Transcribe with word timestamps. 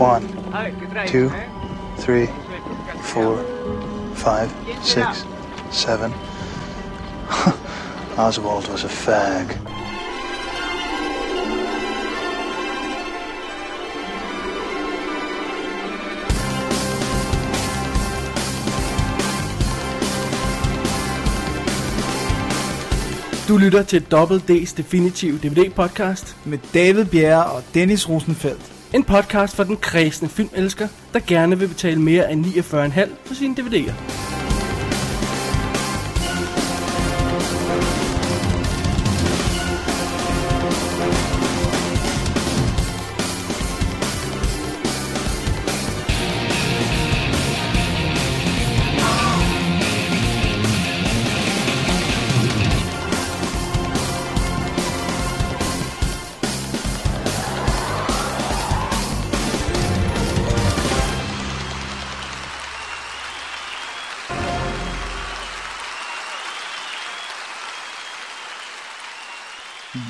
One, 0.00 0.22
two, 1.08 1.28
three, 1.98 2.28
four, 3.02 3.42
five, 4.14 4.48
six, 4.82 5.24
seven. 5.72 6.12
Oswald 8.16 8.68
was 8.68 8.84
a 8.84 8.88
fag. 8.88 9.58
Du 23.48 23.56
lytter 23.56 23.82
til 23.82 24.02
Double 24.02 24.42
D's 24.50 24.76
Definitive 24.76 25.38
DVD-podcast. 25.38 26.36
med 26.44 26.58
David 26.74 27.04
Bjerre 27.04 27.44
og 27.44 27.62
Dennis 27.74 28.08
Rosenfeldt. 28.08 28.77
En 28.94 29.04
podcast 29.04 29.56
for 29.56 29.64
den 29.64 29.76
kredsende 29.76 30.30
filmelsker, 30.30 30.88
der 31.12 31.20
gerne 31.26 31.58
vil 31.58 31.68
betale 31.68 32.00
mere 32.00 32.32
end 32.32 32.46
49,5 32.46 33.08
for 33.24 33.34
sine 33.34 33.56
DVD'er. 33.60 34.17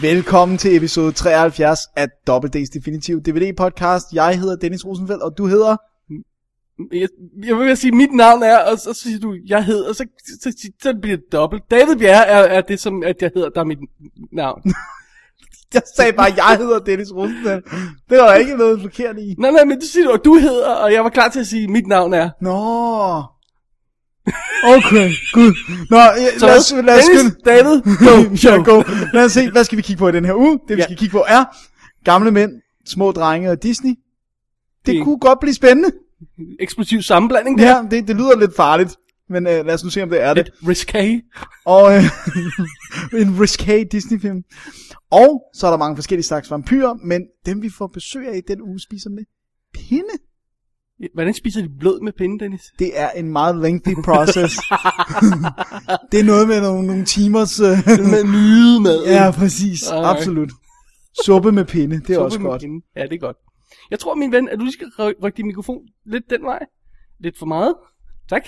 Velkommen 0.09 0.59
til 0.59 0.77
episode 0.77 1.13
73 1.13 1.79
af 1.97 2.09
Double 2.27 2.51
D's 2.57 2.71
Definitive 2.75 3.21
DVD 3.21 3.57
podcast. 3.57 4.07
Jeg 4.13 4.39
hedder 4.39 4.57
Dennis 4.57 4.87
Rosenfeldt, 4.87 5.23
og 5.23 5.39
du 5.39 5.47
hedder... 5.47 5.77
Jeg, 6.93 7.09
jeg 7.47 7.57
vil 7.57 7.77
sige, 7.77 7.93
mit 7.93 8.13
navn 8.13 8.43
er, 8.43 8.59
og 8.59 8.79
så, 8.79 8.95
siger 8.95 9.19
du, 9.19 9.37
jeg 9.47 9.65
hedder, 9.65 9.89
og 9.89 9.95
så, 9.95 10.07
så, 10.41 10.55
så, 10.59 10.71
så 10.83 10.95
bliver 11.03 11.17
det 11.17 11.33
dobbelt. 11.33 11.63
David 11.71 11.97
Bjerre 11.97 12.27
er, 12.27 12.39
er 12.39 12.61
det, 12.61 12.81
som 12.81 13.03
at 13.03 13.23
jeg 13.23 13.31
hedder, 13.35 13.49
der 13.49 13.61
er 13.61 13.65
mit 13.65 13.79
navn. 14.33 14.63
Jeg 15.75 15.83
sagde 15.97 16.13
bare, 16.13 16.33
jeg 16.37 16.57
hedder 16.59 16.79
Dennis 16.79 17.13
Rosenfeldt. 17.15 17.65
Det 18.11 18.19
var 18.19 18.35
ikke 18.35 18.57
noget 18.57 18.81
forkert 18.83 19.19
i. 19.19 19.35
nej, 19.39 19.51
nej, 19.51 19.65
men 19.65 19.81
du 19.81 19.87
siger, 19.87 20.11
at 20.11 20.25
du 20.25 20.35
hedder, 20.35 20.75
og 20.75 20.93
jeg 20.93 21.05
var 21.05 21.11
klar 21.11 21.29
til 21.29 21.41
at 21.41 21.47
sige, 21.47 21.69
mit 21.69 21.87
navn 21.87 22.15
er. 22.15 22.31
Nå. 22.41 23.23
Okay, 24.65 25.11
gud. 25.33 25.53
Nå, 25.91 25.99
Så 26.39 26.47
lad 26.47 26.57
os, 26.59 26.73
lad 26.85 26.99
os 26.99 27.05
skynde. 27.05 27.37
David, 27.45 27.81
go, 27.83 28.49
ja, 28.51 28.63
go. 28.63 28.83
Lad 29.15 29.25
os 29.25 29.33
se, 29.33 29.51
hvad 29.51 29.65
skal 29.65 29.77
vi 29.79 29.83
kigge 29.83 29.99
på 29.99 30.09
i 30.09 30.13
den 30.13 30.25
her 30.25 30.35
uge? 30.35 30.59
Det 30.69 30.77
vi 30.77 30.81
Ja. 30.81 30.85
skal 30.87 30.97
kigge 30.97 31.13
på 31.13 31.25
er 31.29 31.45
gamle 32.05 32.31
mænd, 32.31 32.53
små 32.87 33.13
drenge 33.13 33.51
og 33.51 33.63
Disney. 33.63 33.91
Det 33.91 34.95
Det- 34.95 35.05
kunne 35.05 35.19
godt 35.19 35.41
blive 35.41 35.55
spændende. 35.55 35.91
Eksplosiv 36.61 37.03
sammenblanding 37.03 37.59
der. 37.59 37.77
Ja, 37.77 37.83
det, 37.91 38.09
det 38.09 38.17
lyder 38.17 38.39
lidt 38.39 38.57
farligt. 38.57 38.97
Men 39.31 39.47
øh, 39.47 39.67
lad 39.67 39.75
os 39.75 39.85
nu 39.85 39.91
se, 39.91 40.03
om 40.03 40.11
det 40.11 40.23
er 40.23 40.35
det. 40.35 40.45
Lidt 40.61 40.69
risque. 40.69 41.23
Og 41.67 41.97
øh, 41.97 42.03
en 43.23 43.41
risque 43.41 43.85
Disney-film. 43.93 44.43
Og 45.11 45.43
så 45.55 45.67
er 45.67 45.71
der 45.71 45.79
mange 45.79 45.97
forskellige 45.97 46.25
slags 46.27 46.51
vampyrer, 46.51 46.95
men 47.05 47.23
dem 47.47 47.63
vi 47.63 47.71
får 47.79 47.87
besøg 47.87 48.29
af 48.29 48.37
i 48.37 48.41
den 48.49 48.63
uge 48.63 48.81
spiser 48.81 49.11
med 49.11 49.25
pinde. 49.75 50.15
Hvordan 51.15 51.35
spiser 51.35 51.63
de 51.63 51.69
blod 51.81 52.01
med 52.05 52.13
pinde, 52.19 52.45
Dennis? 52.45 52.61
Det 52.79 52.91
er 53.01 53.11
en 53.11 53.33
meget 53.33 53.57
lengthy 53.57 53.95
process. 54.05 54.55
det 56.13 56.21
er 56.21 56.25
noget 56.25 56.49
med 56.49 56.61
nogle, 56.61 56.87
nogle 56.87 57.05
timers... 57.05 57.61
Øh, 57.61 57.67
Med 57.87 58.25
nyde 58.25 58.81
mad. 58.81 59.05
ja, 59.07 59.31
præcis. 59.31 59.89
Ej. 59.89 60.11
Absolut. 60.11 60.51
Suppe 61.25 61.53
med 61.53 61.65
pinde, 61.65 61.97
det 62.01 62.11
er 62.11 62.15
Suppe 62.15 62.25
også 62.25 62.39
med 62.39 62.51
godt. 62.51 62.63
pinde. 62.63 62.85
Ja, 62.97 63.03
det 63.03 63.13
er 63.13 63.19
godt. 63.19 63.37
Jeg 63.91 63.99
tror, 63.99 64.15
min 64.15 64.33
ven, 64.33 64.49
at 64.49 64.59
du 64.59 64.65
lige 64.65 64.73
skal 64.73 64.87
ry- 65.01 65.25
rykke 65.25 65.37
din 65.37 65.47
mikrofon 65.47 65.81
lidt 66.07 66.25
den 66.31 66.43
vej. 66.43 66.59
Lidt 67.21 67.39
for 67.39 67.47
meget. 67.47 67.75
Tak. 68.31 68.43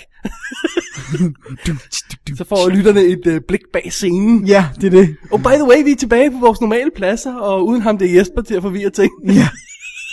Så 2.37 2.43
får 2.49 2.69
lytterne 2.69 3.01
et 3.01 3.27
øh, 3.27 3.41
blik 3.47 3.61
bag 3.73 3.91
scenen. 3.91 4.47
Ja, 4.47 4.65
det 4.75 4.83
er 4.93 5.01
det. 5.01 5.15
Og 5.31 5.39
by 5.39 5.47
the 5.53 5.67
way, 5.69 5.83
vi 5.83 5.91
er 5.91 5.95
tilbage 5.95 6.31
på 6.31 6.37
vores 6.39 6.61
normale 6.61 6.91
pladser, 6.95 7.35
og 7.35 7.67
uden 7.67 7.81
ham 7.81 7.97
det 7.97 8.11
er 8.11 8.15
Jesper 8.19 8.41
til 8.41 8.55
at 8.55 8.61
forvirre 8.61 8.89
ting. 8.89 9.11
Ja. 9.25 9.47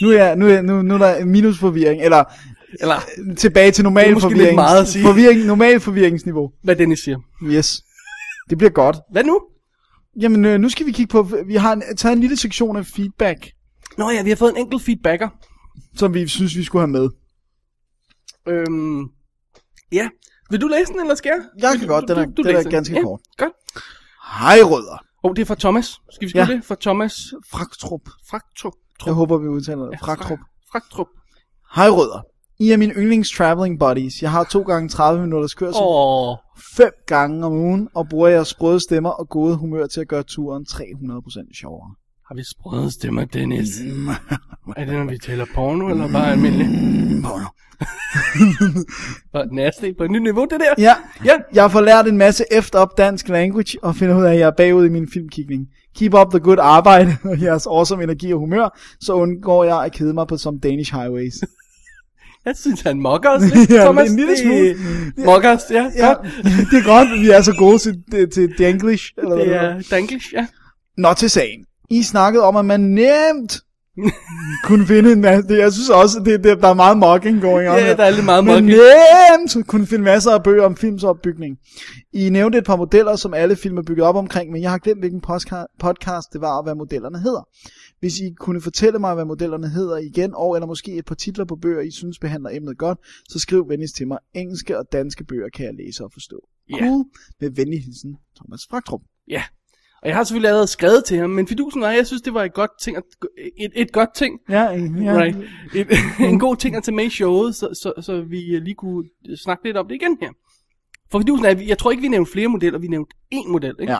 Nu 0.03 0.11
er, 0.11 0.35
nu 0.35 0.49
er, 0.49 0.63
nu, 0.63 0.83
nu 0.83 0.95
er 0.95 0.99
der 0.99 1.25
minusforvirring, 1.25 2.03
eller 2.03 2.25
Eller 2.81 2.97
tilbage 3.37 3.71
til 3.71 3.85
normal 3.85 4.21
forvirring. 4.21 4.55
meget 4.55 4.81
at 4.81 4.89
sige. 4.89 5.03
Forvirring, 5.05 5.45
normal 5.45 5.81
forvirringsniveau. 5.81 6.51
hvad 6.63 6.77
Dennis 6.77 6.99
siger. 6.99 7.19
Yes. 7.45 7.83
Det 8.51 8.59
bliver 8.59 8.71
godt. 8.71 8.97
Hvad 9.13 9.25
nu? 9.25 9.41
Jamen, 10.21 10.45
øh, 10.45 10.61
nu 10.61 10.69
skal 10.69 10.87
vi 10.87 10.93
kigge 10.93 11.11
på, 11.11 11.29
vi 11.47 11.55
har 11.55 11.73
en, 11.73 11.83
taget 11.97 12.13
en 12.13 12.21
lille 12.21 12.37
sektion 12.37 12.77
af 12.77 12.87
feedback, 12.87 13.51
Nå 13.99 14.11
ja, 14.11 14.23
vi 14.23 14.29
har 14.29 14.37
fået 14.37 14.51
en 14.51 14.57
enkelt 14.57 14.83
feedbacker. 14.83 15.29
som 15.97 16.15
vi 16.15 16.29
synes, 16.29 16.57
vi 16.57 16.65
skulle 16.65 16.83
have 16.83 16.91
med. 16.91 17.09
Øhm, 18.49 19.01
ja. 19.93 20.09
Vil 20.51 20.61
du 20.61 20.67
læse 20.69 20.93
den, 20.93 21.01
eller 21.01 21.15
skal 21.15 21.33
jeg? 21.35 21.41
Jeg 21.63 21.79
kan 21.79 21.89
du- 21.89 21.95
godt, 21.95 22.09
den 22.09 22.19
er- 22.19 22.25
du- 22.25 22.33
du 22.37 22.43
den 22.43 22.57
er 22.57 22.63
ganske 22.71 22.95
ja, 22.95 23.03
kort. 23.03 23.21
Godt. 23.37 23.53
Hej, 24.41 24.59
rødder. 24.63 24.93
Åh, 25.25 25.31
oh, 25.31 25.37
det 25.37 25.43
er 25.43 25.47
fra 25.47 25.55
Thomas. 25.55 25.87
Skal 26.13 26.27
vi 26.27 26.31
skrive 26.31 26.45
Ja. 26.49 26.55
det? 26.55 26.65
Fra 26.65 26.77
Thomas 26.81 27.15
Fraktrup. 27.51 28.01
Fraktrup. 28.31 28.73
Jeg 29.07 29.15
håber, 29.15 29.39
vi 29.39 29.49
udtaler 29.49 29.91
det. 29.91 30.01
Fraktrup. 30.01 30.39
Fraktrup. 30.73 31.07
Hej, 31.75 31.89
rødder. 31.89 32.23
I 32.61 32.71
er 32.71 32.77
mine 32.77 32.93
yndlings 32.95 33.37
traveling 33.37 33.79
buddies. 33.79 34.23
Jeg 34.23 34.31
har 34.31 34.45
to 34.45 34.63
gange 34.63 34.89
30 34.89 35.21
minutters 35.21 35.55
kørsel. 35.55 35.83
Åh. 35.85 36.37
Fem 36.77 36.93
gange 37.07 37.47
om 37.47 37.53
ugen, 37.53 37.89
og 37.95 38.09
bruger 38.09 38.29
jeres 38.29 38.49
sprøde 38.49 38.81
stemmer 38.81 39.11
og 39.11 39.29
gode 39.29 39.57
humør 39.57 39.87
til 39.87 40.01
at 40.01 40.09
gøre 40.09 40.23
turen 40.23 40.67
300% 40.71 41.59
sjovere. 41.59 41.95
Har 42.29 42.35
vi 42.35 42.43
sprøde 42.45 42.91
stemmer, 42.91 43.25
Dennis? 43.25 43.69
er 44.77 44.85
det, 44.85 44.95
når 44.95 45.05
vi 45.11 45.19
taler 45.19 45.45
porno, 45.55 45.89
eller 45.89 46.13
bare 46.13 46.33
almindelig? 46.33 46.67
Porno. 47.23 47.45
Bare 49.33 49.47
nasty 49.55 49.85
på 49.99 50.05
et 50.05 50.11
nyt 50.11 50.23
niveau, 50.23 50.45
det 50.51 50.61
der? 50.61 50.75
Ja, 50.79 50.95
Ja. 51.25 51.33
jeg 51.55 51.63
har 51.63 51.69
fået 51.69 51.85
lært 51.85 52.09
en 52.09 52.19
masse 52.19 52.45
efter 52.53 52.79
op 52.79 52.99
dansk 52.99 53.29
language, 53.29 53.79
og 53.85 53.97
finder 53.97 54.19
ud 54.19 54.25
af, 54.25 54.33
at 54.33 54.39
jeg 54.39 54.47
er 54.47 54.51
bagud 54.57 54.87
i 54.87 54.89
min 54.89 55.09
filmkigning. 55.13 55.67
Keep 55.97 56.15
up 56.15 56.31
the 56.31 56.41
good 56.41 56.59
arbejde, 56.61 57.17
og 57.31 57.43
jeres 57.43 57.67
awesome 57.67 58.03
energi 58.03 58.33
og 58.33 58.39
humør, 58.41 58.79
så 59.01 59.13
undgår 59.13 59.65
jeg 59.65 59.85
at 59.85 59.93
kede 59.93 60.15
mig 60.15 60.27
på 60.27 60.37
some 60.37 60.59
Danish 60.59 60.95
highways. 60.95 61.35
Jeg 62.45 62.57
synes, 62.57 62.81
han 62.81 63.01
mokker 63.01 63.29
os 63.31 63.43
lidt, 63.55 63.71
Ja, 63.71 63.83
Thomas. 63.85 64.11
en 64.11 64.17
lille 64.17 64.31
Det- 64.33 64.39
smule. 64.41 64.77
Mokker 65.27 65.51
os, 65.57 65.61
ja. 65.71 65.91
Ja, 65.97 66.07
Godt. 66.15 66.27
det 66.71 66.79
er 66.79 66.85
godt, 66.85 67.21
vi 67.21 67.31
er 67.31 67.41
så 67.43 67.55
gode 67.59 67.79
til, 67.79 68.03
til, 68.11 68.31
til 68.31 68.55
Danglish. 68.59 69.13
Eller 69.19 69.35
Det 69.37 69.47
det 69.47 69.55
er 69.57 69.83
Danglish, 69.91 70.33
ja. 70.35 70.47
Nå 70.99 71.15
til 71.15 71.31
sagen. 71.31 71.65
I 71.91 72.03
snakkede 72.03 72.45
om, 72.45 72.57
at 72.57 72.65
man 72.65 72.81
nemt 72.81 73.61
kunne 74.65 74.87
finde 74.87 75.13
en 75.13 75.21
masse... 75.21 75.49
Det, 75.49 75.59
jeg 75.59 75.73
synes 75.73 75.89
også, 75.91 76.19
det, 76.25 76.45
det, 76.45 76.61
der 76.63 76.69
er 76.69 76.75
meget 76.75 76.99
mocking 76.99 77.41
going 77.41 77.69
on. 77.69 77.77
Ja, 77.79 77.85
her. 77.85 77.97
der 77.97 78.05
er 78.05 78.11
lidt 78.11 78.25
meget 78.25 78.45
Men 78.45 78.55
mocking. 78.55 78.81
nemt 79.57 79.67
kunne 79.67 79.87
finde 79.87 80.05
masser 80.05 80.31
af 80.31 80.43
bøger 80.43 80.65
om 80.65 80.77
films 80.77 81.05
opbygning. 81.05 81.59
I 82.13 82.31
nævnte 82.31 82.59
et 82.59 82.65
par 82.65 82.77
modeller, 82.77 83.17
som 83.17 83.35
alle 83.35 83.57
film 83.57 83.79
er 83.79 83.83
bygget 83.83 84.07
op 84.07 84.17
omkring, 84.17 84.53
men 84.53 84.63
jeg 84.63 84.71
har 84.71 84.79
glemt, 84.79 85.01
hvilken 85.01 85.21
postka- 85.27 85.77
podcast 85.81 86.33
det 86.33 86.41
var, 86.41 86.57
og 86.57 86.63
hvad 86.63 86.75
modellerne 86.75 87.19
hedder. 87.21 87.49
Hvis 88.01 88.19
I 88.21 88.31
kunne 88.41 88.61
fortælle 88.61 88.99
mig, 88.99 89.15
hvad 89.15 89.25
modellerne 89.25 89.69
hedder 89.69 89.97
igen, 89.97 90.35
og 90.35 90.55
eller 90.57 90.67
måske 90.67 90.93
et 90.93 91.05
par 91.05 91.15
titler 91.15 91.45
på 91.45 91.57
bøger, 91.63 91.81
I 91.81 91.91
synes 91.91 92.19
behandler 92.19 92.51
emnet 92.53 92.79
godt, 92.79 92.99
så 93.29 93.39
skriv 93.39 93.69
venligst 93.69 93.97
til 93.97 94.09
mig. 94.09 94.19
Engelske 94.35 94.79
og 94.79 94.85
danske 94.93 95.25
bøger 95.25 95.49
kan 95.55 95.65
jeg 95.67 95.75
læse 95.75 96.05
og 96.05 96.11
forstå. 96.13 96.37
Ja. 96.71 96.77
Cool. 96.79 97.05
Med 97.41 97.51
venlig 97.51 97.83
hilsen, 97.85 98.17
Thomas 98.37 98.61
Fraktrup. 98.71 99.01
Ja. 99.31 99.43
Og 100.03 100.09
jeg 100.09 100.17
har 100.17 100.25
selvfølgelig 100.25 100.49
allerede 100.49 100.67
skrevet 100.67 101.05
til 101.05 101.19
ham, 101.19 101.31
men 101.31 101.47
fidusen 101.49 101.81
var, 101.83 101.91
jeg 101.91 102.07
synes, 102.07 102.23
det 102.23 102.35
var 102.35 102.45
et 102.45 102.55
godt 102.55 102.71
ting, 102.81 102.97
at, 102.97 103.03
et, 103.59 103.73
et 103.75 103.93
godt 103.93 104.15
ting, 104.15 104.41
Ja, 104.49 104.63
ja. 104.63 104.69
right. 105.23 105.37
et, 105.75 105.87
en 106.31 106.39
god 106.39 106.57
ting 106.57 106.77
at 106.77 106.83
tage 106.83 106.95
med 106.95 107.05
i 107.05 107.11
showet, 107.11 107.55
så, 107.55 107.69
så, 107.83 107.93
så 108.03 108.21
vi 108.23 108.55
øh, 108.57 108.63
lige 108.63 108.75
kunne 108.75 109.09
snakke 109.37 109.65
lidt 109.65 109.77
om 109.77 109.89
det 109.89 109.95
igen 109.95 110.19
her. 110.21 110.31
For 111.11 111.19
fidusen 111.19 111.47
er, 111.47 111.61
jeg 111.67 111.79
tror 111.79 111.91
ikke, 111.91 112.01
vi 112.01 112.09
nævnte 112.09 112.33
flere 112.33 112.49
modeller, 112.49 112.79
vi 112.79 112.89
nævnte 112.89 113.17
én 113.35 113.49
model, 113.51 113.75
ikke? 113.81 113.93
Ja. 113.93 113.99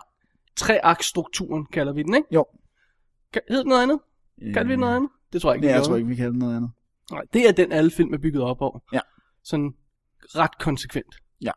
Treaksstrukturen 0.57 1.67
kalder 1.73 1.93
vi 1.93 2.03
den, 2.03 2.15
ikke? 2.15 2.29
Jo. 2.35 2.45
Kan, 3.33 3.43
hedder 3.49 3.63
den 3.63 3.69
noget 3.69 3.83
andet? 3.83 3.99
Kalder 4.55 4.65
vi 4.65 4.73
den 4.73 4.81
noget 4.81 4.97
andet? 4.97 5.11
Det 5.33 5.43
tror 5.43 5.51
jeg 5.51 5.57
ikke, 5.57 5.67
Ja, 5.67 5.73
vi 5.73 5.75
jeg 5.75 5.79
gjorde. 5.81 5.89
tror 5.89 5.97
ikke, 5.97 6.09
vi 6.09 6.15
kalder 6.17 6.31
det 6.31 6.39
noget 6.39 6.57
andet. 6.57 6.71
Nej, 7.13 7.23
det 7.33 7.49
er 7.49 7.53
den, 7.53 7.73
alle 7.73 7.91
film 7.91 8.15
er 8.15 8.19
bygget 8.19 8.43
op 8.43 8.61
over. 8.61 8.79
Ja. 8.93 9.01
Sådan 9.45 9.73
ret 10.23 10.59
konsekvent. 10.61 11.15
Ja. 11.43 11.51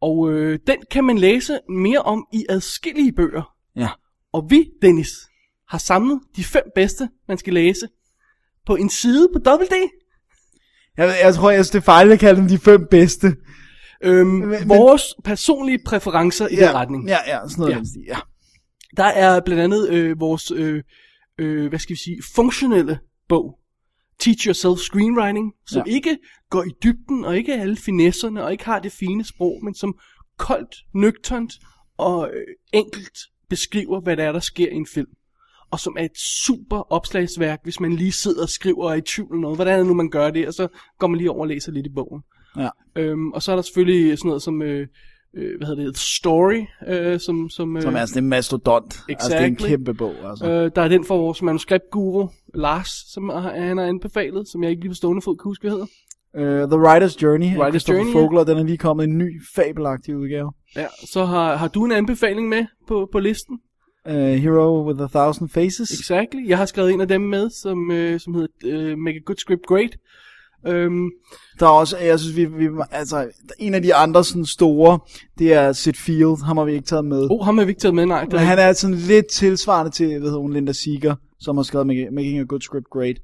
Og 0.00 0.30
øh, 0.32 0.58
den 0.66 0.76
kan 0.90 1.04
man 1.04 1.18
læse 1.18 1.58
mere 1.68 1.98
om 2.02 2.26
i 2.32 2.46
adskillige 2.48 3.12
bøger. 3.12 3.53
Ja. 3.76 3.88
Og 4.32 4.46
vi, 4.50 4.70
Dennis, 4.82 5.08
har 5.68 5.78
samlet 5.78 6.20
de 6.36 6.44
fem 6.44 6.62
bedste, 6.74 7.08
man 7.28 7.38
skal 7.38 7.54
læse 7.54 7.88
på 8.66 8.76
en 8.76 8.90
side 8.90 9.28
på 9.32 9.38
WD. 9.38 9.90
Jeg, 10.96 11.18
jeg 11.22 11.34
tror, 11.34 11.50
jeg 11.50 11.64
det 11.64 11.74
er 11.74 11.80
fejl 11.80 12.12
at 12.12 12.18
kalde 12.20 12.40
dem 12.40 12.48
de 12.48 12.58
fem 12.58 12.86
bedste. 12.90 13.36
Øhm, 14.02 14.26
men- 14.26 14.68
vores 14.68 15.02
personlige 15.24 15.78
præferencer 15.86 16.48
i 16.48 16.54
ja, 16.54 16.66
den 16.66 16.74
retning. 16.74 17.08
Ja, 17.08 17.18
ja, 17.26 17.48
sådan 17.48 17.60
noget. 17.60 17.72
Ja. 17.72 17.80
Ja. 18.06 18.14
ja. 18.14 18.18
Der 18.96 19.04
er 19.04 19.40
blandt 19.40 19.62
andet 19.62 19.88
øh, 19.88 20.20
vores, 20.20 20.50
øh, 20.50 20.82
øh, 21.38 21.68
hvad 21.68 21.78
skal 21.78 21.94
vi 21.94 22.00
sige, 22.00 22.22
funktionelle 22.34 22.98
bog 23.28 23.58
teach 24.20 24.46
yourself 24.46 24.78
screenwriting, 24.78 25.52
som 25.66 25.82
ja. 25.86 25.92
ikke 25.92 26.18
går 26.50 26.62
i 26.62 26.70
dybden, 26.82 27.24
og 27.24 27.36
ikke 27.36 27.52
er 27.52 27.60
alle 27.60 27.76
finesserne, 27.76 28.44
og 28.44 28.52
ikke 28.52 28.64
har 28.64 28.78
det 28.78 28.92
fine 28.92 29.24
sprog, 29.24 29.60
men 29.64 29.74
som 29.74 29.98
koldt, 30.38 30.76
nøgternt 30.94 31.52
og 31.98 32.30
øh, 32.34 32.46
enkelt 32.72 33.18
beskriver, 33.54 34.00
hvad 34.00 34.16
der 34.16 34.24
er, 34.24 34.32
der 34.32 34.40
sker 34.40 34.68
i 34.68 34.74
en 34.74 34.86
film. 34.94 35.08
Og 35.70 35.80
som 35.80 35.96
er 35.98 36.04
et 36.04 36.18
super 36.46 36.92
opslagsværk, 36.92 37.60
hvis 37.62 37.80
man 37.80 37.92
lige 37.92 38.12
sidder 38.12 38.42
og 38.42 38.48
skriver 38.48 38.84
og 38.84 38.90
er 38.90 38.94
i 38.94 39.00
tvivl 39.00 39.32
om 39.32 39.40
noget. 39.40 39.56
Hvordan 39.56 39.72
er 39.74 39.78
det 39.78 39.86
nu, 39.86 39.94
man 39.94 40.10
gør 40.10 40.30
det? 40.30 40.46
Og 40.48 40.54
så 40.54 40.68
går 40.98 41.06
man 41.06 41.18
lige 41.18 41.30
over 41.30 41.40
og 41.40 41.48
læser 41.48 41.72
lidt 41.72 41.86
i 41.86 41.94
bogen. 41.94 42.22
Ja. 42.58 42.68
Øhm, 42.96 43.32
og 43.32 43.42
så 43.42 43.52
er 43.52 43.56
der 43.56 43.62
selvfølgelig 43.62 44.18
sådan 44.18 44.28
noget 44.28 44.42
som, 44.42 44.62
øh, 44.62 44.86
øh, 45.36 45.58
hvad 45.58 45.66
hedder 45.68 45.84
det, 45.84 45.98
Story, 45.98 46.60
øh, 46.88 47.20
som... 47.20 47.48
Som, 47.50 47.76
øh, 47.76 47.82
Som 47.82 47.94
er 47.94 48.06
sådan 48.06 48.24
en 48.24 48.28
mastodont. 48.28 49.00
Altså, 49.08 49.28
det 49.28 49.36
er 49.36 49.44
en 49.44 49.52
Exactly. 49.52 49.68
kæmpe 49.68 49.94
bog, 49.94 50.14
altså. 50.30 50.50
Øh, 50.50 50.70
der 50.76 50.82
er 50.82 50.88
den 50.88 51.04
for 51.04 51.16
vores 51.16 51.42
manuskriptguru, 51.42 52.28
Lars, 52.54 53.12
som 53.12 53.28
han 53.28 53.78
har 53.78 53.84
anbefalet, 53.84 54.48
som 54.48 54.62
jeg 54.62 54.70
ikke 54.70 54.82
lige 54.82 54.90
på 54.90 54.94
stående 54.94 55.22
fod 55.22 55.36
kan 55.36 55.44
huske, 55.44 55.62
hvad 55.62 55.70
hedder. 55.70 55.86
Uh, 56.38 56.42
The 56.42 56.78
Writer's 56.84 57.22
Journey 57.22 57.46
af 57.46 57.56
Writer's 57.56 57.70
Christopher 57.70 57.98
Journey, 58.02 58.14
ja. 58.14 58.20
Vogler, 58.20 58.44
den 58.44 58.58
er 58.58 58.62
lige 58.62 58.78
kommet 58.78 59.04
en 59.04 59.18
ny 59.18 59.42
fabelagtig 59.54 60.16
udgave. 60.16 60.52
Ja, 60.76 60.86
så 61.12 61.24
har, 61.24 61.56
har 61.56 61.68
du 61.68 61.84
en 61.84 61.92
anbefaling 61.92 62.48
med 62.48 62.66
på, 62.88 63.08
på 63.12 63.18
listen? 63.18 63.58
Uh, 64.08 64.14
Hero 64.14 64.86
with 64.88 65.02
a 65.02 65.06
Thousand 65.06 65.48
Faces. 65.48 65.90
Exactly. 65.90 66.48
Jeg 66.48 66.58
har 66.58 66.66
skrevet 66.66 66.92
en 66.92 67.00
af 67.00 67.08
dem 67.08 67.20
med, 67.20 67.50
som, 67.50 67.90
øh, 67.90 68.20
som 68.20 68.34
hedder 68.34 68.48
øh, 68.64 68.98
Make 68.98 69.16
a 69.16 69.20
Good 69.26 69.36
Script 69.36 69.66
Great. 69.66 69.96
Øhm, 70.66 71.10
Der 71.60 71.66
er 71.66 71.70
også, 71.70 71.98
jeg 71.98 72.20
synes, 72.20 72.36
vi, 72.36 72.44
vi, 72.44 72.68
altså, 72.90 73.28
en 73.58 73.74
af 73.74 73.82
de 73.82 73.94
andre 73.94 74.24
sådan 74.24 74.46
store, 74.46 74.98
det 75.38 75.52
er 75.52 75.72
Sid 75.72 75.92
Field, 75.92 76.44
ham 76.44 76.56
har 76.56 76.64
vi 76.64 76.72
ikke 76.72 76.84
taget 76.86 77.04
med. 77.04 77.28
oh, 77.30 77.44
ham 77.44 77.58
har 77.58 77.64
vi 77.64 77.70
ikke 77.70 77.80
taget 77.80 77.94
med, 77.94 78.06
nej. 78.06 78.26
Men 78.30 78.38
han 78.40 78.58
er 78.58 78.72
sådan 78.72 78.96
lidt 78.96 79.26
tilsvarende 79.26 79.90
til, 79.92 80.06
hvad 80.06 80.20
hedder 80.20 80.38
hun, 80.38 80.52
Linda 80.52 80.72
Seeger, 80.72 81.14
som 81.40 81.56
har 81.56 81.62
skrevet 81.62 81.86
Making 82.12 82.38
a 82.38 82.42
Good 82.42 82.60
Script 82.60 82.86
Great. 82.90 83.16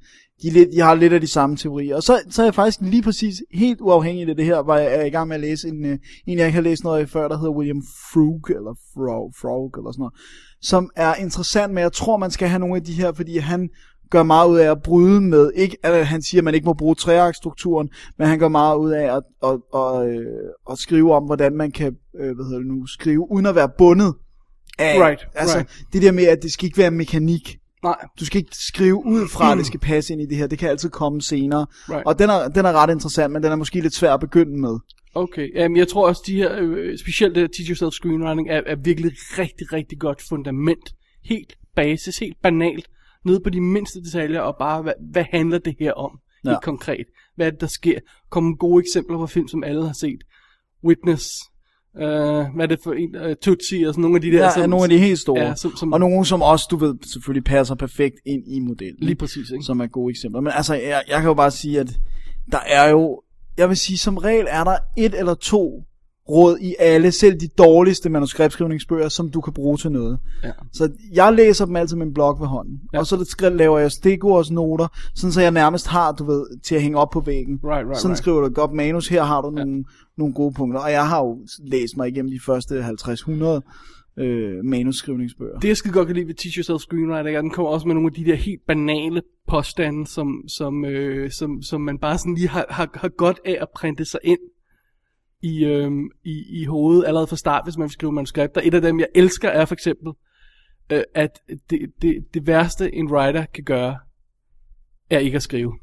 De, 0.43 0.51
lidt, 0.51 0.69
de 0.73 0.81
har 0.81 0.95
lidt 0.95 1.13
af 1.13 1.21
de 1.21 1.27
samme 1.27 1.57
teorier. 1.57 1.97
Og 1.97 2.03
så, 2.03 2.21
så 2.31 2.43
er 2.43 2.47
jeg 2.47 2.55
faktisk 2.55 2.81
lige 2.81 3.03
præcis 3.03 3.43
helt 3.53 3.81
uafhængig 3.81 4.29
af 4.29 4.37
det 4.37 4.45
her, 4.45 4.59
var 4.59 4.79
jeg 4.79 4.95
er 4.95 5.05
i 5.05 5.11
gang 5.11 5.29
med 5.29 5.37
at 5.37 5.41
læse 5.41 5.69
en, 5.69 5.85
uh, 5.85 5.97
en 6.27 6.39
jeg 6.39 6.47
ikke 6.47 6.57
har 6.57 6.63
læst 6.63 6.85
noget 6.85 7.01
af 7.01 7.09
før, 7.09 7.29
der 7.29 7.39
hedder 7.39 7.53
William 7.53 7.83
Frug, 8.13 8.51
eller 8.51 8.75
Frog, 8.95 9.33
Frog, 9.41 9.73
eller 9.79 9.93
sådan 9.93 10.01
noget, 10.01 10.15
som 10.63 10.91
er 10.97 11.15
interessant, 11.15 11.75
men 11.75 11.83
jeg 11.83 11.93
tror, 11.93 12.17
man 12.17 12.31
skal 12.31 12.49
have 12.49 12.59
nogle 12.59 12.77
af 12.77 12.85
de 12.85 12.93
her, 12.93 13.13
fordi 13.13 13.39
han 13.39 13.69
gør 14.11 14.23
meget 14.23 14.49
ud 14.49 14.59
af 14.59 14.71
at 14.71 14.83
bryde 14.83 15.21
med, 15.21 15.53
ikke 15.55 15.77
at 15.83 16.07
han 16.07 16.23
siger, 16.23 16.41
at 16.41 16.45
man 16.45 16.55
ikke 16.55 16.65
må 16.65 16.73
bruge 16.73 16.95
treaktstrukturen, 16.95 17.89
men 18.19 18.27
han 18.27 18.39
gør 18.39 18.49
meget 18.49 18.77
ud 18.79 18.91
af 18.91 19.17
at, 19.17 19.23
at, 19.43 19.59
at, 19.75 20.09
at, 20.09 20.27
at 20.71 20.79
skrive 20.79 21.15
om, 21.15 21.25
hvordan 21.25 21.57
man 21.57 21.71
kan 21.71 21.97
øh, 22.21 22.35
hvad 22.35 22.45
hedder 22.45 22.59
det 22.59 22.67
nu, 22.67 22.87
skrive, 22.87 23.31
uden 23.31 23.47
at 23.47 23.55
være 23.55 23.69
bundet 23.79 24.15
af, 24.79 25.09
Right, 25.09 25.27
altså, 25.35 25.57
right. 25.57 25.87
det 25.93 26.03
der 26.03 26.13
med, 26.13 26.25
at 26.25 26.43
det 26.43 26.53
skal 26.53 26.65
ikke 26.67 26.79
være 26.79 26.91
mekanik. 26.91 27.57
Nej, 27.82 27.97
Du 28.21 28.25
skal 28.25 28.38
ikke 28.38 28.56
skrive 28.56 28.94
ud 29.06 29.29
fra, 29.29 29.53
at 29.53 29.59
det 29.59 29.67
skal 29.67 29.81
passe 29.81 30.12
ind 30.12 30.23
i 30.23 30.27
det 30.27 30.37
her. 30.37 30.47
Det 30.47 30.59
kan 30.59 30.69
altid 30.69 30.91
komme 30.91 31.23
senere. 31.23 31.67
Right. 31.88 32.06
Og 32.06 32.19
den 32.19 32.31
er, 32.31 32.49
den 32.49 32.65
er 32.65 32.73
ret 32.73 32.91
interessant, 32.91 33.32
men 33.32 33.43
den 33.43 33.53
er 33.53 33.56
måske 33.56 33.81
lidt 33.81 33.94
svær 33.94 34.15
at 34.15 34.21
begynde 34.21 34.61
med. 34.61 34.79
okay. 35.15 35.55
Jamen, 35.55 35.77
jeg 35.77 35.88
tror 35.88 36.09
også, 36.09 36.23
de 36.27 36.37
her, 36.37 36.56
øh, 36.59 36.99
specielt 36.99 37.35
det 37.35 37.43
her 37.43 37.49
Teach 37.49 37.71
Yourself 37.71 37.93
Screenwriting, 37.93 38.49
er, 38.50 38.62
er 38.67 38.77
virkelig 38.77 39.12
rigtig, 39.38 39.73
rigtig 39.73 39.99
godt 39.99 40.23
fundament. 40.29 40.94
Helt 41.25 41.55
basis, 41.77 42.19
helt 42.19 42.37
banalt, 42.43 42.87
nede 43.25 43.41
på 43.41 43.50
de 43.50 43.61
mindste 43.61 44.03
detaljer, 44.03 44.41
og 44.41 44.56
bare, 44.59 44.82
hvad, 44.82 44.93
hvad 45.12 45.25
handler 45.31 45.59
det 45.59 45.75
her 45.81 45.93
om? 45.93 46.19
Ja. 46.44 46.50
Helt 46.50 46.62
konkret. 46.62 47.06
Hvad 47.37 47.47
er 47.47 47.50
det, 47.50 47.61
der 47.61 47.67
sker? 47.67 47.99
Kom 48.31 48.56
gode 48.56 48.82
eksempler 48.82 49.19
på 49.19 49.27
film, 49.27 49.49
som 49.49 49.65
alle 49.65 49.87
har 49.87 49.93
set. 49.93 50.21
Witness, 50.85 51.31
øh, 51.97 52.55
hvad 52.55 52.63
er 52.63 52.67
det 52.67 52.79
for 52.85 52.93
en? 52.93 53.17
Uh, 53.17 53.33
Tootsie 53.43 53.89
og 53.89 53.95
sådan 53.95 54.03
nogle 54.03 54.17
af 54.17 54.21
de 54.21 54.31
der. 54.31 54.45
Er 54.45 54.51
som, 54.51 54.71
nogle 54.71 54.83
af 54.83 54.89
de 54.89 54.99
helt 54.99 55.19
store. 55.19 55.41
Ja, 55.41 55.55
som, 55.55 55.77
som, 55.77 55.93
Og 55.93 56.01
nogle, 56.01 56.27
som 56.27 56.43
også, 56.43 56.67
du 56.71 56.77
ved, 56.77 56.95
selvfølgelig 57.13 57.45
passer 57.45 57.75
perfekt 57.75 58.17
ind 58.27 58.43
i 58.47 58.61
modellen. 58.61 58.99
Lige 59.03 59.17
præcis, 59.17 59.51
ikke? 59.51 59.65
Som 59.65 59.81
er 59.81 59.87
gode 59.87 60.11
eksempler. 60.11 60.41
Men 60.41 60.53
altså, 60.57 60.75
jeg, 60.75 61.03
jeg 61.09 61.17
kan 61.17 61.27
jo 61.27 61.35
bare 61.35 61.51
sige, 61.51 61.81
at 61.81 61.99
der 62.53 62.61
er 62.67 62.91
jo, 62.91 63.23
jeg 63.59 63.69
vil 63.69 63.77
sige, 63.77 63.99
som 63.99 64.17
regel 64.17 64.47
er 64.49 64.65
der 64.65 64.77
et 64.97 65.15
eller 65.15 65.35
to 65.35 65.83
råd 66.31 66.59
i 66.61 66.75
alle, 66.79 67.12
selv 67.12 67.41
de 67.41 67.49
dårligste 67.49 68.09
manuskriptskrivningsbøger, 68.11 69.09
som 69.09 69.31
du 69.31 69.41
kan 69.41 69.53
bruge 69.53 69.77
til 69.77 69.93
noget. 69.93 70.19
Ja. 70.44 70.50
Så 70.73 70.91
jeg 71.12 71.32
læser 71.32 71.67
dem 71.67 71.77
altid 71.77 71.97
med 71.97 72.06
en 72.06 72.15
blok 72.15 72.41
ved 72.41 72.47
hånden. 72.47 72.81
Ja. 72.93 72.97
Ja. 72.97 73.00
Og 73.00 73.06
så 73.06 73.17
skri- 73.17 73.49
laver 73.49 73.79
jeg 73.79 73.93
stikordsnoter, 73.93 74.87
sådan 75.15 75.32
så 75.32 75.41
jeg 75.41 75.50
nærmest 75.50 75.87
har, 75.87 76.12
du 76.12 76.25
ved, 76.25 76.47
til 76.62 76.75
at 76.75 76.82
hænge 76.82 76.99
op 76.99 77.11
på 77.11 77.21
væggen. 77.21 77.61
Right, 77.65 77.87
right, 77.87 77.97
sådan 77.97 78.11
right. 78.11 78.19
skriver 78.19 78.41
du 78.41 78.47
et 78.47 78.55
godt 78.55 78.73
manus, 78.73 79.09
her 79.09 79.23
har 79.23 79.41
du 79.41 79.50
nogle, 79.50 79.85
nogle 80.19 80.35
gode 80.35 80.55
punkter. 80.55 80.81
Og 80.81 80.93
jeg 80.93 81.09
har 81.09 81.19
jo 81.25 81.38
læst 81.59 81.97
mig 81.97 82.09
igennem 82.09 82.31
de 82.31 82.41
første 82.47 82.81
50-100 82.81 84.23
øh, 84.23 84.65
manuskrivningsbøger. 84.65 85.59
Det 85.59 85.69
jeg 85.69 85.77
skide 85.77 85.93
godt 85.93 86.06
kan 86.06 86.17
lide 86.17 86.27
ved 86.27 86.35
Teach 86.35 86.59
Yourself 86.59 86.81
Screenwriting, 86.81 87.37
er, 87.37 87.41
den 87.41 87.50
kommer 87.50 87.71
også 87.71 87.87
med 87.87 87.94
nogle 87.94 88.06
af 88.06 88.12
de 88.12 88.31
der 88.31 88.37
helt 88.37 88.61
banale 88.67 89.23
påstande, 89.49 90.06
som, 90.06 90.44
som, 90.49 90.85
øh, 90.85 91.31
som, 91.31 91.62
som 91.62 91.81
man 91.81 91.99
bare 91.99 92.19
sådan 92.19 92.35
lige 92.35 92.49
har, 92.49 92.67
har, 92.71 92.88
har 92.94 93.09
godt 93.09 93.41
af 93.44 93.59
at 93.61 93.69
printe 93.77 94.05
sig 94.05 94.21
ind 94.25 94.38
i, 95.43 95.65
øh, 95.65 95.93
i, 96.25 96.61
i 96.61 96.65
hovedet 96.65 97.05
allerede 97.07 97.27
fra 97.27 97.37
start, 97.37 97.65
hvis 97.65 97.77
man 97.77 97.83
vil 97.83 97.91
skrive 97.91 98.13
manuskripter. 98.13 98.61
Et 98.65 98.75
af 98.75 98.83
dem, 98.83 99.01
jeg 99.01 99.09
elsker, 99.15 99.49
er 99.49 99.65
for 99.65 99.75
eksempel, 99.75 100.13
øh, 100.93 101.03
at 101.15 101.41
det, 101.71 101.93
det, 102.03 102.27
det 102.35 102.47
værste, 102.47 102.95
en 102.95 103.13
writer 103.13 103.45
kan 103.55 103.65
gøre, 103.65 103.99
er 105.11 105.19
ikke 105.19 105.37
at 105.37 105.43
skrive. 105.43 105.75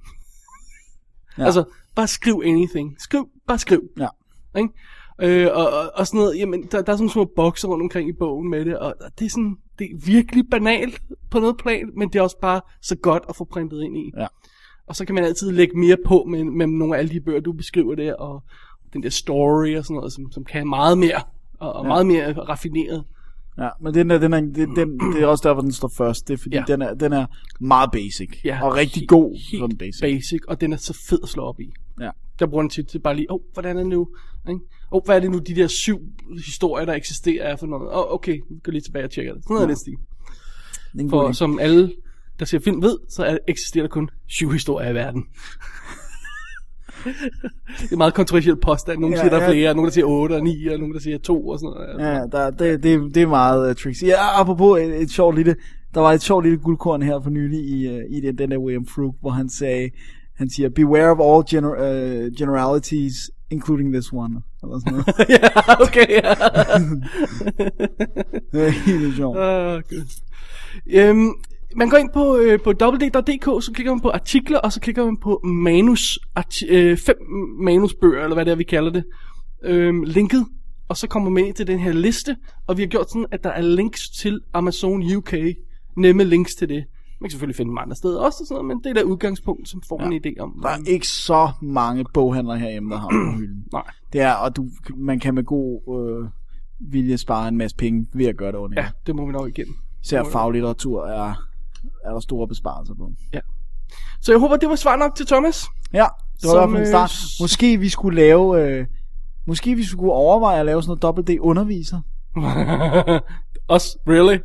Ja. 1.38 1.46
Altså, 1.46 1.64
bare 1.96 2.08
skriv 2.08 2.42
anything. 2.46 2.96
Skriv, 3.02 3.30
bare 3.48 3.58
skriv. 3.58 3.82
Ja. 4.00 4.08
Ikke? 4.58 4.74
Øh, 5.22 5.48
og, 5.54 5.66
og, 5.66 5.92
og 5.96 6.08
sådan 6.08 6.18
noget, 6.18 6.38
jamen, 6.38 6.64
der, 6.64 6.68
der 6.70 6.78
er 6.78 6.82
sådan 6.82 6.98
nogle 6.98 7.12
små 7.12 7.26
bokser 7.36 7.68
rundt 7.68 7.82
omkring 7.82 8.10
i 8.10 8.14
bogen 8.14 8.50
med 8.50 8.66
det, 8.66 8.78
og 8.78 8.96
og 9.02 9.20
det 9.20 9.26
er 9.26 9.30
sådan, 9.30 9.58
det 9.80 9.86
er 9.86 10.06
virkelig 10.06 10.44
banalt 10.52 11.02
på 11.32 11.40
noget 11.40 11.58
plan, 11.58 11.92
men 11.96 12.10
det 12.10 12.20
er 12.20 12.24
også 12.24 12.40
bare 12.42 12.62
så 12.82 12.96
godt 12.96 13.24
at 13.30 13.36
få 13.36 13.46
printet 13.46 13.84
ind 13.84 13.98
i. 13.98 14.12
Ja. 14.18 14.28
Og 14.88 14.96
så 14.96 15.06
kan 15.06 15.16
man 15.16 15.24
altid 15.24 15.52
lægge 15.52 15.80
mere 15.80 15.98
på 16.06 16.24
med, 16.28 16.44
med 16.44 16.68
nogle 16.68 16.96
af 16.96 17.00
alle 17.00 17.12
de 17.12 17.22
bøger, 17.22 17.40
du 17.40 17.54
beskriver 17.54 17.96
der, 17.96 18.14
og 18.14 18.44
den 18.94 19.04
der 19.04 19.10
story 19.10 19.76
og 19.78 19.84
sådan 19.84 19.96
noget, 19.96 20.14
som, 20.14 20.32
som 20.32 20.44
kan 20.44 20.68
meget 20.68 20.98
mere, 20.98 21.22
og, 21.60 21.74
og 21.74 21.84
Ja. 21.86 21.88
meget 21.88 22.08
mere 22.08 22.34
raffineret. 22.34 23.04
Ja, 23.58 23.70
men 23.82 23.94
den 23.94 24.12
er, 24.12 24.18
den 24.18 24.34
er, 24.34 24.40
den, 24.40 24.76
den, 24.76 25.00
det 25.14 25.22
er 25.24 25.28
også 25.28 25.50
derfor, 25.50 25.62
den 25.62 25.72
står 25.72 25.92
først. 25.98 26.28
Det 26.28 26.34
er 26.34 26.38
fordi, 26.38 26.56
ja. 26.56 26.64
Den, 26.68 26.82
er, 26.82 26.94
den 26.94 27.14
er 27.14 27.26
meget 27.60 27.92
basic. 27.92 28.30
Ja, 28.44 28.60
og 28.64 28.76
rigtig 28.76 29.00
helt- 29.00 29.10
god 29.10 29.52
helt 29.52 29.62
som 29.62 29.78
basic. 29.78 30.02
basic, 30.02 30.40
og 30.48 30.62
den 30.62 30.74
er 30.74 30.78
så 30.78 30.94
fed 31.10 31.20
at 31.24 31.30
slå 31.30 31.44
op 31.44 31.60
i. 31.60 31.72
Ja. 32.02 32.10
Der 32.40 32.48
bruger 32.48 32.64
den 32.64 32.70
tit 32.70 32.88
til 32.88 33.00
bare 33.00 33.16
lige, 33.16 33.32
åh, 33.32 33.36
oh, 33.36 33.42
hvordan 33.54 33.78
er 33.78 33.82
det 33.82 33.90
nu? 33.90 34.08
Ikke? 34.50 34.60
Oh, 34.92 35.02
hvad 35.06 35.16
er 35.16 35.20
det 35.20 35.32
nu, 35.32 35.38
de 35.38 35.56
der 35.56 35.68
syv 35.68 36.00
historier, 36.46 36.86
der 36.86 36.94
eksisterer 36.94 37.44
er 37.46 37.56
for 37.56 37.68
noget? 37.68 37.90
Åh, 37.92 37.98
oh, 37.98 38.14
okay, 38.14 38.40
vi 38.50 38.60
går 38.64 38.72
lige 38.72 38.82
tilbage 38.82 39.06
og 39.06 39.12
tjekker 39.12 39.34
det. 39.34 39.44
Sådan 39.44 39.56
noget 39.56 39.70
ja. 39.70 39.74
stil. 39.76 39.98
For 41.10 41.32
som 41.32 41.60
alle, 41.60 41.94
der 42.40 42.46
ser 42.46 42.60
film 42.60 42.82
ved, 42.82 42.98
så 43.10 43.24
er, 43.24 43.38
eksisterer 43.48 43.84
der 43.84 43.90
kun 43.90 44.10
syv 44.28 44.52
historier 44.52 44.90
i 44.90 44.94
verden. 44.94 45.26
Det 47.82 47.92
er 47.92 47.98
meget 47.98 48.14
kontroversielt 48.14 48.62
påstand. 48.62 49.00
Nogle 49.00 49.16
Ja, 49.16 49.24
ja, 49.24 49.30
siger, 49.30 49.38
der 49.38 49.46
er 49.46 49.50
ja. 49.50 49.52
flere, 49.52 49.74
nogle 49.74 49.88
der 49.88 49.94
siger 49.94 50.06
otte 50.06 50.34
og 50.34 50.44
ni, 50.44 50.68
og 50.68 50.80
nogle 50.80 50.94
der 50.94 51.00
siger 51.00 51.18
to 51.18 51.48
og 51.48 51.60
sådan 51.60 51.74
noget. 51.74 52.14
Ja, 52.14 52.22
der, 52.32 52.50
det, 52.50 52.84
det, 52.84 53.16
det 53.16 53.24
er 53.24 53.28
meget 53.28 53.70
uh, 53.70 53.76
tricky. 53.76 54.04
Ja, 54.04 54.42
apropos 54.42 54.82
et, 54.82 55.02
et 55.02 55.12
sjovt 55.12 55.36
lille, 55.36 55.56
der 55.94 56.02
var 56.02 56.12
et 56.12 56.22
sjovt 56.22 56.44
lille 56.46 56.58
guldkorn 56.60 57.02
her 57.02 57.22
for 57.24 57.30
nylig 57.30 57.60
i, 57.60 57.88
uh, 57.88 58.02
i 58.10 58.22
den, 58.22 58.38
den 58.38 58.52
der 58.52 58.58
William 58.58 58.86
Frug, 58.86 59.16
hvor 59.22 59.30
han 59.30 59.50
sagde, 59.50 59.90
han 60.38 60.50
siger, 60.50 60.70
beware 60.70 61.12
of 61.12 61.20
all 61.20 61.44
gener, 61.50 61.72
uh, 61.72 62.34
generalities, 62.38 63.16
including 63.52 63.94
this 63.94 64.14
one. 64.14 64.42
Eller 64.64 64.80
sådan 64.80 64.94
noget. 64.94 65.30
ja, 65.44 65.82
okay, 65.82 66.10
ja. 66.10 66.34
det 68.52 68.68
er 68.68 68.70
helt 68.70 69.16
sjovt. 69.16 69.38
Åh, 69.38 69.82
Gud. 69.90 70.06
Øhm, 70.94 71.30
man 71.76 71.90
går 71.90 71.98
ind 71.98 72.10
på, 72.14 72.38
øh, 72.38 72.60
på 72.64 72.70
www.dk, 72.82 73.64
så 73.64 73.72
klikker 73.74 73.92
man 73.94 74.02
på 74.02 74.10
artikler, 74.10 74.60
og 74.60 74.74
så 74.74 74.80
klikker 74.80 75.06
man 75.06 75.18
på 75.18 75.42
manus, 75.44 76.20
arti- 76.40 76.72
øh, 76.74 76.98
fem 76.98 77.16
manusbøger, 77.60 78.24
eller 78.24 78.34
hvad 78.36 78.46
det 78.46 78.52
er, 78.52 78.56
vi 78.56 78.64
kalder 78.64 78.92
det, 78.92 79.04
øhm, 79.64 80.04
linket, 80.04 80.46
og 80.90 80.98
så 80.98 81.08
kommer 81.08 81.30
man 81.30 81.46
ind 81.46 81.56
til 81.56 81.68
den 81.68 81.80
her 81.80 81.94
liste, 81.94 82.36
og 82.68 82.78
vi 82.78 82.82
har 82.82 82.88
gjort 82.88 83.10
sådan, 83.10 83.26
at 83.32 83.44
der 83.44 83.50
er 83.50 83.62
links 83.62 84.10
til 84.10 84.42
Amazon 84.54 85.16
UK, 85.16 85.34
nemme 85.96 86.24
links 86.24 86.56
til 86.56 86.70
det. 86.70 86.84
Man 87.22 87.28
kan 87.28 87.32
selvfølgelig 87.32 87.56
finde 87.56 87.70
dem 87.70 87.78
andre 87.78 87.96
steder 87.96 88.20
også, 88.20 88.38
og 88.42 88.48
sådan 88.48 88.66
noget, 88.66 88.66
men 88.78 88.84
det 88.84 88.90
er 88.90 88.94
der 88.94 89.04
udgangspunkt, 89.04 89.70
som 89.70 89.82
får 89.90 90.02
ja. 90.04 90.08
en 90.10 90.22
idé 90.26 90.40
om. 90.42 90.60
Der 90.64 90.70
er 90.70 90.78
ikke 90.88 91.08
så 91.08 91.50
mange 91.62 92.06
boghandlere 92.14 92.58
herhjemme, 92.60 92.94
der 92.94 93.00
har 93.00 93.08
på 93.10 93.32
hylden. 93.40 93.66
Nej, 93.74 93.84
Det 94.14 94.22
er, 94.22 94.34
og 94.34 94.56
du, 94.56 94.68
man 94.98 95.20
kan 95.20 95.36
med 95.36 95.44
god 95.44 95.82
øh, 96.22 96.30
vilje 96.92 97.18
spare 97.18 97.48
en 97.48 97.58
masse 97.58 97.78
penge 97.78 98.06
ved 98.14 98.26
at 98.26 98.38
gøre 98.38 98.52
det 98.52 98.60
ordentligt. 98.60 98.86
ja, 98.86 98.90
det 99.08 99.16
må 99.16 99.26
vi 99.26 99.32
nok 99.32 99.50
igennem. 99.50 99.76
Især 100.04 100.24
faglitteratur 100.24 101.06
er, 101.06 101.34
er 102.06 102.12
der 102.12 102.20
store 102.20 102.48
besparelser 102.48 102.94
på. 102.94 103.12
Så 104.22 104.32
jeg 104.32 104.40
håber, 104.40 104.58
det 104.58 104.70
var 104.70 104.76
svar 104.76 104.96
nok 104.96 105.16
til 105.16 105.26
Thomas. 105.26 105.66
Ja, 105.94 106.06
det 106.42 106.50
var 106.50 106.54
i 106.54 106.58
hvert 106.58 106.70
fald 106.70 106.76
en 106.76 106.82
øh, 106.82 106.88
start. 106.88 107.12
Måske 107.42 107.78
vi 107.78 107.90
skulle 107.90 108.16
lave... 108.16 108.62
Øh, 108.62 108.86
måske 109.48 109.76
vi 109.76 109.84
skulle 109.84 110.14
overveje 110.14 110.60
at 110.60 110.66
lave 110.66 110.82
sådan 110.84 110.90
noget 110.90 111.02
dobbelt 111.02 111.28
D 111.28 111.40
underviser. 111.40 112.02
Også, 113.76 113.98
really? 114.08 114.38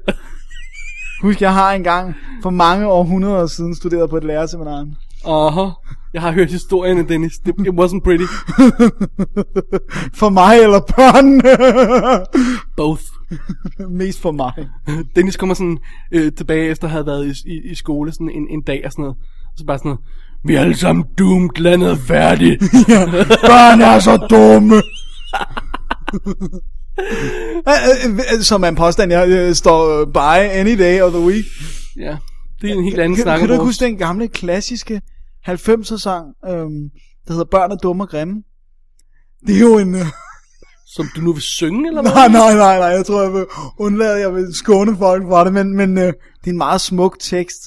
Husk, 1.22 1.40
jeg 1.40 1.54
har 1.54 1.72
engang 1.72 2.14
for 2.42 2.50
mange 2.50 2.86
århundreder 2.86 3.46
siden 3.46 3.74
studeret 3.74 4.10
på 4.10 4.16
et 4.16 4.24
lærerseminar. 4.24 4.86
Aha. 5.26 5.70
Jeg 6.14 6.22
har 6.22 6.32
hørt 6.32 6.50
historien, 6.50 7.08
Dennis. 7.08 7.32
It 7.46 7.68
wasn't 7.68 8.00
pretty. 8.00 8.24
for 10.20 10.28
mig 10.28 10.58
eller 10.62 10.80
børn? 10.80 11.40
Both. 12.76 13.02
Mest 13.98 14.20
for 14.20 14.30
mig. 14.32 14.52
Dennis 15.16 15.36
kommer 15.36 15.54
sådan 15.54 15.78
øh, 16.12 16.32
tilbage 16.32 16.68
efter 16.68 16.84
at 16.86 16.90
have 16.90 17.06
været 17.06 17.26
i, 17.46 17.50
i, 17.52 17.70
i 17.70 17.74
skole 17.74 18.12
sådan 18.12 18.30
en, 18.30 18.46
en 18.50 18.62
dag 18.62 18.82
og 18.84 18.92
sådan 18.92 19.02
noget. 19.02 19.16
Og 19.52 19.58
så 19.58 19.64
bare 19.64 19.78
sådan 19.78 19.88
noget, 19.88 20.00
Vi 20.44 20.54
er 20.54 20.60
alle 20.60 20.76
sammen 20.76 21.04
doomed, 21.18 21.50
landet 21.58 21.90
er 21.90 21.96
færdigt. 21.96 22.60
Børn 23.50 23.80
er 23.80 23.98
så 23.98 24.16
dumme. 24.16 24.82
Øh, 27.68 28.14
øh, 28.36 28.40
Som 28.42 28.62
er 28.64 28.68
en 28.68 28.74
påstand, 28.76 29.12
jeg 29.12 29.28
øh, 29.28 29.54
står 29.54 30.04
by 30.04 30.48
any 30.58 30.78
day 30.78 31.00
of 31.02 31.12
the 31.12 31.20
week. 31.26 31.44
ja, 31.96 32.16
det 32.62 32.70
er 32.70 32.74
en 32.74 32.84
helt 32.84 33.00
anden 33.00 33.16
Kan, 33.16 33.22
snak. 33.22 33.38
kan 33.38 33.48
du 33.48 33.54
ikke 33.54 33.64
huske 33.64 33.84
den 33.84 33.96
gamle, 33.98 34.28
klassiske 34.28 35.00
90'er 35.48 35.98
sang, 35.98 36.26
øhm, 36.48 36.90
der 37.26 37.32
hedder 37.32 37.44
Børn 37.44 37.70
er 37.72 37.76
dumme 37.76 38.02
og 38.04 38.08
grimme? 38.08 38.42
Det 39.46 39.56
er 39.56 39.60
jo 39.60 39.78
en... 39.78 39.94
Øh, 39.94 40.06
Som 40.94 41.08
du 41.16 41.20
nu 41.20 41.32
vil 41.32 41.42
synge, 41.42 41.88
eller 41.88 42.02
hvad? 42.02 42.12
nej, 42.12 42.28
nej, 42.28 42.54
nej, 42.54 42.78
nej, 42.78 42.88
jeg 42.88 43.06
tror, 43.06 43.22
jeg 43.22 43.32
vil 43.32 43.46
undlade, 43.78 44.20
jeg 44.20 44.34
vil 44.34 44.54
skåne 44.54 44.96
folk 44.96 45.22
for 45.22 45.44
det, 45.44 45.52
men, 45.52 45.76
men 45.76 45.98
øh, 45.98 46.04
det 46.04 46.46
er 46.46 46.50
en 46.50 46.56
meget 46.56 46.80
smuk 46.80 47.16
tekst. 47.20 47.62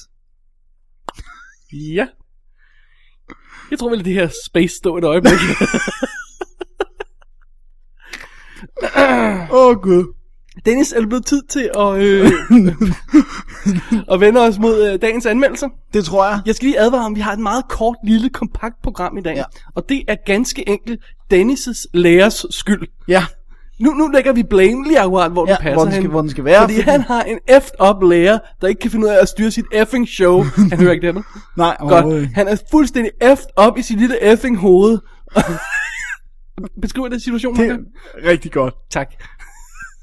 Ja. 1.72 2.06
Jeg 3.70 3.78
tror 3.78 3.90
vel, 3.90 4.04
det 4.04 4.14
her 4.14 4.28
space 4.46 4.76
stå 4.76 4.96
et 4.96 5.04
øjeblik. 5.04 5.32
Åh, 8.96 9.50
oh, 9.50 9.76
Gud. 9.82 10.14
Dennis, 10.66 10.92
er 10.92 11.00
det 11.00 11.08
blevet 11.08 11.26
tid 11.26 11.42
til 11.42 11.70
at, 11.78 11.96
øh, 11.96 12.32
at 14.12 14.20
vende 14.20 14.40
os 14.40 14.58
mod 14.58 14.92
øh, 14.92 15.00
dagens 15.02 15.26
anmeldelser? 15.26 15.68
Det 15.92 16.04
tror 16.04 16.26
jeg. 16.26 16.40
Jeg 16.46 16.54
skal 16.54 16.66
lige 16.66 16.80
advare 16.80 17.04
om, 17.04 17.16
vi 17.16 17.20
har 17.20 17.32
et 17.32 17.38
meget 17.38 17.68
kort, 17.68 17.96
lille, 18.04 18.30
kompakt 18.30 18.74
program 18.82 19.18
i 19.18 19.20
dag. 19.20 19.36
Ja. 19.36 19.44
Og 19.74 19.88
det 19.88 20.02
er 20.08 20.16
ganske 20.26 20.68
enkelt 20.68 21.00
Dennis' 21.34 21.84
lærers 21.94 22.46
skyld. 22.50 22.88
Ja, 23.08 23.24
Nu, 23.80 23.90
nu 23.90 24.08
lægger 24.08 24.32
vi 24.32 24.42
blame 24.42 24.84
lige 24.84 25.00
akkurat, 25.00 25.32
hvor 25.32 25.48
ja 25.48 25.54
den 25.54 25.62
passer 25.62 25.74
hvor, 25.74 25.84
den 25.84 25.92
skal, 25.92 26.02
hen. 26.02 26.10
hvor 26.10 26.20
den 26.20 26.30
skal 26.30 26.44
være. 26.44 26.60
Fordi 26.62 26.80
han 26.80 27.00
har 27.00 27.22
en 27.22 27.38
effed 27.48 27.80
up 27.90 28.02
lærer, 28.02 28.38
der 28.60 28.68
ikke 28.68 28.80
kan 28.80 28.90
finde 28.90 29.06
ud 29.06 29.10
af 29.10 29.18
at 29.22 29.28
styre 29.28 29.50
sit 29.50 29.64
effing 29.72 30.08
show. 30.08 30.42
Han 30.70 30.78
hører 30.80 30.92
ikke 30.92 31.06
det? 31.12 31.24
Nej, 31.56 31.76
Godt. 31.80 32.28
Han 32.34 32.48
er 32.48 32.56
fuldstændig 32.70 33.12
effed 33.20 33.66
up 33.66 33.78
i 33.78 33.82
sit 33.82 33.98
lille 33.98 34.22
effing 34.22 34.58
hoved. 34.58 34.98
Beskriver 36.82 37.08
den 37.08 37.20
situation, 37.20 37.56
Det 37.56 37.70
er 37.70 38.30
rigtig 38.30 38.52
godt. 38.52 38.74
Tak. 38.90 39.08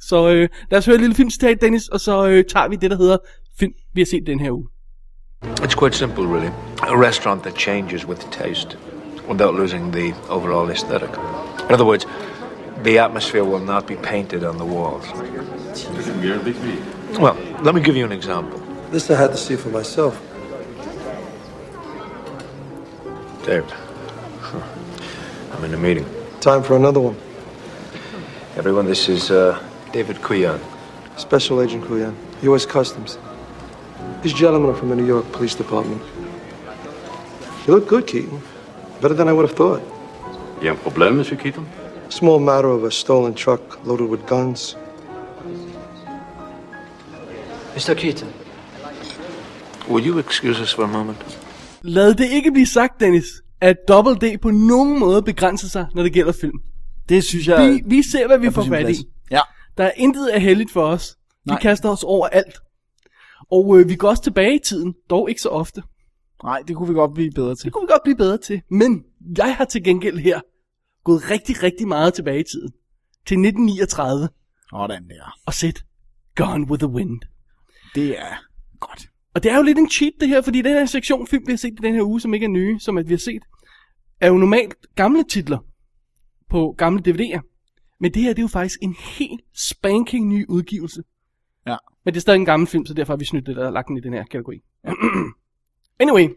Så 0.01 0.30
øh, 0.30 0.50
lad 0.72 0.80
os 0.80 0.86
høre 0.86 0.96
et 0.96 1.01
lille 1.01 1.15
filmcitat, 1.15 1.62
Dennis, 1.62 1.88
og 1.88 2.00
så 2.00 2.27
øh, 2.27 2.44
tager 2.53 2.68
vi 2.68 2.75
det, 2.75 2.92
der 2.92 2.98
hedder 2.98 3.18
film, 3.60 3.72
vi 3.94 4.01
har 4.01 4.06
set 4.06 4.24
den 4.27 4.39
her 4.39 4.51
uge. 4.51 4.68
It's 5.46 5.80
quite 5.80 5.98
simple, 5.98 6.24
really. 6.24 6.50
A 6.82 7.08
restaurant 7.08 7.42
that 7.44 7.56
changes 7.60 8.08
with 8.08 8.22
taste 8.32 8.77
without 9.27 9.53
losing 9.53 9.92
the 9.92 10.13
overall 10.30 10.70
aesthetic. 10.70 11.10
In 11.10 11.72
other 11.72 11.86
words, 11.86 12.06
the 12.84 13.00
atmosphere 13.00 13.44
will 13.44 13.60
not 13.60 13.88
be 13.88 13.96
painted 13.96 14.44
on 14.44 14.58
the 14.58 14.65
walls. 14.65 15.06
Well, 17.20 17.36
let 17.62 17.75
me 17.75 17.82
give 17.82 17.96
you 17.96 18.06
an 18.06 18.12
example. 18.12 18.60
This 18.92 19.10
I 19.10 19.15
had 19.15 19.32
to 19.32 19.38
see 19.38 19.56
for 19.56 19.70
myself. 19.70 20.22
Dave, 23.46 23.65
I'm 25.51 25.63
in 25.63 25.74
a 25.74 25.77
meeting. 25.77 26.06
Time 26.42 26.63
for 26.63 26.75
another 26.75 27.00
one. 27.00 27.15
Everyone, 28.56 28.86
this 28.86 29.10
is 29.10 29.32
uh, 29.32 29.62
David 29.92 30.18
Kuyan. 30.18 30.60
Special 31.18 31.62
Agent 31.62 31.84
Kuyan, 31.84 32.15
U.S. 32.44 32.65
Customs. 32.65 33.18
These 34.22 34.34
gentlemen 34.34 34.72
are 34.72 34.75
from 34.75 34.89
the 34.89 34.96
New 34.96 35.06
York 35.06 35.32
Police 35.32 35.56
Department. 35.56 36.01
You 37.68 37.75
look 37.75 37.88
good, 37.88 38.08
Keaton. 38.08 38.42
Better 39.04 39.18
than 39.18 39.28
I 39.28 39.32
would 39.32 39.50
have 39.50 39.58
thought. 39.58 39.82
Il 40.62 40.66
y 40.66 40.70
a 40.70 40.76
problème, 40.76 41.16
Monsieur 41.18 41.38
Keaton 41.38 41.66
Small 42.10 42.40
matter 42.40 42.70
of 42.70 42.84
a 42.84 42.90
stolen 42.92 43.34
truck 43.34 43.62
loaded 43.86 44.08
with 44.08 44.26
guns. 44.28 44.78
Mr. 47.76 47.94
Keaton, 47.96 48.30
Will 49.90 50.08
you 50.08 50.20
excuse 50.20 50.62
us 50.62 50.74
for 50.74 50.84
a 50.84 50.88
moment? 50.88 51.18
Lad 51.82 52.14
det 52.14 52.30
ikke 52.32 52.52
blive 52.52 52.66
sagt, 52.66 53.00
Dennis, 53.00 53.26
at 53.62 53.78
Double 53.88 54.16
D 54.16 54.42
på 54.42 54.52
nogen 54.52 55.00
måde 55.00 55.22
begrænser 55.22 55.68
sig, 55.68 55.86
når 55.96 56.04
det 56.04 56.14
gælder 56.14 56.32
film. 56.42 56.60
Det 57.10 57.24
synes 57.24 57.48
jeg 57.48 57.72
Vi, 57.72 57.82
vi 57.86 58.04
ser, 58.12 58.28
hvad 58.28 58.38
vi 58.38 58.52
får 58.52 58.64
fat 58.64 58.90
i. 58.90 59.08
Ja. 59.32 59.42
Der 59.78 59.84
er 59.84 59.92
intet 59.96 60.28
af 60.28 60.42
heldigt 60.42 60.72
for 60.72 60.84
os. 60.84 61.18
Vi 61.46 61.52
Nej. 61.52 61.60
kaster 61.62 61.90
os 61.90 62.04
over 62.04 62.28
alt. 62.28 62.58
Og 63.52 63.80
øh, 63.80 63.90
vi 63.90 63.96
går 63.96 64.10
også 64.10 64.24
tilbage 64.24 64.56
i 64.56 64.60
tiden, 64.66 64.94
dog 65.10 65.30
ikke 65.30 65.42
så 65.42 65.50
ofte. 65.50 65.82
Nej, 66.44 66.60
det 66.68 66.76
kunne 66.76 66.88
vi 66.88 66.94
godt 66.94 67.14
blive 67.14 67.32
bedre 67.32 67.56
til. 67.56 67.66
Det 67.66 67.74
kunne 67.74 67.88
vi 67.88 67.92
godt 67.92 68.04
blive 68.04 68.18
bedre 68.18 68.38
til. 68.38 68.62
Men 68.70 69.04
jeg 69.38 69.56
har 69.56 69.66
til 69.66 69.84
gengæld 69.84 70.18
her 70.18 70.42
gået 71.04 71.30
rigtig, 71.32 71.64
rigtig 71.64 71.88
meget 71.88 72.14
tilbage 72.14 72.40
i 72.40 72.44
tiden. 72.44 72.72
Til 73.26 73.36
1939 73.36 74.30
Sådan 74.70 75.10
der. 75.10 75.40
og 75.46 75.54
set 75.54 75.86
Gone 76.36 76.68
with 76.68 76.80
the 76.84 76.94
Wind. 76.94 77.22
Det 77.96 78.20
er 78.20 78.36
godt. 78.80 79.10
Og 79.34 79.44
det 79.44 79.52
er 79.52 79.58
jo 79.58 79.64
lidt 79.64 79.78
en 79.78 79.90
cheat 79.90 80.14
det 80.20 80.30
her, 80.30 80.42
fordi 80.42 80.62
den 80.62 80.72
her 80.72 80.86
sektion 80.86 81.28
film, 81.28 81.48
vi 81.48 81.52
har 81.52 81.58
set 81.58 81.74
i 81.74 81.84
den 81.84 81.94
her 81.94 82.02
uge, 82.04 82.22
som 82.22 82.34
ikke 82.34 82.44
er 82.44 82.50
nye, 82.50 82.80
som 82.80 82.98
at 82.98 83.08
vi 83.08 83.14
har 83.14 83.18
set, 83.18 83.42
er 84.22 84.28
jo 84.28 84.38
normalt 84.38 84.76
gamle 84.96 85.24
titler 85.24 85.58
på 86.50 86.76
gamle 86.78 87.04
DVD'er. 87.08 87.42
Men 88.00 88.14
det 88.14 88.22
her, 88.22 88.30
det 88.30 88.40
er 88.40 88.44
jo 88.44 88.48
faktisk 88.48 88.80
en 88.82 88.96
helt 89.18 89.42
spanking 89.54 90.28
ny 90.28 90.46
udgivelse. 90.50 91.04
Ja. 91.68 91.78
Men 92.06 92.14
det 92.14 92.20
er 92.20 92.22
stadig 92.22 92.40
en 92.40 92.46
gammel 92.46 92.68
film, 92.68 92.86
så 92.86 92.94
derfor 92.94 93.14
har 93.14 93.18
vi 93.18 93.26
snydt 93.26 93.46
det 93.46 93.58
og 93.58 93.74
lagt 93.74 93.88
den 93.88 93.98
i 93.98 94.02
den 94.02 94.14
her 94.14 94.24
kategori. 94.24 94.62
anyway, 96.00 96.28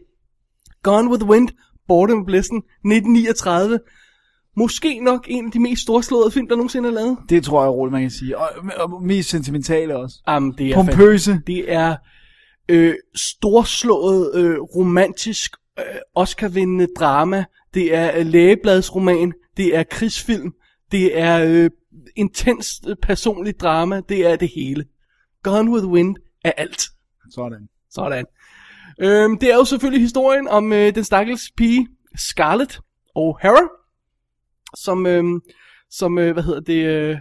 Gone 0.83 1.09
with 1.09 1.21
the 1.21 1.29
Wind, 1.31 1.49
Borte 1.87 2.15
med 2.15 2.25
Blæsten, 2.25 2.57
1939. 2.57 3.79
Måske 4.57 4.99
nok 4.99 5.25
en 5.29 5.45
af 5.45 5.51
de 5.51 5.59
mest 5.59 5.81
storslåede 5.81 6.31
film, 6.31 6.47
der 6.47 6.55
nogensinde 6.55 6.89
er 6.89 6.93
lavet. 6.93 7.17
Det 7.29 7.43
tror 7.43 7.63
jeg 7.63 7.71
roligt, 7.71 7.91
man 7.91 8.01
kan 8.01 8.11
sige. 8.11 8.37
Og, 8.37 8.49
og 8.77 9.03
mest 9.03 9.29
sentimentale 9.29 9.97
også. 9.97 10.15
Um, 10.37 10.53
det 10.53 10.69
er 10.69 10.75
Pompøse. 10.75 11.41
Det 11.47 11.73
er 11.73 11.95
øh, 12.69 12.95
storslået, 13.15 14.35
øh, 14.35 14.59
romantisk, 14.59 15.51
øh, 15.79 15.85
Oscar-vindende 16.15 16.87
drama. 16.99 17.45
Det 17.73 17.95
er 17.95 18.19
øh, 18.19 18.25
lægebladsroman. 18.25 19.33
Det 19.57 19.77
er 19.77 19.83
krigsfilm. 19.83 20.53
Det 20.91 21.19
er 21.19 21.45
øh, 21.45 21.69
intenst 22.15 22.87
øh, 22.87 22.95
personligt 23.01 23.61
drama. 23.61 24.01
Det 24.09 24.25
er 24.25 24.35
det 24.35 24.49
hele. 24.55 24.85
Gone 25.43 25.71
with 25.71 25.83
the 25.83 25.91
Wind 25.91 26.15
er 26.43 26.51
alt. 26.51 26.81
Sådan. 27.31 27.67
Sådan. 27.91 28.25
Øhm, 29.01 29.37
det 29.39 29.51
er 29.51 29.55
jo 29.55 29.65
selvfølgelig 29.65 30.01
historien 30.01 30.47
om 30.47 30.73
øh, 30.73 30.95
den 30.95 31.03
stakkels 31.03 31.41
pige, 31.57 31.87
Scarlett 32.15 32.79
O'Hara, 33.19 33.67
som, 34.75 35.05
øh, 35.05 35.23
som 35.89 36.17
øh, 36.17 36.33
hvad 36.33 36.43
hedder 36.43 36.59
det, 36.61 36.85
øh, 36.85 37.17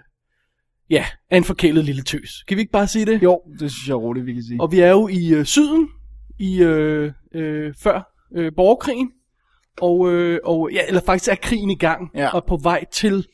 ja, 0.91 1.05
er 1.31 1.37
en 1.37 1.45
forkælet 1.45 1.85
lille 1.85 2.03
tøs. 2.03 2.45
Kan 2.49 2.57
vi 2.57 2.61
ikke 2.61 2.73
bare 2.73 2.87
sige 2.89 3.07
det? 3.07 3.23
Jo, 3.23 3.41
det 3.61 3.71
synes 3.73 3.89
jeg 3.89 3.97
roligt, 3.97 4.27
vi 4.27 4.33
kan 4.35 4.43
sige. 4.43 4.61
Og 4.61 4.73
vi 4.73 4.81
er 4.81 4.91
jo 4.91 5.09
i 5.09 5.35
øh, 5.35 5.45
syden, 5.45 5.89
i 6.39 6.63
øh, 6.63 7.13
øh, 7.35 7.75
før 7.83 8.13
øh, 8.37 8.53
borgerkrigen, 8.57 9.11
og, 9.81 10.13
øh, 10.13 10.41
og 10.45 10.71
ja, 10.73 10.81
eller 10.89 11.01
faktisk 11.07 11.31
er 11.31 11.35
krigen 11.35 11.71
i 11.71 11.75
gang, 11.77 12.11
Ja. 12.15 12.29
og 12.35 12.45
på 12.49 12.57
vej 12.57 12.85
til, 12.93 13.27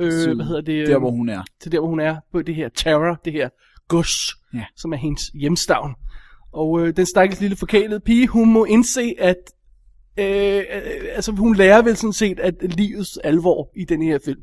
øh, 0.00 0.12
Syd. 0.12 0.34
hvad 0.34 0.44
hedder 0.46 0.60
det? 0.60 0.86
Der, 0.88 0.94
øh, 0.96 1.00
hvor 1.00 1.10
hun 1.10 1.28
er. 1.28 1.42
til 1.60 1.72
der, 1.72 1.78
hvor 1.80 1.88
hun 1.88 2.00
er, 2.00 2.16
på 2.32 2.42
det 2.42 2.54
her 2.54 2.68
terror, 2.68 3.20
det 3.24 3.32
her 3.32 3.48
gods, 3.88 4.16
Ja. 4.54 4.64
som 4.76 4.92
er 4.92 4.96
hendes 4.96 5.22
hjemstavn. 5.34 5.94
Og 6.52 6.80
øh, 6.80 6.96
den 6.96 7.06
stakkels 7.06 7.40
lille 7.40 7.56
forkælede 7.56 8.00
pige, 8.00 8.26
hun 8.26 8.52
må 8.52 8.64
indse, 8.64 9.14
at 9.18 9.36
øh, 10.18 10.64
altså, 11.14 11.32
hun 11.32 11.56
lærer 11.56 11.82
vel 11.82 11.96
sådan 11.96 12.12
set, 12.12 12.40
at 12.40 12.54
livets 12.62 13.18
alvor 13.24 13.70
i 13.76 13.84
den 13.84 14.02
her 14.02 14.18
film. 14.24 14.40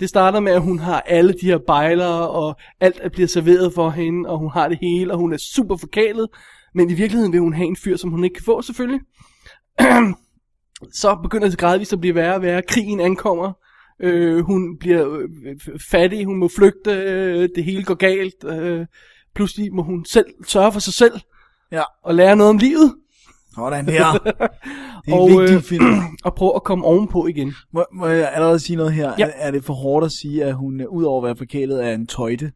Det 0.00 0.08
starter 0.08 0.40
med, 0.40 0.52
at 0.52 0.62
hun 0.62 0.78
har 0.78 1.00
alle 1.00 1.32
de 1.32 1.46
her 1.46 1.58
bejlere, 1.66 2.30
og 2.30 2.56
alt 2.80 3.00
er 3.02 3.08
bliver 3.08 3.28
serveret 3.28 3.72
for 3.72 3.90
hende, 3.90 4.28
og 4.28 4.38
hun 4.38 4.50
har 4.50 4.68
det 4.68 4.78
hele, 4.80 5.12
og 5.12 5.18
hun 5.18 5.32
er 5.32 5.36
super 5.54 5.76
forkælet. 5.76 6.28
Men 6.74 6.90
i 6.90 6.94
virkeligheden 6.94 7.32
vil 7.32 7.40
hun 7.40 7.54
have 7.54 7.66
en 7.66 7.76
fyr, 7.76 7.96
som 7.96 8.10
hun 8.10 8.24
ikke 8.24 8.34
kan 8.34 8.44
få, 8.44 8.62
selvfølgelig. 8.62 9.00
så 11.00 11.18
begynder 11.22 11.48
det 11.48 11.58
gradvist 11.58 11.92
at 11.92 12.00
blive 12.00 12.14
værre 12.14 12.34
og 12.34 12.42
værre. 12.42 12.62
Krigen 12.68 13.00
ankommer. 13.00 13.52
Øh, 14.00 14.38
hun 14.38 14.78
bliver 14.78 15.18
øh, 15.18 15.78
fattig, 15.90 16.24
hun 16.24 16.38
må 16.38 16.48
flygte, 16.48 16.90
øh, 16.90 17.48
det 17.56 17.64
hele 17.64 17.84
går 17.84 17.94
galt. 17.94 18.44
Øh, 18.44 18.86
pludselig 19.36 19.74
må 19.74 19.82
hun 19.82 20.04
selv 20.04 20.26
sørge 20.48 20.72
for 20.72 20.80
sig 20.80 20.94
selv 20.94 21.12
Ja. 21.72 21.82
og 22.04 22.14
lære 22.14 22.36
noget 22.36 22.50
om 22.50 22.58
livet. 22.58 22.94
Sådan 23.54 23.86
der. 23.86 24.12
Det 25.06 25.12
er 25.14 25.18
og, 25.18 25.28
vigtig 25.30 25.62
film. 25.64 26.00
og 26.24 26.34
prøve 26.34 26.52
at 26.56 26.64
komme 26.64 26.84
ovenpå 26.84 27.26
igen. 27.26 27.54
Må, 27.74 27.84
må 27.94 28.06
jeg 28.06 28.30
allerede 28.34 28.58
sige 28.58 28.76
noget 28.76 28.92
her? 28.92 29.12
Ja. 29.18 29.24
Er, 29.26 29.30
er 29.36 29.50
det 29.50 29.64
for 29.64 29.72
hårdt 29.74 30.06
at 30.06 30.12
sige, 30.12 30.44
at 30.44 30.54
hun 30.54 30.80
øh, 30.80 30.86
udover 30.88 31.22
at 31.22 31.26
være 31.26 31.36
forkælet 31.36 31.84
er 31.86 31.92
en 31.94 32.06
tøjte? 32.06 32.52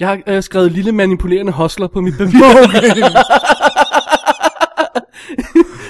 Jeg 0.00 0.08
har 0.08 0.20
øh, 0.26 0.42
skrevet 0.42 0.72
lille 0.72 0.92
manipulerende 0.92 1.52
hostler 1.52 1.86
på 1.88 2.00
mit 2.00 2.14
papir. 2.18 2.38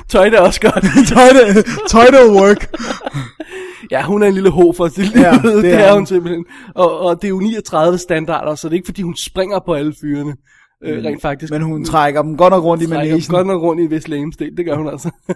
Tøj 0.08 0.28
det 0.28 0.38
er 0.38 0.40
også 0.42 0.60
godt. 0.60 0.84
tøjte, 1.08 1.62
tøjte 1.88 2.16
work. 2.30 2.70
Ja, 3.90 4.02
hun 4.02 4.22
er 4.22 4.26
en 4.26 4.34
lille 4.34 4.50
ho 4.50 4.72
for 4.72 4.88
sit 4.88 5.14
liv. 5.14 5.22
Ja, 5.22 5.32
det, 5.32 5.64
det 5.64 5.74
er 5.74 5.94
hun. 5.94 6.06
simpelthen. 6.06 6.44
Og, 6.74 6.98
og 7.00 7.22
det 7.22 7.24
er 7.24 7.30
jo 7.30 7.38
39 7.38 7.98
standarder, 7.98 8.54
så 8.54 8.68
det 8.68 8.72
er 8.72 8.76
ikke 8.76 8.86
fordi 8.86 9.02
hun 9.02 9.16
springer 9.16 9.58
på 9.66 9.74
alle 9.74 9.94
fyrene. 10.00 10.36
Øh, 10.84 11.04
rent 11.04 11.22
faktisk. 11.22 11.52
Men 11.52 11.62
hun 11.62 11.84
trækker 11.84 12.22
dem 12.22 12.36
godt 12.36 12.50
nok 12.50 12.64
rundt 12.64 12.82
i 12.82 12.86
trækker 12.86 13.10
manesen. 13.10 13.34
godt 13.34 13.46
nok 13.46 13.62
rundt 13.62 13.80
i 13.80 13.84
en 13.84 13.90
vis 13.90 14.08
lægemstil. 14.08 14.56
Det 14.56 14.64
gør 14.64 14.76
hun 14.76 14.88
altså. 14.88 15.10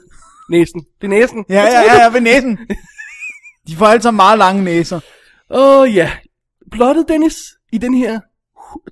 næsen. 0.51 0.81
Det 1.01 1.07
er 1.07 1.09
næsen. 1.09 1.45
Ja, 1.49 1.63
ja, 1.63 1.81
ja, 1.81 2.03
ja, 2.03 2.13
ved 2.13 2.21
næsen. 2.21 2.59
De 3.69 3.77
får 3.77 3.99
sammen 3.99 4.17
meget 4.17 4.39
lange 4.39 4.65
næser. 4.65 5.01
Åh 5.51 5.81
oh, 5.81 5.95
ja. 5.95 6.11
Plottet, 6.73 7.09
Dennis, 7.09 7.37
i 7.73 7.79
den 7.79 7.95
her 7.95 8.21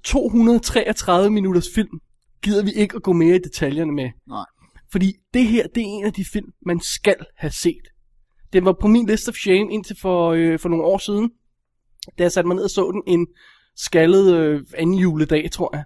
233 0.05 1.31
minutters 1.31 1.69
film, 1.75 2.01
gider 2.43 2.65
vi 2.65 2.71
ikke 2.71 2.97
at 2.97 3.03
gå 3.03 3.13
mere 3.13 3.37
i 3.37 3.39
detaljerne 3.39 3.93
med. 3.93 4.11
Nej. 4.29 4.45
Fordi 4.93 5.13
det 5.35 5.45
her, 5.47 5.67
det 5.75 5.81
er 5.81 5.87
en 5.87 6.05
af 6.05 6.13
de 6.13 6.25
film, 6.33 6.47
man 6.67 6.81
skal 6.81 7.17
have 7.37 7.51
set. 7.51 7.89
Den 8.57 8.65
var 8.65 8.73
på 8.81 8.87
min 8.89 9.07
list 9.07 9.29
of 9.29 9.35
shame 9.35 9.73
indtil 9.73 9.97
for, 10.01 10.31
øh, 10.31 10.59
for 10.59 10.69
nogle 10.69 10.85
år 10.85 10.99
siden. 10.99 11.31
Da 12.19 12.23
jeg 12.23 12.33
satte 12.33 12.49
mig 12.49 12.55
ned 12.55 12.65
og 12.65 12.71
så 12.71 12.91
den 12.93 13.03
en 13.19 13.27
skaldet 13.77 14.35
øh, 14.37 14.63
anden 14.77 14.95
juledag, 14.95 15.51
tror 15.51 15.77
jeg. 15.77 15.85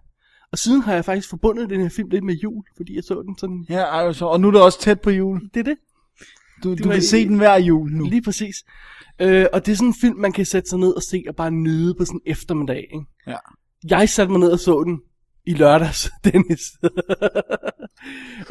Og 0.53 0.59
siden 0.59 0.81
har 0.83 0.95
jeg 0.95 1.05
faktisk 1.05 1.29
forbundet 1.29 1.71
den 1.71 1.81
her 1.81 1.89
film 1.89 2.09
lidt 2.09 2.25
med 2.25 2.35
jul, 2.35 2.65
fordi 2.77 2.95
jeg 2.97 3.05
så 3.05 3.23
den 3.27 3.39
sådan... 3.39 3.67
Ja, 3.69 3.81
ej, 3.83 4.13
så, 4.13 4.27
og 4.27 4.41
nu 4.41 4.49
er 4.49 4.53
det 4.53 4.63
også 4.63 4.81
tæt 4.81 5.01
på 5.01 5.11
jul. 5.11 5.41
Det 5.55 5.61
er 5.61 5.65
det. 5.65 5.77
Du, 6.65 6.75
du 6.75 6.85
var 6.85 6.95
vil 6.95 6.99
i- 7.03 7.07
se 7.07 7.29
den 7.29 7.37
hver 7.37 7.57
jul 7.59 7.91
nu. 7.91 8.05
Lige 8.05 8.23
præcis. 8.23 8.57
Øh, 9.21 9.47
og 9.53 9.67
det 9.67 9.73
er 9.73 9.77
sådan 9.77 9.89
en 9.89 9.95
film, 10.01 10.17
man 10.17 10.33
kan 10.33 10.45
sætte 10.47 10.69
sig 10.69 10.79
ned 10.79 10.93
og 10.93 11.03
se 11.03 11.25
og 11.29 11.37
bare 11.37 11.51
nyde 11.51 11.95
på 11.95 12.05
sådan 12.05 12.21
en 12.27 12.33
eftermiddag. 12.33 12.89
Ikke? 12.95 13.07
Ja. 13.27 13.37
Jeg 13.91 14.09
satte 14.09 14.33
mig 14.33 14.41
ned 14.41 14.53
og 14.53 14.59
så 14.59 14.83
den 14.87 15.01
i 15.47 15.55
lørdags, 15.55 16.11
Dennis. 16.25 16.61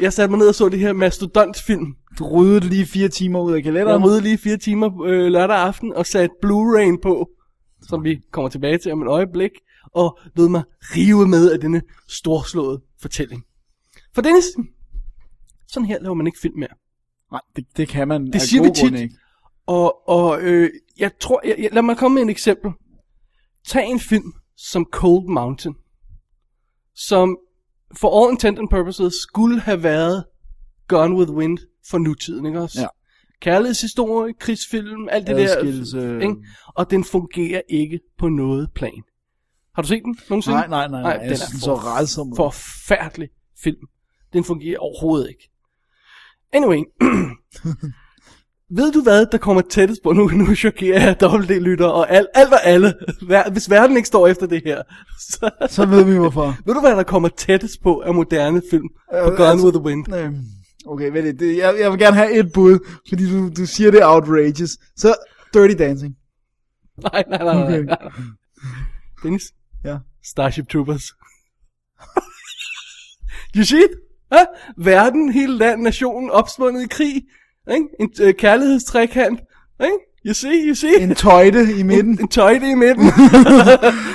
jeg 0.00 0.12
satte 0.12 0.30
mig 0.30 0.38
ned 0.38 0.48
og 0.48 0.54
så 0.54 0.68
det 0.68 0.78
her 0.78 0.92
mastodontfilm. 0.92 1.96
Du 2.18 2.28
ryddede 2.28 2.68
lige 2.68 2.86
fire 2.86 3.08
timer 3.08 3.40
ud 3.40 3.50
af 3.52 3.56
Jeg 3.56 3.64
kalenderen. 3.64 4.04
rydde 4.04 4.20
lige 4.20 4.38
fire 4.38 4.56
timer 4.56 5.02
øh, 5.02 5.26
lørdag 5.32 5.56
aften 5.56 5.92
og 5.92 6.06
satte 6.06 6.34
Blu-ray'en 6.44 7.00
på, 7.02 7.28
som 7.82 8.04
vi 8.04 8.20
kommer 8.32 8.48
tilbage 8.48 8.78
til 8.78 8.92
om 8.92 9.02
et 9.02 9.08
øjeblik, 9.08 9.50
og 9.94 10.18
lod 10.36 10.48
mig 10.48 10.62
rive 10.80 11.28
med 11.28 11.50
af 11.52 11.60
denne 11.60 11.82
storslåede 12.08 12.80
fortælling. 13.02 13.44
For 14.14 14.22
Dennis, 14.22 14.44
sådan 15.68 15.86
her 15.86 16.00
laver 16.02 16.14
man 16.14 16.26
ikke 16.26 16.38
film 16.42 16.58
mere. 16.58 16.74
Nej, 17.32 17.40
det, 17.56 17.64
det 17.76 17.88
kan 17.88 18.08
man 18.08 18.26
Det 18.32 18.42
siger 18.42 18.62
vi 18.62 18.70
tit. 18.74 19.00
ikke. 19.00 19.14
Og, 19.66 20.08
og 20.08 20.40
øh, 20.42 20.70
jeg 20.98 21.10
tror, 21.20 21.40
jeg, 21.44 21.56
jeg, 21.58 21.68
lad 21.72 21.82
mig 21.82 21.96
komme 21.96 22.14
med 22.14 22.22
et 22.22 22.30
eksempel. 22.30 22.70
Tag 23.66 23.86
en 23.86 24.00
film 24.00 24.32
som 24.56 24.86
Cold 24.92 25.28
Mountain, 25.28 25.74
som 27.08 27.38
for 27.96 28.24
all 28.24 28.32
intent 28.32 28.58
and 28.58 28.68
purposes 28.68 29.14
skulle 29.14 29.60
have 29.60 29.82
været 29.82 30.24
Gone 30.88 31.16
with 31.16 31.30
Wind 31.30 31.58
for 31.90 31.98
nutiden, 31.98 32.46
ikke 32.46 32.60
også? 32.60 32.80
Ja. 32.80 32.86
Kærlighedshistorie, 33.40 34.34
krigsfilm, 34.40 35.08
alt 35.10 35.26
det 35.26 35.36
der. 35.36 35.42
Ikke? 36.22 36.36
Og 36.66 36.90
den 36.90 37.04
fungerer 37.04 37.62
ikke 37.68 38.00
på 38.18 38.28
noget 38.28 38.70
plan. 38.74 39.02
Har 39.74 39.82
du 39.82 39.88
set 39.88 40.02
den 40.04 40.18
nogensinde? 40.30 40.56
Nej, 40.56 40.66
nej, 40.68 40.88
nej, 40.88 41.02
nej. 41.02 41.10
Jeg 41.10 41.20
den 41.20 41.30
er 41.30 41.36
den 41.50 41.60
så. 41.60 41.70
Forfærdelig 42.36 43.28
film. 43.62 43.86
Den 44.32 44.44
fungerer 44.44 44.78
overhovedet 44.78 45.28
ikke. 45.28 45.50
Anyway. 46.52 46.78
Ved 48.76 48.92
du 48.92 49.02
hvad, 49.02 49.26
der 49.32 49.38
kommer 49.38 49.62
tættest 49.62 50.02
på? 50.02 50.12
Nu, 50.12 50.28
nu 50.46 50.54
chokerer 50.54 51.00
jeg 51.04 51.20
dobbelt-lytter 51.20 51.86
og 51.86 52.10
al, 52.10 52.26
alt 52.34 52.52
og 52.52 52.64
alle. 52.66 52.94
Hvis 53.52 53.70
verden 53.70 53.96
ikke 53.96 54.06
står 54.06 54.26
efter 54.28 54.46
det 54.46 54.62
her. 54.64 54.82
Så, 55.30 55.50
Så 55.68 55.86
ved 55.86 56.04
vi 56.04 56.16
hvorfor. 56.16 56.56
ved 56.66 56.74
du 56.74 56.80
hvad, 56.80 56.96
der 56.96 57.02
kommer 57.02 57.28
tættest 57.28 57.82
på 57.82 58.00
af 58.00 58.14
moderne 58.14 58.62
film? 58.70 58.88
På 59.24 59.30
Øh, 59.30 59.36
Gone 59.36 59.50
altså- 59.50 59.66
with 59.66 59.76
the 59.78 59.84
Wind. 59.84 60.14
Øhm, 60.14 60.36
Okay, 60.86 61.10
vent 61.12 61.24
lidt. 61.24 61.40
Det, 61.40 61.56
jeg, 61.56 61.74
jeg 61.80 61.90
vil 61.90 61.98
gerne 61.98 62.16
have 62.16 62.32
et 62.32 62.52
bud, 62.54 62.78
fordi 63.08 63.30
du, 63.30 63.48
du 63.56 63.66
siger 63.66 63.90
det 63.90 64.00
er 64.00 64.06
outrageous. 64.06 64.70
Så 64.96 65.14
Dirty 65.54 65.74
Dancing. 65.78 66.14
Nej, 67.12 67.24
nej, 67.28 67.38
nej, 67.44 67.54
nej. 67.54 67.64
Okay. 67.64 67.82
nej. 67.84 67.98
Dennis? 69.22 69.42
Ja. 69.84 69.96
Starship 70.24 70.68
Troopers. 70.68 71.02
you 73.56 73.64
see 73.64 73.78
it? 73.78 73.90
Ha? 74.32 74.38
Verden, 74.78 75.32
hele 75.32 75.56
land, 75.58 75.82
nationen 75.82 76.30
opspundet 76.30 76.82
i 76.84 76.86
krig. 76.90 77.22
Ikke? 77.72 77.86
En 78.00 78.10
øh, 78.22 78.34
kærlighedstrækant. 78.34 79.40
Ikke? 79.82 79.96
You 80.26 80.34
see, 80.34 80.66
you 80.68 80.74
see? 80.74 81.00
En 81.00 81.14
tøjte 81.14 81.66
i 81.78 81.82
midten. 81.82 82.18
en 82.20 82.28
tøjte 82.28 82.70
i 82.70 82.74
midten. 82.74 83.04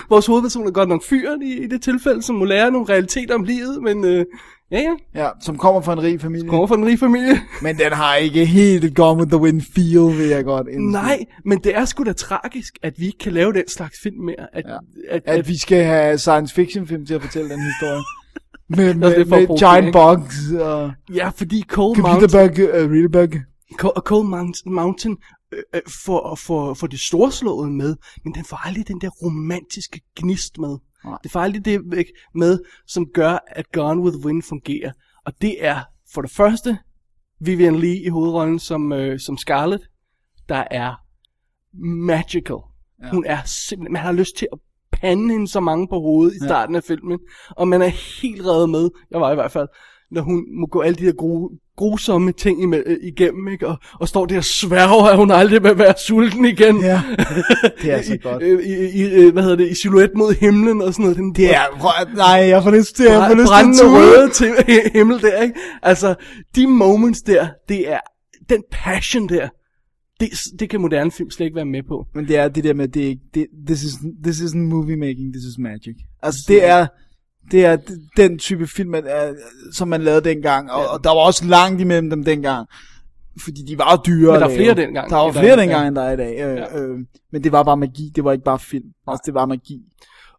Vores 0.09 0.25
hovedperson 0.25 0.67
er 0.67 0.71
godt 0.71 0.89
nok 0.89 1.03
fyren 1.03 1.41
i, 1.41 1.53
i 1.63 1.67
det 1.67 1.81
tilfælde, 1.81 2.21
som 2.21 2.35
må 2.35 2.45
lære 2.45 2.71
nogle 2.71 2.89
realiteter 2.89 3.35
om 3.35 3.43
livet, 3.43 3.83
men 3.83 4.05
øh, 4.05 4.25
ja, 4.71 4.79
ja, 4.79 4.93
Ja, 5.23 5.29
som 5.41 5.57
kommer 5.57 5.81
fra 5.81 5.93
en 5.93 6.01
rig 6.03 6.21
familie. 6.21 6.49
kommer 6.49 6.67
fra 6.67 6.75
en 6.75 6.85
rig 6.85 6.99
familie. 6.99 7.41
Men 7.61 7.77
den 7.77 7.91
har 7.91 8.15
ikke 8.15 8.45
helt 8.45 8.95
Gone 8.95 9.19
with 9.19 9.31
the 9.31 9.41
Wind 9.41 9.61
feel, 9.75 10.17
vil 10.19 10.27
jeg 10.27 10.43
godt 10.43 10.67
indskyde. 10.67 10.91
Nej, 10.91 11.19
men 11.45 11.57
det 11.63 11.75
er 11.75 11.85
sgu 11.85 12.03
da 12.03 12.13
tragisk, 12.13 12.73
at 12.83 12.93
vi 12.99 13.05
ikke 13.05 13.17
kan 13.17 13.31
lave 13.31 13.53
den 13.53 13.67
slags 13.67 13.99
film 14.03 14.17
mere. 14.25 14.47
At, 14.53 14.63
Ja. 14.67 14.77
at, 15.09 15.21
At 15.25 15.47
vi 15.47 15.57
skal 15.57 15.83
have 15.83 16.17
science 16.17 16.55
fiction 16.55 16.87
film 16.87 17.05
til 17.05 17.13
at 17.13 17.21
fortælle 17.21 17.49
den 17.49 17.59
historie. 17.59 18.01
Med, 18.69 18.93
med, 18.93 19.25
for 19.25 19.35
med 19.35 19.59
giant 19.59 19.93
bugs 19.93 20.51
og 20.51 20.93
Ja, 21.13 21.29
fordi 21.29 21.63
Cold 21.67 21.97
Mountain, 21.97 22.51
uh, 22.51 22.91
real 22.91 23.09
bug. 23.09 23.41
Co- 23.81 24.01
Cold 24.01 24.27
Mountain, 24.27 24.73
Mountain 24.75 25.17
øh, 25.53 25.59
øh, 25.73 25.81
får, 26.05 26.35
får, 26.35 26.73
får 26.73 26.87
det 26.87 26.99
storslåede 26.99 27.71
med, 27.71 27.95
men 28.23 28.33
den 28.33 28.45
får 28.45 28.67
aldrig 28.67 28.87
den 28.87 29.01
der 29.01 29.09
romantiske 29.09 30.01
gnist 30.15 30.57
med. 30.57 30.77
Nej. 31.05 31.17
Det 31.23 31.31
får 31.31 31.39
aldrig 31.39 31.65
det 31.65 31.81
med, 32.35 32.59
som 32.87 33.05
gør, 33.13 33.37
at 33.47 33.71
Gone 33.71 34.01
with 34.01 34.17
Wind 34.25 34.43
fungerer. 34.43 34.91
Og 35.25 35.33
det 35.41 35.65
er 35.65 35.81
for 36.13 36.21
det 36.21 36.31
første 36.31 36.77
Vivian 37.39 37.75
Lee 37.75 38.03
i 38.03 38.09
hovedrollen 38.09 38.59
som, 38.59 38.93
øh, 38.93 39.19
som 39.19 39.37
Scarlett, 39.37 39.83
der 40.49 40.63
er 40.71 40.93
magical. 42.05 42.57
Ja. 43.03 43.09
Hun 43.11 43.25
er 43.25 43.37
simpelthen, 43.45 43.93
man 43.93 44.01
har 44.01 44.11
lyst 44.11 44.37
til 44.37 44.47
at 44.53 44.59
pande 45.01 45.31
hende 45.33 45.47
så 45.47 45.59
mange 45.59 45.87
på 45.87 45.99
hovedet 45.99 46.35
i 46.35 46.39
starten 46.45 46.75
af 46.75 46.83
filmen, 46.83 47.19
og 47.49 47.67
man 47.67 47.81
er 47.81 47.87
helt 48.21 48.45
reddet 48.45 48.69
med, 48.69 48.89
jeg 49.11 49.21
var 49.21 49.31
i 49.31 49.35
hvert 49.35 49.51
fald, 49.51 49.67
når 50.11 50.21
hun 50.21 50.43
må 50.59 50.65
gå 50.71 50.81
alle 50.81 50.95
de 50.95 51.05
der 51.05 51.11
gru, 51.13 51.49
grusomme 51.77 52.31
ting 52.31 52.73
igennem, 53.03 53.47
ikke? 53.47 53.67
Og, 53.67 53.75
og 53.99 54.07
står 54.07 54.25
der 54.25 54.37
og 54.37 54.43
sværger, 54.43 55.03
at 55.03 55.17
hun 55.17 55.31
aldrig 55.31 55.63
vil 55.63 55.77
være 55.77 55.93
sulten 56.07 56.45
igen. 56.45 56.81
Ja, 56.81 57.01
det 57.81 57.91
er 57.91 58.01
så 58.01 58.17
godt. 58.23 58.43
I, 58.43 58.45
i, 58.45 59.25
i, 59.27 59.29
hvad 59.31 59.43
hedder 59.43 59.57
det, 59.57 59.71
i 59.71 59.73
silhuet 59.75 60.11
mod 60.15 60.33
himlen 60.33 60.81
og 60.81 60.93
sådan 60.93 61.03
noget. 61.03 61.17
Den 61.17 61.33
Det 61.35 61.55
er, 61.55 61.61
prøv- 61.79 62.15
nej, 62.15 62.27
jeg 62.49 62.63
får 62.63 62.71
lyst 62.71 62.95
til, 62.95 63.05
jeg 63.05 63.25
får 63.29 63.35
lyst 63.35 63.47
brændende 63.47 63.77
til 63.77 63.87
røde 63.87 64.29
til 64.29 64.51
himmel 64.97 65.21
der, 65.21 65.41
ikke? 65.41 65.55
Altså, 65.83 66.15
de 66.55 66.67
moments 66.67 67.21
der, 67.21 67.47
det 67.69 67.91
er, 67.91 67.99
den 68.49 68.63
passion 68.71 69.29
der, 69.29 69.47
det, 70.19 70.29
det 70.59 70.69
kan 70.69 70.81
moderne 70.81 71.11
film 71.11 71.31
slet 71.31 71.45
ikke 71.45 71.55
være 71.55 71.65
med 71.65 71.83
på. 71.83 72.07
Men 72.15 72.27
det 72.27 72.37
er 72.37 72.47
det 72.47 72.63
der 72.63 72.73
med, 72.73 72.87
det 72.87 73.03
er 73.03 73.07
ikke, 73.07 73.21
det, 73.33 73.47
this, 73.67 73.83
is, 73.83 73.93
this 74.23 74.39
isn't 74.41 74.57
movie 74.57 74.95
making, 74.97 75.33
this 75.33 75.43
is 75.43 75.57
magic. 75.59 75.95
Altså 76.23 76.39
det 76.47 76.65
er, 76.65 76.87
det 77.51 77.65
er 77.65 77.77
den 78.17 78.39
type 78.39 78.67
film, 78.67 78.89
man, 78.89 79.03
er, 79.07 79.33
som 79.73 79.87
man 79.87 80.01
lavede 80.01 80.29
dengang, 80.29 80.71
og, 80.71 80.87
og 80.87 81.03
der 81.03 81.09
var 81.09 81.25
også 81.25 81.45
langt 81.45 81.81
imellem 81.81 82.09
dem 82.09 82.23
dengang. 82.23 82.67
Fordi 83.43 83.61
de 83.67 83.77
var 83.77 84.01
dyre 84.07 84.17
Men 84.17 84.25
der 84.27 84.33
at 84.35 84.41
er 84.43 84.47
lave. 84.47 84.57
flere 84.57 84.75
dengang, 84.75 85.09
Der 85.09 85.15
var 85.15 85.31
flere 85.31 85.47
er- 85.51 85.55
dengang, 85.55 85.81
ja. 85.81 85.87
end 85.87 85.95
der 85.95 86.01
er 86.01 86.13
i 86.13 86.17
dag. 86.17 86.33
Øh, 86.33 86.55
Ja. 86.57 86.79
øh, 86.81 86.97
men 87.31 87.43
det 87.43 87.51
var 87.51 87.63
bare 87.63 87.77
magi, 87.77 88.11
det 88.15 88.23
var 88.23 88.31
ikke 88.31 88.43
bare 88.45 88.59
film. 88.59 88.85
Altså, 89.07 89.23
det 89.25 89.33
var 89.33 89.45
magi. 89.45 89.81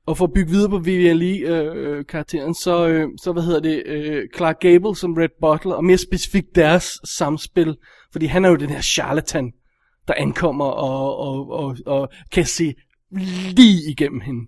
Og 0.06 0.16
for 0.16 0.24
at 0.24 0.32
bygge 0.32 0.50
videre 0.50 0.70
på 0.70 0.78
Vivian 0.78 1.16
Lee-karakteren, 1.16 2.54
så, 2.54 2.88
øh, 2.88 3.08
så 3.22 3.32
hvad 3.32 3.42
hedder 3.42 3.60
det, 3.60 3.82
øh, 3.86 4.22
Clark 4.36 4.56
Gable 4.60 4.96
som 4.96 5.14
Red 5.14 5.28
Butler, 5.40 5.74
og 5.74 5.84
mere 5.84 5.98
specifikt 5.98 6.54
deres 6.54 7.00
samspil, 7.16 7.76
fordi 8.12 8.26
han 8.26 8.44
er 8.44 8.48
jo 8.48 8.56
den 8.56 8.68
her 8.70 8.80
charlatan, 8.80 9.52
der 10.08 10.14
ankommer 10.16 10.64
og, 10.64 11.16
og, 11.16 11.50
og, 11.50 11.76
og 11.86 12.08
kan 12.32 12.46
se 12.46 12.74
lige 13.50 13.90
igennem 13.90 14.20
hende. 14.20 14.46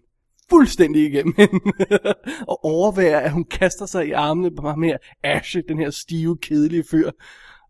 Fuldstændig 0.50 1.06
igennem 1.06 1.34
hende. 1.36 1.60
og 2.50 2.64
overvære, 2.64 3.22
at 3.22 3.32
hun 3.32 3.44
kaster 3.44 3.86
sig 3.86 4.08
i 4.08 4.12
armene 4.12 4.50
på 4.56 4.68
ham 4.68 4.82
her, 4.82 4.96
Ashe, 5.22 5.62
den 5.68 5.78
her 5.78 5.90
stive, 5.90 6.38
kedelige 6.38 6.84
fyr. 6.90 7.10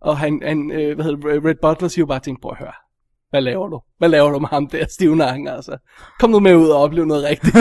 Og 0.00 0.18
han, 0.18 0.42
han 0.44 0.70
øh, 0.70 0.94
hvad 0.94 1.04
hedder 1.04 1.48
Red 1.48 1.54
Butler 1.62 1.88
siger 1.88 2.02
jo 2.02 2.06
bare 2.06 2.20
til 2.20 2.30
hende, 2.30 2.40
prøv 2.40 2.50
at 2.50 2.58
høre. 2.58 2.87
Hvad 3.30 3.40
laver 3.40 3.68
du? 3.68 3.80
Hvad 3.98 4.08
laver 4.08 4.30
du 4.30 4.38
med 4.38 4.48
ham 4.48 4.66
der, 4.66 4.86
stivnakken, 4.88 5.48
altså? 5.48 5.76
Kom 6.20 6.30
nu 6.30 6.40
med 6.40 6.56
ud 6.56 6.68
og 6.68 6.80
opleve 6.80 7.06
noget 7.06 7.24
rigtigt. 7.24 7.54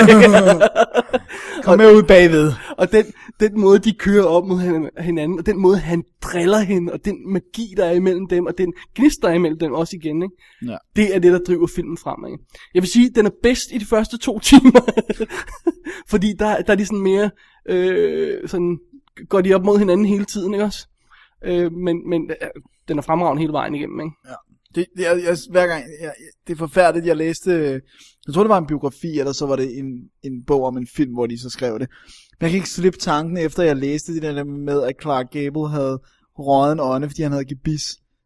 Kom 1.64 1.78
med 1.78 1.96
ud 1.96 2.04
bagved. 2.04 2.52
Og 2.78 2.92
den, 2.92 3.06
den 3.40 3.62
måde, 3.62 3.80
de 3.80 3.94
kører 3.94 4.26
op 4.26 4.46
mod 4.48 4.60
hin- 4.60 5.04
hinanden, 5.04 5.40
og 5.40 5.46
den 5.46 5.58
måde, 5.62 5.78
han 5.78 6.04
driller 6.22 6.60
hende, 6.60 6.94
og 6.94 7.06
den 7.06 7.32
magi, 7.34 7.74
der 7.78 7.86
er 7.86 7.92
imellem 7.92 8.28
dem, 8.28 8.46
og 8.46 8.58
den 8.58 8.74
gnist, 8.96 9.22
der 9.22 9.30
er 9.30 9.34
imellem 9.34 9.60
dem 9.60 9.74
også 9.74 9.96
igen, 9.96 10.24
ikke? 10.24 10.36
Ja. 10.72 10.78
det 10.96 11.16
er 11.16 11.20
det, 11.20 11.32
der 11.32 11.40
driver 11.40 11.68
filmen 11.76 11.98
frem. 11.98 12.26
Ikke? 12.32 12.44
Jeg 12.74 12.82
vil 12.82 12.90
sige, 12.90 13.10
den 13.16 13.26
er 13.26 13.32
bedst 13.44 13.72
i 13.72 13.78
de 13.78 13.86
første 13.86 14.18
to 14.18 14.40
timer, 14.50 14.82
fordi 16.10 16.34
der, 16.40 16.62
der 16.62 16.72
er 16.74 16.78
de 16.78 16.86
sådan 16.86 17.02
mere, 17.04 17.30
øh, 17.70 18.48
sådan, 18.50 18.80
går 19.30 19.42
de 19.42 19.54
op 19.54 19.66
mod 19.66 19.78
hinanden 19.80 20.06
hele 20.06 20.26
tiden, 20.26 20.54
ikke 20.54 20.66
også? 20.66 20.88
Øh, 21.46 21.72
men, 21.72 22.10
men 22.10 22.32
øh, 22.42 22.48
den 22.88 22.98
er 22.98 23.02
fremragende 23.02 23.42
hele 23.42 23.54
vejen 23.54 23.76
igennem, 23.76 24.00
ikke? 24.00 24.12
Det, 24.24 24.47
det, 24.78 24.86
jeg, 24.98 25.22
jeg, 25.24 25.38
hver 25.50 25.68
gang, 25.68 25.84
jeg, 26.02 26.12
det 26.48 26.54
er 26.54 26.58
forfærdeligt, 26.58 27.08
jeg 27.08 27.18
læste, 27.18 27.52
jeg 28.28 28.34
tror 28.34 28.44
det 28.44 28.50
var 28.50 28.58
en 28.58 28.68
biografi, 28.68 29.20
eller 29.20 29.32
så 29.32 29.46
var 29.46 29.56
det 29.56 29.78
en, 29.80 29.86
en 30.24 30.44
bog 30.48 30.64
om 30.64 30.78
en 30.78 30.88
film, 30.96 31.14
hvor 31.14 31.28
de 31.28 31.42
så 31.42 31.50
skrev 31.50 31.80
det. 31.80 31.90
Men 32.40 32.44
jeg 32.44 32.50
kan 32.50 32.58
ikke 32.58 32.70
slippe 32.70 33.00
tanken, 33.00 33.38
efter 33.38 33.64
jeg 33.64 33.76
læste 33.76 34.14
det 34.14 34.22
der 34.22 34.44
med, 34.44 34.84
at 34.84 34.96
Clark 35.02 35.32
Gable 35.32 35.70
havde 35.70 36.00
røget 36.40 36.74
en 36.74 36.80
ånde, 36.80 37.10
fordi 37.10 37.22
han 37.22 37.32
havde 37.32 37.46
gebis. 37.46 37.84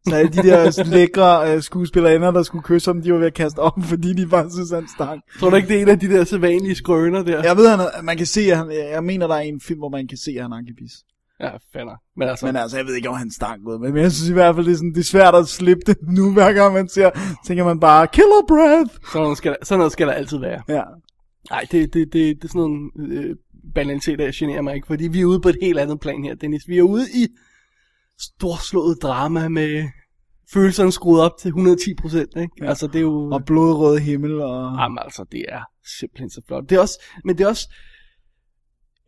Så 0.08 0.16
alle 0.16 0.32
de 0.32 0.38
der 0.38 0.84
lækre 0.96 1.56
uh, 1.56 1.62
skuespillerinder, 1.62 2.32
der 2.32 2.44
skulle 2.44 2.64
kysse 2.64 2.90
ham, 2.90 3.02
de 3.02 3.14
var 3.14 3.20
ved 3.20 3.28
at 3.28 3.34
kaste 3.34 3.60
op, 3.60 3.80
fordi 3.84 4.14
de 4.14 4.28
bare 4.28 4.52
synes, 4.52 4.72
han 4.72 4.88
stank. 4.96 5.22
Tror 5.40 5.50
du 5.50 5.56
ikke, 5.56 5.68
det 5.68 5.78
er 5.78 5.82
en 5.82 5.90
af 5.90 6.00
de 6.00 6.10
der 6.10 6.24
sædvanlige 6.24 6.76
skrøner 6.76 7.24
der? 7.24 7.44
Jeg 7.44 7.58
ved, 7.58 7.70
han, 7.70 8.06
man 8.06 8.18
kan 8.18 8.26
se, 8.26 8.42
at 8.42 8.58
han, 8.58 8.72
jeg 8.72 9.04
mener, 9.04 9.28
der 9.28 9.36
er 9.36 9.40
en 9.40 9.62
film, 9.62 9.80
hvor 9.80 9.90
man 9.90 10.08
kan 10.08 10.18
se, 10.18 10.32
at 10.32 10.42
han 10.42 10.52
har 10.52 10.62
gebis. 10.62 10.92
Ja, 11.42 11.52
fanden. 11.74 11.96
Men 12.18 12.28
altså, 12.28 12.46
Men 12.46 12.56
altså, 12.56 12.78
jeg 12.78 12.86
ved 12.86 12.96
ikke, 12.96 13.10
om 13.10 13.16
han 13.16 13.32
stank 13.32 13.68
ud. 13.68 13.80
Men 13.80 13.98
jeg 13.98 14.12
synes 14.12 14.30
i 14.30 14.34
hvert 14.34 14.56
fald, 14.56 14.66
det 14.66 14.72
er, 14.72 14.76
sådan, 14.76 14.94
det 14.94 15.00
er 15.00 15.04
svært 15.04 15.36
at 15.36 15.48
slippe 15.48 15.82
det 15.86 15.98
nu, 16.02 16.32
hver 16.34 16.54
gang 16.54 16.74
man 16.74 16.90
ser, 16.90 17.10
tænker 17.46 17.64
man 17.66 17.80
bare, 17.80 18.08
killer 18.08 18.46
breath. 18.48 18.92
sådan, 19.12 19.22
noget 19.22 19.38
skal 19.38 19.52
der, 19.52 19.58
sådan 19.64 19.80
noget 19.80 19.92
skal 19.92 20.08
der 20.08 20.14
altid 20.14 20.38
være. 20.38 20.62
Ja. 20.68 20.84
Nej, 21.50 21.66
det, 21.72 21.94
det, 21.94 22.14
det, 22.14 22.14
det 22.14 22.44
er 22.44 22.48
sådan 22.48 22.62
nogle 22.62 22.90
øh, 23.00 23.36
banaliteter, 23.76 24.26
der 24.26 24.32
generer 24.36 24.62
mig 24.62 24.76
ikke, 24.76 24.88
fordi 24.88 25.08
vi 25.08 25.22
er 25.22 25.26
ude 25.26 25.42
på 25.42 25.50
et 25.50 25.58
helt 25.62 25.80
andet 25.80 26.00
plan 26.00 26.24
her, 26.24 26.36
Dennis. 26.36 26.68
Vi 26.68 26.78
er 26.78 26.84
ude 26.84 27.06
i 27.14 27.28
storslået 28.20 28.98
drama 29.02 29.48
med 29.48 29.90
følelserne 30.54 30.92
skruet 30.92 31.22
op 31.22 31.38
til 31.40 31.48
110 31.48 31.94
procent, 31.94 32.30
ikke? 32.38 32.54
Ja. 32.62 32.70
Altså, 32.70 32.88
det 32.88 32.96
er 32.96 33.02
jo... 33.02 33.30
Og 33.32 33.46
blodrød 33.46 33.98
himmel 33.98 34.42
og... 34.42 34.78
Jamen 34.80 34.98
altså, 35.02 35.26
det 35.32 35.46
er 35.50 35.62
simpelthen 36.00 36.30
så 36.30 36.42
flot. 36.48 36.70
Det 36.70 36.76
er 36.76 36.80
også, 36.80 37.04
men 37.26 37.38
det 37.38 37.44
er 37.44 37.48
også, 37.48 37.70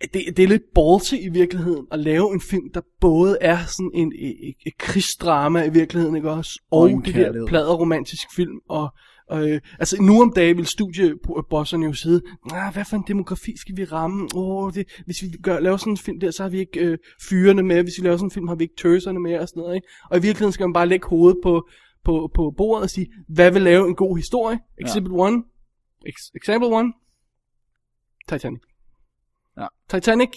det, 0.02 0.38
det 0.38 0.44
er 0.44 0.48
lidt 0.48 0.64
ballsy 0.76 1.14
i 1.14 1.30
virkeligheden 1.30 1.88
at 1.92 2.00
lave 2.00 2.34
en 2.34 2.42
film, 2.42 2.72
der 2.74 2.82
både 3.02 3.38
er 3.42 3.58
sådan 3.66 3.92
en, 3.94 4.14
et, 4.16 4.56
et 4.66 4.78
krigsdrama 4.78 5.64
i 5.64 5.70
virkeligheden, 5.74 6.16
ikke 6.16 6.32
også? 6.32 6.62
Og, 6.72 6.80
Og 6.80 6.90
det 6.90 7.06
der 7.06 7.12
kærlighed. 7.12 7.48
pladeromantisk 7.48 8.28
film, 8.36 8.60
og 8.70 8.90
øh, 9.32 9.62
altså 9.80 10.02
nu 10.02 10.22
om 10.22 10.34
dagen 10.36 10.58
vil 10.58 10.66
studiebosserne 10.66 11.86
jo 11.86 11.94
sidde, 11.94 12.22
nah, 12.52 12.74
hvad 12.74 12.86
for 12.86 12.98
en 12.98 13.04
demografi 13.08 13.58
skal 13.58 13.78
vi 13.78 13.84
ramme? 13.84 14.30
Oh, 14.36 14.74
det, 14.74 15.02
hvis 15.06 15.22
vi 15.22 15.28
gør, 15.44 15.60
laver 15.60 15.78
sådan 15.78 15.94
en 15.94 15.98
film 15.98 16.20
der, 16.20 16.32
så 16.32 16.44
har 16.44 16.50
vi 16.50 16.60
ikke 16.60 16.80
øh, 16.80 16.98
fyrene 17.30 17.64
med, 17.64 17.84
hvis 17.84 17.94
vi 18.00 18.06
laver 18.06 18.18
sådan 18.18 18.28
en 18.28 18.32
film, 18.32 18.48
har 18.48 18.56
vi 18.56 18.64
ikke 18.64 18.76
tøserne 18.82 19.20
med 19.20 19.40
og 19.40 19.48
sådan 19.48 19.62
noget. 19.62 19.76
Ikke? 19.76 19.88
Og 20.10 20.18
i 20.18 20.22
virkeligheden 20.22 20.52
skal 20.54 20.68
man 20.68 20.74
bare 20.74 20.88
lægge 20.88 21.08
hovedet 21.08 21.40
på, 21.44 21.68
på, 22.06 22.32
på 22.36 22.54
bordet 22.58 22.84
og 22.84 22.90
sige, 22.90 23.08
hvad 23.28 23.52
vil 23.52 23.62
lave 23.62 23.88
en 23.88 23.96
god 23.96 24.18
historie? 24.18 24.60
Exhibit 24.82 25.12
1, 25.12 25.44
ex, 26.06 26.16
example 26.36 26.80
1, 26.80 26.94
Titanic. 28.30 28.62
Ja. 29.58 29.68
Titanic 29.90 30.30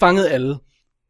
fangede 0.00 0.30
alle. 0.30 0.58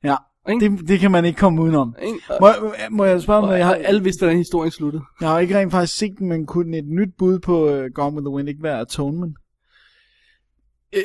Ja, 0.05 0.17
Ikke? 0.51 0.71
det, 0.71 0.89
det 0.89 1.01
kan 1.01 1.11
man 1.11 1.25
ikke 1.25 1.39
komme 1.39 1.63
udenom. 1.63 1.95
Ikke? 2.03 2.19
Må, 2.41 2.49
må 2.91 3.05
jeg 3.05 3.23
spørge, 3.23 3.43
om 3.43 3.49
Og 3.49 3.59
jeg 3.59 3.67
har, 3.67 3.75
alle 3.75 4.03
vidste, 4.03 4.21
hvordan 4.21 4.39
historien 4.39 4.71
sluttede. 4.73 5.03
jeg 5.21 5.29
har 5.29 5.39
ikke 5.39 5.59
rent 5.59 5.71
faktisk 5.73 5.99
set 5.99 6.19
den, 6.19 6.29
men 6.29 6.47
kunne 6.47 6.79
et 6.79 6.87
nyt 6.87 7.09
bud 7.19 7.39
på 7.39 7.65
uh, 7.69 7.85
Gone 7.95 8.17
with 8.17 8.25
the 8.25 8.35
Wind 8.35 8.49
ikke 8.49 8.63
være 8.63 8.81
Atonement? 8.81 9.37
Øh, 10.95 11.03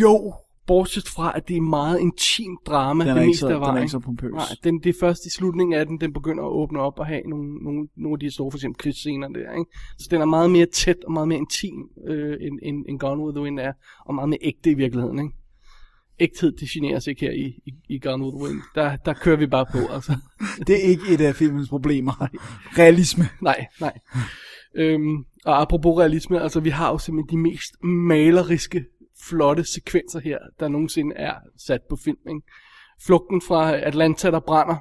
jo, 0.00 0.34
bortset 0.68 1.08
fra, 1.08 1.32
at 1.36 1.48
det 1.48 1.56
er 1.56 1.60
meget 1.60 2.00
intim 2.00 2.58
drama, 2.66 3.04
Den 3.04 3.10
er 3.10 3.14
det 3.14 3.20
ikke 3.20 3.28
meste 3.28 3.40
så- 3.40 3.46
af 3.46 3.52
den 3.54 3.62
er 3.62 3.66
vejen. 3.66 3.82
ikke 3.82 3.90
så 3.90 3.98
pompøs. 3.98 4.32
Nej, 4.32 4.44
den, 4.64 4.78
det 4.82 4.88
er 4.90 4.98
først 5.00 5.26
i 5.26 5.30
slutningen 5.30 5.74
af 5.74 5.86
den, 5.86 6.00
den 6.00 6.12
begynder 6.12 6.44
at 6.44 6.50
åbne 6.50 6.80
op 6.80 6.98
og 6.98 7.06
have 7.06 7.22
nogle, 7.26 7.54
nogle, 7.64 7.88
nogle 7.96 8.14
af 8.14 8.20
de 8.20 8.30
store, 8.34 8.50
for 8.50 8.58
eksempel 8.58 8.78
krigsscener 8.78 9.28
der, 9.28 9.52
ikke? 9.58 9.70
Så 9.98 10.08
den 10.10 10.20
er 10.20 10.24
meget 10.24 10.50
mere 10.50 10.66
tæt 10.66 11.04
og 11.06 11.12
meget 11.12 11.28
mere 11.28 11.38
intim, 11.38 11.88
øh, 12.08 12.36
end, 12.40 12.58
end, 12.62 12.84
end 12.88 12.98
Gone 12.98 13.24
with 13.24 13.34
the 13.36 13.42
Wind 13.42 13.60
er, 13.60 13.72
og 14.06 14.14
meget 14.14 14.28
mere 14.28 14.38
ægte 14.42 14.70
i 14.70 14.74
virkeligheden, 14.74 15.18
ikke? 15.18 15.34
Ægthed, 16.20 16.52
det 16.52 16.68
generer 16.68 16.96
os 16.96 17.06
ikke 17.06 17.20
her 17.20 17.32
i, 17.32 17.60
i, 17.66 17.72
i 17.88 17.98
Gone 17.98 18.24
with 18.24 18.36
the 18.36 18.44
Wind. 18.44 18.62
Der, 18.74 18.96
der 18.96 19.12
kører 19.12 19.36
vi 19.36 19.46
bare 19.46 19.66
på, 19.72 19.78
altså. 19.94 20.12
Det 20.66 20.74
er 20.84 20.88
ikke 20.90 21.02
et 21.14 21.20
af 21.20 21.34
filmens 21.34 21.68
problemer. 21.68 22.28
Realisme. 22.78 23.24
Nej, 23.42 23.66
nej. 23.80 23.98
Øhm, 24.76 25.24
og 25.44 25.60
apropos 25.60 25.98
realisme, 25.98 26.40
altså 26.42 26.60
vi 26.60 26.70
har 26.70 26.90
jo 26.90 26.98
simpelthen 26.98 27.38
de 27.38 27.42
mest 27.42 27.72
maleriske, 27.84 28.84
flotte 29.22 29.64
sekvenser 29.64 30.20
her, 30.20 30.38
der 30.60 30.68
nogensinde 30.68 31.16
er 31.16 31.34
sat 31.66 31.80
på 31.88 31.96
film. 31.96 32.18
Ikke? 32.28 32.42
Flugten 33.06 33.42
fra 33.42 33.76
Atlanta, 33.76 34.30
der 34.30 34.40
brænder, 34.40 34.76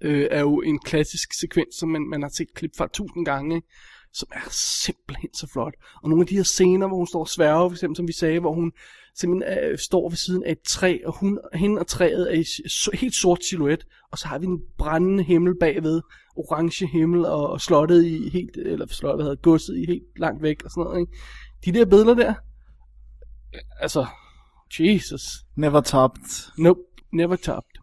øh, 0.00 0.28
er 0.30 0.40
jo 0.40 0.60
en 0.60 0.78
klassisk 0.78 1.32
sekvens, 1.40 1.74
som 1.74 1.88
man, 1.88 2.02
man 2.02 2.22
har 2.22 2.30
set 2.36 2.54
klip 2.54 2.70
fra 2.76 2.88
tusind 2.92 3.24
gange, 3.24 3.56
ikke? 3.56 3.68
som 4.12 4.28
er 4.32 4.48
simpelthen 4.84 5.34
så 5.34 5.46
flot. 5.52 5.74
Og 6.02 6.08
nogle 6.08 6.22
af 6.22 6.26
de 6.26 6.36
her 6.36 6.42
scener, 6.42 6.86
hvor 6.86 6.96
hun 6.96 7.06
står 7.06 7.20
og 7.20 7.28
sværger, 7.28 7.68
for 7.68 7.74
eksempel, 7.74 7.96
som 7.96 8.08
vi 8.08 8.12
sagde, 8.12 8.40
hvor 8.40 8.54
hun 8.54 8.72
simpelthen 9.14 9.58
øh, 9.58 9.78
står 9.78 10.08
ved 10.08 10.16
siden 10.16 10.44
af 10.44 10.52
et 10.52 10.62
træ, 10.62 10.98
og 11.04 11.18
hun, 11.18 11.38
hende 11.54 11.80
og 11.80 11.86
træet 11.86 12.34
er 12.34 12.40
i 12.40 12.44
so, 12.68 12.90
helt 12.94 13.14
sort 13.14 13.44
silhuet, 13.44 13.86
og 14.12 14.18
så 14.18 14.28
har 14.28 14.38
vi 14.38 14.46
en 14.46 14.60
brændende 14.78 15.24
himmel 15.24 15.54
bagved, 15.60 16.00
orange 16.36 16.86
himmel, 16.86 17.24
og, 17.24 17.50
og 17.50 17.60
slottet 17.60 18.04
i 18.04 18.28
helt, 18.28 18.56
eller 18.56 18.86
slottet, 18.86 19.16
hvad 19.16 19.24
hedder, 19.24 19.42
godset 19.42 19.76
i 19.76 19.86
helt 19.86 20.04
langt 20.16 20.42
væk, 20.42 20.64
og 20.64 20.70
sådan 20.70 20.84
noget, 20.84 21.00
ikke? 21.00 21.12
De 21.64 21.72
der 21.72 21.84
billeder 21.84 22.14
der, 22.14 22.34
altså, 23.80 24.06
Jesus, 24.80 25.22
Never 25.56 25.80
topped. 25.80 26.52
Nope, 26.58 26.80
never 27.12 27.36
topped. 27.36 27.78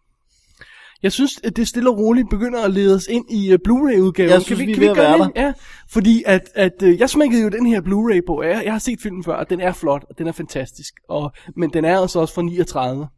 Jeg 1.02 1.12
synes, 1.12 1.40
at 1.44 1.56
det 1.56 1.68
stille 1.68 1.90
og 1.90 1.98
roligt 1.98 2.30
begynder 2.30 2.64
at 2.64 2.70
lede 2.70 2.94
os 2.94 3.06
ind 3.06 3.30
i 3.30 3.52
uh, 3.52 3.58
Blu-ray-udgaven. 3.64 4.30
Jeg 4.30 4.42
synes, 4.42 4.60
vi 4.60 4.70
er 4.70 4.74
kan 4.74 4.90
at 4.90 4.96
gøre 4.96 5.18
det? 5.18 5.32
Ja, 5.36 5.52
fordi 5.88 6.22
at, 6.26 6.50
at 6.54 6.82
uh, 6.82 6.98
jeg 6.98 7.10
smækkede 7.10 7.42
jo 7.42 7.48
den 7.48 7.66
her 7.66 7.80
Blu-ray 7.80 8.20
på. 8.26 8.42
Jeg, 8.42 8.64
jeg 8.64 8.72
har 8.72 8.78
set 8.78 9.00
filmen 9.00 9.24
før, 9.24 9.34
og 9.34 9.50
den 9.50 9.60
er 9.60 9.72
flot, 9.72 10.04
og 10.10 10.18
den 10.18 10.26
er 10.26 10.32
fantastisk. 10.32 10.94
Og, 11.08 11.32
men 11.56 11.72
den 11.72 11.84
er 11.84 12.00
altså 12.00 12.20
også 12.20 12.34
fra 12.34 12.42
39. 12.42 13.08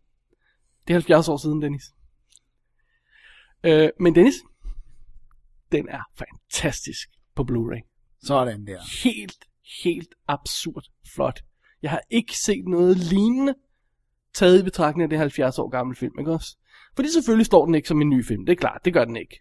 Det 0.86 0.90
er 0.90 0.94
70 0.94 1.28
år 1.28 1.36
siden, 1.36 1.62
Dennis. 1.62 1.82
Uh, 3.68 4.02
men 4.04 4.14
Dennis, 4.14 4.34
den 5.72 5.88
er 5.88 6.02
fantastisk 6.18 7.08
på 7.36 7.42
Blu-ray 7.50 8.18
Sådan 8.22 8.66
der. 8.66 9.02
helt, 9.02 9.44
helt 9.82 10.14
absurd 10.28 10.84
flot. 11.14 11.40
Jeg 11.82 11.90
har 11.90 12.00
ikke 12.10 12.36
set 12.36 12.64
noget 12.68 12.96
lignende 12.96 13.54
taget 14.34 14.60
i 14.60 14.62
betragtning 14.62 15.02
af 15.02 15.08
det 15.10 15.18
70 15.18 15.58
år 15.58 15.68
gamle 15.68 15.96
film, 15.96 16.18
ikke 16.18 16.32
også? 16.32 16.56
Fordi 16.96 17.08
selvfølgelig 17.12 17.46
står 17.46 17.64
den 17.66 17.74
ikke 17.74 17.88
som 17.88 18.00
en 18.02 18.08
ny 18.10 18.24
film, 18.24 18.46
det 18.46 18.52
er 18.52 18.56
klart, 18.56 18.80
det 18.84 18.92
gør 18.92 19.04
den 19.04 19.16
ikke. 19.16 19.40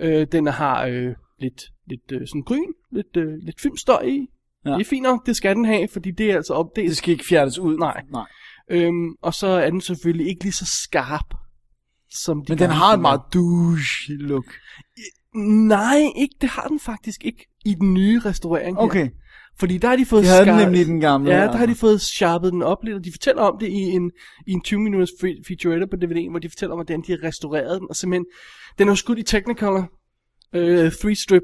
Øh, 0.00 0.26
den 0.32 0.46
har 0.46 0.86
øh, 0.86 1.14
lidt, 1.40 1.62
lidt 1.86 2.12
øh, 2.12 2.26
sådan 2.26 2.42
gryn, 2.42 2.72
lidt, 2.92 3.16
øh, 3.16 3.34
lidt 3.42 3.60
filmstøj 3.60 4.02
i. 4.02 4.26
Ja. 4.64 4.70
Det 4.70 4.80
er 4.80 4.84
fint 4.84 5.02
nok, 5.02 5.26
det 5.26 5.36
skal 5.36 5.56
den 5.56 5.64
have, 5.64 5.88
fordi 5.92 6.10
det 6.10 6.30
er 6.30 6.36
altså 6.36 6.54
op, 6.54 6.66
det 6.76 6.96
skal 6.96 7.12
ikke 7.12 7.24
fjernes 7.24 7.58
ud. 7.58 7.78
Nej. 7.78 8.02
Nej. 8.12 8.26
Øhm, 8.70 9.14
og 9.22 9.34
så 9.34 9.46
er 9.46 9.70
den 9.70 9.80
selvfølgelig 9.80 10.28
ikke 10.28 10.42
lige 10.42 10.52
så 10.52 10.66
skarp, 10.66 11.34
som 12.10 12.44
de 12.44 12.52
Men 12.52 12.58
den 12.58 12.70
har 12.70 12.92
er. 12.92 12.96
meget 12.96 13.20
douche 13.34 14.14
look. 14.16 14.44
Nej, 15.34 15.98
ikke, 16.16 16.34
det 16.40 16.48
har 16.48 16.66
den 16.68 16.80
faktisk 16.80 17.24
ikke 17.24 17.46
i 17.64 17.74
den 17.74 17.94
nye 17.94 18.20
restaurering 18.24 18.76
her. 18.76 18.82
Fordi 19.60 19.78
der 19.78 19.88
har 19.88 19.96
de 19.96 20.06
fået 20.06 20.22
De 20.22 20.28
havde 20.28 20.40
den 20.46 20.48
skar- 20.54 20.64
nemlig 20.64 20.80
i 20.80 20.84
den 20.84 21.00
gamle, 21.00 21.30
Ja, 21.30 21.44
der 21.44 21.56
har 21.56 21.66
de 21.66 21.74
fået 21.74 22.00
sharpet 22.00 22.52
den 22.52 22.62
op 22.62 22.84
lidt, 22.84 22.96
og 22.96 23.04
de 23.04 23.12
fortæller 23.12 23.42
om 23.42 23.58
det 23.60 23.68
i 23.68 23.72
en, 23.80 24.10
i 24.46 24.52
en 24.52 24.62
20 24.62 24.80
minutters 24.80 25.10
fe- 25.10 25.42
featurette 25.48 25.86
på 25.86 25.96
DVD'en, 26.04 26.30
hvor 26.30 26.38
de 26.38 26.48
fortæller 26.48 26.72
om, 26.72 26.76
hvordan 26.78 27.02
de 27.06 27.12
har 27.12 27.22
restaureret 27.28 27.80
den, 27.80 27.86
og 27.90 27.96
simpelthen, 27.96 28.26
den 28.78 28.88
er 28.88 28.92
jo 28.92 28.96
skudt 28.96 29.18
i 29.18 29.22
Technicolor, 29.22 29.88
øh, 30.54 30.92
three 30.92 31.14
strip 31.14 31.42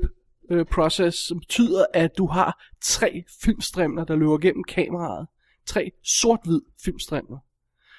øh, 0.51 0.67
process, 0.73 1.27
som 1.29 1.39
betyder, 1.41 1.85
at 1.95 2.11
du 2.19 2.27
har 2.27 2.65
tre 2.83 3.23
filmstrimler, 3.43 4.05
der 4.05 4.17
løber 4.17 4.39
gennem 4.39 4.65
kameraet. 4.65 5.27
Tre 5.67 5.91
sort-hvid 6.05 6.61
filmstrimler, 6.85 7.39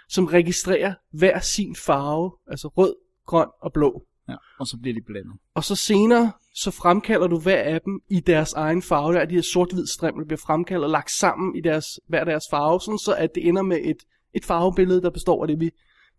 som 0.09 0.25
registrerer 0.25 0.93
hver 1.13 1.39
sin 1.39 1.75
farve, 1.75 2.31
altså 2.47 2.67
rød, 2.67 2.95
grøn 3.25 3.47
og 3.61 3.73
blå. 3.73 4.03
Ja, 4.29 4.35
og 4.59 4.67
så 4.67 4.77
bliver 4.81 4.93
de 4.93 5.01
blandet. 5.05 5.33
Og 5.55 5.63
så 5.63 5.75
senere, 5.75 6.31
så 6.57 6.71
fremkalder 6.71 7.27
du 7.27 7.39
hver 7.39 7.61
af 7.63 7.81
dem 7.81 8.01
i 8.09 8.19
deres 8.19 8.53
egen 8.53 8.81
farve. 8.81 9.13
Der 9.13 9.19
er 9.19 9.25
de 9.25 9.35
her 9.35 9.41
sort-hvid 9.41 9.87
strimler, 9.87 10.25
bliver 10.25 10.41
fremkaldt 10.45 10.83
og 10.83 10.89
lagt 10.89 11.11
sammen 11.11 11.55
i 11.55 11.61
deres, 11.61 11.85
hver 12.07 12.23
deres 12.23 12.43
farve, 12.49 12.81
sådan 12.81 12.97
så 12.97 13.15
at 13.15 13.35
det 13.35 13.47
ender 13.47 13.61
med 13.61 13.77
et, 13.83 13.97
et 14.33 14.45
farvebillede, 14.45 15.01
der 15.01 15.09
består 15.09 15.41
af 15.41 15.47
det, 15.47 15.59
vi, 15.59 15.69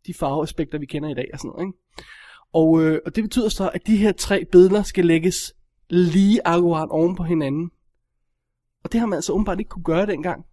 de 0.07 0.15
farveaspekter, 0.15 0.79
vi 0.79 0.87
kender 0.87 1.09
i 1.09 1.15
dag 1.15 1.31
og 1.33 1.39
sådan 1.39 1.51
noget. 1.51 1.67
Ikke? 1.67 1.79
Og, 2.53 2.83
øh, 2.83 3.01
og 3.07 3.17
det 3.17 3.25
betyder 3.25 3.49
så, 3.49 3.71
at 3.75 3.87
de 3.87 3.97
her 3.97 4.13
tre 4.13 4.45
billeder 4.53 4.83
skal 4.83 5.05
lægges 5.05 5.55
lige 5.91 6.47
akkurat 6.47 6.89
oven 6.91 7.17
på 7.17 7.23
hinanden. 7.23 7.71
Og 8.85 8.93
det 8.93 9.01
har 9.01 9.07
man 9.07 9.17
altså 9.17 9.33
åbenbart 9.33 9.59
ikke 9.59 9.69
kunne 9.69 9.85
gøre 9.85 10.07
dengang. 10.07 10.45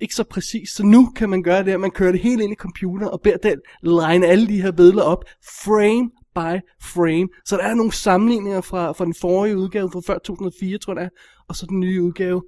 Ikke 0.00 0.14
så 0.14 0.24
præcis. 0.24 0.70
Så 0.70 0.82
nu 0.82 1.10
kan 1.16 1.30
man 1.30 1.42
gøre 1.42 1.64
det, 1.64 1.72
at 1.72 1.80
man 1.80 1.90
kører 1.90 2.12
det 2.12 2.20
helt 2.20 2.42
ind 2.42 2.52
i 2.52 2.56
computer 2.56 3.06
og 3.06 3.20
beder 3.20 3.36
den 3.36 3.60
line 3.82 4.26
alle 4.26 4.48
de 4.48 4.62
her 4.62 4.72
billeder 4.72 5.02
op, 5.02 5.24
frame 5.64 6.10
by 6.34 6.56
frame. 6.82 7.28
Så 7.44 7.56
der 7.56 7.62
er 7.62 7.74
nogle 7.74 7.92
sammenligninger 7.92 8.60
fra, 8.60 8.92
fra 8.92 9.04
den 9.04 9.14
forrige 9.20 9.58
udgave 9.58 9.90
fra 9.90 10.00
før 10.06 10.18
2004, 10.18 10.78
tror 10.78 10.92
jeg 10.92 11.00
det 11.00 11.04
er, 11.04 11.20
og 11.48 11.56
så 11.56 11.66
den 11.68 11.80
nye 11.80 12.02
udgave, 12.02 12.42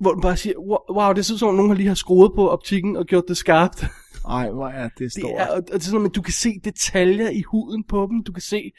hvor 0.00 0.12
den 0.12 0.22
bare 0.22 0.36
siger, 0.36 0.54
"Wow, 0.92 1.12
det 1.12 1.26
ser 1.26 1.34
ud 1.34 1.38
som 1.38 1.48
om 1.48 1.54
nogen 1.54 1.70
har 1.70 1.76
lige 1.76 1.88
har 1.88 1.94
skruet 1.94 2.32
på 2.34 2.48
optikken 2.48 2.96
og 2.96 3.06
gjort 3.06 3.24
det 3.28 3.36
skarpt. 3.36 3.84
Ej, 4.28 4.50
hvor 4.50 4.68
er 4.68 4.88
det 4.88 4.98
Det 4.98 5.12
stort. 5.12 5.30
er, 5.40 5.46
og 5.46 5.62
det 5.66 5.74
er 5.74 5.78
sådan, 5.80 6.06
at 6.06 6.14
du 6.14 6.22
kan 6.22 6.32
se 6.32 6.50
detaljer 6.64 7.30
i 7.30 7.42
huden 7.42 7.84
på 7.84 8.08
dem, 8.10 8.24
du 8.24 8.32
kan 8.32 8.42
se 8.42 8.72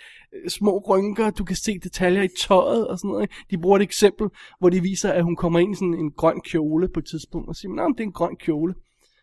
øh, 0.43 0.49
små 0.49 0.78
rynker, 0.89 1.30
du 1.30 1.43
kan 1.43 1.56
se 1.56 1.80
detaljer 1.84 2.21
i 2.23 2.28
tøjet 2.47 2.88
og 2.88 2.97
sådan 2.99 3.10
noget. 3.10 3.23
ikke? 3.23 3.34
De 3.52 3.58
bruger 3.62 3.78
et 3.78 3.82
eksempel, 3.84 4.28
hvor 4.60 4.69
de 4.69 4.82
viser, 4.82 5.12
at 5.12 5.23
hun 5.23 5.36
kommer 5.36 5.60
ind 5.60 5.71
i 5.71 5.76
sådan 5.76 5.93
en 5.93 6.12
grøn 6.12 6.41
kjole 6.41 6.88
på 6.93 6.99
et 6.99 7.06
tidspunkt, 7.06 7.49
og 7.49 7.56
siger, 7.56 7.71
nej, 7.73 7.86
det 7.88 7.99
er 7.99 8.04
en 8.04 8.12
grøn 8.12 8.36
kjole. 8.36 8.73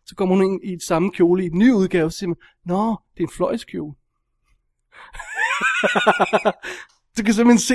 Så 0.06 0.14
kommer 0.16 0.36
hun 0.36 0.44
ind 0.44 0.60
i 0.64 0.72
et 0.72 0.82
samme 0.82 1.10
kjole 1.10 1.44
i 1.44 1.48
den 1.48 1.58
nye 1.58 1.74
udgave, 1.74 2.04
og 2.04 2.12
siger, 2.12 2.34
nå, 2.66 2.96
det 3.14 3.22
er 3.22 3.26
en 3.26 3.32
fløjskjole. 3.36 3.94
du 7.16 7.22
kan 7.24 7.34
simpelthen 7.34 7.58
se 7.58 7.74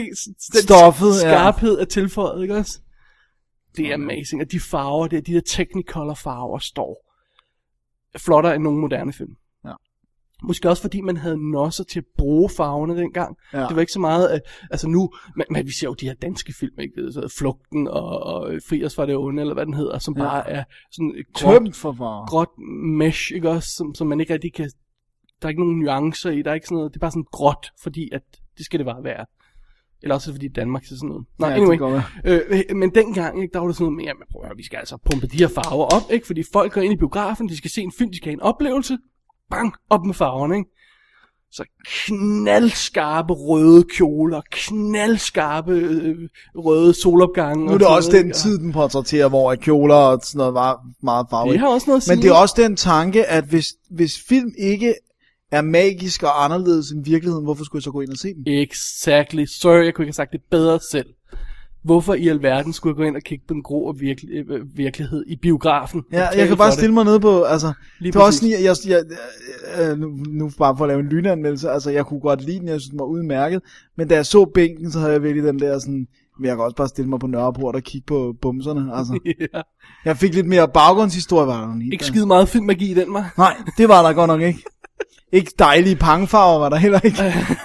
den 0.54 0.62
Stoffet, 0.64 1.08
ja. 1.08 1.20
skarphed 1.20 1.78
af 1.78 1.88
tilføjet, 1.88 2.42
ikke 2.42 2.56
også? 2.56 2.80
Det 3.78 3.90
er 3.90 3.94
amazing, 3.94 4.42
og 4.42 4.52
de 4.52 4.60
farver, 4.60 5.08
det 5.08 5.18
er 5.18 5.22
de 5.22 5.34
der 5.34 5.42
Technicolor 5.42 6.14
farver 6.14 6.60
står 6.60 7.12
flottere 8.18 8.56
end 8.56 8.64
nogen 8.64 8.80
moderne 8.80 9.14
film. 9.14 9.36
Ja. 9.66 9.72
Måske 10.44 10.70
også 10.70 10.82
fordi 10.82 11.02
man 11.02 11.18
havde 11.18 11.52
nosser 11.52 11.84
til 11.84 12.00
at 12.00 12.06
bruge 12.18 12.50
farverne 12.58 12.98
dengang. 12.98 13.38
Ja. 13.54 13.60
Det 13.60 13.76
var 13.76 13.80
ikke 13.80 13.92
så 13.92 14.00
meget, 14.00 14.28
at, 14.28 14.42
altså 14.72 14.88
nu, 14.88 15.10
men, 15.36 15.46
men 15.50 15.66
vi 15.66 15.72
ser 15.72 15.88
jo 15.88 15.94
de 15.94 16.06
her 16.06 16.14
danske 16.14 16.54
film, 16.60 16.80
ikke? 16.80 17.12
Så 17.12 17.36
Flugten 17.40 17.88
og, 17.88 18.20
og 18.20 18.54
Fri 18.70 18.86
os 18.86 18.96
fra 18.96 19.06
det 19.06 19.16
onde, 19.16 19.42
eller 19.42 19.54
hvad 19.54 19.66
den 19.66 19.74
hedder, 19.74 20.00
som 20.00 20.18
Ja. 20.18 20.24
bare 20.24 20.50
er 20.50 20.64
sådan 20.92 21.16
et 21.18 21.26
gråt, 21.34 21.54
Tømt 21.54 21.76
for 21.76 22.26
gråt 22.30 22.50
mesh, 22.98 23.32
ikke 23.32 23.50
også, 23.50 23.70
som, 23.76 23.96
som 23.96 24.08
man 24.08 24.20
ikke 24.20 24.34
rigtig 24.34 24.54
kan, 24.54 24.72
der 25.42 25.48
er 25.48 25.50
ikke 25.50 25.62
nogen 25.62 25.80
nuancer 25.80 26.30
i, 26.32 26.42
der 26.42 26.50
er 26.50 26.54
ikke 26.54 26.68
sådan 26.68 26.76
noget, 26.76 26.94
det 26.94 26.98
er 26.98 27.00
bare 27.00 27.12
sådan 27.12 27.26
gråt, 27.32 27.72
fordi 27.84 28.10
at 28.14 28.22
det 28.58 28.66
skal 28.66 28.80
det 28.80 28.86
bare 28.86 29.04
være. 29.04 29.26
Eller 30.02 30.16
også 30.16 30.32
fordi 30.32 30.48
Danmark 30.48 30.86
ser 30.86 30.96
sådan 30.96 31.10
noget. 31.10 31.26
Nå, 31.40 31.48
Ja, 31.48 31.54
anyway. 31.54 32.02
Øh, 32.26 32.76
men 32.76 32.96
dengang, 32.96 33.42
ikke, 33.42 33.54
der 33.54 33.60
var 33.60 33.68
det 33.68 33.76
sådan 33.76 33.84
noget 33.84 33.96
med, 33.98 34.04
jamen, 34.06 34.24
prøv 34.32 34.42
at 34.42 34.48
høre, 34.48 34.58
vi 34.58 34.64
skal 34.66 34.78
altså 34.78 34.98
pumpe 35.06 35.28
de 35.28 35.38
her 35.38 35.48
farver 35.48 35.86
op, 35.86 36.12
ikke? 36.12 36.28
Fordi 36.28 36.44
folk 36.54 36.74
går 36.74 36.82
ind 36.82 36.94
i 36.94 36.98
biografen, 36.98 37.50
de 37.50 37.58
skal 37.58 37.72
se 37.72 37.82
en 37.82 37.92
film, 37.98 38.12
de 38.12 38.18
skal 38.18 38.28
have 38.30 38.34
en 38.34 38.42
oplevelse. 38.42 38.98
bang, 39.52 39.74
op 39.90 40.06
med 40.06 40.14
farverne, 40.14 40.56
ikke? 40.58 40.70
Så 41.52 41.64
knaldskarpe 41.86 43.34
røde 43.34 43.84
kjoler, 43.84 44.42
knaldskarpe 44.52 45.72
øh, 45.72 46.30
røde 46.56 46.94
solopgange. 46.94 47.66
Nu 47.66 47.74
er 47.74 47.78
det 47.78 47.88
også 47.88 48.12
den 48.12 48.32
tid, 48.32 48.58
den 48.58 48.72
portrætterer, 48.72 49.30
hvor 49.30 49.56
kjoler 49.56 49.96
og 49.96 50.20
sådan 50.24 50.38
noget 50.38 50.54
var 50.54 50.80
meget 51.04 51.28
farverigt. 51.30 51.54
Det 51.54 51.60
har 51.60 51.68
også 51.68 51.90
noget 51.90 51.98
at 51.98 52.04
sige. 52.04 52.16
Men 52.16 52.24
det 52.24 52.30
er 52.30 52.36
også 52.36 52.56
den 52.58 52.76
tanke, 52.76 53.26
at 53.26 53.44
hvis, 53.44 53.68
hvis 53.92 54.20
film 54.30 54.52
ikke 54.58 54.94
er 55.52 55.62
magisk 55.62 56.24
og 56.24 56.44
anderledes 56.44 56.92
end 56.92 57.06
virkeligheden, 57.06 57.44
hvorfor 57.44 57.64
skulle 57.64 57.80
jeg 57.80 57.84
så 57.84 57.92
gå 57.92 58.02
ind 58.02 58.10
og 58.10 58.18
se 58.18 58.34
den? 58.34 58.44
Exactly. 58.48 59.46
Sorry, 59.46 59.86
jeg 59.86 59.94
kunne 59.94 60.04
ikke 60.04 60.10
have 60.10 60.14
sagt 60.14 60.32
det 60.32 60.42
bedre 60.52 60.80
selv. 60.92 61.06
Hvorfor 61.84 62.14
i 62.14 62.28
alverden 62.28 62.74
skulle 62.74 62.94
jeg 62.94 62.98
gå 62.98 63.04
ind 63.04 63.16
og 63.16 63.22
kigge 63.22 63.46
på 63.48 63.54
den 63.54 63.64
grå 63.64 63.94
virkelig, 63.94 64.30
øh, 64.50 64.78
virkelighed 64.78 65.24
i 65.28 65.36
biografen? 65.36 66.04
Ja, 66.12 66.28
jeg 66.28 66.48
kan 66.48 66.58
bare 66.58 66.68
det? 66.68 66.74
stille 66.78 66.94
mig 66.94 67.06
ned 67.06 67.20
på, 67.20 67.44
altså, 67.44 67.74
Lige 68.00 68.12
det 68.12 68.20
var 68.20 68.26
også 68.26 68.42
præcis. 68.42 68.58
lige, 68.58 68.70
jeg, 68.70 68.76
jeg, 68.88 69.04
jeg, 69.78 69.92
øh, 69.92 69.98
nu, 70.00 70.08
nu 70.28 70.52
bare 70.58 70.78
for 70.78 70.86
at 70.86 70.90
lave 70.90 71.00
en 71.00 71.06
lynanmeldelse, 71.06 71.70
altså 71.70 71.92
jeg 71.92 72.06
kunne 72.06 72.20
godt 72.20 72.42
lide 72.46 72.60
den, 72.60 72.68
jeg 72.68 72.82
synes 72.82 72.90
den 72.90 73.00
var 73.00 73.06
udmærket, 73.06 73.62
men 73.98 74.08
da 74.08 74.16
jeg 74.16 74.26
så 74.26 74.46
bænken, 74.46 74.92
så 74.92 75.00
havde 75.00 75.14
jeg 75.14 75.24
virkelig 75.24 75.44
den 75.44 75.60
der 75.60 75.80
sådan, 75.80 76.08
men 76.40 76.46
jeg 76.46 76.56
kan 76.56 76.64
også 76.64 76.76
bare 76.76 76.88
stille 76.88 77.10
mig 77.10 77.20
på 77.20 77.28
Nørreport 77.28 77.76
og 77.76 77.84
kigge 77.84 78.06
på 78.06 78.36
bumserne, 78.42 78.98
altså. 78.98 79.20
ja. 79.54 79.62
Jeg 80.06 80.18
fik 80.18 80.36
lidt 80.36 80.48
mere 80.48 80.68
baggrundshistorie, 80.68 81.48
var 81.48 81.62
der 81.62 81.92
Ikke 81.92 82.06
skide 82.06 82.26
meget 82.26 82.50
filmmagi 82.50 82.92
i 82.92 82.94
den, 82.94 83.14
var. 83.14 83.34
Nej, 83.38 83.58
det 83.78 83.90
var 83.90 84.08
der 84.08 84.14
godt 84.14 84.28
nok 84.28 84.42
ikke. 84.42 84.64
Ikke 85.32 85.52
dejlige 85.60 85.96
pangfarver 85.96 86.60
var 86.60 86.70
der 86.70 86.78
heller 86.78 87.00
ikke. 87.00 87.18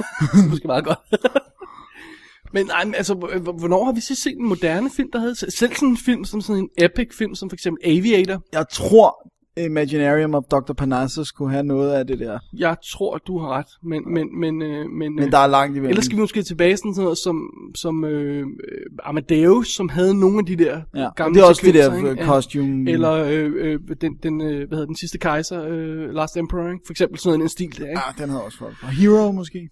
Måske 0.51 0.67
meget 0.67 0.85
godt. 0.85 0.99
Men 2.53 2.67
nej, 2.67 2.85
men 2.85 2.95
altså, 2.95 3.15
hvornår 3.59 3.85
har 3.85 3.93
vi 3.93 4.01
så 4.01 4.15
set 4.15 4.37
en 4.37 4.49
moderne 4.49 4.91
film, 4.91 5.11
der 5.13 5.19
havde 5.19 5.35
selv 5.35 5.75
sådan 5.75 5.89
en 5.89 5.97
film, 5.97 6.25
som 6.25 6.41
sådan 6.41 6.63
en 6.63 6.69
epic 6.79 7.09
film, 7.19 7.35
som 7.35 7.51
for 7.51 7.55
eksempel 7.55 7.81
Aviator? 7.85 8.43
Jeg 8.53 8.65
tror, 8.73 9.31
Imaginarium 9.57 10.35
of 10.35 10.43
Dr. 10.51 10.73
Parnassus 10.73 11.29
skulle 11.29 11.51
have 11.51 11.63
noget 11.63 11.93
af 11.93 12.07
det 12.07 12.19
der. 12.19 12.39
Jeg 12.57 12.77
tror, 12.93 13.19
du 13.19 13.39
har 13.39 13.49
ret, 13.49 13.67
men, 13.83 14.13
men, 14.15 14.41
men, 14.41 14.63
øh, 14.63 14.87
men, 14.91 15.15
Men 15.17 15.33
der 15.33 15.39
er 15.39 15.47
langt 15.47 15.71
imellem. 15.77 15.89
Ellers 15.91 16.05
skal 16.05 16.17
vi 16.17 16.21
måske 16.21 16.43
tilbage 16.43 16.77
sådan 16.77 16.93
noget 16.97 17.19
som, 17.19 17.51
som 17.77 18.05
øh, 18.05 18.39
øh, 18.39 18.45
Amadeus, 19.05 19.69
som 19.69 19.89
havde 19.89 20.21
nogle 20.21 20.39
af 20.39 20.47
de 20.47 20.57
der 20.57 20.81
Ja, 20.95 21.09
gamle 21.17 21.35
det 21.35 21.41
er 21.45 21.49
også 21.49 21.63
det 21.65 21.75
der, 21.75 21.93
øh, 22.05 22.11
ikke? 22.11 22.25
costume- 22.25 22.91
Eller 22.91 23.13
øh, 23.13 23.53
øh, 23.57 23.81
den, 24.01 24.17
den, 24.23 24.41
øh, 24.41 24.49
hvad 24.69 24.69
hedder 24.71 24.87
den 24.87 24.97
sidste 24.97 25.19
kejser, 25.19 25.65
øh, 25.69 26.11
Last 26.15 26.37
Emperor, 26.37 26.69
ikke? 26.73 26.83
For 26.87 26.93
eksempel 26.93 27.19
sådan 27.19 27.41
en 27.41 27.49
stil 27.49 27.79
der, 27.79 27.87
ikke? 27.89 28.01
Ja, 28.19 28.23
den 28.23 28.31
havde 28.31 28.45
også 28.45 28.59
folk. 28.59 28.75
Og 28.83 28.89
Hero 28.89 29.33
måske. 29.33 29.71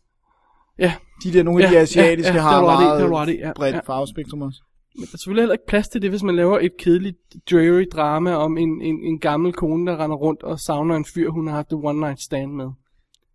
Ja. 0.78 0.92
De 1.24 1.32
der, 1.32 1.42
nogle 1.42 1.64
af 1.64 1.68
Ja, 1.72 1.74
de 1.76 1.80
asiatiske 1.80 2.30
ja, 2.32 2.36
ja, 2.36 2.42
har 2.42 2.56
det 2.56 2.64
meget 2.66 3.00
det 3.02 3.10
ret 3.10 3.28
i, 3.28 3.36
ja, 3.38 3.52
bredt 3.56 3.74
ja. 3.76 3.80
farvespektrum 3.86 4.42
også. 4.42 4.58
Men 4.98 5.06
der 5.06 5.12
er 5.12 5.18
selvfølgelig 5.18 5.42
heller 5.42 5.52
ikke 5.52 5.66
plads 5.66 5.88
til 5.88 6.02
det, 6.02 6.11
hvis 6.11 6.22
man 6.22 6.37
laver 6.37 6.58
et 6.58 6.76
kedeligt, 6.78 7.16
dreary 7.50 7.84
drama 7.92 8.34
om 8.34 8.58
en, 8.58 8.82
en, 8.82 9.04
en 9.04 9.18
gammel 9.18 9.52
kone, 9.52 9.90
der 9.90 10.00
render 10.04 10.16
rundt 10.16 10.42
og 10.42 10.61
savner 10.61 10.96
en 10.96 11.04
fyr, 11.04 11.30
hun 11.30 11.46
har 11.46 11.54
haft 11.54 11.72
et 11.72 11.78
one 11.82 12.00
night 12.00 12.20
stand 12.20 12.52
med. 12.52 12.70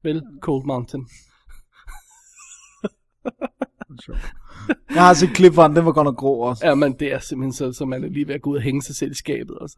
Vel, 0.04 0.22
Cold 0.42 0.66
Mountain. 0.66 1.08
Jeg 4.96 5.02
har 5.06 5.14
set 5.14 5.30
klip 5.34 5.54
fra 5.54 5.68
den, 5.68 5.76
den 5.76 5.86
var 5.86 5.92
godt 5.92 6.06
nok 6.06 6.18
grå 6.18 6.40
også. 6.40 6.68
Ja, 6.68 6.76
men 6.76 6.94
det 7.00 7.14
er 7.14 7.20
simpelthen 7.20 7.54
så, 7.54 7.74
så 7.74 7.86
man 7.86 8.04
er 8.04 8.10
lige 8.10 8.28
ved 8.28 8.36
at 8.36 8.42
gå 8.42 8.50
ud 8.50 8.56
og 8.56 8.62
hænge 8.62 8.82
sig 8.82 8.96
selv 8.96 9.12
i 9.12 9.16
skabet. 9.16 9.58
Altså. 9.62 9.78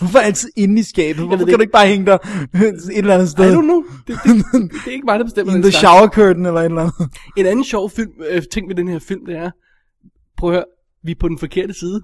Hvorfor 0.00 0.18
altid 0.18 0.50
inde 0.56 0.80
i 0.80 0.82
skabet? 0.82 1.26
Hvorfor 1.26 1.44
kan 1.44 1.54
du 1.54 1.60
ikke 1.60 1.72
bare 1.72 1.86
hænge 1.86 2.06
der 2.06 2.18
et 2.54 2.98
eller 2.98 3.14
andet 3.14 3.28
sted? 3.28 3.52
I 3.52 3.56
don't 3.56 3.60
know. 3.60 3.82
Det, 4.06 4.18
det, 4.24 4.44
det, 4.52 4.70
det 4.84 4.86
er 4.86 4.92
ikke 4.92 5.04
mig, 5.04 5.18
der 5.18 5.24
bestemmer 5.24 5.54
In 5.54 5.62
the 5.62 5.72
shower 5.72 6.08
curtain 6.08 6.46
eller 6.46 6.60
et 6.60 6.64
eller 6.64 6.80
andet. 6.80 6.94
En 7.36 7.46
anden 7.46 7.64
sjov 7.64 7.90
film, 7.90 8.12
øh, 8.30 8.42
ting 8.52 8.68
ved 8.68 8.74
den 8.74 8.88
her 8.88 8.98
film, 8.98 9.26
det 9.26 9.36
er, 9.36 9.50
prøv 10.36 10.50
at 10.50 10.54
høre, 10.56 10.64
vi 11.02 11.10
er 11.10 11.14
på 11.20 11.28
den 11.28 11.38
forkerte 11.38 11.74
side. 11.74 12.02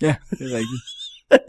Ja, 0.00 0.16
det 0.30 0.40
er 0.40 0.56
rigtigt. 0.56 0.82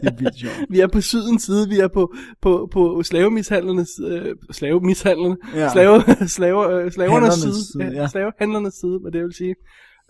Det 0.00 0.08
er 0.12 0.16
vildt 0.16 0.38
sjovt. 0.38 0.66
Vi 0.72 0.80
er 0.80 0.86
på 0.86 1.00
sydens 1.00 1.42
side, 1.42 1.68
vi 1.68 1.78
er 1.78 1.88
på, 1.88 2.14
på, 2.40 2.68
på 2.72 3.02
slavemishandlernes, 3.02 3.88
øh, 4.04 4.34
slavemishandlerne, 4.50 5.36
Ja. 5.54 5.72
slave, 5.72 6.02
slave, 6.38 6.82
øh, 6.82 6.92
slavernes 6.92 7.34
side, 7.34 7.66
side, 7.72 8.00
ja, 8.00 8.08
slavehandlernes 8.14 8.74
side, 8.74 8.98
hvad 9.02 9.12
det 9.12 9.22
vil 9.24 9.32
sige. 9.34 9.54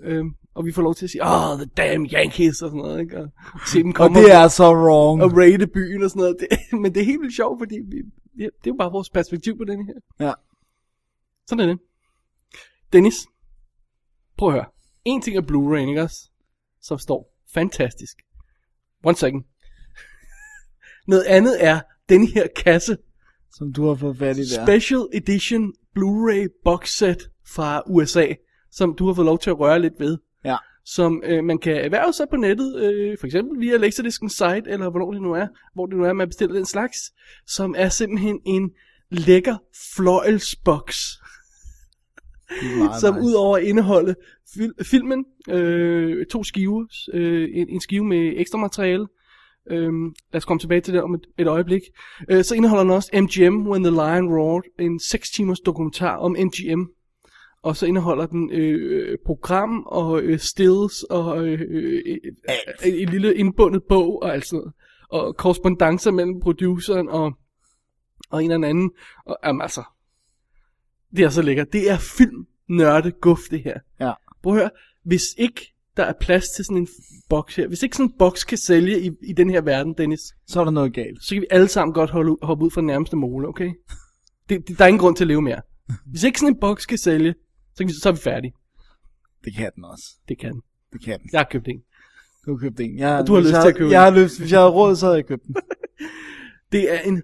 Øhm, 0.03 0.31
og 0.55 0.65
vi 0.67 0.73
får 0.73 0.83
lov 0.83 0.95
til 0.95 1.07
at 1.07 1.11
sige, 1.11 1.23
oh, 1.25 1.57
the 1.59 1.67
damn 1.77 2.07
Yankees, 2.07 2.63
og 2.63 2.69
sådan 2.71 2.79
noget, 2.79 3.01
ikke? 3.01 3.19
Og 3.19 3.29
se 3.67 3.79
dem 3.79 3.89
Og 3.89 3.95
komme 3.95 4.19
det 4.21 4.33
er 4.35 4.49
så 4.49 4.75
wrong. 4.75 5.23
og 5.23 5.37
raide 5.37 5.67
byen 5.67 6.03
og 6.03 6.11
sådan 6.11 6.21
noget. 6.21 6.37
Det, 6.41 6.79
men 6.81 6.95
det 6.95 7.01
er 7.01 7.05
helt 7.05 7.21
vildt 7.21 7.37
sjovt, 7.37 7.61
fordi 7.61 7.75
vi, 7.91 7.97
ja, 8.39 8.45
det 8.45 8.67
er 8.67 8.71
jo 8.71 8.77
bare 8.79 8.93
vores 8.93 9.11
perspektiv 9.11 9.59
på 9.59 9.65
den 9.65 9.87
her. 9.87 10.27
Ja. 10.27 10.33
Sådan 11.49 11.63
er 11.65 11.67
det. 11.73 11.79
Dennis, 12.93 13.15
prøv 14.39 14.49
at 14.49 14.55
høre. 14.55 14.65
En 15.07 15.23
ting 15.23 15.37
er 15.37 15.43
Blu-ray, 15.43 15.89
ikke 15.89 16.03
også? 16.03 16.31
Som 16.83 16.99
står 16.99 17.35
fantastisk. 17.55 18.17
One 19.05 19.17
second. 19.17 19.45
Noget 21.09 21.25
andet 21.25 21.65
er 21.65 21.81
den 22.09 22.27
her 22.27 22.47
kasse. 22.57 22.97
Som 23.53 23.73
du 23.73 23.87
har 23.89 23.95
fået 23.95 24.19
fat 24.19 24.37
i 24.37 24.41
der. 24.41 24.67
Special 24.67 25.01
Edition 25.13 25.73
Blu-ray 25.99 26.61
box 26.65 26.89
set 26.89 27.31
fra 27.47 27.83
USA, 27.87 28.27
som 28.71 28.95
du 28.95 29.07
har 29.07 29.15
fået 29.15 29.27
lov 29.27 29.39
til 29.39 29.51
at 29.51 29.59
røre 29.59 29.81
lidt 29.81 29.95
ved. 29.99 30.19
Ja. 30.45 30.57
Som 30.85 31.23
øh, 31.25 31.45
man 31.45 31.59
kan 31.59 31.77
erhverve 31.77 32.13
sig 32.13 32.27
på 32.31 32.37
nettet, 32.37 32.77
øh, 32.77 33.19
for 33.21 33.27
eksempel 33.27 33.61
via 33.61 33.77
Laserdiscens 33.77 34.33
site, 34.33 34.63
eller 34.67 34.91
hvornår 34.91 35.13
det 35.13 35.23
nu 35.23 35.33
er, 35.33 35.47
hvor 35.75 35.87
det 35.87 35.97
nu 35.97 36.05
er, 36.05 36.13
man 36.13 36.29
bestiller 36.29 36.55
den 36.55 36.67
slags, 36.67 36.99
som 37.47 37.75
er 37.79 37.89
simpelthen 37.89 38.41
en 38.45 38.71
lækker 39.11 39.57
fløjelsboks, 39.97 41.19
Meget 42.79 43.01
som 43.01 43.15
nice. 43.15 43.27
udover 43.27 43.57
at 43.57 43.63
indeholde 43.65 44.15
fil- 44.55 44.85
filmen, 44.85 45.25
øh, 45.51 46.27
to 46.27 46.45
skiver, 46.45 46.85
øh, 47.15 47.49
en, 47.53 47.69
en 47.69 47.81
skive 47.81 48.05
med 48.05 48.33
ekstra 48.37 48.59
materiale, 48.59 49.07
Øhm, 49.71 50.05
lad 50.33 50.37
os 50.39 50.45
komme 50.45 50.59
tilbage 50.61 50.81
til 50.81 50.95
det 50.95 51.03
om 51.03 51.15
et, 51.15 51.27
et 51.39 51.47
øjeblik. 51.47 51.83
Øh, 52.31 52.45
så 52.45 52.55
indeholder 52.55 52.83
den 52.85 52.93
også 52.93 53.11
MGM 53.15 53.69
When 53.69 53.83
the 53.85 53.91
Lion 53.91 54.29
Roared, 54.35 54.63
en 54.79 55.01
6 55.01 55.31
timers 55.31 55.61
dokumentar 55.61 56.17
om 56.17 56.37
MGM. 56.39 56.83
Og 57.63 57.77
så 57.77 57.87
indeholder 57.87 58.27
den 58.27 58.51
øh, 58.53 59.19
program 59.27 59.83
og 59.87 60.23
øh, 60.23 60.39
stills 60.39 61.03
og 61.03 61.47
øh, 61.49 61.61
øh, 61.71 62.03
øh, 62.85 62.93
en 63.03 63.09
lille 63.09 63.35
indbundet 63.35 63.83
bog 63.89 64.23
og 64.23 64.35
alt 64.35 64.47
sådan 64.47 64.59
noget. 64.59 64.73
Og 65.11 65.37
korrespondencer 65.37 66.11
mellem 66.11 66.41
produceren 66.41 67.09
og, 67.09 67.33
og 68.31 68.45
en 68.45 68.51
eller 68.51 68.69
anden. 68.69 68.91
Og, 69.27 69.37
jamen, 69.45 69.63
altså, 69.63 69.83
det 71.17 71.25
er 71.25 71.29
så 71.31 71.43
lækkert. 71.43 71.73
Det 71.73 71.91
er 71.91 71.99
film 71.99 72.47
nørde 72.69 73.11
guf, 73.11 73.41
det 73.51 73.63
her. 73.63 73.79
Ja. 74.01 74.13
Prøv 74.43 74.53
at 74.53 74.59
høre, 74.61 74.71
hvis 75.05 75.23
ikke 75.39 75.73
der 75.97 76.05
er 76.05 76.13
plads 76.21 76.45
til 76.57 76.65
sådan 76.65 76.77
en 76.77 76.89
boks 77.29 77.57
her, 77.57 77.67
hvis 77.69 77.83
ikke 77.83 77.97
sådan 77.97 78.11
en 78.13 78.19
boks 78.19 78.45
kan 78.45 78.59
sælge 78.59 79.01
i, 79.01 79.11
i 79.23 79.33
den 79.33 79.51
her 79.51 79.61
verden, 79.61 79.95
Dennis, 79.99 80.21
Så 80.47 80.61
er 80.61 80.65
der 80.65 80.71
noget 80.71 80.95
galt. 80.95 81.25
så 81.25 81.35
kan 81.35 81.43
vi 81.43 81.47
alle 81.51 81.69
sammen 81.69 81.95
godt 81.95 82.11
holde, 82.11 82.37
hoppe 82.43 82.65
ud 82.65 82.71
fra 82.71 82.81
den 82.81 82.87
nærmeste 82.87 83.17
mole, 83.17 83.49
okay? 83.49 83.71
Det, 84.49 84.69
det, 84.69 84.79
der 84.79 84.85
er 84.85 84.89
ingen 84.89 85.01
grund 85.01 85.17
til 85.17 85.25
at 85.25 85.29
leve 85.29 85.43
mere. 85.43 85.61
Hvis 86.11 86.23
ikke 86.23 86.39
sådan 86.41 86.55
en 86.55 86.61
boks 86.61 86.87
kan 86.87 86.99
sælge, 86.99 87.35
så, 87.75 87.79
kan 87.79 87.89
vi, 87.89 87.93
så 88.03 88.09
er 88.09 88.13
vi 88.13 88.19
færdige. 88.19 88.53
Det 89.45 89.55
kan 89.55 89.71
den 89.77 89.85
også. 89.85 90.05
Det 90.29 90.39
kan 90.39 90.53
den. 90.53 90.63
Det 90.93 91.05
kan 91.05 91.21
den. 91.21 91.29
Jeg 91.33 91.41
har 91.41 91.49
købt 91.51 91.69
en. 91.69 91.81
Du 92.47 92.51
har 92.53 92.59
købt 92.59 92.81
en. 92.81 92.99
Jeg, 92.99 93.19
Og 93.19 93.27
du 93.27 93.35
har 93.35 93.41
lyst 93.41 93.53
jeg, 93.53 93.63
til 93.63 93.69
at 93.69 93.77
købe 93.77 93.91
Jeg 93.91 94.09
en. 94.09 94.15
har 94.15 94.23
lyst, 94.23 94.39
hvis 94.41 94.53
jeg 94.53 94.61
havde 94.61 94.71
råd, 94.71 94.97
så 94.97 95.07
havde 95.07 95.17
jeg 95.17 95.27
købt 95.27 95.43
den. 95.47 95.57
Det 96.73 96.95
er 96.95 96.99
en 97.01 97.23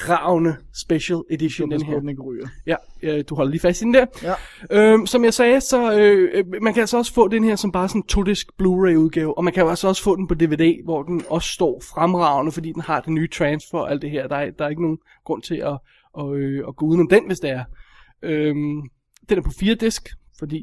fremragende 0.00 0.56
special 0.74 1.22
edition, 1.30 1.70
Den 1.70 1.82
her. 1.82 1.98
den 2.00 2.08
ikke 2.08 2.22
ryger. 2.22 2.46
Ja, 2.66 2.76
øh, 3.02 3.24
du 3.28 3.34
holder 3.34 3.50
lige 3.50 3.60
fast 3.60 3.82
i 3.82 3.84
den 3.84 3.94
der. 3.94 4.06
Ja. 4.22 4.34
Øhm, 4.70 5.06
som 5.06 5.24
jeg 5.24 5.34
sagde, 5.34 5.60
så 5.60 5.98
øh, 5.98 6.44
man 6.62 6.74
kan 6.74 6.80
altså 6.80 6.98
også 6.98 7.14
få 7.14 7.28
den 7.28 7.44
her 7.44 7.56
som 7.56 7.72
bare 7.72 7.88
sådan 7.88 8.02
todisk 8.02 8.46
Blu-ray 8.62 8.94
udgave, 8.96 9.38
og 9.38 9.44
man 9.44 9.52
kan 9.52 9.68
altså 9.68 9.88
også 9.88 10.02
få 10.02 10.16
den 10.16 10.28
på 10.28 10.34
DVD, 10.34 10.84
hvor 10.84 11.02
den 11.02 11.22
også 11.28 11.48
står 11.48 11.82
fremragende, 11.94 12.52
fordi 12.52 12.72
den 12.72 12.82
har 12.82 13.00
det 13.00 13.12
nye 13.12 13.28
transfer 13.28 13.78
og 13.78 13.90
alt 13.90 14.02
det 14.02 14.10
her. 14.10 14.28
Der 14.28 14.36
er, 14.36 14.50
der 14.50 14.64
er 14.64 14.68
ikke 14.68 14.82
nogen 14.82 14.98
grund 15.24 15.42
til 15.42 15.56
at, 15.56 15.78
at, 16.18 16.34
øh, 16.36 16.64
at 16.68 16.76
gå 16.76 16.86
udenom 16.86 17.08
den, 17.08 17.26
hvis 17.26 17.40
det 17.40 17.50
er. 17.50 17.64
Øhm, 18.22 18.82
den 19.28 19.38
er 19.38 19.42
på 19.42 19.50
fire 19.60 19.74
disk, 19.74 20.08
fordi 20.38 20.56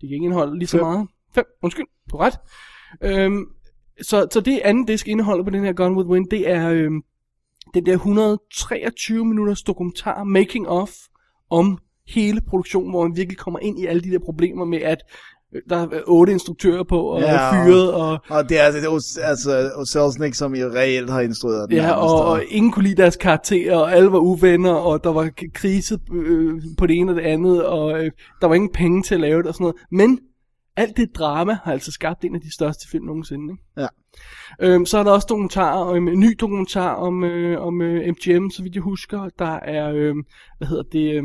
de 0.00 0.08
kan 0.08 0.14
ikke 0.14 0.24
indeholde 0.24 0.58
lige 0.58 0.68
så 0.68 0.76
Fem. 0.76 0.86
meget. 0.86 1.08
Fem, 1.34 1.44
undskyld, 1.62 1.86
du 2.12 2.16
ret. 2.16 2.34
Øhm, 3.02 3.44
så, 4.02 4.26
så 4.32 4.40
det 4.40 4.60
anden 4.64 4.84
disk 4.84 5.08
indeholder 5.08 5.44
på 5.44 5.50
den 5.50 5.64
her 5.64 5.72
Gone 5.72 5.96
with 5.96 6.08
Wind, 6.08 6.26
det 6.30 6.50
er 6.50 6.70
øhm, 6.70 7.02
den 7.74 7.86
der 7.86 7.92
123 7.92 9.24
minutters 9.24 9.62
dokumentar 9.62 10.24
making 10.24 10.68
of 10.68 10.90
om 11.50 11.78
hele 12.08 12.40
produktionen, 12.40 12.90
hvor 12.90 13.02
man 13.08 13.16
virkelig 13.16 13.38
kommer 13.38 13.58
ind 13.60 13.78
i 13.80 13.86
alle 13.86 14.02
de 14.02 14.10
der 14.10 14.18
problemer 14.18 14.64
med, 14.64 14.78
at 14.78 14.98
øh, 15.54 15.60
der 15.70 15.76
er 15.76 15.88
otte 16.06 16.32
instruktører 16.32 16.82
på, 16.84 17.00
og 17.00 17.20
Ja, 17.20 17.64
fyret, 17.64 17.92
og, 17.94 18.18
Og 18.28 18.48
det 18.48 18.60
er 18.60 18.62
altså, 18.62 19.20
altså 19.22 19.84
Selznick, 19.92 20.34
som 20.34 20.54
jo 20.54 20.66
reelt 20.66 21.10
har 21.10 21.20
instrueret 21.20 21.68
den. 21.70 21.76
ja, 21.78 21.92
og, 21.92 22.24
og 22.24 22.42
ingen 22.48 22.72
kunne 22.72 22.84
lide 22.84 23.02
deres 23.02 23.16
karakterer, 23.16 23.76
og 23.76 23.92
alle 23.92 24.12
var 24.12 24.18
uvenner, 24.18 24.72
og 24.72 25.04
der 25.04 25.12
var 25.12 25.30
krise 25.54 25.98
øh, 26.12 26.62
på 26.78 26.86
det 26.86 26.96
ene 26.96 27.12
og 27.12 27.16
det 27.16 27.22
andet, 27.22 27.64
og 27.64 28.04
øh, 28.04 28.10
der 28.40 28.46
var 28.46 28.54
ingen 28.54 28.72
penge 28.72 29.02
til 29.02 29.14
at 29.14 29.20
lave 29.20 29.38
det 29.38 29.46
og 29.48 29.54
sådan 29.54 29.64
noget. 29.64 29.76
Men 29.90 30.18
alt 30.76 30.96
det 30.96 31.08
drama 31.14 31.58
har 31.64 31.72
altså 31.72 31.92
skabt 31.92 32.24
en 32.24 32.34
af 32.34 32.40
de 32.40 32.54
største 32.54 32.88
film 32.90 33.04
nogensinde. 33.04 33.52
Ikke? 33.52 33.62
Ja. 33.76 33.86
Øhm, 34.60 34.86
så 34.86 34.98
er 34.98 35.02
der 35.02 35.10
også 35.10 35.26
dokumentarer, 35.30 35.96
um, 35.96 36.08
en 36.08 36.20
ny 36.20 36.36
dokumentar 36.40 36.94
om, 36.94 37.24
øh, 37.24 37.60
om 37.60 37.82
øh, 37.82 38.08
MGM, 38.08 38.50
så 38.50 38.62
vidt 38.62 38.74
jeg 38.74 38.82
husker. 38.82 39.28
Der 39.38 39.54
er, 39.60 39.92
øh, 39.94 40.14
hvad 40.58 40.68
hedder 40.68 40.82
det, 40.82 41.14
øh, 41.14 41.24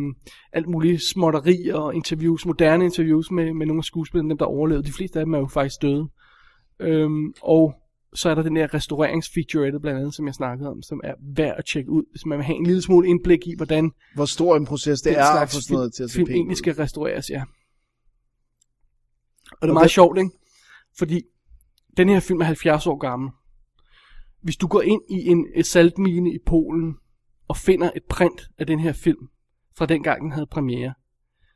alt 0.54 0.68
muligt 0.68 1.04
småtteri 1.04 1.70
og 1.70 1.96
interviews, 1.96 2.46
moderne 2.46 2.86
interviews 2.86 3.32
med, 3.32 3.54
med 3.54 3.66
nogle 3.66 3.80
af 3.80 3.84
skuespillerne, 3.84 4.30
dem 4.30 4.38
der 4.38 4.46
overlevede. 4.46 4.88
De 4.88 4.94
fleste 4.94 5.20
af 5.20 5.26
dem 5.26 5.34
er 5.34 5.40
jo 5.40 5.48
faktisk 5.48 5.82
døde. 5.82 6.08
Øhm, 6.80 7.34
og 7.42 7.74
så 8.14 8.30
er 8.30 8.36
der 8.36 8.44
den 8.44 8.56
der 8.56 8.74
restaureringsfeaturette 8.74 9.80
blandt 9.80 10.00
andet, 10.00 10.16
som 10.16 10.26
jeg 10.26 10.34
snakkede 10.34 10.70
om, 10.70 10.82
som 10.82 11.02
er 11.04 11.14
værd 11.36 11.56
at 11.58 11.66
tjekke 11.66 11.92
ud, 11.92 12.04
hvis 12.12 12.26
man 12.26 12.38
vil 12.38 12.46
have 12.46 12.56
en 12.56 12.66
lille 12.66 12.82
smule 12.82 13.08
indblik 13.08 13.48
i, 13.48 13.54
hvordan 13.58 13.92
Hvor 14.16 14.26
stor 14.26 14.58
en 14.58 14.66
proces 14.66 15.02
det 15.02 15.20
er 15.20 15.26
at 15.26 15.50
få 15.50 15.62
sådan 15.62 15.76
noget 15.76 15.94
til 15.94 16.04
at 16.04 16.10
se 16.10 16.16
film 16.16 16.30
egentlig 16.32 16.58
skal 16.58 16.74
restaureres, 16.74 17.30
ja. 17.30 17.44
Og 19.52 19.58
det 19.62 19.70
er 19.70 19.74
meget 19.74 19.84
det- 19.84 19.92
sjovt, 19.92 20.18
ikke? 20.18 20.30
Fordi 20.98 21.22
den 21.98 22.10
her 22.10 22.20
film 22.20 22.42
er 22.42 22.46
70 22.46 22.88
år 22.88 22.98
gammel. 22.98 23.30
Hvis 24.42 24.58
du 24.58 24.68
går 24.68 24.82
ind 24.82 25.02
i 25.10 25.28
en 25.28 25.48
øh, 25.56 25.64
saltmine 25.64 26.34
i 26.34 26.38
Polen 26.46 26.96
og 27.48 27.58
finder 27.58 27.92
et 27.96 28.04
print 28.10 28.42
af 28.58 28.68
den 28.68 28.80
her 28.80 28.94
film, 28.94 29.28
fra 29.78 29.86
dengang 29.86 30.22
den 30.22 30.32
havde 30.32 30.48
premiere, 30.48 30.94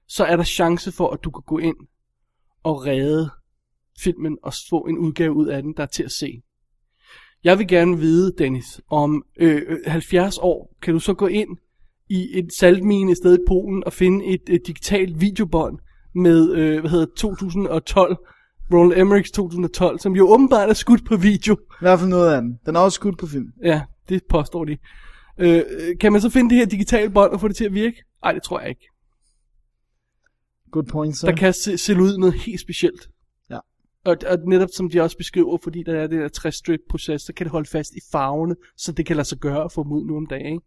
så 0.07 0.25
er 0.25 0.35
der 0.35 0.43
chance 0.43 0.91
for, 0.91 1.09
at 1.11 1.19
du 1.23 1.31
kan 1.31 1.43
gå 1.47 1.57
ind 1.57 1.75
og 2.63 2.85
redde 2.85 3.29
filmen 3.99 4.37
og 4.43 4.53
få 4.69 4.79
en 4.79 4.97
udgave 4.97 5.33
ud 5.33 5.47
af 5.47 5.61
den, 5.63 5.73
der 5.77 5.83
er 5.83 5.87
til 5.87 6.03
at 6.03 6.11
se. 6.11 6.41
Jeg 7.43 7.57
vil 7.59 7.67
gerne 7.67 7.97
vide, 7.97 8.33
Dennis, 8.37 8.81
om 8.89 9.23
øh, 9.39 9.61
øh, 9.67 9.77
70 9.87 10.37
år 10.37 10.75
kan 10.81 10.93
du 10.93 10.99
så 10.99 11.13
gå 11.13 11.27
ind 11.27 11.57
i 12.09 12.39
et 12.39 12.53
saltmine 12.53 13.11
et 13.11 13.17
sted 13.17 13.37
i 13.39 13.45
Polen 13.47 13.83
og 13.83 13.93
finde 13.93 14.25
et, 14.25 14.41
et 14.49 14.61
digitalt 14.67 15.21
videobånd 15.21 15.79
med, 16.15 16.55
øh, 16.55 16.79
hvad 16.79 16.89
hedder 16.89 17.05
det, 17.05 17.15
2012, 17.15 18.17
Roland 18.73 19.01
Emmerichs 19.01 19.31
2012, 19.31 19.99
som 19.99 20.15
jo 20.15 20.29
åbenbart 20.29 20.69
er 20.69 20.73
skudt 20.73 21.05
på 21.05 21.15
video. 21.15 21.53
I 21.53 21.81
hvert 21.81 21.99
fald 21.99 22.09
noget 22.09 22.33
af 22.33 22.41
den. 22.41 22.59
Den 22.65 22.75
er 22.75 22.79
også 22.79 22.95
skudt 22.95 23.17
på 23.17 23.27
film. 23.27 23.47
Ja, 23.63 23.81
det 24.09 24.21
påstår 24.29 24.65
de. 24.65 24.77
Øh, 25.37 25.63
kan 25.99 26.11
man 26.11 26.21
så 26.21 26.29
finde 26.29 26.49
det 26.49 26.57
her 26.57 26.65
digitale 26.65 27.09
bånd 27.09 27.31
og 27.31 27.39
få 27.39 27.47
det 27.47 27.55
til 27.55 27.65
at 27.65 27.73
virke? 27.73 28.03
Nej, 28.23 28.31
det 28.31 28.43
tror 28.43 28.59
jeg 28.59 28.69
ikke. 28.69 28.87
Good 30.71 30.85
point, 30.85 31.17
sir. 31.17 31.27
Der 31.27 31.35
kan 31.35 31.53
se, 31.53 31.77
se 31.77 31.95
ud 31.95 32.17
noget 32.17 32.33
helt 32.33 32.59
specielt. 32.59 33.09
Ja. 33.49 33.59
Og, 34.05 34.17
og 34.27 34.37
netop 34.47 34.69
som 34.73 34.89
de 34.89 35.01
også 35.01 35.17
beskriver, 35.17 35.57
fordi 35.63 35.83
der 35.83 35.99
er 35.99 36.07
det 36.07 36.19
der 36.19 36.27
60 36.27 36.55
strip 36.55 36.79
proces, 36.89 37.21
så 37.21 37.33
kan 37.33 37.45
det 37.45 37.51
holde 37.51 37.69
fast 37.69 37.91
i 37.91 37.99
farverne, 38.11 38.55
så 38.77 38.91
det 38.91 39.05
kan 39.05 39.15
lade 39.15 39.27
sig 39.27 39.37
gøre 39.37 39.63
at 39.63 39.71
få 39.71 39.83
dem 39.83 39.91
ud 39.91 40.05
nu 40.05 40.17
om 40.17 40.25
dagen. 40.25 40.53
Ikke? 40.53 40.65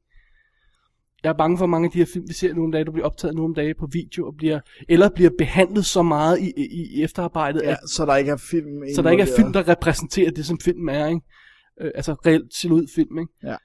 Jeg 1.24 1.30
er 1.30 1.36
bange 1.36 1.58
for, 1.58 1.64
at 1.64 1.70
mange 1.70 1.86
af 1.86 1.92
de 1.92 1.98
her 1.98 2.06
film, 2.12 2.28
vi 2.28 2.32
ser 2.34 2.54
nu 2.54 2.64
om 2.64 2.72
dagen, 2.72 2.86
der 2.86 2.92
bliver 2.92 3.06
optaget 3.06 3.34
nu 3.36 3.44
om 3.44 3.54
dagen 3.54 3.74
på 3.78 3.86
video, 3.92 4.26
og 4.26 4.34
bliver, 4.36 4.60
eller 4.88 5.08
bliver 5.14 5.30
behandlet 5.38 5.84
så 5.84 6.02
meget 6.02 6.40
i, 6.40 6.52
i, 6.56 6.96
i 6.98 7.02
efterarbejdet, 7.02 7.62
Ja, 7.62 7.70
at, 7.70 7.78
så 7.90 8.06
der 8.06 8.16
ikke 8.16 8.30
er 8.30 8.36
film 8.36 8.82
så 8.94 9.02
der 9.02 9.10
ikke 9.10 9.22
er 9.22 9.36
film, 9.36 9.52
der 9.52 9.68
repræsenterer 9.68 10.30
det, 10.30 10.46
som 10.46 10.58
filmen 10.60 10.94
er. 10.94 11.06
Ikke? 11.06 11.20
Øh, 11.80 11.90
altså 11.94 12.12
reelt 12.12 12.64
ud 12.64 12.86
film. 12.94 13.18
Ikke? 13.18 13.32
Ja. 13.42 13.56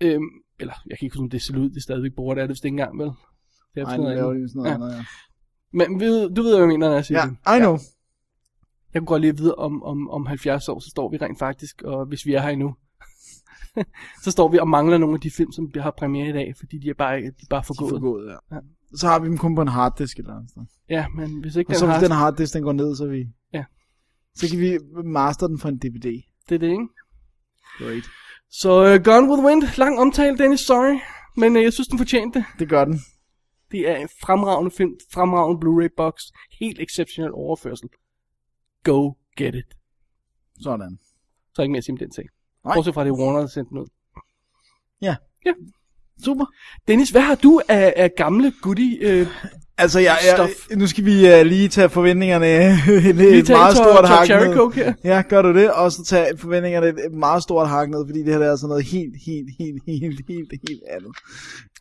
Øhm, 0.00 0.24
eller, 0.60 0.74
jeg 0.86 0.98
kan 0.98 1.06
ikke 1.06 1.14
huske, 1.14 1.22
om 1.22 1.30
det 1.30 1.42
ser 1.42 1.58
ud, 1.58 1.68
det 1.70 1.76
er 1.76 1.80
stadigvæk 1.80 2.12
bruger, 2.16 2.34
det 2.34 2.42
er 2.42 2.46
det 2.46 2.50
vist 2.54 2.64
ikke 2.64 2.72
engang, 2.72 2.98
vel? 2.98 3.10
Det 3.74 3.80
er 3.80 3.84
sådan 3.84 4.00
nu 4.00 4.06
laver 4.06 4.32
de 4.32 4.48
sådan 4.48 4.62
noget 4.62 4.70
Ja. 4.70 4.74
andet, 4.74 4.96
ja. 4.96 5.04
Men 5.72 6.00
ved, 6.00 6.30
du 6.30 6.42
ved, 6.42 6.50
hvad 6.50 6.60
jeg 6.60 6.68
mener, 6.68 6.88
når 6.88 6.94
jeg 6.94 7.04
siger 7.04 7.26
det. 7.26 7.36
Ja, 7.46 7.56
I 7.56 7.58
know. 7.58 7.78
Jeg 8.94 9.00
kunne 9.00 9.06
godt 9.06 9.20
lige 9.20 9.36
vide, 9.36 9.54
om, 9.54 9.82
om, 9.82 10.10
om 10.10 10.26
70 10.26 10.68
år, 10.68 10.78
så 10.80 10.90
står 10.90 11.10
vi 11.10 11.16
rent 11.16 11.38
faktisk, 11.38 11.82
og 11.82 12.06
hvis 12.06 12.26
vi 12.26 12.34
er 12.34 12.40
her 12.40 12.48
endnu, 12.48 12.74
så 14.24 14.30
står 14.30 14.48
vi 14.48 14.58
og 14.58 14.68
mangler 14.68 14.98
nogle 14.98 15.14
af 15.14 15.20
de 15.20 15.30
film, 15.30 15.52
som 15.52 15.70
har 15.76 15.90
premiere 15.90 16.28
i 16.28 16.32
dag, 16.32 16.54
fordi 16.58 16.78
de 16.78 16.88
er 16.90 16.94
bare, 16.94 17.20
de 17.20 17.26
er 17.26 17.32
bare 17.50 17.60
De 17.60 17.62
er 17.62 17.66
forgået. 17.66 17.90
forgået, 17.90 18.26
ja. 18.26 18.56
Ja. 18.56 18.60
Så 18.94 19.06
har 19.08 19.18
vi 19.18 19.28
dem 19.28 19.38
kun 19.38 19.54
på 19.54 19.62
en 19.62 19.68
harddisk 19.68 20.18
eller 20.18 20.34
andet 20.34 20.50
sted. 20.50 20.62
Ja, 20.88 21.06
men 21.08 21.40
hvis 21.40 21.56
ikke 21.56 21.68
Og 21.68 21.72
den 21.72 21.78
så 21.78 21.86
hvis 21.86 22.02
den 22.02 22.10
harddisk, 22.10 22.54
den 22.54 22.62
går 22.62 22.72
ned, 22.72 22.96
så 22.96 23.06
vi... 23.06 23.26
Ja. 23.52 23.64
Så 24.34 24.48
kan 24.48 24.58
vi 24.58 24.78
master 25.04 25.46
den 25.46 25.58
for 25.58 25.68
en 25.68 25.78
DVD. 25.78 26.22
Det 26.48 26.54
er 26.54 26.58
det, 26.58 26.70
ikke? 26.70 26.88
Great. 27.78 28.04
Så 28.50 28.70
uh, 28.94 29.04
Gone 29.04 29.28
with 29.28 29.40
the 29.40 29.46
Wind, 29.48 29.78
lang 29.78 29.98
omtale, 29.98 30.38
Dennis, 30.38 30.60
sorry. 30.60 31.00
Men 31.36 31.56
uh, 31.56 31.62
jeg 31.62 31.72
synes, 31.72 31.88
den 31.88 31.98
fortjente 31.98 32.38
det. 32.38 32.46
Det 32.58 32.68
gør 32.68 32.84
den. 32.84 33.00
Det 33.70 33.90
er 33.90 33.96
en 33.96 34.08
fremragende 34.20 34.70
film, 34.70 34.92
fremragende 35.12 35.60
Blu-ray 35.66 35.94
box, 35.96 36.14
helt 36.60 36.80
exceptionel 36.80 37.32
overførsel. 37.34 37.88
Go 38.84 39.12
get 39.36 39.54
it. 39.54 39.76
Sådan. 40.60 40.98
Så 41.54 41.62
er 41.62 41.64
ikke 41.64 41.72
mere 41.72 41.78
at 41.78 41.84
sige 41.84 41.92
om 41.92 41.98
den 41.98 42.12
sag. 42.12 42.24
Nej. 42.64 42.74
Bortset 42.74 42.94
fra, 42.94 43.04
det 43.04 43.10
er 43.10 43.14
Warner, 43.14 43.40
der 43.40 43.46
sendte 43.46 43.70
den 43.70 43.78
ud. 43.78 43.86
Ja. 45.02 45.16
Ja. 45.46 45.52
Super. 46.24 46.44
Dennis, 46.88 47.10
hvad 47.10 47.22
har 47.22 47.34
du 47.34 47.60
af, 47.68 47.94
af 47.96 48.10
gamle 48.16 48.52
goodie 48.62 48.98
øh, 49.00 49.26
Altså, 49.78 49.98
jeg, 49.98 50.16
jeg, 50.24 50.48
nu 50.76 50.86
skal 50.86 51.04
vi 51.04 51.40
uh, 51.40 51.46
lige 51.46 51.68
tage 51.68 51.88
forventningerne 51.88 52.46
et, 53.08 53.14
Lige 53.16 53.38
et 53.38 53.48
meget 53.48 53.76
stort 53.76 54.08
hak 54.08 54.28
ned. 54.28 54.54
coke 54.54 54.74
her. 54.74 54.92
Ja, 55.04 55.22
gør 55.28 55.42
du 55.42 55.54
det? 55.54 55.70
Og 55.70 55.92
så 55.92 56.04
tage 56.04 56.38
forventningerne 56.38 56.86
et, 56.86 57.04
et 57.06 57.12
meget 57.12 57.42
stort 57.42 57.68
hak 57.68 57.90
ned, 57.90 58.06
fordi 58.08 58.18
det 58.18 58.34
her 58.34 58.40
er 58.40 58.50
altså 58.50 58.66
noget 58.66 58.84
helt, 58.84 59.14
helt, 59.26 59.48
helt, 59.58 59.82
helt, 59.86 60.20
helt, 60.28 60.52
helt 60.68 60.82
andet. 60.90 61.12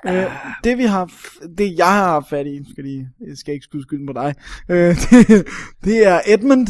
Ah. 0.03 0.15
Øh, 0.15 0.31
det 0.63 0.77
vi 0.77 0.83
har, 0.83 1.11
det 1.57 1.77
jeg 1.77 1.87
har 1.87 2.05
haft 2.07 2.29
fat 2.29 2.47
i, 2.47 2.71
skal, 2.71 2.83
lige, 2.83 3.07
jeg 3.27 3.37
skal 3.37 3.53
ikke 3.53 3.63
skyde 3.63 3.83
skylden 3.83 4.07
på 4.07 4.13
dig, 4.13 4.35
øh, 4.69 4.95
det, 5.11 5.47
det 5.83 6.07
er 6.07 6.19
Edmund, 6.27 6.67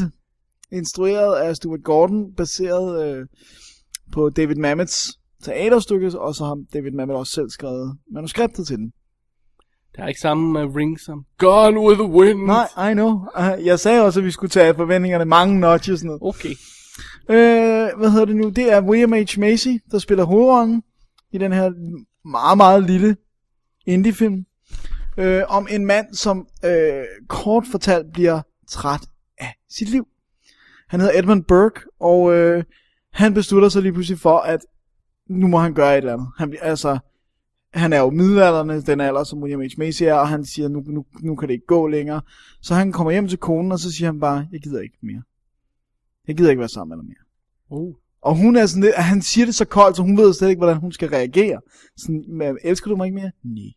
instrueret 0.72 1.36
af 1.36 1.56
Stuart 1.56 1.84
Gordon, 1.84 2.34
baseret 2.38 3.18
øh, 3.18 3.26
på 4.12 4.30
David 4.30 4.56
Mammetts 4.56 5.12
teaterstykke, 5.44 6.20
og 6.20 6.36
så 6.36 6.46
har 6.46 6.64
David 6.74 6.92
Mamet 6.92 7.16
også 7.16 7.34
selv 7.34 7.50
skrevet 7.50 7.98
manuskriptet 8.12 8.68
til 8.68 8.78
den. 8.78 8.94
Der 9.96 10.04
er 10.04 10.08
ikke 10.08 10.20
samme 10.20 10.66
uh, 10.66 10.76
ring 10.76 11.00
som 11.00 11.26
Gone 11.38 11.80
with 11.80 12.00
the 12.00 12.10
Wind. 12.10 12.46
Nej, 12.46 12.92
I 12.92 12.94
know. 12.94 13.26
Uh, 13.40 13.66
Jeg 13.66 13.80
sagde 13.80 14.06
også, 14.06 14.20
at 14.20 14.26
vi 14.26 14.32
skulle 14.32 14.50
tage 14.50 14.76
forventningerne 14.76 15.26
mange 15.26 15.60
notches 15.60 16.04
ned. 16.04 16.18
Okay. 16.22 16.56
Øh, 17.30 17.98
hvad 17.98 18.12
hedder 18.12 18.26
det 18.26 18.36
nu? 18.36 18.50
Det 18.50 18.72
er 18.72 18.82
William 18.82 19.14
H. 19.14 19.40
Macy, 19.40 19.68
der 19.92 20.00
spiller 20.00 20.24
hovedrollen 20.24 20.84
i 21.32 21.38
den 21.38 21.52
her 21.52 21.72
meget, 22.28 22.58
meget 22.58 22.84
lille 22.84 23.16
indie-film. 23.86 24.46
Øh, 25.18 25.44
om 25.48 25.68
en 25.72 25.86
mand, 25.86 26.14
som 26.14 26.48
øh, 26.66 27.04
kort 27.28 27.64
fortalt 27.72 28.14
bliver 28.14 28.42
træt 28.68 29.02
af 29.38 29.56
sit 29.70 29.90
liv. 29.90 30.08
Han 30.90 31.00
hedder 31.00 31.20
Edmund 31.20 31.44
Burke, 31.44 31.80
og 32.00 32.34
øh, 32.34 32.64
han 33.12 33.34
beslutter 33.34 33.70
sig 33.70 33.82
lige 33.82 33.94
pludselig 33.94 34.20
for, 34.20 34.38
at 34.38 34.60
nu 35.30 35.48
må 35.48 35.58
han 35.58 35.74
gøre 35.74 35.94
et 35.94 35.98
eller 35.98 36.14
andet. 36.14 36.28
Han, 36.38 36.56
altså, 36.62 37.00
han 37.74 37.94
er 37.94 38.00
jo 38.00 38.10
middelalderne, 38.10 38.82
den 38.82 39.02
alder, 39.02 39.24
som 39.24 39.40
William 39.42 39.62
H. 39.62 39.66
Macy 39.78 40.04
er, 40.04 40.14
og 40.14 40.28
han 40.30 40.46
siger, 40.46 40.68
nu, 40.68 40.84
nu, 40.88 41.06
nu 41.22 41.36
kan 41.36 41.48
det 41.48 41.54
ikke 41.54 41.66
gå 41.66 41.88
længere. 41.88 42.22
Så 42.62 42.76
han 42.76 42.92
kommer 42.92 43.12
hjem 43.12 43.28
til 43.28 43.38
konen, 43.38 43.72
og 43.72 43.80
så 43.80 43.92
siger 43.92 44.08
han 44.08 44.20
bare, 44.20 44.48
jeg 44.52 44.62
gider 44.62 44.82
ikke 44.82 44.98
mere. 45.04 45.22
Jeg 46.28 46.38
gider 46.38 46.50
ikke 46.50 46.60
være 46.60 46.70
sammen 46.70 46.98
med 46.98 47.04
dig 47.04 47.06
mere. 47.10 47.80
Oh. 47.80 47.94
Og 48.22 48.36
hun 48.36 48.56
er 48.56 48.66
sådan 48.66 48.84
lidt, 48.84 48.96
han 48.96 49.22
siger 49.22 49.46
det 49.46 49.56
så 49.56 49.66
koldt, 49.66 49.96
så 49.96 50.02
hun 50.04 50.18
ved 50.18 50.34
slet 50.34 50.50
ikke, 50.50 50.60
hvordan 50.60 50.78
hun 50.78 50.92
skal 50.92 51.10
reagere. 51.10 51.60
Sådan, 51.98 52.24
"Men 52.28 52.58
elsker 52.64 52.90
du 52.90 52.96
mig 52.96 53.06
ikke 53.06 53.16
mere? 53.16 53.32
Nej. 53.44 53.72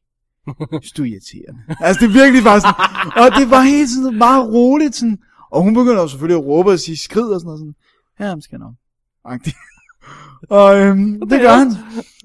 Du 0.97 1.03
er 1.03 1.07
irriterende. 1.07 1.61
altså 1.81 2.01
det 2.01 2.09
er 2.09 2.12
virkelig 2.23 2.42
bare 2.44 2.61
sådan, 2.61 2.75
og 3.23 3.29
det 3.40 3.51
var 3.51 3.62
helt 3.62 3.90
sådan 3.90 4.18
meget 4.18 4.53
roligt 4.53 4.94
sådan, 4.94 5.18
og 5.51 5.62
hun 5.62 5.75
begynder 5.75 6.03
jo 6.03 6.09
selvfølgelig 6.09 6.38
at 6.40 6.47
råbe 6.47 6.70
og 6.70 6.79
sige 6.79 6.97
skrid 6.97 7.29
og 7.35 7.40
sådan 7.40 7.47
noget 7.47 7.61
sådan, 7.61 7.75
ja, 8.20 8.25
jamen 8.27 8.42
skal 8.42 8.59
nok. 8.59 8.75
Og 10.50 10.76
øhm, 10.80 11.20
det 11.30 11.40
gør 11.40 11.52
han. 11.52 11.68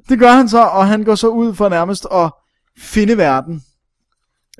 Det 0.09 0.19
gør 0.19 0.31
han 0.31 0.49
så, 0.49 0.59
og 0.63 0.87
han 0.87 1.03
går 1.03 1.15
så 1.15 1.27
ud 1.27 1.53
for 1.53 1.69
nærmest 1.69 2.07
at 2.11 2.31
finde 2.77 3.17
verden. 3.17 3.61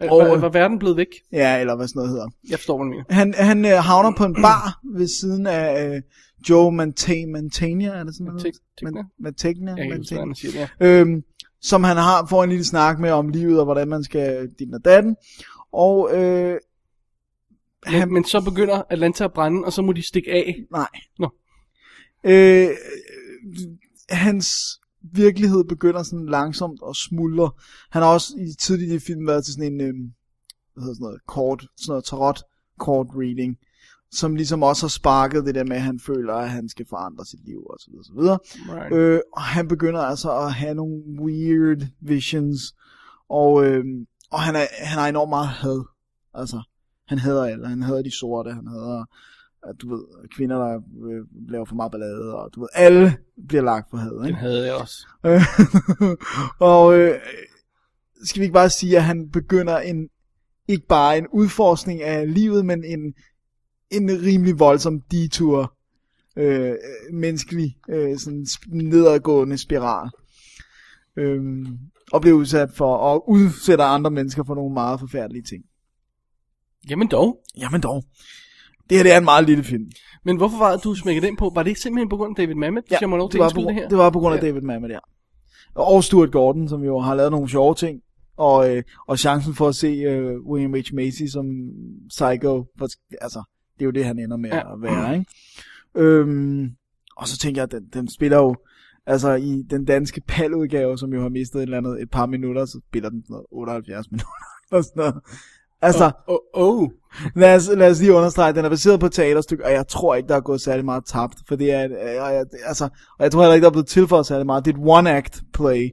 Og, 0.01 0.19
var, 0.29 0.37
var 0.37 0.49
verden 0.49 0.79
blevet 0.79 0.97
væk? 0.97 1.07
Ja, 1.31 1.59
eller 1.59 1.75
hvad 1.75 1.87
sådan 1.87 1.99
noget 1.99 2.11
hedder. 2.11 2.27
Jeg 2.49 2.59
forstår, 2.59 2.77
hvad 2.77 2.85
du 2.85 2.89
mener. 2.91 3.03
Han, 3.09 3.33
han 3.37 3.65
øh, 3.65 3.71
havner 3.71 4.11
på 4.17 4.23
en 4.25 4.33
bar 4.41 4.79
ved 4.95 5.07
siden 5.07 5.47
af 5.47 5.95
øh, 5.95 6.01
Joe 6.49 6.71
Manta- 6.71 7.31
Mantegna, 7.31 7.85
er 7.85 8.03
det 8.03 8.13
sådan 8.15 8.25
noget? 8.25 8.43
Mantegna? 8.81 9.01
Man- 9.01 9.09
Mantegna? 9.19 9.75
Mantegna. 9.75 10.17
hvad 10.17 10.25
man 10.25 10.35
siger 10.35 10.51
det. 10.51 10.69
Ja. 10.79 10.99
øhm, 10.99 11.23
som 11.61 11.83
han 11.83 11.97
har 11.97 12.25
får 12.25 12.43
en 12.43 12.49
lille 12.49 12.65
snak 12.65 12.99
med 12.99 13.11
om 13.11 13.29
livet 13.29 13.59
og 13.59 13.65
hvordan 13.65 13.87
man 13.87 14.03
skal 14.03 14.49
din 14.59 14.73
og 14.73 14.85
datten. 14.85 15.15
Og 15.73 16.17
øh, 16.17 16.57
Men, 17.91 18.13
men 18.13 18.23
så 18.23 18.41
begynder 18.41 18.81
Atlanta 18.89 19.23
at 19.23 19.33
brænde, 19.33 19.65
og 19.65 19.73
så 19.73 19.81
må 19.81 19.91
de 19.93 20.07
stikke 20.07 20.31
af. 20.31 20.55
nej. 20.71 20.87
Nå. 21.19 21.29
Øh, 22.23 22.69
hans 24.09 24.47
virkelighed 25.01 25.63
begynder 25.63 26.03
sådan 26.03 26.25
langsomt 26.25 26.79
at 26.89 26.95
smuldre. 26.95 27.51
Han 27.91 28.01
har 28.01 28.09
også 28.09 28.33
i 28.37 28.53
tidligere 28.61 28.95
i 28.95 28.99
filmen 28.99 29.27
været 29.27 29.45
til 29.45 29.53
sådan 29.53 29.73
en, 29.73 29.81
øh, 29.81 29.93
hvad 30.73 30.83
hedder 30.83 30.95
sådan 30.95 31.03
noget, 31.03 31.21
kort, 31.27 31.67
sådan 31.77 31.91
noget 31.91 32.05
tarot 32.05 32.41
kort 32.79 33.07
reading, 33.15 33.57
som 34.11 34.35
ligesom 34.35 34.63
også 34.63 34.83
har 34.83 34.89
sparket 34.89 35.45
det 35.45 35.55
der 35.55 35.63
med, 35.63 35.75
at 35.75 35.81
han 35.81 35.99
føler, 35.99 36.33
at 36.33 36.49
han 36.49 36.69
skal 36.69 36.85
forandre 36.89 37.25
sit 37.25 37.45
liv 37.45 37.63
og 37.69 37.77
så 37.79 37.87
videre, 37.91 38.03
så 38.03 38.13
videre. 38.13 38.39
Right. 38.55 38.93
Øh, 38.93 39.19
og 39.33 39.41
han 39.41 39.67
begynder 39.67 39.99
altså 39.99 40.31
at 40.37 40.53
have 40.53 40.75
nogle 40.75 41.03
weird 41.21 41.87
visions, 42.01 42.75
og, 43.29 43.65
øh, 43.65 43.85
og 44.31 44.39
han, 44.39 44.55
er, 44.55 44.65
han 44.79 44.99
har 44.99 45.07
enormt 45.07 45.29
meget 45.29 45.47
had. 45.47 45.83
Altså, 46.33 46.61
han 47.07 47.19
hader 47.19 47.45
alle. 47.45 47.67
Han 47.67 47.83
hader 47.83 48.01
de 48.01 48.11
sorte, 48.11 48.51
han 48.51 48.67
hader, 48.67 49.05
at 49.63 49.75
du 49.81 49.89
ved, 49.89 50.03
kvinder, 50.35 50.57
der 50.57 50.81
øh, 51.11 51.25
laver 51.49 51.65
for 51.65 51.75
meget 51.75 51.91
ballade, 51.91 52.35
og 52.35 52.49
du 52.55 52.59
ved, 52.59 52.67
alle 52.73 53.17
bliver 53.47 53.63
lagt 53.63 53.89
for 53.89 53.97
had, 53.97 54.11
Den 54.11 54.25
ikke? 54.25 54.37
havde 54.37 54.65
jeg 54.65 54.75
også. 54.75 55.07
Og 56.73 56.99
øh, 56.99 57.19
skal 58.23 58.39
vi 58.39 58.43
ikke 58.43 58.53
bare 58.53 58.69
sige, 58.69 58.97
at 58.97 59.03
han 59.03 59.29
begynder 59.29 59.77
en, 59.77 60.09
ikke 60.67 60.87
bare 60.87 61.17
en 61.17 61.27
udforskning 61.33 62.01
af 62.01 62.33
livet, 62.33 62.65
men 62.65 62.83
en, 62.83 63.13
en 63.91 64.09
rimelig 64.09 64.59
voldsom 64.59 65.01
detur, 65.01 65.73
øh, 66.37 66.75
menneskelig, 67.13 67.77
øh, 67.89 68.17
sådan 68.17 68.47
nedadgående 68.67 69.57
spiral. 69.57 70.09
Øh, 71.17 71.67
og 72.11 72.21
bliver 72.21 72.37
udsat 72.37 72.69
for, 72.71 72.95
og 72.95 73.29
udsætter 73.29 73.85
andre 73.85 74.11
mennesker 74.11 74.43
for 74.43 74.55
nogle 74.55 74.73
meget 74.73 74.99
forfærdelige 74.99 75.43
ting. 75.43 75.63
Jamen 76.89 77.07
dog. 77.07 77.43
Jamen 77.57 77.81
dog. 77.81 78.03
Det 78.89 78.97
her 78.97 79.03
det 79.03 79.13
er 79.13 79.17
en 79.17 79.23
meget 79.23 79.45
lille 79.45 79.63
film. 79.63 79.85
Men 80.25 80.37
hvorfor 80.37 80.57
var 80.57 80.77
du 80.77 80.95
smækkede 80.95 81.27
den 81.27 81.35
på? 81.37 81.51
Var 81.55 81.63
det 81.63 81.69
ikke 81.69 81.81
simpelthen 81.81 82.09
på 82.09 82.17
grund 82.17 82.39
af 82.39 82.43
David 82.43 82.55
Mamet, 82.55 82.83
hvis 82.87 83.01
jeg 83.01 83.09
må 83.09 83.17
lov 83.17 83.29
til 83.29 83.39
det, 83.39 83.45
at 83.45 83.55
det 83.55 83.73
her? 83.73 83.89
det 83.89 83.97
var 83.97 84.09
på 84.09 84.19
grund 84.19 84.35
af 84.35 84.41
Ja. 84.41 84.47
David 84.47 84.61
Mamet, 84.61 84.89
ja. 84.89 84.99
Og 85.75 86.03
Stuart 86.03 86.31
Gordon, 86.31 86.69
som 86.69 86.83
jo 86.83 86.99
har 86.99 87.15
lavet 87.15 87.31
nogle 87.31 87.49
sjove 87.49 87.75
ting. 87.75 87.99
Og, 88.37 88.75
øh, 88.77 88.83
og 89.07 89.19
chancen 89.19 89.53
for 89.55 89.67
at 89.67 89.75
se 89.75 89.87
øh, 89.87 90.39
William 90.51 90.73
H. 90.73 90.95
Macy 90.95 91.23
som 91.31 91.45
psycho, 92.09 92.65
for, 92.77 92.87
altså, 93.21 93.43
det 93.73 93.81
er 93.81 93.85
jo 93.85 93.91
det, 93.91 94.05
han 94.05 94.19
ender 94.19 94.37
med 94.37 94.49
Ja. 94.49 94.55
ja. 94.55 94.73
at 94.73 94.81
være, 94.81 95.13
ikke? 95.19 95.31
Øhm, 95.95 96.69
og 97.17 97.27
så 97.27 97.37
tænker 97.37 97.61
jeg, 97.61 97.63
at 97.63 97.71
den, 97.71 97.89
den 97.93 98.11
spiller 98.11 98.37
jo, 98.37 98.55
altså 99.05 99.33
i 99.33 99.63
den 99.69 99.85
danske 99.85 100.21
PAL-udgave, 100.27 100.97
som 100.97 101.13
jo 101.13 101.21
har 101.21 101.29
mistet 101.29 101.59
et, 101.59 101.63
eller 101.63 101.77
andet, 101.77 102.01
et 102.01 102.09
par 102.11 102.25
minutter, 102.25 102.65
så 102.65 102.81
spiller 102.89 103.09
den 103.09 103.23
sådan 103.23 103.33
noget 103.33 103.45
78 103.51 104.05
minutter. 104.11 104.27
Og 104.71 104.83
sådan 104.83 104.99
noget. 104.99 105.15
Altså, 105.81 106.11
Åh, 106.27 106.37
oh, 106.53 106.79
oh. 106.81 106.89
lad, 107.35 107.55
os, 107.55 107.67
lad 107.67 107.89
os 107.89 107.99
lige 107.99 108.13
understrege, 108.13 108.53
den 108.53 108.65
er 108.65 108.69
baseret 108.69 108.99
på 108.99 109.05
et 109.05 109.11
teaterstykke, 109.11 109.65
og 109.65 109.71
jeg 109.71 109.87
tror 109.87 110.15
ikke, 110.15 110.27
der 110.27 110.35
er 110.35 110.41
gået 110.41 110.61
særlig 110.61 110.85
meget 110.85 111.05
tabt, 111.05 111.37
for 111.47 111.55
det 111.55 111.71
er, 111.71 111.83
øh, 111.83 112.23
og 112.23 112.33
jeg, 112.33 112.45
altså, 112.65 112.83
og 113.19 113.23
jeg 113.23 113.31
tror 113.31 113.41
heller 113.41 113.53
ikke, 113.53 113.63
der 113.63 113.69
er 113.69 113.73
blevet 113.73 113.87
tilføjet 113.87 114.25
særlig 114.25 114.45
meget. 114.45 114.65
Det 114.65 114.75
er 114.75 114.77
et 114.77 114.83
one-act 114.83 115.43
play. 115.53 115.89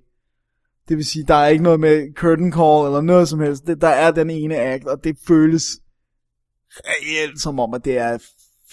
Det 0.89 0.97
vil 0.97 1.05
sige, 1.05 1.25
der 1.29 1.35
er 1.35 1.49
ikke 1.49 1.65
noget 1.65 1.81
med 1.81 2.15
curtain 2.15 2.53
call 2.53 2.87
eller 2.87 3.01
noget 3.01 3.29
som 3.29 3.41
helst. 3.41 3.67
Det, 3.67 3.81
der 3.81 3.89
er 3.89 4.11
den 4.11 4.31
ene 4.31 4.57
act, 4.57 4.87
og 4.87 5.05
det 5.05 5.17
føles 5.27 5.65
reelt 6.71 7.41
som 7.41 7.61
om, 7.61 7.75
at 7.75 7.85
det 7.85 7.99
er 7.99 8.19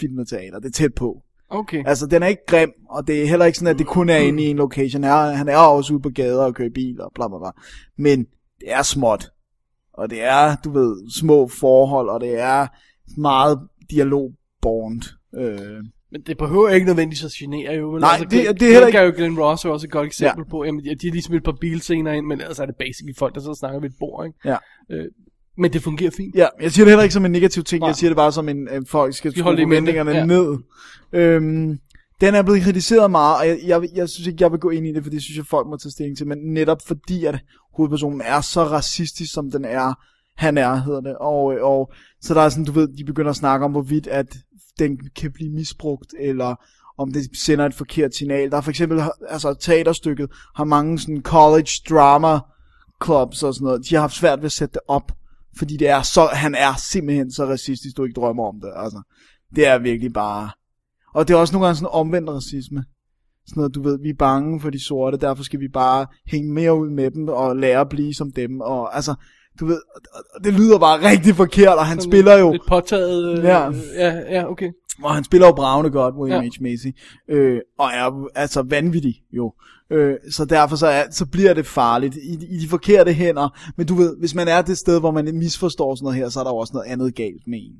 film 0.00 0.18
og 0.18 0.28
teater. 0.28 0.58
Det 0.58 0.68
er 0.68 0.72
tæt 0.72 0.94
på. 0.94 1.22
Okay. 1.50 1.82
Altså, 1.86 2.06
den 2.06 2.22
er 2.22 2.26
ikke 2.26 2.46
grim, 2.46 2.72
og 2.90 3.06
det 3.06 3.22
er 3.22 3.26
heller 3.26 3.46
ikke 3.46 3.58
sådan, 3.58 3.74
at 3.74 3.78
det 3.78 3.86
kun 3.86 4.08
er 4.08 4.16
inde 4.16 4.42
i 4.42 4.46
en 4.46 4.56
location. 4.56 5.02
Han 5.02 5.12
er, 5.12 5.34
han 5.34 5.48
er 5.48 5.56
også 5.56 5.94
ude 5.94 6.02
på 6.02 6.10
gader 6.14 6.44
og 6.44 6.54
kører 6.54 6.70
bil 6.74 7.00
og 7.00 7.12
bla 7.14 7.28
bla 7.28 7.38
bla. 7.38 7.50
Men 7.98 8.24
det 8.60 8.72
er 8.72 8.82
småt. 8.82 9.30
Og 9.98 10.10
det 10.10 10.22
er, 10.22 10.56
du 10.64 10.70
ved, 10.70 11.10
små 11.10 11.48
forhold, 11.48 12.08
og 12.08 12.20
det 12.20 12.40
er 12.40 12.66
meget 13.20 13.58
dialogbornt. 13.90 15.04
Øh, 15.36 15.58
Men 16.12 16.20
det 16.26 16.38
behøver 16.38 16.68
ikke 16.68 16.86
nødvendigvis 16.86 17.24
at 17.24 17.30
genere 17.30 17.74
jo. 17.74 17.90
vel? 17.90 18.00
Nej, 18.00 18.10
altså, 18.12 18.28
det- 18.30 18.46
Glenn- 18.46 18.52
det 18.52 18.62
er 18.68 18.72
heller 18.72 18.86
ikke- 18.86 18.98
Glenn- 18.98 19.16
Glenn 19.16 19.38
Ross 19.40 19.64
er 19.64 19.68
også 19.70 19.86
et 19.86 19.90
godt 19.90 20.06
eksempel 20.06 20.44
Ja. 20.46 20.50
på. 20.50 20.64
Jamen, 20.64 20.84
de 20.84 20.88
har 20.88 20.96
lige 21.12 21.22
smidt 21.22 21.40
et 21.40 21.44
par 21.44 21.56
bilscener 21.60 22.12
ind, 22.12 22.26
men 22.26 22.40
ellers 22.40 22.58
er 22.58 22.66
det 22.66 22.76
basically 22.78 23.14
folk, 23.18 23.34
der 23.34 23.48
og 23.48 23.56
snakker 23.56 23.80
ved 23.80 23.90
et 23.90 23.96
bord. 23.98 24.26
Ikke? 24.26 24.38
ja. 24.44 24.56
Øh, 24.90 25.04
men 25.58 25.72
det 25.72 25.82
fungerer 25.82 26.10
fint. 26.10 26.34
ja, 26.34 26.46
jeg 26.60 26.72
siger 26.72 26.84
det 26.84 26.90
heller 26.90 27.02
ikke 27.02 27.12
som 27.14 27.24
en 27.24 27.32
negativ 27.32 27.62
ting, 27.64 27.80
Nej. 27.80 27.86
jeg 27.88 27.96
siger 27.96 28.10
det 28.10 28.16
bare 28.16 28.32
som 28.32 28.48
en, 28.48 28.68
en 28.72 28.86
folk 28.86 29.14
skal 29.14 29.32
skrue 29.32 29.44
forventningerne 29.44 30.10
ja. 30.10 30.26
ned. 30.26 30.58
Øhm, 31.12 31.78
den 32.24 32.34
er 32.34 32.42
blevet 32.42 32.62
kritiseret 32.62 33.10
meget, 33.10 33.36
og 33.36 33.46
jeg, 33.48 33.58
jeg, 33.66 33.88
jeg 33.94 34.08
synes 34.08 34.26
ikke, 34.26 34.42
jeg 34.42 34.52
vil 34.52 34.60
gå 34.60 34.70
ind 34.70 34.86
i 34.86 34.92
det, 34.92 35.02
for 35.02 35.10
det 35.10 35.22
synes 35.22 35.36
jeg, 35.36 35.46
folk 35.46 35.66
må 35.66 35.76
tage 35.76 35.90
stilling 35.90 36.16
til, 36.16 36.26
men 36.26 36.38
netop 36.38 36.82
fordi, 36.86 37.24
at 37.24 37.38
hovedpersonen 37.76 38.20
er 38.20 38.40
så 38.40 38.64
racistisk, 38.64 39.32
som 39.32 39.50
den 39.50 39.64
er, 39.64 39.94
han 40.36 40.58
er, 40.58 40.74
hedder 40.74 41.00
det, 41.00 41.16
og, 41.20 41.44
og 41.44 41.92
så 42.20 42.34
der 42.34 42.40
er 42.40 42.48
sådan, 42.48 42.64
du 42.64 42.72
ved, 42.72 42.88
de 42.88 43.04
begynder 43.04 43.30
at 43.30 43.36
snakke 43.36 43.64
om, 43.64 43.70
hvorvidt 43.72 44.06
at 44.06 44.36
den 44.78 44.98
kan 45.16 45.32
blive 45.32 45.50
misbrugt, 45.50 46.14
eller 46.20 46.54
om 46.98 47.12
det 47.12 47.30
sender 47.36 47.66
et 47.66 47.74
forkert 47.74 48.14
signal. 48.14 48.50
Der 48.50 48.56
er 48.56 48.60
for 48.60 48.70
eksempel, 48.70 49.02
altså 49.28 49.54
teaterstykket 49.54 50.30
har 50.56 50.64
mange 50.64 50.98
sådan 50.98 51.22
college 51.22 51.70
drama 51.88 52.40
clubs 53.04 53.42
og 53.42 53.54
sådan 53.54 53.64
noget, 53.64 53.88
de 53.88 53.94
har 53.94 54.00
haft 54.00 54.14
svært 54.14 54.38
ved 54.38 54.46
at 54.46 54.52
sætte 54.52 54.72
det 54.72 54.80
op, 54.88 55.12
fordi 55.58 55.76
det 55.76 55.88
er 55.88 56.02
så, 56.02 56.26
han 56.32 56.54
er 56.54 56.74
simpelthen 56.90 57.32
så 57.32 57.44
racistisk, 57.44 57.96
du 57.96 58.04
ikke 58.04 58.20
drømmer 58.20 58.48
om 58.48 58.60
det, 58.60 58.72
altså. 58.76 59.02
Det 59.56 59.66
er 59.66 59.78
virkelig 59.78 60.12
bare... 60.12 60.50
Og 61.14 61.28
det 61.28 61.34
er 61.34 61.38
også 61.38 61.54
nogle 61.54 61.66
gange 61.66 61.76
sådan 61.76 61.88
omvendt 61.92 62.30
racisme. 62.30 62.84
Sådan 63.46 63.60
noget, 63.60 63.74
du 63.74 63.82
ved, 63.82 63.98
vi 64.02 64.08
er 64.08 64.14
bange 64.18 64.60
for 64.60 64.70
de 64.70 64.84
sorte, 64.84 65.16
derfor 65.16 65.42
skal 65.42 65.60
vi 65.60 65.68
bare 65.68 66.06
hænge 66.26 66.52
mere 66.52 66.78
ud 66.78 66.90
med 66.90 67.10
dem 67.10 67.28
og 67.28 67.56
lære 67.56 67.80
at 67.80 67.88
blive 67.88 68.14
som 68.14 68.32
dem. 68.32 68.60
Og 68.60 68.96
altså, 68.96 69.14
du 69.60 69.66
ved, 69.66 69.80
det 70.44 70.54
lyder 70.54 70.78
bare 70.78 71.10
rigtig 71.10 71.34
forkert, 71.34 71.78
og 71.78 71.86
han 71.86 72.00
Sådan 72.00 72.12
spiller 72.12 72.38
jo... 72.38 72.52
Lidt 72.52 72.66
påtaget. 72.68 73.38
Øh, 73.38 73.44
Ja. 73.44 73.70
ja. 73.94 74.12
Ja, 74.30 74.50
okay. 74.50 74.70
Og 75.02 75.14
han 75.14 75.24
spiller 75.24 75.46
jo 75.46 75.52
bravende 75.52 75.90
godt, 75.90 76.14
William 76.14 76.44
ja. 76.44 76.50
H. 76.58 76.62
Macy. 76.62 76.86
Øh, 77.28 77.60
og 77.78 77.86
er 77.86 78.28
altså 78.34 78.62
vanvittig, 78.62 79.14
jo. 79.32 79.52
Øh, 79.90 80.16
så 80.30 80.44
derfor 80.44 80.76
så, 80.76 80.86
er, 80.86 81.02
så 81.10 81.26
bliver 81.26 81.54
det 81.54 81.66
farligt 81.66 82.16
i, 82.16 82.32
i 82.54 82.58
de 82.58 82.68
forkerte 82.68 83.12
hænder. 83.12 83.72
Men 83.76 83.86
du 83.86 83.94
ved, 83.94 84.16
hvis 84.18 84.34
man 84.34 84.48
er 84.48 84.62
det 84.62 84.78
sted, 84.78 85.00
hvor 85.00 85.10
man 85.10 85.38
misforstår 85.38 85.94
sådan 85.94 86.04
noget 86.04 86.18
her, 86.18 86.28
så 86.28 86.40
er 86.40 86.44
der 86.44 86.50
jo 86.50 86.56
også 86.56 86.72
noget 86.72 86.86
andet 86.86 87.14
galt 87.14 87.46
med 87.46 87.58
en. 87.58 87.76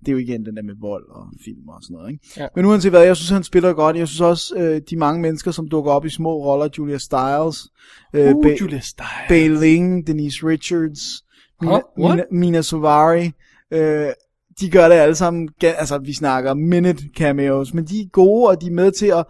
Det 0.00 0.08
er 0.08 0.12
jo 0.12 0.18
igen 0.18 0.44
den 0.44 0.56
der 0.56 0.62
med 0.62 0.74
vold 0.80 1.04
og 1.10 1.26
film 1.44 1.68
og 1.68 1.82
sådan 1.82 1.94
noget, 1.94 2.12
ikke? 2.12 2.24
Ja. 2.36 2.46
Men 2.56 2.64
uanset 2.64 2.92
hvad, 2.92 3.02
jeg 3.04 3.16
synes, 3.16 3.30
han 3.30 3.42
spiller 3.44 3.72
godt. 3.72 3.96
Jeg 3.96 4.08
synes 4.08 4.20
også, 4.20 4.54
øh, 4.56 4.80
de 4.90 4.96
mange 4.96 5.20
mennesker, 5.22 5.50
som 5.50 5.68
dukker 5.68 5.92
op 5.92 6.04
i 6.04 6.10
små 6.10 6.44
roller, 6.44 6.68
Julia 6.78 6.98
Stiles, 6.98 7.68
øh, 8.14 8.34
Uh, 8.36 8.46
Ba- 8.46 8.60
Julia 8.60 8.80
Stiles. 8.80 9.10
Bei 9.28 9.48
Ling, 9.48 10.06
Denise 10.06 10.46
Richards, 10.46 11.00
Mina, 11.60 11.74
Huh? 11.74 12.04
What? 12.04 12.16
Mina, 12.16 12.22
Mina 12.40 12.62
Suvari, 12.62 13.30
øh, 13.70 14.08
de 14.60 14.70
gør 14.70 14.88
det 14.88 14.94
alle 14.94 15.14
sammen, 15.14 15.48
altså 15.62 15.98
vi 15.98 16.12
snakker 16.14 16.54
minute 16.54 17.02
cameos, 17.16 17.74
men 17.74 17.84
de 17.84 18.00
er 18.00 18.08
gode, 18.12 18.48
og 18.48 18.60
de 18.60 18.66
er 18.66 18.70
med 18.70 18.92
til 18.92 19.06
at, 19.06 19.24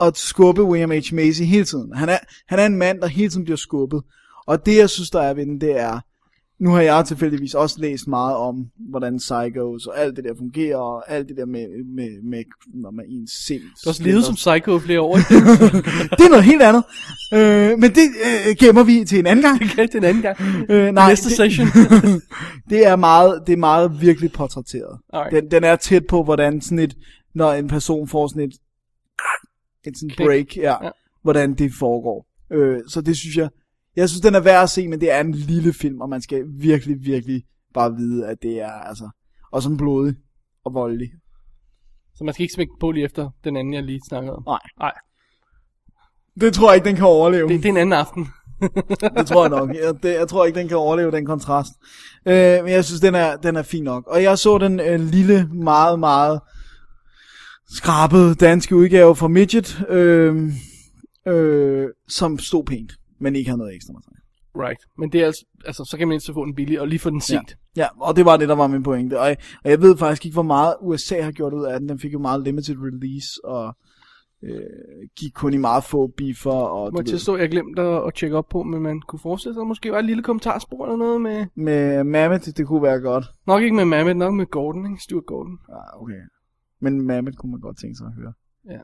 at 0.00 0.16
skubbe 0.16 0.62
William 0.64 0.90
H. 0.90 1.14
Macy 1.14 1.42
hele 1.42 1.64
tiden. 1.64 1.92
Han 1.94 2.08
er, 2.08 2.18
han 2.48 2.58
er 2.58 2.66
en 2.66 2.76
mand, 2.76 3.00
der 3.00 3.06
hele 3.06 3.30
tiden 3.30 3.44
bliver 3.44 3.56
skubbet. 3.56 4.02
Og 4.46 4.66
det, 4.66 4.76
jeg 4.76 4.90
synes, 4.90 5.10
der 5.10 5.20
er 5.20 5.34
ved 5.34 5.46
den, 5.46 5.60
det 5.60 5.80
er, 5.80 6.00
nu 6.60 6.70
har 6.70 6.80
jeg 6.80 7.04
tilfældigvis 7.06 7.54
også 7.54 7.76
læst 7.80 8.08
meget 8.08 8.36
om, 8.36 8.66
hvordan 8.90 9.16
psychos 9.16 9.86
og 9.86 9.98
alt 10.00 10.16
det 10.16 10.24
der 10.24 10.34
fungerer, 10.38 10.76
og 10.76 11.10
alt 11.12 11.28
det 11.28 11.36
der 11.36 11.46
med, 11.46 11.84
med, 11.84 12.22
med 12.22 12.44
når 12.74 12.90
man 12.90 13.04
ens 13.08 13.30
sind. 13.46 13.60
Du 13.60 13.66
har 13.84 13.90
også 13.90 14.02
levet 14.02 14.24
som 14.24 14.34
psycho 14.34 14.76
i 14.76 14.80
flere 14.80 15.00
år. 15.00 15.16
det 16.18 16.24
er 16.26 16.28
noget 16.28 16.44
helt 16.44 16.62
andet. 16.62 16.84
Øh, 17.34 17.78
men 17.78 17.90
det 17.90 18.08
øh, 18.48 18.56
gemmer 18.58 18.82
vi 18.82 19.04
til 19.04 19.18
en 19.18 19.26
anden 19.26 19.44
gang. 19.44 19.60
det 19.60 19.94
er 19.94 19.98
en 19.98 20.04
anden 20.04 20.22
gang. 20.22 20.36
Øh, 20.70 20.92
Nej, 20.92 21.08
Næste 21.08 21.28
det, 21.28 21.36
session. 21.36 21.66
det 22.70 22.86
er 22.86 22.96
meget, 22.96 23.42
det 23.46 23.52
er 23.52 23.56
meget 23.56 24.00
virkelig 24.00 24.32
portrætteret. 24.32 24.98
Alright. 25.12 25.42
Den, 25.42 25.50
den 25.50 25.64
er 25.64 25.76
tæt 25.76 26.06
på, 26.06 26.22
hvordan 26.24 26.60
sådan 26.60 26.78
et, 26.78 26.94
når 27.34 27.52
en 27.52 27.68
person 27.68 28.08
får 28.08 28.26
sådan 28.28 28.42
et, 28.42 28.52
et 29.86 29.98
sådan 29.98 30.08
Klik. 30.08 30.26
break, 30.26 30.56
Ja. 30.56 30.84
ja. 30.84 30.90
hvordan 31.22 31.54
det 31.54 31.72
foregår. 31.78 32.26
Øh, 32.52 32.78
så 32.88 33.00
det 33.00 33.16
synes 33.16 33.36
jeg, 33.36 33.48
jeg 33.96 34.08
synes 34.08 34.20
den 34.20 34.34
er 34.34 34.40
værd 34.40 34.62
at 34.62 34.70
se, 34.70 34.88
men 34.88 35.00
det 35.00 35.12
er 35.12 35.20
en 35.20 35.32
lille 35.32 35.72
film, 35.72 36.00
og 36.00 36.08
man 36.08 36.20
skal 36.22 36.44
virkelig, 36.46 36.96
virkelig 37.00 37.42
bare 37.74 37.94
vide, 37.96 38.26
at 38.26 38.38
det 38.42 38.60
er 38.60 38.70
altså, 38.72 39.08
og 39.52 39.62
sådan 39.62 39.76
blodig 39.76 40.14
og 40.64 40.74
voldelig. 40.74 41.10
Så 42.14 42.24
man 42.24 42.34
skal 42.34 42.42
ikke 42.42 42.54
smække 42.54 42.72
på 42.80 42.90
lige 42.90 43.04
efter 43.04 43.30
den 43.44 43.56
anden, 43.56 43.74
jeg 43.74 43.82
lige 43.82 44.00
snakkede 44.08 44.36
om. 44.36 44.42
Nej. 44.46 44.60
Nej, 44.78 44.92
Det 46.40 46.54
tror 46.54 46.70
jeg 46.70 46.74
ikke, 46.76 46.84
den 46.88 46.96
kan 46.96 47.04
overleve. 47.06 47.48
det, 47.48 47.62
det 47.62 47.64
er 47.64 47.70
en 47.72 47.76
anden 47.76 47.92
aften. 47.92 48.26
det 49.18 49.26
tror 49.26 49.42
jeg 49.42 49.50
nok. 49.50 49.74
Jeg, 49.74 50.02
det, 50.02 50.14
jeg 50.14 50.28
tror 50.28 50.44
ikke, 50.44 50.58
den 50.58 50.68
kan 50.68 50.76
overleve 50.76 51.10
den 51.10 51.26
kontrast. 51.26 51.72
Øh, 52.26 52.64
men 52.64 52.68
jeg 52.72 52.84
synes, 52.84 53.00
den 53.00 53.14
er, 53.14 53.36
den 53.36 53.56
er 53.56 53.62
fin 53.62 53.84
nok. 53.84 54.06
Og 54.06 54.22
jeg 54.22 54.38
så 54.38 54.58
den 54.58 54.80
øh, 54.80 55.00
lille, 55.00 55.48
meget, 55.52 55.98
meget 55.98 56.40
skrabede 57.68 58.34
danske 58.34 58.76
udgave 58.76 59.16
fra 59.16 59.28
Midget, 59.28 59.84
øh, 59.88 60.52
øh, 61.26 61.88
som 62.08 62.38
stod 62.38 62.64
pænt, 62.64 62.92
men 63.24 63.36
ikke 63.36 63.50
har 63.50 63.56
noget 63.56 63.74
ekstra 63.74 63.92
materiale. 63.92 64.24
Right. 64.64 64.82
Men 64.98 65.12
det 65.12 65.20
er 65.22 65.26
altså, 65.26 65.44
altså, 65.66 65.84
så 65.90 65.98
kan 65.98 66.08
man 66.08 66.20
så 66.20 66.32
få 66.32 66.44
den 66.44 66.54
billig 66.54 66.80
og 66.80 66.88
lige 66.88 66.98
få 66.98 67.10
den 67.10 67.20
set. 67.20 67.56
Ja, 67.76 67.86
og 68.00 68.16
det 68.16 68.24
var 68.24 68.36
det, 68.36 68.48
der 68.48 68.54
var 68.54 68.66
min 68.66 68.82
pointe. 68.82 69.20
Og 69.20 69.26
jeg, 69.28 69.36
og 69.64 69.70
jeg 69.70 69.80
ved 69.80 69.96
faktisk 69.96 70.24
ikke, 70.24 70.34
hvor 70.34 70.42
meget 70.56 70.74
USA 70.80 71.22
har 71.22 71.32
gjort 71.32 71.52
ud 71.52 71.64
af 71.64 71.80
den. 71.80 71.88
Den 71.88 71.98
fik 71.98 72.12
jo 72.12 72.18
meget 72.18 72.42
limited 72.44 72.76
release, 72.78 73.28
og 73.44 73.76
øh, 74.42 74.60
gik 75.20 75.32
kun 75.34 75.54
i 75.54 75.56
meget 75.56 75.84
få 75.84 76.06
biffer. 76.06 76.50
Og, 76.76 76.92
Må 76.92 76.98
jeg 76.98 77.06
tilstå, 77.06 77.36
jeg 77.36 77.48
glemte 77.50 77.82
at, 77.82 78.06
at 78.06 78.14
tjekke 78.14 78.36
op 78.36 78.48
på, 78.48 78.62
men 78.62 78.82
man 78.82 79.00
kunne 79.00 79.18
forestille 79.18 79.54
sig, 79.54 79.66
måske 79.66 79.92
var 79.92 79.98
et 79.98 80.04
lille 80.04 80.22
kommentarspor 80.22 80.84
eller 80.84 80.96
noget 80.96 81.20
med... 81.20 81.46
med 81.54 82.04
Mammoth, 82.04 82.48
det 82.56 82.66
kunne 82.66 82.82
være 82.82 83.00
godt. 83.00 83.24
Nok 83.46 83.62
ikke 83.62 83.76
med 83.76 83.84
Mamet, 83.84 84.16
nok 84.16 84.34
med 84.34 84.46
Gordon, 84.46 84.86
ikke? 84.86 85.02
Stuart 85.02 85.26
Gordon. 85.26 85.58
Ah, 85.68 86.02
okay. 86.02 86.22
Men 86.80 87.02
Mammoth 87.06 87.36
kunne 87.36 87.52
man 87.52 87.60
godt 87.60 87.78
tænke 87.78 87.96
sig 87.96 88.06
at 88.06 88.12
høre. 88.14 88.32
Ja. 88.70 88.80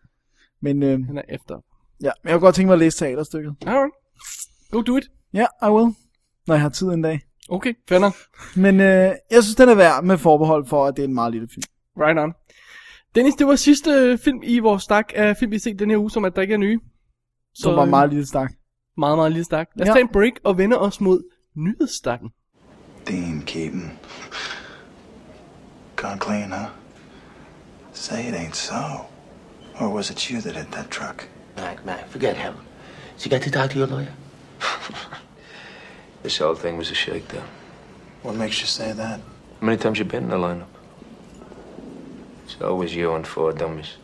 Men 0.62 0.82
øh, 0.82 1.06
Han 1.06 1.18
er 1.18 1.22
efter. 1.28 1.54
ja, 2.02 2.10
men 2.22 2.30
jeg 2.30 2.34
kunne 2.38 2.46
godt 2.46 2.54
tænke 2.54 2.66
mig 2.66 2.72
at 2.74 2.78
læse 2.78 2.98
teaterstykket. 2.98 3.54
Alright. 3.66 3.94
Go 4.70 4.80
do 4.82 4.96
it. 4.96 5.04
Ja, 5.32 5.46
I 5.62 5.70
will. 5.70 5.94
Når 6.46 6.54
jeg 6.54 6.62
har 6.62 6.68
tid 6.68 6.86
en 6.88 7.02
dag. 7.02 7.20
Okay, 7.48 7.74
fair 7.88 7.98
nok. 7.98 8.14
Men 8.56 8.80
øh, 8.80 9.12
jeg 9.30 9.42
synes, 9.42 9.54
den 9.56 9.68
er 9.68 9.74
værd 9.74 10.04
med 10.04 10.18
forbehold 10.18 10.66
for, 10.66 10.86
at 10.86 10.96
det 10.96 11.02
er 11.04 11.08
en 11.08 11.14
meget 11.14 11.32
lille 11.32 11.48
film. 11.54 11.62
Right 11.98 12.18
on. 12.18 12.32
Dennis, 13.14 13.34
det 13.34 13.46
var 13.46 13.56
sidste 13.56 13.90
øh, 13.90 14.18
film 14.18 14.40
i 14.42 14.58
vores 14.58 14.82
stak 14.82 15.12
af 15.14 15.36
film, 15.36 15.50
vi 15.50 15.56
har 15.56 15.60
set 15.60 15.78
den 15.78 15.90
her 15.90 15.98
uge, 15.98 16.10
som 16.10 16.24
at 16.24 16.36
der 16.36 16.42
ikke 16.42 16.54
er 16.54 16.58
nye. 16.58 16.78
Som 17.54 17.76
var 17.76 17.84
meget 17.84 18.10
lille 18.10 18.26
stak. 18.26 18.52
meget, 18.98 19.18
meget 19.18 19.32
lille 19.32 19.44
stak. 19.44 19.68
Lad 19.76 19.84
os 19.86 19.88
Ja. 19.88 19.92
tage 19.92 20.02
en 20.02 20.08
break 20.12 20.32
og 20.44 20.58
vende 20.58 20.78
os 20.78 21.00
mod 21.00 21.22
nyhedsstakken. 21.56 22.28
Dean 23.08 23.42
Keaton. 23.46 23.98
Gone 25.96 26.20
clean, 26.20 26.50
huh? 26.52 26.68
Say 27.92 28.28
it 28.28 28.34
ain't 28.34 28.54
so. 28.56 28.74
Or 29.80 29.94
was 29.94 30.10
it 30.10 30.18
you 30.20 30.40
that 30.40 30.56
hit 30.56 30.72
that 30.72 30.90
truck? 30.90 31.28
Mac, 31.56 31.76
Mac, 31.86 32.08
forget 32.08 32.36
him. 32.36 32.52
So 33.20 33.26
you 33.26 33.30
get 33.32 33.42
to 33.42 33.50
talk 33.50 33.70
to 33.72 33.78
your 33.78 33.86
lawyer? 33.86 34.14
This 36.22 36.38
whole 36.38 36.54
thing 36.54 36.78
was 36.78 36.90
a 36.90 36.94
shakedown. 36.94 37.46
What 38.22 38.34
makes 38.34 38.62
you 38.62 38.66
say 38.66 38.92
that? 38.92 39.20
How 39.20 39.66
many 39.66 39.76
times 39.76 39.98
you 39.98 40.06
been 40.06 40.22
in 40.24 40.30
the 40.30 40.36
lineup? 40.36 40.64
It's 42.46 42.58
always 42.62 42.96
you 42.96 43.12
and 43.14 43.26
four 43.26 43.52
dummies. 43.52 43.96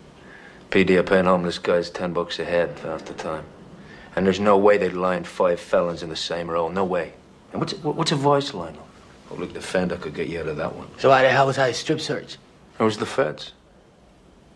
PD 0.71 0.99
are 0.99 1.03
paying 1.03 1.25
homeless 1.25 1.59
guys 1.59 1.89
ten 1.89 2.13
bucks 2.13 2.39
a 2.39 2.45
head 2.45 2.79
half 2.81 3.07
the 3.07 3.15
time. 3.15 3.47
And 4.15 4.27
there's 4.27 4.39
no 4.39 4.59
way 4.59 4.77
they'd 4.77 4.93
line 4.93 5.25
five 5.25 5.61
felons 5.61 6.03
in 6.03 6.11
the 6.11 6.17
same 6.17 6.51
row. 6.51 6.69
No 6.69 6.85
way. 6.85 7.15
And 7.53 7.61
what's 7.63 7.73
what's 7.73 8.13
a 8.13 8.17
voice 8.17 8.51
lineup? 8.51 8.85
Oh, 9.31 9.37
look, 9.37 9.55
the 9.55 9.63
Fender 9.63 9.97
could 9.97 10.15
get 10.15 10.29
you 10.29 10.41
out 10.41 10.49
of 10.49 10.59
that 10.59 10.77
one. 10.77 10.89
So 10.99 11.09
why 11.09 11.23
the 11.23 11.31
hell 11.31 11.47
was 11.47 11.57
I 11.57 11.73
strip 11.73 12.03
search? 12.03 12.37
It 12.79 12.83
was 12.83 12.99
the 12.99 13.07
feds. 13.07 13.53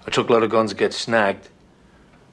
I 0.07 0.11
took 0.11 0.29
a 0.29 0.35
lot 0.35 0.43
of 0.43 0.51
guns 0.51 0.75
get 0.75 0.93
snagged. 0.93 1.49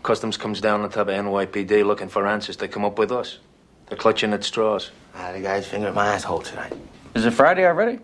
Customs 0.04 0.38
comes 0.38 0.62
down 0.62 0.82
on 0.82 0.90
top 0.92 1.08
of 1.08 1.14
NYPD 1.26 1.72
looking 1.84 2.12
for 2.12 2.26
answers. 2.28 2.58
They 2.58 2.68
come 2.72 2.86
up 2.88 3.00
with 3.00 3.12
us. 3.12 3.42
They're 3.88 3.98
clutching 4.02 4.34
at 4.34 4.44
straws. 4.46 4.94
Ah, 5.16 5.32
the 5.32 5.40
guy's 5.42 5.66
finger 5.72 5.88
in 5.90 5.94
my 5.96 6.06
asshole 6.16 6.44
tonight. 6.44 6.74
Is 7.16 7.26
it 7.26 7.34
Friday 7.34 7.66
already? 7.66 7.98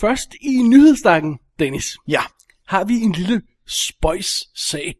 Først 0.00 0.34
i 0.40 0.62
nyhedsstakken, 0.62 1.38
Dennis, 1.58 1.96
Ja, 2.08 2.20
har 2.66 2.84
vi 2.84 2.94
en 2.94 3.12
lille 3.12 3.42
spøjs-sag. 3.66 4.94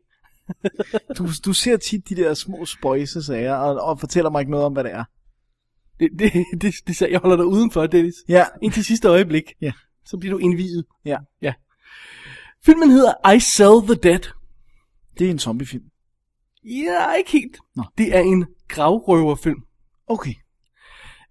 du, 1.18 1.28
du 1.44 1.52
ser 1.52 1.76
tit 1.76 2.08
de 2.08 2.14
der 2.16 2.34
små 2.34 2.66
spøjse 2.66 3.22
sager, 3.22 3.54
og, 3.54 3.80
og 3.88 4.00
fortæller 4.00 4.30
mig 4.30 4.40
ikke 4.40 4.50
noget 4.50 4.66
om, 4.66 4.72
hvad 4.72 4.84
det 4.84 4.92
er. 4.92 5.04
Det, 6.00 6.08
det, 6.18 6.32
det, 6.32 6.60
det, 6.62 6.74
det 6.86 7.00
jeg 7.10 7.18
holder 7.20 7.36
dig 7.36 7.46
udenfor, 7.46 7.86
Dennis. 7.86 8.14
Ja, 8.28 8.44
Indtil 8.62 8.84
sidste 8.84 9.08
øjeblik. 9.08 9.52
Ja. 9.60 9.72
Så 10.06 10.16
bliver 10.16 10.32
du 10.32 10.38
indviet. 10.38 10.84
ja. 11.04 11.16
Ja. 11.42 11.54
Filmen 12.64 12.90
hedder 12.90 13.30
I 13.30 13.40
Sell 13.40 13.82
the 13.82 13.94
Dead. 14.10 14.30
Det 15.18 15.26
er 15.26 15.30
en 15.30 15.38
zombiefilm. 15.38 15.84
Ja, 16.64 17.12
ikke 17.12 17.30
helt. 17.30 17.58
Nå. 17.76 17.82
Det 17.98 18.16
er 18.16 18.20
en 18.20 18.46
gravrøverfilm. 18.68 19.62
Okay. 20.06 20.34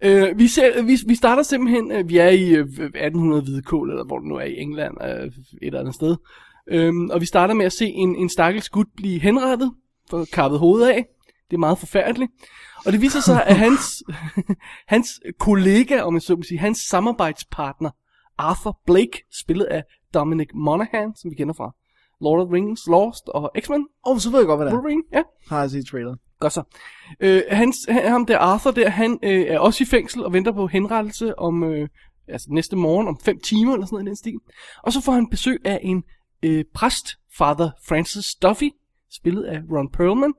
Øh, 0.02 0.38
vi, 0.38 0.48
ser, 0.48 0.82
vi, 0.82 0.98
vi 1.06 1.14
starter 1.14 1.42
simpelthen, 1.42 1.92
øh, 1.92 2.08
vi 2.08 2.18
er 2.18 2.28
i 2.28 2.50
øh, 2.50 2.64
1800 2.64 3.42
Hvidekål, 3.42 3.90
eller 3.90 4.04
hvor 4.04 4.18
det 4.18 4.28
nu 4.28 4.36
er 4.36 4.44
i 4.44 4.58
England, 4.58 4.94
øh, 5.02 5.26
et 5.26 5.32
eller 5.62 5.80
andet 5.80 5.94
sted. 5.94 6.16
Øhm, 6.68 7.10
og 7.10 7.20
vi 7.20 7.26
starter 7.26 7.54
med 7.54 7.66
at 7.66 7.72
se 7.72 7.86
en, 7.86 8.16
en 8.16 8.28
stakkels 8.28 8.68
gut 8.68 8.86
blive 8.96 9.20
henrettet, 9.20 9.72
for 10.10 10.26
kappet 10.32 10.60
hovedet 10.60 10.88
af. 10.88 11.06
Det 11.50 11.56
er 11.56 11.60
meget 11.60 11.78
forfærdeligt. 11.78 12.32
Og 12.86 12.92
det 12.92 13.00
viser 13.00 13.20
sig, 13.20 13.44
at 13.46 13.56
hans, 13.56 14.02
hans 14.94 15.20
kollega, 15.38 16.00
om 16.00 16.14
jeg 16.14 16.22
så 16.22 16.36
må 16.36 16.42
sige, 16.42 16.58
hans 16.58 16.78
samarbejdspartner, 16.78 17.90
Arthur 18.38 18.80
Blake, 18.86 19.24
spillet 19.42 19.64
af 19.64 19.82
Dominic 20.14 20.48
Monaghan, 20.54 21.16
som 21.16 21.30
vi 21.30 21.36
kender 21.36 21.54
fra 21.54 21.74
Lord 22.20 22.40
of 22.40 22.46
the 22.46 22.54
Rings, 22.54 22.86
Lost 22.86 23.28
og 23.28 23.52
X-Men. 23.60 23.86
Åh, 24.06 24.12
oh, 24.12 24.18
så 24.18 24.30
ved 24.30 24.38
jeg 24.38 24.46
godt, 24.46 24.58
hvad 24.58 24.66
det 24.66 24.72
er. 24.72 24.76
Wolverine, 24.76 25.02
ja. 25.12 25.22
Har 25.48 25.60
jeg 25.60 25.70
set 25.70 25.86
trailer. 25.86 26.16
Godt 26.40 26.52
så. 26.52 26.62
Øh, 27.20 27.42
hans, 27.50 27.76
han, 27.88 28.10
ham 28.10 28.26
der 28.26 28.38
Arthur 28.38 28.70
der, 28.70 28.88
han 28.88 29.18
øh, 29.22 29.40
er 29.40 29.58
også 29.58 29.84
i 29.84 29.86
fængsel 29.86 30.24
og 30.24 30.32
venter 30.32 30.52
på 30.52 30.66
henrettelse 30.66 31.38
om 31.38 31.64
øh, 31.64 31.88
altså 32.28 32.48
næste 32.50 32.76
morgen 32.76 33.08
om 33.08 33.18
5 33.24 33.40
timer 33.40 33.72
eller 33.72 33.86
sådan 33.86 33.94
noget 33.94 34.04
i 34.04 34.08
den 34.08 34.16
stil. 34.16 34.38
Og 34.82 34.92
så 34.92 35.00
får 35.00 35.12
han 35.12 35.30
besøg 35.30 35.60
af 35.64 35.80
en 35.82 36.02
øh, 36.42 36.64
præst, 36.74 37.06
Father 37.38 37.70
Francis 37.88 38.34
Duffy, 38.34 38.70
spillet 39.12 39.44
af 39.44 39.58
Ron 39.70 39.90
Perlman, 39.90 40.34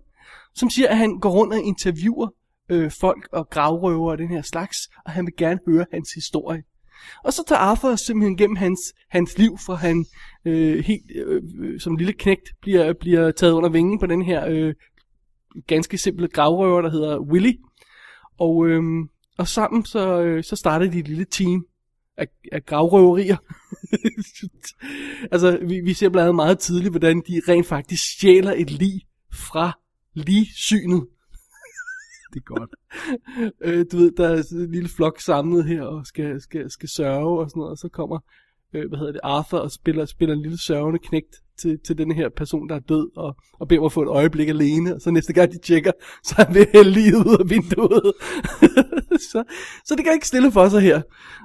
som 0.53 0.69
siger, 0.69 0.89
at 0.89 0.97
han 0.97 1.19
går 1.19 1.29
rundt 1.29 1.53
og 1.53 1.59
interviewer 1.59 2.27
øh, 2.69 2.91
folk 2.91 3.27
og 3.31 3.49
gravrøver 3.49 4.11
og 4.11 4.17
den 4.17 4.29
her 4.29 4.41
slags, 4.41 4.77
og 5.05 5.11
han 5.11 5.25
vil 5.25 5.33
gerne 5.37 5.59
høre 5.67 5.85
hans 5.93 6.09
historie. 6.13 6.63
Og 7.23 7.33
så 7.33 7.43
tager 7.47 7.59
Arthur 7.59 7.95
simpelthen 7.95 8.37
gennem 8.37 8.55
hans, 8.55 8.79
hans 9.09 9.37
liv, 9.37 9.57
fra 9.65 9.75
han 9.75 10.05
øh, 10.45 10.83
helt 10.83 11.11
øh, 11.15 11.41
øh 11.59 11.79
som 11.79 11.95
lille 11.95 12.13
knægt 12.13 12.49
bliver, 12.61 12.93
bliver 12.93 13.31
taget 13.31 13.53
under 13.53 13.69
vingen 13.69 13.99
på 13.99 14.05
den 14.05 14.21
her 14.21 14.45
øh, 14.47 14.73
ganske 15.67 15.97
simple 15.97 16.27
gravrøver, 16.27 16.81
der 16.81 16.89
hedder 16.89 17.19
Willy. 17.19 17.53
Og, 18.39 18.67
øh, 18.67 18.83
og 19.37 19.47
sammen 19.47 19.85
så, 19.85 20.21
øh, 20.21 20.43
så 20.43 20.55
startede 20.55 20.91
de 20.91 20.99
et 20.99 21.07
lille 21.07 21.25
team 21.25 21.65
af, 22.17 22.27
af 22.51 22.65
gravrøverier. 22.65 23.37
altså, 25.33 25.59
vi, 25.61 25.79
vi 25.79 25.93
ser 25.93 26.09
blandt 26.09 26.23
andet 26.23 26.35
meget 26.35 26.59
tidligt, 26.59 26.91
hvordan 26.91 27.21
de 27.27 27.41
rent 27.47 27.67
faktisk 27.67 28.13
stjæler 28.13 28.53
et 28.57 28.71
lig 28.71 29.01
fra 29.33 29.79
ligsynet. 30.13 31.07
Det 32.35 32.41
er 32.41 32.53
godt. 32.55 32.75
øh, 33.65 33.85
du 33.91 33.97
ved, 33.97 34.11
der 34.11 34.27
er 34.29 34.43
en 34.51 34.71
lille 34.71 34.89
flok 34.89 35.19
samlet 35.19 35.65
her 35.65 35.83
og 35.83 36.05
skal, 36.05 36.41
skal, 36.41 36.71
skal 36.71 36.89
sørge 36.89 37.39
og 37.39 37.49
sådan 37.49 37.59
noget, 37.59 37.71
og 37.71 37.77
så 37.77 37.89
kommer, 37.89 38.19
øh, 38.73 38.89
hvad 38.89 38.99
hedder 38.99 39.11
det, 39.11 39.21
Arthur 39.23 39.59
og 39.59 39.71
spiller, 39.71 40.05
spiller 40.05 40.35
en 40.35 40.41
lille 40.41 40.57
sørgende 40.57 40.99
knægt 40.99 41.35
til, 41.57 41.79
til 41.85 41.97
den 41.97 42.11
her 42.11 42.29
person, 42.37 42.69
der 42.69 42.75
er 42.75 42.79
død, 42.79 43.17
og, 43.17 43.35
og 43.59 43.67
beder 43.67 43.81
mig 43.81 43.85
at 43.85 43.91
få 43.91 44.01
et 44.01 44.07
øjeblik 44.07 44.49
alene, 44.49 44.95
og 44.95 45.01
så 45.01 45.11
næste 45.11 45.33
gang 45.33 45.51
de 45.51 45.57
tjekker, 45.57 45.91
så 46.23 46.35
er 46.37 46.45
han 46.45 46.55
ved 46.55 46.65
at 46.73 46.85
lige 46.85 47.17
ud 47.17 47.37
af 47.39 47.49
vinduet. 47.49 48.13
så, 49.31 49.43
så 49.85 49.95
det 49.95 50.03
kan 50.03 50.13
ikke 50.13 50.27
stille 50.27 50.51
for 50.51 50.69
sig 50.69 50.81
her. 50.81 51.01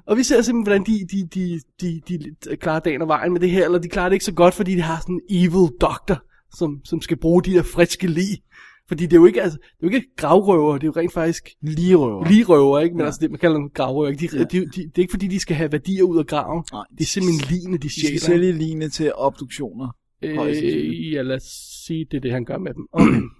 Og 0.07 0.16
vi 0.16 0.22
ser 0.22 0.43
simpelthen, 0.43 0.62
hvordan 0.62 0.84
de, 0.86 1.07
de, 1.12 1.28
de, 1.34 1.61
de, 1.80 2.01
de, 2.09 2.34
de 2.51 2.57
klarer 2.57 2.80
dagen 2.80 3.03
og 3.03 3.09
vejen 3.09 3.32
med 3.32 3.41
det 3.41 3.51
her, 3.51 3.64
eller 3.64 3.78
de 3.78 3.88
klarer 3.88 4.09
det 4.09 4.14
ikke 4.14 4.24
så 4.24 4.34
godt, 4.34 4.55
fordi 4.55 4.74
de 4.74 4.82
har 4.82 5.01
sådan 5.01 5.14
en 5.14 5.22
evil 5.30 5.70
doctor, 5.80 6.18
som, 6.55 6.80
som 6.84 7.01
skal 7.01 7.16
bruge 7.16 7.43
de 7.43 7.53
der 7.53 7.62
friske 7.62 8.07
lig. 8.07 8.43
Fordi 8.91 9.05
det 9.05 9.12
er 9.12 9.16
jo 9.16 9.26
ikke, 9.26 9.43
altså, 9.43 9.59
det 9.59 9.86
er 9.86 9.91
jo 9.91 9.97
ikke 9.97 10.14
gravrøver, 10.16 10.72
det 10.72 10.82
er 10.82 10.86
jo 10.86 10.93
rent 10.97 11.12
faktisk 11.12 11.49
Lige 11.62 11.95
røver. 11.95 12.28
lige 12.28 12.45
røver, 12.45 12.80
ikke? 12.80 12.95
Men 12.95 13.01
ja. 13.01 13.07
altså, 13.07 13.18
det, 13.20 13.30
man 13.30 13.41
kalder 13.41 13.57
dem 13.57 13.70
gravrøver, 13.70 14.09
ikke? 14.09 14.28
De, 14.28 14.38
ja. 14.38 14.45
de, 14.45 14.59
de, 14.61 14.66
det 14.66 14.99
er 14.99 14.99
ikke 14.99 15.11
fordi, 15.11 15.26
de 15.26 15.41
skal 15.41 15.57
have 15.57 15.72
værdier 15.72 16.03
ud 16.03 16.18
af 16.18 16.26
graven. 16.26 16.64
Nej, 16.72 16.84
det 16.91 17.01
er 17.01 17.09
simpelthen 17.09 17.49
ligene, 17.51 17.78
de 17.78 17.88
De 17.88 18.07
skal 18.07 18.20
sælge 18.20 18.53
lignende 18.53 18.88
til 18.88 19.12
obduktioner. 19.14 19.88
Øh, 20.22 21.12
ja, 21.12 21.22
lad 21.22 21.36
os 21.36 21.43
sige, 21.86 22.07
det 22.11 22.16
er 22.16 22.20
det, 22.20 22.32
han 22.32 22.45
gør 22.45 22.59
med 22.59 22.74
dem. 22.74 22.88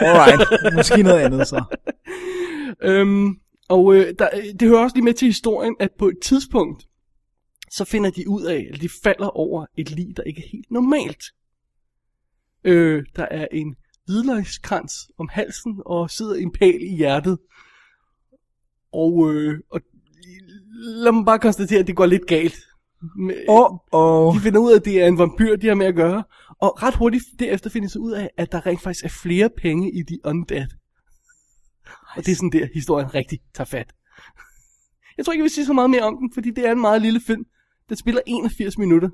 Alright, 0.00 0.74
måske 0.76 1.02
noget 1.02 1.20
andet 1.20 1.48
så. 1.48 1.64
øhm, 2.90 3.36
og 3.68 3.94
øh, 3.94 4.14
der, 4.18 4.28
det 4.60 4.68
hører 4.68 4.82
også 4.82 4.96
lige 4.96 5.04
med 5.04 5.14
til 5.14 5.26
historien, 5.26 5.76
at 5.80 5.90
på 5.98 6.08
et 6.08 6.18
tidspunkt, 6.22 6.88
så 7.70 7.84
finder 7.84 8.10
de 8.10 8.28
ud 8.28 8.42
af, 8.42 8.68
at 8.72 8.80
de 8.80 8.88
falder 9.02 9.36
over 9.36 9.66
et 9.76 9.90
lig, 9.90 10.16
der 10.16 10.22
ikke 10.22 10.42
er 10.44 10.48
helt 10.52 10.70
normalt. 10.70 11.22
Øh, 12.64 13.04
der 13.16 13.26
er 13.30 13.46
en 13.52 13.76
hvidløgskrans 14.08 14.92
om 15.18 15.28
halsen, 15.32 15.82
og 15.86 16.10
sidder 16.10 16.34
en 16.34 16.52
pæl 16.52 16.82
i 16.82 16.96
hjertet. 16.96 17.38
Og, 18.92 19.34
øh, 19.34 19.60
og 19.70 19.80
lad 20.78 21.12
mig 21.12 21.24
bare 21.24 21.38
konstatere, 21.38 21.80
at 21.80 21.86
det 21.86 21.96
går 21.96 22.06
lidt 22.06 22.26
galt. 22.26 22.58
Åh, 23.48 23.66
oh, 23.92 24.34
De 24.36 24.40
finder 24.40 24.60
ud 24.60 24.72
af, 24.72 24.76
at 24.76 24.84
det 24.84 25.02
er 25.02 25.06
en 25.06 25.18
vampyr, 25.18 25.56
de 25.56 25.66
har 25.66 25.74
med 25.74 25.86
at 25.86 25.94
gøre. 25.94 26.24
Og 26.60 26.82
ret 26.82 26.94
hurtigt 26.94 27.24
derefter 27.38 27.70
finder 27.70 27.88
de 27.88 27.92
så 27.92 27.98
ud 27.98 28.12
af, 28.12 28.30
at 28.36 28.52
der 28.52 28.66
rent 28.66 28.82
faktisk 28.82 29.04
er 29.04 29.08
flere 29.08 29.50
penge 29.56 29.92
i 29.92 30.02
de 30.02 30.18
undead. 30.24 30.66
Og 32.16 32.26
det 32.26 32.32
er 32.32 32.36
sådan 32.36 32.52
der, 32.52 32.66
historien 32.74 33.14
rigtig 33.14 33.38
tager 33.54 33.66
fat. 33.66 33.92
Jeg 35.16 35.24
tror 35.24 35.32
ikke, 35.32 35.40
jeg 35.40 35.44
vil 35.44 35.50
sige 35.50 35.66
så 35.66 35.72
meget 35.72 35.90
mere 35.90 36.02
om 36.02 36.16
den, 36.18 36.32
fordi 36.34 36.50
det 36.50 36.66
er 36.66 36.72
en 36.72 36.80
meget 36.80 37.02
lille 37.02 37.20
film. 37.20 37.46
Den 37.88 37.96
spiller 37.96 38.20
81 38.26 38.78
minutter. 38.78 39.08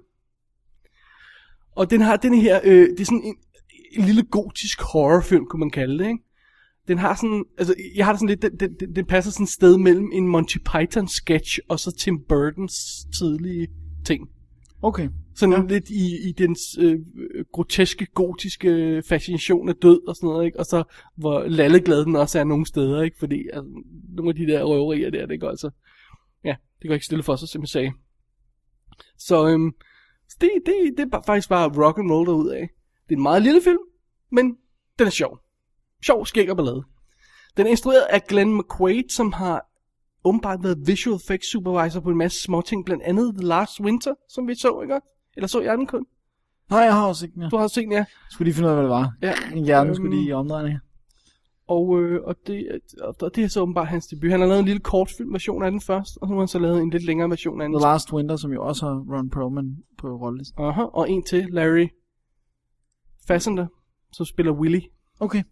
Og 1.77 1.91
den 1.91 2.01
har 2.01 2.17
den 2.17 2.35
her, 2.35 2.61
øh, 2.65 2.91
det 2.91 3.01
er 3.01 3.05
sådan 3.05 3.23
en, 3.25 3.37
en 3.99 4.05
lille 4.05 4.23
gotisk 4.23 4.83
horrorfilm, 4.83 5.47
kunne 5.47 5.61
man 5.61 5.71
kalde 5.71 5.99
det, 5.99 6.09
ikke? 6.09 6.25
Den 6.89 6.99
har 6.99 7.15
sådan, 7.15 7.45
altså 7.59 7.75
jeg 7.97 8.05
har 8.05 8.13
det 8.13 8.21
sådan 8.21 8.29
lidt, 8.29 8.43
den, 8.43 8.57
den, 8.61 8.75
den, 8.81 8.97
den 8.97 9.07
passer 9.07 9.31
sådan 9.31 9.45
et 9.45 9.51
sted 9.51 9.79
mellem 9.79 10.11
en 10.13 10.29
Monty 10.29 10.57
Python 10.59 11.09
sketch 11.09 11.59
og 11.69 11.81
så 11.81 11.93
Tim 11.93 12.25
Burtons 12.29 13.07
tidlige 13.19 13.69
ting. 14.05 14.29
okay. 14.83 15.09
Sådan 15.37 15.55
ja. 15.55 15.63
lidt 15.69 15.91
i, 15.91 16.29
i 16.29 16.33
dens 16.33 16.61
øh, 16.79 16.99
groteske, 17.53 18.07
gotiske 18.07 19.03
fascination 19.09 19.69
af 19.69 19.75
død 19.75 20.09
og 20.09 20.17
sådan 20.17 20.27
noget, 20.27 20.47
ikke? 20.47 20.59
Og 20.59 20.67
så 20.67 20.85
hvor 21.17 21.45
lalleglad 21.45 22.05
den 22.05 22.17
også 22.17 22.39
er 22.39 22.45
nogle 22.45 22.67
steder, 22.67 23.03
ikke? 23.03 23.17
Fordi 23.19 23.49
altså, 23.53 23.83
nogle 24.09 24.29
af 24.29 24.35
de 24.35 24.47
der 24.47 24.65
røverier 24.65 25.11
der, 25.11 25.27
det 25.27 25.41
går 25.41 25.49
altså... 25.49 25.71
Ja, 26.45 26.57
det 26.83 26.89
går 26.89 26.95
ikke 26.95 27.07
stille 27.07 27.23
for 27.23 27.37
sig, 27.37 27.49
som 27.49 27.63
jeg 27.63 27.69
sagde. 27.69 27.93
Så, 29.19 29.49
øhm, 29.49 29.73
så 30.29 30.37
det, 30.41 30.51
det, 30.67 30.75
det 30.97 31.13
er 31.13 31.23
faktisk 31.27 31.49
bare 31.49 31.85
rock 31.85 31.99
and 31.99 32.11
roll 32.11 32.27
derud 32.27 32.49
af. 32.49 32.69
Det 33.09 33.15
er 33.15 33.17
en 33.17 33.23
meget 33.23 33.43
lille 33.43 33.61
film, 33.65 33.79
men 34.33 34.57
den 34.99 35.07
er 35.07 35.11
sjov. 35.11 35.39
Sjov, 36.07 36.27
skæg 36.27 36.51
og 36.51 36.57
ballade. 36.57 36.83
Den 37.57 37.67
er 37.67 37.71
instrueret 37.71 38.03
af 38.11 38.23
Glenn 38.25 38.59
McQuaid, 38.59 39.09
som 39.11 39.33
har 39.33 39.67
åbenbart 40.25 40.63
været 40.63 40.79
visual 40.87 41.17
effects 41.17 41.51
supervisor 41.53 42.01
på 42.01 42.11
en 42.11 42.17
masse 42.17 42.43
småting, 42.43 42.85
blandt 42.85 43.03
andet 43.03 43.35
The 43.35 43.47
Last 43.47 43.81
Winter, 43.81 44.15
som 44.29 44.49
vi 44.49 44.55
så, 44.55 44.81
ikke? 44.83 45.01
Eller 45.37 45.47
så 45.49 45.61
jeg 45.61 45.79
den 45.79 45.87
kun? 45.87 46.07
Nej, 46.71 46.81
jeg 46.81 46.95
har 46.95 47.07
også 47.07 47.27
ikke 47.27 47.39
mere. 47.39 47.49
Du 47.51 47.57
har 47.57 47.67
set 47.67 47.85
den, 47.85 47.93
ja. 47.93 48.05
Skulle 48.31 48.47
lige 48.47 48.55
finde 48.55 48.67
ud 48.67 48.71
af, 48.71 48.77
hvad 48.77 48.85
det 48.85 48.91
var. 48.91 49.13
ja. 49.23 49.33
Min 49.55 49.65
hjerne 49.65 49.89
Øhm, 49.89 49.95
skulle 49.95 50.17
lige 50.17 50.29
i 50.29 50.33
omdrejning. 50.33 50.79
Og, 51.69 52.01
øh, 52.03 52.21
og, 52.25 52.37
det, 52.47 52.81
og 53.21 53.35
det 53.35 53.45
er 53.45 53.49
så 53.49 53.61
åbenbart 53.61 53.89
hans 53.89 54.07
debut. 54.07 54.31
Han 54.31 54.41
har 54.41 54.47
lavet 54.47 54.59
en 54.61 54.65
lille 54.67 54.81
kortfilm 54.81 55.33
version 55.33 55.63
af 55.65 55.71
den 55.71 55.81
først, 55.81 56.19
og 56.23 56.29
så 56.29 56.33
har 56.35 56.39
han 56.39 56.49
så 56.49 56.59
lavet 56.59 56.83
en 56.83 56.91
lidt 56.91 57.05
længere 57.05 57.31
version 57.31 57.61
af 57.61 57.69
den. 57.69 57.79
The 57.79 57.87
Last 57.87 58.13
Winter, 58.13 58.37
som 58.37 58.53
jo 58.53 58.65
også 58.67 58.87
har 58.87 58.95
Ron 59.17 59.31
Perlman 59.31 59.77
på 59.99 60.09
rollelisten. 60.09 60.65
Aha, 60.65 60.83
og 60.83 61.11
en 61.11 61.23
til, 61.23 61.47
Larry 61.51 61.89
Fassender, 63.27 63.67
som 64.13 64.27
spiller 64.27 64.53
Willy, 64.53 64.81
Okay. 65.21 65.43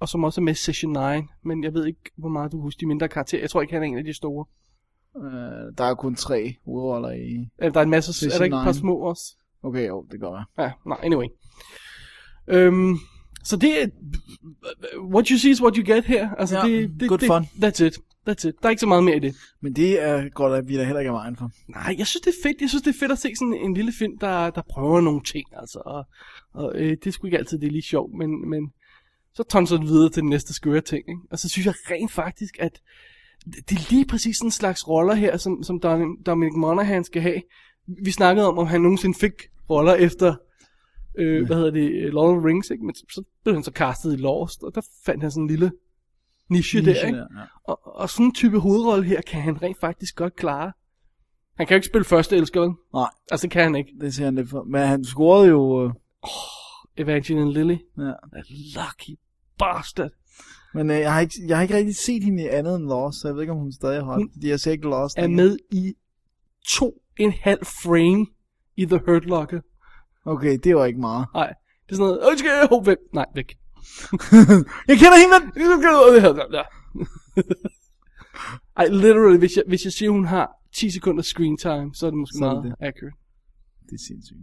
og 0.00 0.08
som 0.08 0.24
også 0.24 0.40
er 0.40 0.42
med 0.42 0.52
i 0.52 0.56
Session 0.56 0.92
9, 0.92 1.26
men 1.44 1.64
jeg 1.64 1.74
ved 1.74 1.86
ikke, 1.86 2.00
hvor 2.16 2.28
meget 2.28 2.52
du 2.52 2.60
husker 2.60 2.78
de 2.80 2.86
mindre 2.86 3.08
karakterer. 3.08 3.40
Jeg 3.42 3.50
tror 3.50 3.60
ikke, 3.62 3.74
han 3.74 3.82
er 3.82 3.86
en 3.86 3.98
af 3.98 4.04
de 4.04 4.14
store. 4.14 4.46
Uh, 5.14 5.24
der 5.78 5.84
er 5.84 5.94
kun 5.94 6.14
tre 6.14 6.56
hovedroller 6.64 7.10
i... 7.10 7.48
Eller 7.58 7.72
der 7.72 7.80
er 7.80 7.84
en 7.84 7.90
masse, 7.90 8.10
er 8.10 8.12
Session 8.12 8.38
der 8.38 8.44
ikke 8.44 8.56
et 8.56 8.64
par 8.64 8.72
9. 8.72 8.78
små 8.78 8.96
også? 8.96 9.36
Okay, 9.62 9.88
jo, 9.88 10.06
det 10.10 10.20
godt 10.20 10.32
være. 10.34 10.64
Ja, 10.66 10.72
nej, 10.86 10.98
anyway. 11.02 11.26
Øhm, 12.48 12.96
så 13.44 13.56
det 13.56 13.82
er, 13.82 13.86
what 15.14 15.28
you 15.28 15.38
see 15.38 15.50
is 15.50 15.62
what 15.62 15.76
you 15.76 15.94
get 15.94 16.04
her. 16.04 16.30
Altså, 16.30 16.56
Ja, 16.58 16.66
det, 16.66 17.00
det, 17.00 17.08
good 17.08 17.18
det, 17.18 17.26
fun. 17.26 17.42
That's 17.44 17.84
it. 17.84 17.98
That's 18.28 18.48
it. 18.48 18.54
Der 18.62 18.66
er 18.66 18.70
ikke 18.70 18.80
så 18.80 18.86
meget 18.86 19.04
mere 19.04 19.16
i 19.16 19.18
det. 19.18 19.34
Men 19.60 19.76
det 19.76 20.02
er 20.02 20.28
godt, 20.28 20.52
at 20.52 20.68
vi 20.68 20.74
der 20.76 20.84
heller 20.84 21.00
ikke 21.00 21.08
er 21.08 21.12
vejen 21.12 21.36
for. 21.36 21.50
Nej, 21.68 21.94
jeg 21.98 22.06
synes, 22.06 22.20
det 22.20 22.30
er 22.30 22.48
fedt. 22.48 22.60
Jeg 22.60 22.68
synes, 22.68 22.82
det 22.82 22.94
er 22.94 22.98
fedt 22.98 23.12
at 23.12 23.18
se 23.18 23.32
sådan 23.38 23.54
en 23.54 23.74
lille 23.74 23.92
film, 23.92 24.18
der, 24.18 24.50
der 24.50 24.62
prøver 24.70 25.00
nogle 25.00 25.22
ting, 25.22 25.46
altså. 25.52 25.78
Og, 25.78 26.04
og 26.54 26.72
øh, 26.76 26.90
det 26.90 27.06
er 27.06 27.10
sgu 27.10 27.26
ikke 27.26 27.38
altid, 27.38 27.58
det 27.58 27.66
er 27.66 27.70
lige 27.70 27.82
sjovt, 27.82 28.14
men, 28.18 28.50
men 28.50 28.72
så 29.34 29.42
tonser 29.42 29.76
den 29.76 29.86
videre 29.86 30.10
til 30.10 30.20
den 30.20 30.30
næste 30.30 30.54
skøre 30.54 30.80
ting, 30.80 31.04
ikke? 31.08 31.20
Og 31.30 31.38
så 31.38 31.48
synes 31.48 31.66
jeg 31.66 31.74
rent 31.90 32.12
faktisk, 32.12 32.56
at 32.60 32.80
det 33.46 33.78
er 33.78 33.90
lige 33.90 34.06
præcis 34.06 34.36
sådan 34.36 34.46
en 34.46 34.52
slags 34.52 34.88
roller 34.88 35.14
her, 35.14 35.36
som, 35.36 35.62
som 35.62 35.80
Dom- 35.84 36.22
Dominic 36.26 36.54
Monaghan 36.56 37.04
skal 37.04 37.22
have. 37.22 37.42
vi 38.04 38.10
snakkede 38.10 38.48
om, 38.48 38.58
om 38.58 38.66
han 38.66 38.80
nogensinde 38.80 39.18
fik 39.18 39.32
roller 39.70 39.94
efter, 39.94 40.34
øh, 41.18 41.46
hvad 41.46 41.56
hedder 41.56 41.70
det, 41.70 42.12
Lord 42.12 42.36
of 42.36 42.40
the 42.40 42.48
Rings, 42.48 42.70
ikke? 42.70 42.84
Men 42.84 42.94
så 42.94 43.22
blev 43.44 43.54
han 43.54 43.64
så 43.64 43.70
castet 43.74 44.12
i 44.12 44.16
Lost, 44.16 44.62
og 44.62 44.74
der 44.74 44.80
fandt 45.06 45.22
han 45.22 45.30
sådan 45.30 45.42
en 45.42 45.50
lille 45.50 45.72
niche, 46.48 46.78
Niche 46.80 47.00
der, 47.00 47.06
ikke? 47.06 47.18
der, 47.18 47.26
ja. 47.40 47.44
Og, 47.64 47.96
og 47.96 48.10
sådan 48.10 48.26
en 48.26 48.34
type 48.34 48.58
hovedrolle 48.58 49.04
her, 49.04 49.20
kan 49.20 49.40
han 49.42 49.62
rent 49.62 49.80
faktisk 49.80 50.16
godt 50.16 50.36
klare. 50.36 50.72
Han 51.56 51.66
kan 51.66 51.74
jo 51.74 51.76
ikke 51.76 51.86
spille 51.86 52.04
første 52.04 52.36
elsker, 52.36 52.60
vel? 52.60 52.70
Nej, 52.94 53.08
Altså, 53.30 53.46
det 53.46 53.50
kan 53.50 53.62
han 53.62 53.74
ikke. 53.74 53.92
det 54.00 54.14
ser 54.14 54.24
han 54.24 54.34
lidt 54.34 54.50
for. 54.50 54.64
Men 54.64 54.80
han 54.86 55.04
scorede 55.04 55.48
jo... 55.48 55.84
Øh, 55.84 55.92
Evangeline 56.96 57.52
Lilly. 57.52 57.76
ja. 57.98 58.12
That 58.32 58.46
lucky 58.50 59.18
bastard. 59.58 60.10
Men 60.74 60.90
øh, 60.90 60.96
jeg, 60.98 61.12
har 61.12 61.20
ikke, 61.20 61.34
jeg 61.46 61.56
har 61.56 61.62
ikke 61.62 61.76
rigtig 61.76 61.96
set 61.96 62.24
hende 62.24 62.42
i 62.42 62.46
andet 62.46 62.76
end 62.76 62.84
Lost, 62.84 63.20
så 63.20 63.28
jeg 63.28 63.34
ved 63.34 63.42
ikke, 63.42 63.52
om 63.52 63.58
hun 63.58 63.72
stadig 63.72 64.04
har 64.04 64.14
Hun 64.14 64.30
Fordi 64.32 64.48
jeg 64.48 64.60
ser 64.60 64.72
ikke 64.72 64.88
Lost. 64.88 65.18
Er 65.18 65.28
med 65.28 65.56
i 65.72 65.94
to 66.68 67.02
en 67.16 67.32
halv 67.32 67.64
frame 67.66 68.26
i 68.76 68.84
The 68.86 69.00
Hurt 69.06 69.24
Locker. 69.24 69.60
Okay, 70.24 70.58
det 70.64 70.76
var 70.76 70.84
ikke 70.84 71.00
meget. 71.00 71.26
Nej, 71.34 71.46
det 71.86 71.92
er 71.92 71.96
sådan 71.96 72.18
noget, 72.20 72.38
skal 72.38 72.50
jeg 72.50 72.86
væk? 72.86 72.96
Nej, 73.12 73.26
væk. 73.34 73.56
jeg 74.88 74.96
kender 75.02 75.18
hende. 75.22 75.36
Ja. 76.52 76.62
Ej, 78.80 78.86
literally, 78.86 79.38
hvis 79.38 79.56
jeg, 79.56 79.64
hvis 79.66 79.84
jeg 79.84 79.92
siger, 79.92 80.10
hun 80.10 80.24
har 80.24 80.50
10 80.76 80.90
sekunder 80.90 81.22
screen 81.22 81.56
time, 81.56 81.94
så 81.94 82.06
er 82.06 82.10
det 82.10 82.18
måske 82.18 82.38
Så 82.38 82.44
det 82.44 82.64
meget 82.64 82.74
accurate. 82.80 83.16
Det 83.86 83.92
er 83.92 84.04
sindssygt. 84.08 84.38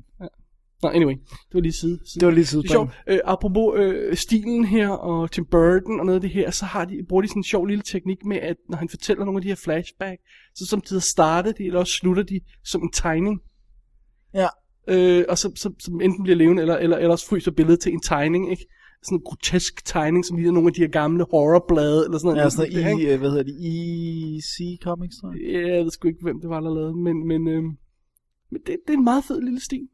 Nå, 0.83 0.89
anyway, 0.89 1.13
det 1.13 1.53
var 1.53 1.59
lige 1.59 1.73
side. 1.73 1.99
side. 2.05 2.19
Det 2.19 2.25
var 2.25 2.33
lige 2.33 2.45
Det 2.45 2.65
er 2.65 2.69
sjovt. 2.69 2.89
Øh, 3.07 3.19
apropos 3.23 3.79
øh, 3.79 4.15
stilen 4.15 4.65
her, 4.65 4.89
og 4.89 5.31
Tim 5.31 5.45
Burton 5.45 5.99
og 5.99 6.05
noget 6.05 6.15
af 6.15 6.21
det 6.21 6.29
her, 6.29 6.51
så 6.51 6.65
har 6.65 6.85
de, 6.85 7.05
bruger 7.09 7.21
de 7.21 7.27
sådan 7.27 7.39
en 7.39 7.43
sjov 7.43 7.65
lille 7.65 7.83
teknik 7.83 8.25
med, 8.25 8.37
at 8.37 8.55
når 8.69 8.77
han 8.77 8.89
fortæller 8.89 9.25
nogle 9.25 9.37
af 9.37 9.41
de 9.41 9.47
her 9.47 9.55
flashback, 9.55 10.21
så 10.55 10.65
samtidig 10.65 11.03
starter 11.03 11.51
de, 11.51 11.63
eller 11.63 11.79
også 11.79 11.93
slutter 11.93 12.23
de 12.23 12.39
som 12.63 12.81
en 12.81 12.91
tegning. 12.91 13.41
Ja. 14.33 14.47
Øh, 14.87 15.25
og 15.29 15.37
så, 15.37 15.51
så, 15.55 15.73
som 15.79 16.01
enten 16.01 16.23
bliver 16.23 16.37
levende, 16.37 16.61
eller, 16.61 16.77
eller 16.77 16.97
ellers 16.97 17.25
fryser 17.29 17.51
billedet 17.51 17.79
til 17.79 17.93
en 17.93 18.01
tegning, 18.01 18.51
ikke? 18.51 18.65
Sådan 19.03 19.17
en 19.17 19.21
grotesk 19.21 19.85
tegning, 19.85 20.25
som 20.25 20.37
ligner 20.37 20.51
nogle 20.51 20.67
af 20.67 20.73
de 20.73 20.81
her 20.81 20.87
gamle 20.87 21.25
horrorblade, 21.31 22.05
eller 22.05 22.17
sådan 22.17 22.27
noget. 22.27 22.43
Ja, 22.43 22.49
sådan 22.49 22.73
noget 22.73 23.01
i, 23.01 23.05
øh, 23.05 23.19
hvad 23.19 23.29
hedder 23.29 23.43
det, 23.43 23.55
EC 23.67 24.79
Comics, 24.83 25.15
tror 25.21 25.31
jeg. 25.31 25.41
Ja, 25.41 25.75
jeg 25.75 25.83
ved 25.83 25.91
sgu 25.91 26.07
ikke, 26.07 26.21
hvem 26.21 26.41
det 26.41 26.49
var, 26.49 26.59
der 26.59 26.73
lavede 26.73 26.95
men, 26.95 27.27
men, 27.27 27.47
øhm, 27.47 27.77
men 28.51 28.61
det, 28.65 28.77
det 28.87 28.93
er 28.93 28.97
en 28.97 29.03
meget 29.03 29.23
fed 29.23 29.41
lille 29.41 29.59
stil. 29.59 29.87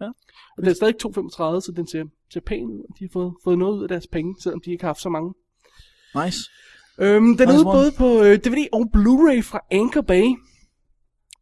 Ja. 0.00 0.08
Og 0.56 0.62
den 0.62 0.68
er 0.68 0.74
stadig 0.74 0.94
2,35, 0.94 1.60
så 1.60 1.72
den 1.76 1.86
ser, 1.86 2.04
ser 2.32 2.40
pæn 2.40 2.66
ud, 2.66 2.80
og 2.88 2.94
de 2.98 3.04
har 3.04 3.10
fået, 3.12 3.32
fået 3.44 3.58
noget 3.58 3.78
ud 3.78 3.82
af 3.82 3.88
deres 3.88 4.06
penge, 4.06 4.34
selvom 4.42 4.60
de 4.64 4.70
ikke 4.70 4.84
har 4.84 4.88
haft 4.88 5.00
så 5.00 5.08
mange. 5.08 5.34
Nice. 6.24 6.38
Øhm, 7.00 7.36
den 7.36 7.48
er 7.48 7.52
Nice 7.52 7.58
ude 7.58 7.66
one. 7.66 7.78
både 7.78 7.92
på 8.02 8.08
øh, 8.24 8.36
DVD 8.44 8.66
og 8.72 8.82
Blu-ray 8.96 9.40
fra 9.50 9.60
Anchor 9.70 10.00
Bay. 10.00 10.26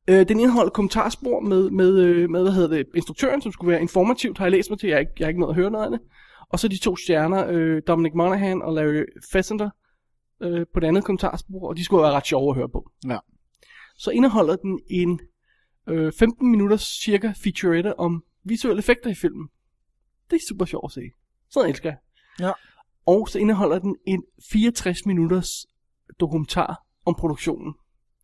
Øh, 0.09 0.29
den 0.29 0.41
indeholder 0.41 0.71
kommentarspor 0.71 1.41
med, 1.41 1.71
med, 1.71 1.99
øh, 1.99 2.31
med, 2.31 2.43
hvad 2.43 2.53
hedder 2.53 2.69
det, 2.69 2.87
instruktøren, 2.95 3.43
som 3.43 3.53
skulle 3.53 3.71
være 3.71 3.81
informativt, 3.81 4.39
har 4.39 4.45
jeg 4.45 4.53
læst 4.53 4.71
mig 4.71 4.79
til, 4.79 4.89
jeg 4.89 4.97
har 4.97 5.01
ikke, 5.01 5.13
jeg 5.19 5.25
har 5.27 5.29
ikke 5.29 5.41
nået 5.41 5.51
at 5.51 5.57
høre 5.57 5.71
noget 5.71 5.85
af 5.85 5.91
det. 5.91 6.01
Og 6.51 6.59
så 6.59 6.69
de 6.69 6.79
to 6.79 6.97
stjerner, 6.97 7.47
øh, 7.49 7.83
Dominic 7.87 8.13
Monaghan 8.15 8.63
og 8.63 8.75
Larry 8.75 9.05
Fessender, 9.33 9.71
øh, 10.43 10.67
på 10.75 10.81
det 10.81 10.87
andet 10.87 11.05
kommentarspor, 11.05 11.69
og 11.69 11.77
de 11.77 11.85
skulle 11.85 12.03
være 12.03 12.13
ret 12.13 12.27
sjove 12.27 12.51
at 12.51 12.57
høre 12.57 12.69
på. 12.69 12.91
Ja. 13.09 13.19
Så 13.97 14.11
indeholder 14.11 14.57
den 14.57 14.81
en 14.91 15.21
øh, 15.89 16.13
15 16.13 16.51
minutters 16.51 16.83
cirka 17.05 17.33
featurette 17.43 17.99
om 17.99 18.25
visuelle 18.45 18.79
effekter 18.79 19.11
i 19.11 19.15
filmen. 19.15 19.49
Det 20.31 20.37
er 20.37 20.41
super 20.49 20.65
sjovt 20.65 20.85
at 20.85 20.93
se. 20.93 21.01
Sådan 21.51 21.71
elsker 21.71 21.89
jeg. 21.89 21.99
Ja. 22.41 22.53
Og 23.07 23.29
så 23.29 23.39
indeholder 23.39 23.79
den 23.79 23.97
en 24.07 24.25
64 24.53 25.07
minutters 25.07 25.49
dokumentar 26.21 26.83
om 27.07 27.15
produktionen. 27.15 27.75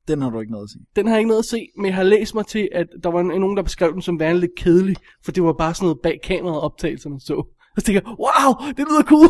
Den 0.08 0.22
har 0.22 0.30
du 0.30 0.40
ikke 0.40 0.52
noget 0.52 0.64
at 0.64 0.70
sige. 0.70 0.86
Den 0.96 1.06
har 1.06 1.14
jeg 1.14 1.20
ikke 1.20 1.28
noget 1.28 1.42
at 1.42 1.46
se, 1.46 1.68
men 1.76 1.86
jeg 1.86 1.94
har 1.94 2.02
læst 2.02 2.34
mig 2.34 2.46
til, 2.46 2.68
at 2.72 2.86
der 3.02 3.10
var 3.10 3.22
nogen, 3.22 3.56
der 3.56 3.62
beskrev 3.62 3.92
den 3.92 4.02
som 4.02 4.20
værende 4.20 4.40
lidt 4.40 4.52
kedelig, 4.56 4.96
for 5.24 5.32
det 5.32 5.42
var 5.42 5.52
bare 5.52 5.74
sådan 5.74 5.84
noget 5.84 6.00
bag 6.02 6.20
kameraet 6.24 6.60
optagelse, 6.60 7.08
man 7.08 7.20
så. 7.20 7.55
Og 7.76 7.82
så 7.82 7.86
tænker 7.86 8.00
jeg, 8.04 8.16
wow, 8.24 8.72
det 8.76 8.84
lyder 8.90 9.02
cool. 9.02 9.28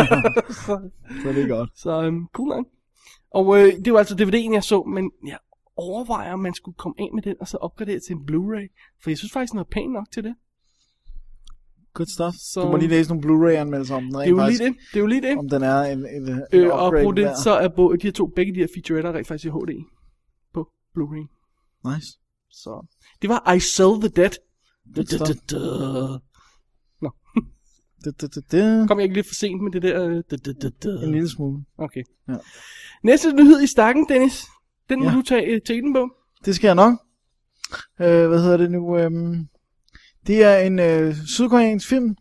så, 0.66 0.90
Så 1.22 1.28
det 1.28 1.42
er 1.44 1.48
godt. 1.48 1.70
så 1.74 2.06
um, 2.06 2.28
cool 2.32 2.48
nok. 2.48 2.66
Og 3.30 3.58
øh, 3.58 3.72
det 3.84 3.92
var 3.92 3.98
altså 3.98 4.14
DVD'en, 4.14 4.52
jeg 4.52 4.64
så, 4.64 4.82
men 4.82 5.10
jeg 5.26 5.38
overvejer, 5.76 6.32
om 6.32 6.40
man 6.40 6.54
skulle 6.54 6.74
komme 6.74 6.94
af 6.98 7.08
med 7.14 7.22
den, 7.22 7.36
og 7.40 7.48
så 7.48 7.56
opgradere 7.56 8.00
til 8.00 8.12
en 8.16 8.20
Blu-ray. 8.30 8.96
For 9.02 9.10
jeg 9.10 9.18
synes 9.18 9.32
faktisk, 9.32 9.52
den 9.52 9.60
er 9.60 9.64
pæn 9.64 9.90
nok 9.90 10.06
til 10.12 10.24
det. 10.24 10.34
Good 11.94 12.06
stuff. 12.06 12.34
Så-. 12.52 12.62
Du 12.62 12.70
må 12.70 12.76
lige 12.76 12.88
læse 12.88 13.10
nogle 13.10 13.22
Blu-ray-anmeldelser 13.22 13.94
om 13.94 14.02
den. 14.02 14.14
Det 14.14 14.20
er 14.20 14.28
jo 14.28 14.46
lige 14.46 14.64
det. 14.64 14.74
Det 14.92 14.96
er 14.96 15.00
jo 15.00 15.06
lige 15.06 15.22
det. 15.22 15.38
Om 15.38 15.48
den 15.48 15.62
er 15.62 15.80
en, 15.82 15.98
en, 15.98 16.28
en 16.28 16.42
Øh, 16.52 16.72
og 16.72 16.92
på 17.04 17.12
det, 17.12 17.38
så 17.38 17.50
er 17.50 17.68
både, 17.68 17.98
de 17.98 18.06
her 18.06 18.12
to, 18.12 18.26
begge 18.26 18.54
de 18.54 18.58
her 18.58 18.68
featuretter 18.74 19.12
rent 19.12 19.26
faktisk 19.26 19.44
i 19.46 19.50
HD 19.50 19.84
på 20.54 20.68
Blu-ray. 20.96 21.26
Nice. 21.88 22.18
Så 22.50 22.86
det 23.22 23.30
var 23.30 23.52
I 23.52 23.60
Sell 23.60 24.00
the 24.00 24.08
Dead. 24.08 24.30
Da, 24.96 25.02
da, 25.02 25.16
da, 25.18 25.24
da. 25.24 25.32
Det, 25.32 25.38
det, 25.38 25.50
det, 25.50 25.50
det. 25.50 26.20
Kom 28.88 28.98
jeg 28.98 29.04
ikke 29.04 29.14
lidt 29.14 29.26
for 29.26 29.34
sent 29.34 29.62
med 29.62 29.72
det 29.72 29.82
der? 29.82 30.06
øh. 30.08 31.02
En 31.04 31.12
lille 31.12 31.28
smule. 31.28 31.64
Okay. 31.78 32.02
Ja. 32.28 32.36
Næste 33.02 33.32
nyhed 33.32 33.62
i 33.62 33.66
stakken, 33.66 34.06
Dennis. 34.08 34.44
Den 34.88 34.98
må 35.00 35.04
Ja. 35.04 35.14
du 35.14 35.22
tage 35.22 35.46
øh, 35.46 35.60
teten 35.66 35.92
på. 35.94 36.08
Det 36.44 36.54
skal 36.54 36.68
jeg 36.68 36.74
nok. 36.74 36.94
Øh, 38.00 38.28
hvad 38.28 38.42
hedder 38.42 38.56
det 38.56 38.70
nu? 38.70 38.96
Øhm, 38.98 39.48
det 40.26 40.44
er 40.44 40.56
en 40.58 40.78
øh, 40.78 41.14
sydkoreansk 41.26 41.88
film, 41.88 42.16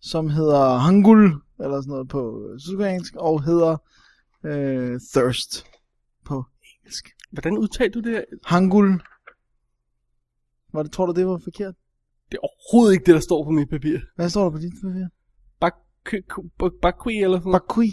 som 0.00 0.28
hedder 0.30 0.76
Hangul, 0.76 1.24
eller 1.60 1.80
sådan 1.80 1.90
noget 1.90 2.08
på 2.08 2.48
sydkoreansk, 2.58 3.14
og 3.16 3.44
hedder 3.44 3.76
øh, 4.44 5.00
Thirst 5.14 5.66
på 6.24 6.44
engelsk. 6.82 7.08
Hvordan 7.30 7.58
udtalte 7.58 8.00
du 8.00 8.10
det? 8.10 8.24
Hangul. 8.44 9.00
Var 10.72 10.82
det, 10.82 10.92
tror 10.92 11.06
du, 11.06 11.12
det 11.12 11.26
var 11.26 11.40
forkert? 11.44 11.74
Det 12.30 12.38
er 12.42 12.46
overhovedet 12.48 12.92
ikke 12.94 13.06
det, 13.06 13.14
der 13.14 13.20
står 13.20 13.44
på 13.44 13.50
mit 13.50 13.68
papir. 13.70 13.98
Hvad 14.16 14.28
står 14.28 14.42
der 14.44 14.50
på 14.50 14.58
dit 14.58 14.72
papir? 14.82 15.06
Bak- 15.64 16.52
bak- 16.58 16.80
Bakui 16.82 17.16
eller 17.22 17.38
sådan 17.38 17.50
noget. 17.50 17.62
Bakui. 17.62 17.90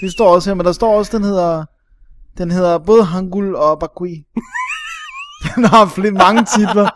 Det 0.00 0.12
står 0.12 0.34
også 0.34 0.50
her, 0.50 0.54
men 0.54 0.66
der 0.66 0.72
står 0.72 0.98
også, 0.98 1.16
den 1.16 1.24
hedder, 1.24 1.64
den 2.38 2.50
hedder 2.50 2.78
både 2.78 3.04
Hangul 3.04 3.54
og 3.54 3.78
Bakui. 3.78 4.14
den 5.54 5.64
har 5.64 5.86
flere 5.88 6.12
mange 6.12 6.40
titler. 6.56 6.88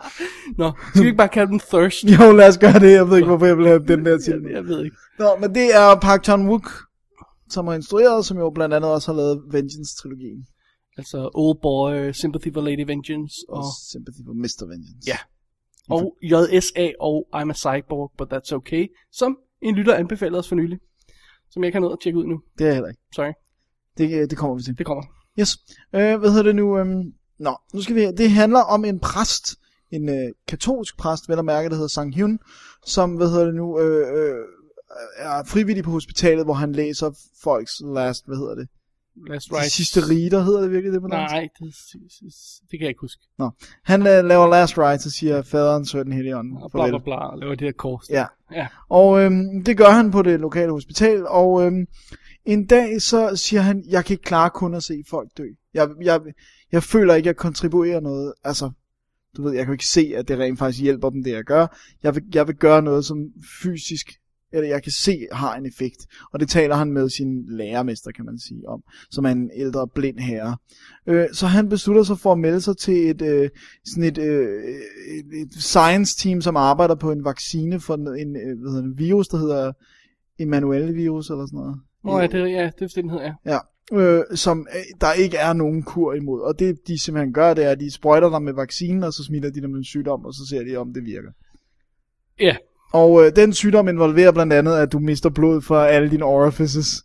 Nå, 0.57 0.71
skal 0.89 1.01
vi 1.01 1.07
ikke 1.07 1.17
bare 1.17 1.29
kalde 1.37 1.51
den 1.51 1.59
Thirst? 1.59 2.03
Jo, 2.03 2.31
lad 2.31 2.47
os 2.47 2.57
gøre 2.57 2.79
det. 2.79 2.91
Jeg 2.91 3.09
ved 3.09 3.17
ikke, 3.17 3.27
hvorfor 3.27 3.45
jeg 3.45 3.57
vil 3.57 3.67
have 3.67 3.85
den 3.87 4.05
der 4.05 4.17
titel. 4.25 4.41
jeg, 4.43 4.51
jeg 4.53 4.63
ved 4.65 4.83
ikke. 4.85 4.97
Nå, 5.19 5.35
men 5.41 5.55
det 5.55 5.75
er 5.75 5.99
Park 5.99 6.21
Chan-wook, 6.29 6.67
som 7.49 7.67
har 7.67 7.73
instrueret, 7.73 8.25
som 8.25 8.37
jo 8.37 8.49
blandt 8.55 8.75
andet 8.75 8.91
også 8.91 9.11
har 9.11 9.17
lavet 9.17 9.43
Vengeance-trilogien. 9.51 10.41
Altså 10.97 11.29
Old 11.33 11.57
Boy, 11.61 12.11
Sympathy 12.11 12.53
for 12.53 12.61
Lady 12.61 12.85
Vengeance 12.87 13.35
Og 13.49 13.57
og, 13.57 13.63
Sympathy 13.91 14.21
for 14.27 14.33
Mr. 14.33 14.65
Vengeance. 14.71 15.07
Ja. 15.07 15.17
Og 15.89 16.17
JSA 16.21 16.91
og 16.99 17.27
I'm 17.35 17.49
a 17.49 17.53
Cyborg, 17.53 18.11
but 18.17 18.33
that's 18.33 18.55
okay, 18.55 18.87
som 19.11 19.37
en 19.61 19.75
lytter 19.75 19.95
anbefalede 19.95 20.39
os 20.39 20.47
for 20.47 20.55
nylig. 20.55 20.79
Som 21.51 21.63
jeg 21.63 21.73
har 21.73 21.79
nået 21.79 21.93
at 21.93 21.99
tjekke 22.03 22.19
ud 22.19 22.25
nu. 22.25 22.41
Det 22.57 22.63
er 22.63 22.67
jeg 22.67 22.75
heller 22.75 22.89
ikke. 22.89 23.01
Sorry, 23.15 23.31
Det, 23.97 24.21
øh, 24.21 24.29
det 24.29 24.37
kommer 24.37 24.55
vi 24.55 24.63
til. 24.63 24.77
det 24.77 24.85
kommer. 24.85 25.03
Yes. 25.39 25.57
Øh, 25.95 26.19
hvad 26.19 26.29
hedder 26.29 26.43
det 26.43 26.55
nu? 26.55 26.77
Øhm, 26.77 27.13
nå, 27.39 27.55
nu 27.73 27.81
skal 27.81 27.95
vi 27.95 28.11
Det 28.11 28.31
handler 28.31 28.59
om 28.59 28.85
en 28.85 28.99
præst, 28.99 29.55
en 29.91 30.09
øh, 30.09 30.31
katolsk 30.47 30.97
præst, 30.97 31.29
vel 31.29 31.39
at 31.39 31.45
mærke, 31.45 31.69
der 31.69 31.75
hedder 31.75 31.87
Sang 31.87 32.15
Hyun, 32.15 32.39
som, 32.85 33.15
hvad 33.15 33.29
hedder 33.29 33.45
det 33.45 33.55
nu, 33.55 33.79
øh, 33.79 34.07
øh, 34.17 34.45
er 35.17 35.43
frivillig 35.43 35.83
på 35.83 35.91
hospitalet, 35.91 36.45
hvor 36.45 36.53
han 36.53 36.71
læser 36.71 37.11
folks 37.43 37.81
last, 37.85 38.25
hvad 38.27 38.37
hedder 38.37 38.55
det? 38.55 38.67
Last 39.29 39.49
De 39.49 39.55
Right. 39.55 39.71
sidste 39.71 40.09
riter, 40.09 40.43
hedder 40.43 40.61
det 40.61 40.71
virkelig 40.71 40.93
det 40.93 41.01
på 41.01 41.07
dansk? 41.07 41.33
Nej, 41.33 41.49
det, 41.59 41.75
det 42.61 42.69
kan 42.71 42.81
jeg 42.81 42.89
ikke 42.89 43.01
huske. 43.01 43.21
Nå. 43.37 43.49
Han 43.83 44.01
øh, 44.01 44.25
laver 44.25 44.47
last 44.47 44.77
rites 44.77 45.05
og 45.05 45.11
siger, 45.11 45.41
faderen, 45.41 45.85
sønnen, 45.85 46.13
helligånden, 46.13 46.57
Og 46.57 46.71
bla 46.71 46.89
bla 46.89 46.97
bla, 46.97 47.15
og 47.15 47.39
laver 47.39 47.55
det 47.55 47.67
her 47.67 47.71
kors. 47.71 48.09
Ja. 48.09 48.25
Ja. 48.51 48.67
Og 48.89 49.21
øhm, 49.21 49.63
det 49.63 49.77
gør 49.77 49.89
han 49.89 50.11
på 50.11 50.21
det 50.21 50.39
lokale 50.39 50.71
hospital, 50.71 51.27
og 51.27 51.65
øhm, 51.65 51.85
en 52.45 52.65
dag 52.65 53.01
så 53.01 53.35
siger 53.35 53.61
han, 53.61 53.83
jeg 53.89 54.05
kan 54.05 54.13
ikke 54.13 54.23
klare 54.23 54.49
kun 54.49 54.73
at 54.73 54.83
se 54.83 55.03
folk 55.09 55.29
dø. 55.37 55.47
Jeg, 55.73 55.89
jeg, 56.01 56.21
jeg 56.71 56.83
føler 56.83 57.13
ikke, 57.13 57.29
at 57.29 57.33
jeg 57.33 57.37
kontribuerer 57.37 57.99
noget. 57.99 58.33
Altså, 58.43 58.71
du 59.37 59.43
ved, 59.43 59.51
jeg 59.51 59.59
kan 59.59 59.67
jo 59.67 59.73
ikke 59.73 59.87
se, 59.87 60.13
at 60.15 60.27
det 60.27 60.39
rent 60.39 60.59
faktisk 60.59 60.83
hjælper 60.83 61.09
dem, 61.09 61.23
det 61.23 61.31
jeg 61.31 61.43
gør. 61.43 61.77
Jeg 62.03 62.15
vil, 62.15 62.23
jeg 62.33 62.47
vil 62.47 62.55
gøre 62.55 62.81
noget, 62.81 63.05
som 63.05 63.17
fysisk, 63.61 64.13
eller 64.53 64.69
jeg 64.69 64.83
kan 64.83 64.91
se, 64.91 65.27
har 65.31 65.55
en 65.55 65.65
effekt. 65.65 66.07
Og 66.33 66.39
det 66.39 66.49
taler 66.49 66.75
han 66.75 66.91
med 66.91 67.09
sin 67.09 67.45
lærermester, 67.47 68.11
kan 68.11 68.25
man 68.25 68.39
sige, 68.39 68.69
om, 68.69 68.83
som 69.11 69.25
er 69.25 69.29
en 69.29 69.51
ældre 69.55 69.87
blind 69.87 70.19
herre. 70.19 70.57
Øh, 71.07 71.27
så 71.33 71.47
han 71.47 71.69
beslutter 71.69 72.03
sig 72.03 72.19
for 72.19 72.31
at 72.31 72.39
melde 72.39 72.61
sig 72.61 72.77
til 72.77 73.09
et, 73.09 73.21
øh, 73.21 73.49
sådan 73.85 74.03
et, 74.03 74.17
øh, 74.17 74.63
et, 75.41 75.53
science 75.53 76.17
team, 76.17 76.41
som 76.41 76.57
arbejder 76.57 76.95
på 76.95 77.11
en 77.11 77.25
vaccine 77.25 77.79
for 77.79 77.93
en, 77.93 78.07
en, 78.07 78.35
øh, 78.35 78.59
hvad 78.59 78.71
hedder 78.71 78.83
en 78.83 78.97
virus, 78.97 79.27
der 79.27 79.37
hedder 79.37 79.71
Emanuel 80.39 80.95
virus 80.95 81.29
eller 81.29 81.45
sådan 81.45 81.57
noget. 81.57 81.79
Nå, 82.03 82.19
ja, 82.19 82.27
det, 82.27 82.51
ja, 82.51 82.71
det 82.79 82.81
er 82.81 83.01
den 83.01 83.09
hedder, 83.09 83.23
ja. 83.25 83.33
Ja, 83.53 83.59
øh, 83.91 84.23
som 84.35 84.67
øh, 84.75 84.81
der 85.01 85.13
ikke 85.13 85.37
er 85.37 85.53
nogen 85.53 85.83
kur 85.83 86.13
imod. 86.13 86.41
Og 86.41 86.59
det 86.59 86.87
de 86.87 87.03
simpelthen 87.03 87.33
gør, 87.33 87.53
det 87.53 87.65
er, 87.65 87.69
at 87.69 87.79
de 87.79 87.91
sprøjter 87.91 88.29
dig 88.29 88.41
med 88.41 88.53
vaccinen, 88.53 89.03
og 89.03 89.13
så 89.13 89.23
smitter 89.23 89.49
de 89.49 89.61
dig 89.61 89.69
med 89.69 89.77
en 89.77 89.83
sygdom, 89.83 90.25
og 90.25 90.33
så 90.33 90.47
ser 90.49 90.63
de, 90.63 90.75
om 90.75 90.93
det 90.93 91.05
virker. 91.05 91.31
Ja, 92.39 92.55
Og 92.93 93.25
øh, 93.25 93.35
den 93.35 93.53
sygdom 93.53 93.87
involverer 93.87 94.31
blandt 94.31 94.53
andet, 94.53 94.73
at 94.73 94.91
du 94.91 94.99
mister 94.99 95.29
blod 95.29 95.61
fra 95.61 95.87
alle 95.87 96.11
dine 96.11 96.25
orifices. 96.25 97.03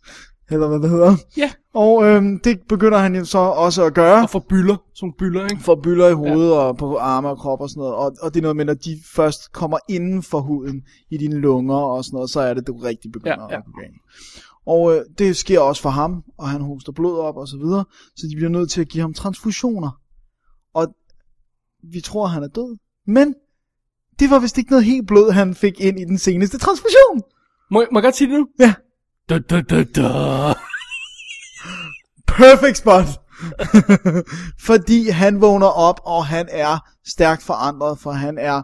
eller 0.51 0.67
hvad 0.67 0.79
det 0.79 0.89
hedder. 0.89 1.15
Ja. 1.37 1.51
Og 1.73 2.03
øhm, 2.03 2.39
det 2.39 2.59
begynder 2.69 2.97
han 2.97 3.15
jo 3.15 3.25
så 3.25 3.37
også 3.37 3.83
at 3.85 3.93
gøre. 3.93 4.23
Og 4.23 4.29
får 4.29 4.45
byller, 4.49 4.75
sådan 4.95 5.13
byller, 5.19 5.43
ikke? 5.43 5.63
får 5.63 5.79
byller 5.83 6.07
i 6.07 6.13
hovedet 6.13 6.49
ja. 6.51 6.55
og 6.55 6.77
på 6.77 6.97
arme 6.97 7.29
og 7.29 7.37
krop 7.37 7.61
og 7.61 7.69
sådan 7.69 7.81
noget. 7.81 7.95
Og, 7.95 8.15
og 8.21 8.33
det 8.33 8.39
er 8.39 8.41
noget 8.41 8.55
med, 8.55 8.65
når 8.65 8.73
de 8.73 8.97
først 9.15 9.51
kommer 9.53 9.77
inden 9.89 10.23
for 10.23 10.39
huden 10.39 10.81
i 11.11 11.17
dine 11.17 11.35
lunger 11.35 11.75
og 11.75 12.05
sådan 12.05 12.15
noget, 12.15 12.29
så 12.29 12.39
er 12.39 12.53
det, 12.53 12.67
du 12.67 12.73
rigtig 12.73 13.11
begynder 13.11 13.47
Ja, 13.49 13.53
ja. 13.53 13.57
at 13.57 13.63
gå. 13.65 13.81
Og 14.65 14.95
øh, 14.95 15.01
det 15.17 15.35
sker 15.35 15.59
også 15.59 15.81
for 15.81 15.89
ham, 15.89 16.23
og 16.37 16.49
han 16.49 16.61
hoster 16.61 16.91
blod 16.91 17.19
op 17.19 17.37
og 17.37 17.47
så 17.47 17.57
videre, 17.57 17.85
så 18.15 18.27
de 18.31 18.35
bliver 18.35 18.49
nødt 18.49 18.71
til 18.71 18.81
at 18.81 18.87
give 18.87 19.01
ham 19.01 19.13
transfusioner. 19.13 19.99
Og 20.73 20.87
vi 21.83 22.01
tror, 22.01 22.25
han 22.27 22.43
er 22.43 22.47
død. 22.47 22.77
Men 23.07 23.35
det 24.19 24.29
var 24.29 24.39
vist 24.39 24.57
ikke 24.57 24.71
noget 24.71 24.85
helt 24.85 25.07
blod, 25.07 25.31
han 25.31 25.55
fik 25.55 25.79
ind 25.79 25.99
i 25.99 26.03
den 26.03 26.17
seneste 26.17 26.57
transfusion. 26.57 27.21
Må, 27.71 27.85
må 27.91 27.99
jeg 27.99 28.03
godt 28.03 28.15
sige 28.15 28.31
det 28.31 28.39
nu? 28.39 28.47
Ja. 28.59 28.73
Da, 29.29 29.39
da, 29.39 29.61
da, 29.61 29.83
da. 29.83 30.53
Perfect 32.27 32.77
spot. 32.77 33.05
Fordi 34.69 35.09
han 35.09 35.41
vågner 35.41 35.67
op, 35.67 35.99
og 36.05 36.25
han 36.25 36.47
er 36.51 36.89
stærkt 37.07 37.43
forandret, 37.43 37.99
for 37.99 38.11
han 38.11 38.37
er... 38.37 38.61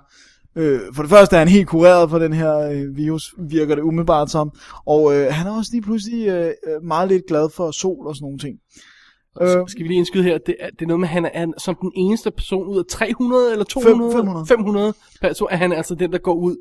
Øh, 0.56 0.82
for 0.93 1.03
det 1.03 1.10
første 1.10 1.36
er 1.36 1.39
han 1.39 1.47
helt 1.47 1.68
kureret 1.68 2.10
for 2.10 2.20
den 2.20 2.34
her 2.34 2.58
øh, 2.58 2.97
virus, 2.97 3.34
virker 3.49 3.76
det 3.76 3.82
umiddelbart 3.82 4.32
som. 4.32 4.51
Og 4.86 5.16
øh, 5.16 5.34
han 5.34 5.47
er 5.47 5.51
også 5.51 5.72
lige 5.74 5.82
pludselig 5.82 6.28
øh, 6.28 6.45
øh, 6.68 6.84
meget 6.84 7.08
lidt 7.08 7.24
glad 7.28 7.49
for 7.49 7.72
sol 7.72 8.08
og 8.08 8.16
sådan 8.16 8.26
nogle 8.26 8.39
ting. 8.39 8.58
Så 9.42 9.64
skal 9.68 9.84
vi 9.84 9.88
lige 9.88 9.98
indskyde 9.98 10.24
her, 10.24 10.38
det 10.38 10.56
er, 10.60 10.70
det 10.70 10.82
er 10.82 10.86
noget 10.88 11.00
med, 11.00 11.08
at 11.08 11.14
han 11.14 11.26
er 11.34 11.52
som 11.58 11.76
den 11.82 11.92
eneste 11.96 12.32
person 12.32 12.68
ud 12.68 12.78
af 12.80 12.84
300 12.90 13.52
eller 13.52 13.66
200, 13.66 14.12
500. 14.12 14.46
500 14.48 14.94
personer, 15.22 15.52
at 15.52 15.60
han 15.60 15.72
er 15.72 15.76
altså 15.76 15.96
den, 15.96 16.12
der 16.12 16.18
går 16.18 16.34
ud 16.34 16.56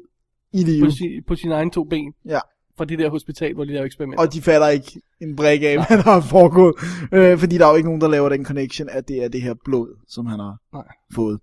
I 0.53 0.65
det 0.65 0.85
på, 0.85 0.91
sin, 0.91 1.11
på 1.27 1.35
sine 1.35 1.55
egne 1.55 1.71
to 1.71 1.85
ben 1.85 2.13
Ja. 2.29 2.39
fra 2.79 2.85
det 2.85 2.99
der 2.99 3.11
hospital, 3.11 3.55
hvor 3.55 3.65
de 3.65 3.73
laver 3.73 3.87
eksperimenter. 3.87 4.25
Og 4.25 4.33
de 4.33 4.43
fatter 4.43 4.69
ikke 4.69 5.01
en 5.21 5.37
brik 5.37 5.63
af, 5.63 5.87
hvad 5.89 6.03
der 6.03 6.11
er 6.11 6.21
foregået. 6.21 6.75
Øh, 7.13 7.39
fordi 7.39 7.59
der 7.59 7.67
er 7.67 7.71
jo 7.71 7.77
ikke 7.77 7.89
nogen, 7.89 8.01
der 8.01 8.09
laver 8.09 8.29
den 8.29 8.45
connection, 8.45 8.89
at 8.89 9.09
det 9.09 9.25
er 9.25 9.29
det 9.29 9.43
her 9.43 9.55
blod, 9.65 9.89
som 10.09 10.27
han 10.27 10.39
har 10.39 10.57
Nej. 10.73 10.85
fået. 11.15 11.41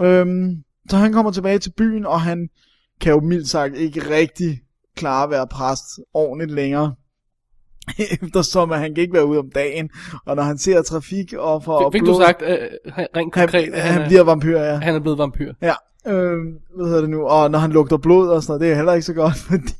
Øhm, 0.00 0.64
så 0.90 0.96
han 0.96 1.12
kommer 1.12 1.32
tilbage 1.32 1.58
til 1.58 1.72
byen, 1.76 2.06
og 2.06 2.20
han 2.20 2.48
kan 3.00 3.12
jo 3.12 3.20
mildt 3.20 3.48
sagt 3.48 3.76
ikke 3.76 4.00
rigtig 4.10 4.60
klare 4.96 5.24
at 5.24 5.30
være 5.30 5.46
præst 5.46 5.84
ordentligt 6.14 6.50
længere. 6.50 6.94
Eftersom 8.22 8.72
at 8.72 8.78
han 8.78 8.94
kan 8.94 9.02
ikke 9.02 9.14
være 9.14 9.26
ude 9.26 9.38
om 9.38 9.50
dagen, 9.54 9.90
og 10.26 10.36
når 10.36 10.42
han 10.42 10.58
ser 10.58 10.82
trafik 10.82 11.32
og 11.32 11.62
Fik, 11.92 12.02
blod, 12.02 12.14
du 12.14 12.20
sagt 12.20 12.42
uh, 12.42 12.48
rent 13.16 13.32
konkret, 13.32 13.64
han, 13.64 13.74
at 13.74 13.82
han, 13.82 14.02
er, 14.02 14.06
bliver 14.06 14.22
vampyr, 14.22 14.58
ja. 14.58 14.76
han 14.76 14.94
er 14.94 15.00
blevet 15.00 15.18
vampyr? 15.18 15.52
Ja, 15.62 15.74
øh, 16.06 16.38
hvad 16.76 16.86
hedder 16.86 17.00
det 17.00 17.10
nu? 17.10 17.26
Og 17.26 17.50
når 17.50 17.58
han 17.58 17.72
lugter 17.72 17.96
blod 17.96 18.28
og 18.28 18.42
sådan 18.42 18.50
noget, 18.50 18.60
det 18.60 18.70
er 18.70 18.76
heller 18.76 18.92
ikke 18.92 19.06
så 19.06 19.14
godt, 19.14 19.36
fordi, 19.48 19.72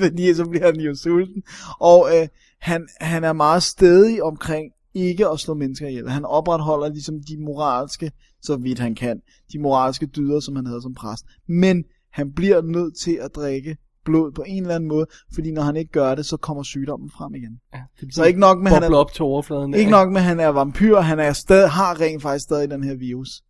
fordi 0.00 0.34
så 0.34 0.48
bliver 0.48 0.66
han 0.66 0.80
jo 0.80 0.94
sulten. 0.94 1.42
Og 1.80 2.08
øh, 2.16 2.28
han, 2.60 2.88
han 3.00 3.24
er 3.24 3.32
meget 3.32 3.62
stedig 3.62 4.22
omkring 4.22 4.72
ikke 4.94 5.28
at 5.28 5.40
slå 5.40 5.54
mennesker 5.54 5.86
ihjel. 5.86 6.10
Han 6.10 6.24
opretholder 6.24 6.88
ligesom 6.88 7.14
de 7.28 7.36
moralske, 7.44 8.12
så 8.42 8.56
vidt 8.56 8.78
han 8.78 8.94
kan, 8.94 9.20
de 9.52 9.58
moralske 9.58 10.06
dyder, 10.06 10.40
som 10.40 10.56
han 10.56 10.66
havde 10.66 10.82
som 10.82 10.94
præst. 10.94 11.24
Men 11.48 11.84
han 12.12 12.32
bliver 12.32 12.62
nødt 12.62 12.96
til 12.96 13.18
at 13.22 13.30
drikke 13.36 13.76
blod 14.04 14.32
på 14.32 14.44
en 14.46 14.62
eller 14.62 14.74
anden 14.74 14.88
måde, 14.88 15.06
fordi 15.34 15.50
når 15.52 15.62
han 15.62 15.76
ikke 15.76 15.92
gør 15.92 16.14
det, 16.14 16.26
så 16.26 16.36
kommer 16.36 16.62
sygdommen 16.62 17.10
frem 17.10 17.34
igen. 17.34 17.60
Ja, 17.74 17.80
det 18.00 18.14
Så 18.14 18.24
ikke 18.24 18.40
nok 18.40 18.58
med, 18.62 18.70
han 18.70 18.82
er, 18.82 18.94
op 18.96 19.12
til 19.12 19.22
overfladen. 19.22 19.74
ikke 19.74 19.90
Ja. 19.90 19.96
nok 20.04 20.08
med, 20.12 20.20
at 20.20 20.24
han 20.26 20.40
er 20.40 20.48
vampyr, 20.48 20.96
han 21.00 21.18
er 21.20 21.32
stadig, 21.32 21.70
har 21.70 22.00
rent 22.00 22.22
faktisk 22.22 22.42
stadig 22.42 22.70
den 22.70 22.84
her 22.84 22.94
virus. 22.94 23.28
Så 23.28 23.42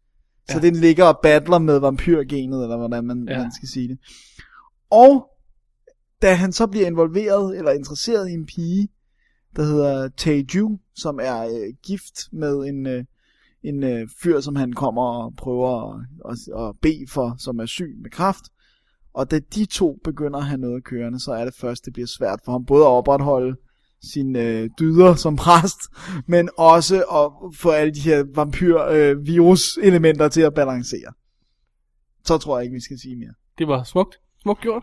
Ja. 0.54 0.60
den 0.60 0.76
ligger 0.76 1.04
og 1.04 1.18
battler 1.22 1.58
med 1.58 1.78
vampyrgenet, 1.78 2.62
eller 2.62 2.76
hvordan 2.76 3.04
man, 3.04 3.26
Ja. 3.30 3.38
man 3.42 3.52
skal 3.52 3.68
sige 3.68 3.88
det. 3.88 3.98
Og 4.90 5.26
da 6.22 6.34
han 6.34 6.52
så 6.52 6.66
bliver 6.66 6.86
involveret, 6.86 7.58
eller 7.58 7.70
interesseret 7.70 8.28
i 8.30 8.32
en 8.32 8.46
pige, 8.46 8.88
der 9.56 9.62
hedder 9.62 10.08
Taeju, 10.16 10.78
som 10.94 11.18
er 11.22 11.42
øh, 11.46 11.74
gift 11.86 12.32
med 12.32 12.56
en, 12.56 12.86
øh, 12.86 13.04
en 13.62 13.82
øh, 13.82 14.08
fyr, 14.22 14.40
som 14.40 14.56
han 14.56 14.72
kommer 14.72 15.02
og 15.02 15.34
prøver 15.36 15.94
at, 15.94 16.00
at, 16.30 16.68
at 16.68 16.74
bede 16.82 17.06
for, 17.08 17.34
som 17.38 17.58
er 17.58 17.66
syg 17.66 17.96
med 18.02 18.10
kræft. 18.10 18.44
Og 19.14 19.30
da 19.30 19.38
de 19.38 19.66
to 19.66 19.98
begynder 20.04 20.38
at 20.38 20.44
have 20.44 20.60
noget 20.60 20.84
kørende, 20.84 21.20
så 21.20 21.32
er 21.32 21.44
det 21.44 21.54
først, 21.54 21.84
det 21.84 21.92
bliver 21.92 22.06
svært 22.18 22.40
for 22.44 22.52
ham 22.52 22.64
både 22.64 22.84
at 22.84 22.88
opretholde 22.90 23.56
sine 24.12 24.40
øh, 24.40 24.70
dyder 24.78 25.14
som 25.14 25.36
præst, 25.36 25.80
men 26.32 26.50
også 26.56 26.96
at 26.96 27.56
få 27.56 27.70
alle 27.70 27.94
de 27.94 28.00
her 28.00 28.24
vampyr-virus-elementer 28.34 30.24
øh, 30.24 30.30
til 30.30 30.40
at 30.40 30.54
balancere. 30.54 31.12
Så 32.24 32.38
tror 32.38 32.58
jeg 32.58 32.64
ikke, 32.64 32.74
vi 32.74 32.80
skal 32.80 32.98
sige 32.98 33.16
mere. 33.16 33.34
Det 33.58 33.68
var 33.68 33.82
smukt. 33.82 34.16
Smukt 34.42 34.60
gjort. 34.60 34.82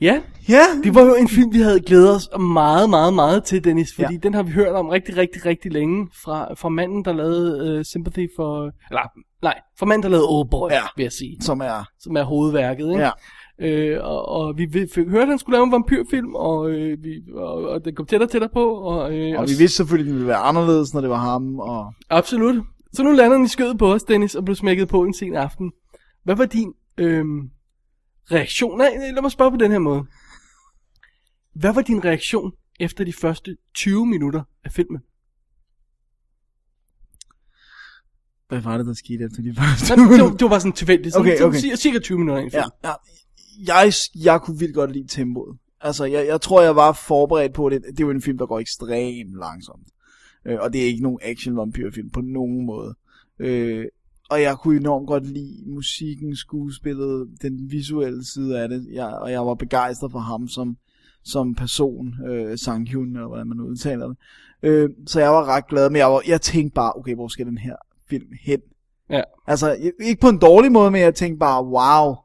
Ja, 0.00 0.20
Ja, 0.48 0.62
det 0.84 0.94
var 0.94 1.02
jo 1.02 1.14
en 1.14 1.28
film, 1.28 1.52
vi 1.52 1.60
havde 1.60 1.80
glædet 1.80 2.14
os 2.14 2.28
meget, 2.40 2.90
meget, 2.90 3.14
meget 3.14 3.44
til, 3.44 3.64
Dennis. 3.64 3.94
Fordi 3.94 4.12
ja. 4.12 4.18
Den 4.18 4.34
har 4.34 4.42
vi 4.42 4.50
hørt 4.50 4.74
om 4.74 4.88
rigtig, 4.88 5.16
rigtig, 5.16 5.46
rigtig 5.46 5.72
længe. 5.72 6.08
Fra, 6.24 6.54
fra 6.54 6.68
manden, 6.68 7.04
der 7.04 7.12
lavede 7.12 7.78
uh, 7.78 7.84
Sympathy 7.84 8.28
for... 8.36 8.64
Eller, 8.90 9.02
nej, 9.42 9.54
fra 9.78 9.86
manden, 9.86 10.02
der 10.02 10.08
lavede 10.08 10.26
Old 10.28 10.48
Boy, 10.50 10.70
ja. 10.70 10.82
Vil 10.96 11.02
jeg 11.02 11.12
sige. 11.12 11.36
som 11.40 11.60
er... 11.60 11.88
Som 12.00 12.16
er 12.16 12.22
hovedværket, 12.22 12.90
ikke? 12.90 13.02
Ja. 13.02 13.10
Øh, 13.62 14.04
og, 14.04 14.28
og 14.28 14.58
vi 14.58 14.64
vi 14.64 14.86
fik 14.94 15.08
hørt, 15.08 15.22
at 15.22 15.28
han 15.28 15.38
skulle 15.38 15.56
lave 15.56 15.64
en 15.64 15.72
vampyrfilm, 15.72 16.34
og, 16.34 16.70
øh, 16.70 17.04
vi, 17.04 17.10
og, 17.34 17.54
og 17.68 17.84
det 17.84 17.96
kom 17.96 18.06
tættere 18.06 18.26
og 18.26 18.30
tættere 18.30 18.50
på. 18.52 18.74
Og, 18.74 19.12
øh, 19.12 19.38
Og 19.38 19.44
vi 19.48 19.54
vidste 19.58 19.76
selvfølgelig, 19.76 20.10
at 20.10 20.12
det 20.12 20.14
ville 20.14 20.28
være 20.28 20.38
anderledes, 20.38 20.94
når 20.94 21.00
det 21.00 21.10
var 21.10 21.16
ham. 21.16 21.58
Og... 21.58 21.92
Absolut. 22.10 22.56
Så 22.92 23.02
nu 23.02 23.10
lander 23.10 23.36
den 23.36 23.44
i 23.44 23.48
skødet 23.48 23.78
på 23.78 23.92
os, 23.92 24.02
Dennis, 24.02 24.34
og 24.34 24.44
blev 24.44 24.54
smækket 24.56 24.88
på 24.88 25.02
en 25.02 25.14
sen 25.14 25.34
aften. 25.34 25.72
Hvad 26.24 26.36
var 26.36 26.44
din 26.44 26.72
øhm, 26.98 27.50
reaktion? 28.32 28.78
Nej, 28.78 28.90
lad 29.14 29.22
mig 29.22 29.30
spørge 29.30 29.50
på 29.50 29.56
den 29.56 29.70
her 29.70 29.78
måde. 29.78 30.04
Hvad 31.54 31.74
var 31.74 31.82
din 31.82 32.04
reaktion 32.04 32.52
efter 32.80 33.04
de 33.04 33.12
første 33.12 33.56
20 33.74 34.06
minutter 34.06 34.42
af 34.64 34.72
filmen? 34.72 35.00
Hvad 38.48 38.60
var 38.60 38.76
det, 38.76 38.86
der 38.86 38.94
skete 38.94 39.24
efter 39.24 39.42
de 39.42 39.54
første 39.58 39.96
Nej, 39.96 40.16
det, 40.16 40.22
var, 40.24 40.30
det 40.30 40.42
var 40.42 40.48
bare 40.48 40.60
sådan 40.60 40.72
tilfældigt. 40.72 41.12
Sådan, 41.12 41.26
Okay, 41.26 41.36
sådan 41.36 41.48
okay. 41.48 41.60
Cirka, 41.60 41.76
cirka 41.76 41.98
20 41.98 42.18
minutter 42.18 42.42
af. 42.42 42.48
Ja, 42.52 42.64
ja. 42.84 42.92
Jeg, 43.66 43.92
jeg 44.14 44.40
kunne 44.40 44.58
vildt 44.58 44.74
godt 44.74 44.92
lide 44.92 45.08
tempoet. 45.08 45.58
Altså, 45.80 46.04
jeg, 46.04 46.26
jeg 46.26 46.40
tror, 46.40 46.62
jeg 46.62 46.76
var 46.76 46.92
forberedt 46.92 47.54
på 47.54 47.68
det. 47.68 47.82
Det 47.82 48.00
er 48.00 48.04
jo 48.04 48.10
en 48.10 48.22
film, 48.22 48.38
der 48.38 48.46
går 48.46 48.58
ekstremt 48.58 49.38
langsomt. 49.38 49.86
Øh, 50.46 50.58
og 50.60 50.72
det 50.72 50.82
er 50.82 50.86
ikke 50.86 51.02
nogen 51.02 51.18
action 51.22 51.56
vampyrfilm 51.56 52.10
på 52.10 52.20
nogen 52.20 52.66
måde. 52.66 52.94
Øh, 53.38 53.84
og 54.30 54.42
jeg 54.42 54.56
kunne 54.58 54.76
enormt 54.76 55.06
godt 55.06 55.26
lide 55.26 55.62
musikken, 55.66 56.36
skuespillet, 56.36 57.28
den 57.42 57.70
visuelle 57.70 58.24
side 58.24 58.60
af 58.62 58.68
det. 58.68 58.86
Jeg, 58.92 59.06
og 59.06 59.30
jeg 59.30 59.46
var 59.46 59.54
begejstret 59.54 60.12
for 60.12 60.18
ham 60.18 60.48
som, 60.48 60.76
som 61.24 61.54
person, 61.54 62.14
øh, 62.28 62.58
Sang 62.58 62.88
Hyun, 62.88 63.16
eller 63.16 63.26
hvordan 63.26 63.48
man 63.48 63.60
udtaler 63.60 64.08
det. 64.08 64.16
Øh, 64.62 64.90
så 65.06 65.20
jeg 65.20 65.30
var 65.30 65.44
ret 65.44 65.66
glad, 65.66 65.90
men 65.90 65.96
jeg, 65.96 66.06
var, 66.06 66.22
jeg 66.26 66.40
tænkte 66.40 66.74
bare, 66.74 66.92
okay, 66.96 67.14
hvor 67.14 67.28
skal 67.28 67.46
den 67.46 67.58
her 67.58 67.76
film 68.08 68.28
hen? 68.42 68.60
Ja. 69.10 69.22
Altså, 69.46 69.92
ikke 70.00 70.20
på 70.20 70.28
en 70.28 70.38
dårlig 70.38 70.72
måde, 70.72 70.90
men 70.90 71.00
jeg 71.00 71.14
tænkte 71.14 71.38
bare, 71.38 71.64
wow, 71.64 72.16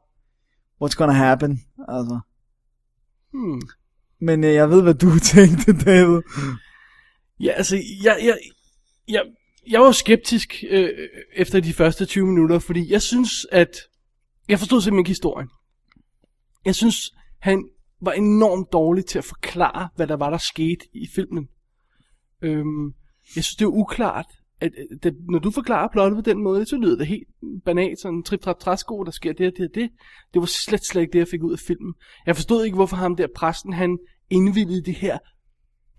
what's 0.82 0.96
gonna 0.96 1.12
happen? 1.12 1.60
Altså. 1.88 2.20
Hmm. 3.32 3.60
Men 4.20 4.44
øh, 4.44 4.54
jeg 4.54 4.70
ved, 4.70 4.82
hvad 4.82 4.94
du 4.94 5.18
tænkte, 5.34 5.72
David. 5.84 6.20
Ja, 7.40 7.50
altså, 7.50 7.76
jeg, 8.02 8.18
jeg, 8.22 8.38
jeg, 9.08 9.22
jeg 9.70 9.80
var 9.80 9.92
skeptisk 9.92 10.64
øh, 10.70 10.88
efter 11.32 11.60
de 11.60 11.72
første 11.72 12.04
20 12.04 12.26
minutter, 12.26 12.58
fordi 12.58 12.92
jeg 12.92 13.02
synes, 13.02 13.30
at... 13.52 13.76
Jeg 14.48 14.58
forstod 14.58 14.80
simpelthen 14.80 15.00
ikke 15.00 15.08
historien. 15.08 15.48
Jeg 16.64 16.74
synes, 16.74 16.96
han 17.40 17.68
var 18.00 18.12
enormt 18.12 18.72
dårlig 18.72 19.06
til 19.06 19.18
at 19.18 19.24
forklare, 19.24 19.88
hvad 19.96 20.06
der 20.06 20.16
var, 20.16 20.30
der 20.30 20.38
skete 20.38 20.84
i 20.94 21.06
filmen. 21.14 21.48
Øhm, 22.42 22.86
jeg 23.36 23.44
synes, 23.44 23.56
det 23.56 23.64
er 23.64 23.68
uklart, 23.68 24.26
at, 24.60 24.72
øh, 24.78 24.84
at, 24.90 25.06
at 25.06 25.14
når 25.28 25.38
du 25.38 25.50
forklarer 25.50 25.88
plottet 25.92 26.16
på 26.24 26.30
den 26.30 26.42
måde, 26.42 26.66
så 26.66 26.76
lyder 26.76 26.96
det 26.96 27.06
helt 27.06 27.28
banalt, 27.64 28.00
sådan 28.00 28.22
trip 28.22 28.40
trap 28.40 28.58
træsko, 28.58 29.04
der 29.04 29.10
sker 29.10 29.32
det 29.32 29.46
og 29.46 29.52
det 29.56 29.68
og 29.68 29.74
det. 29.74 29.90
Det 30.34 30.40
var 30.40 30.46
slet, 30.46 30.86
slet 30.86 31.02
ikke 31.02 31.12
det, 31.12 31.18
jeg 31.18 31.28
fik 31.28 31.42
ud 31.42 31.52
af 31.52 31.58
filmen. 31.58 31.94
Jeg 32.26 32.36
forstod 32.36 32.64
ikke, 32.64 32.74
hvorfor 32.74 32.96
ham 32.96 33.16
der 33.16 33.26
præsten, 33.36 33.72
han 33.72 33.98
indvildede 34.30 34.84
det 34.84 34.94
her 34.94 35.18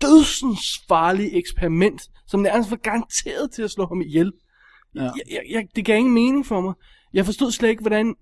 dødsens 0.02 0.80
farlige 0.88 1.32
eksperiment, 1.36 2.02
som 2.26 2.40
nærmest 2.40 2.70
var 2.70 2.76
garanteret 2.76 3.50
til 3.50 3.62
at 3.62 3.70
slå 3.70 3.86
ham 3.86 4.00
ihjel. 4.00 4.32
Ja. 4.94 5.02
Jeg, 5.02 5.12
jeg, 5.30 5.42
jeg, 5.50 5.68
det 5.76 5.84
gav 5.84 5.98
ingen 5.98 6.14
mening 6.14 6.46
for 6.46 6.60
mig. 6.60 6.74
Jeg 7.12 7.24
forstod 7.24 7.50
slet 7.50 7.68
ikke, 7.68 7.82
hvordan... 7.82 8.14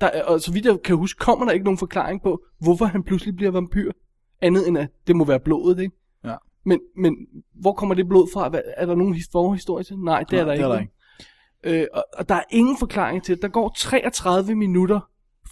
Der, 0.00 0.24
og 0.24 0.40
så 0.40 0.52
vidt 0.52 0.66
jeg 0.66 0.78
kan 0.84 0.96
huske, 0.96 1.18
kommer 1.18 1.44
der 1.46 1.52
ikke 1.52 1.64
nogen 1.64 1.78
forklaring 1.78 2.22
på, 2.22 2.42
hvorfor 2.58 2.84
han 2.84 3.02
pludselig 3.02 3.36
bliver 3.36 3.50
vampyr. 3.50 3.92
Andet 4.40 4.68
end 4.68 4.78
at 4.78 4.88
det 5.06 5.16
må 5.16 5.24
være 5.24 5.40
blodet, 5.40 5.78
ikke? 5.78 5.94
Ja. 6.24 6.34
Men, 6.64 6.80
men 6.96 7.16
hvor 7.54 7.72
kommer 7.72 7.94
det 7.94 8.08
blod 8.08 8.28
fra? 8.32 8.48
Hvad, 8.48 8.60
er 8.76 8.86
der 8.86 8.94
nogen 8.94 9.14
his- 9.14 9.28
forhistorie 9.32 9.84
til? 9.84 9.98
Nej, 9.98 10.22
det 10.30 10.38
er 10.38 10.44
der 10.44 10.50
det 10.50 10.52
ikke. 10.54 10.64
er 10.64 10.68
der 10.68 10.78
ikke. 10.80 10.92
Øh, 11.64 11.86
og, 11.92 12.04
og 12.18 12.28
der 12.28 12.34
er 12.34 12.42
ingen 12.50 12.76
forklaring 12.78 13.22
til 13.24 13.34
det. 13.34 13.42
Der 13.42 13.48
går 13.48 13.74
33 13.76 14.54
minutter, 14.54 15.00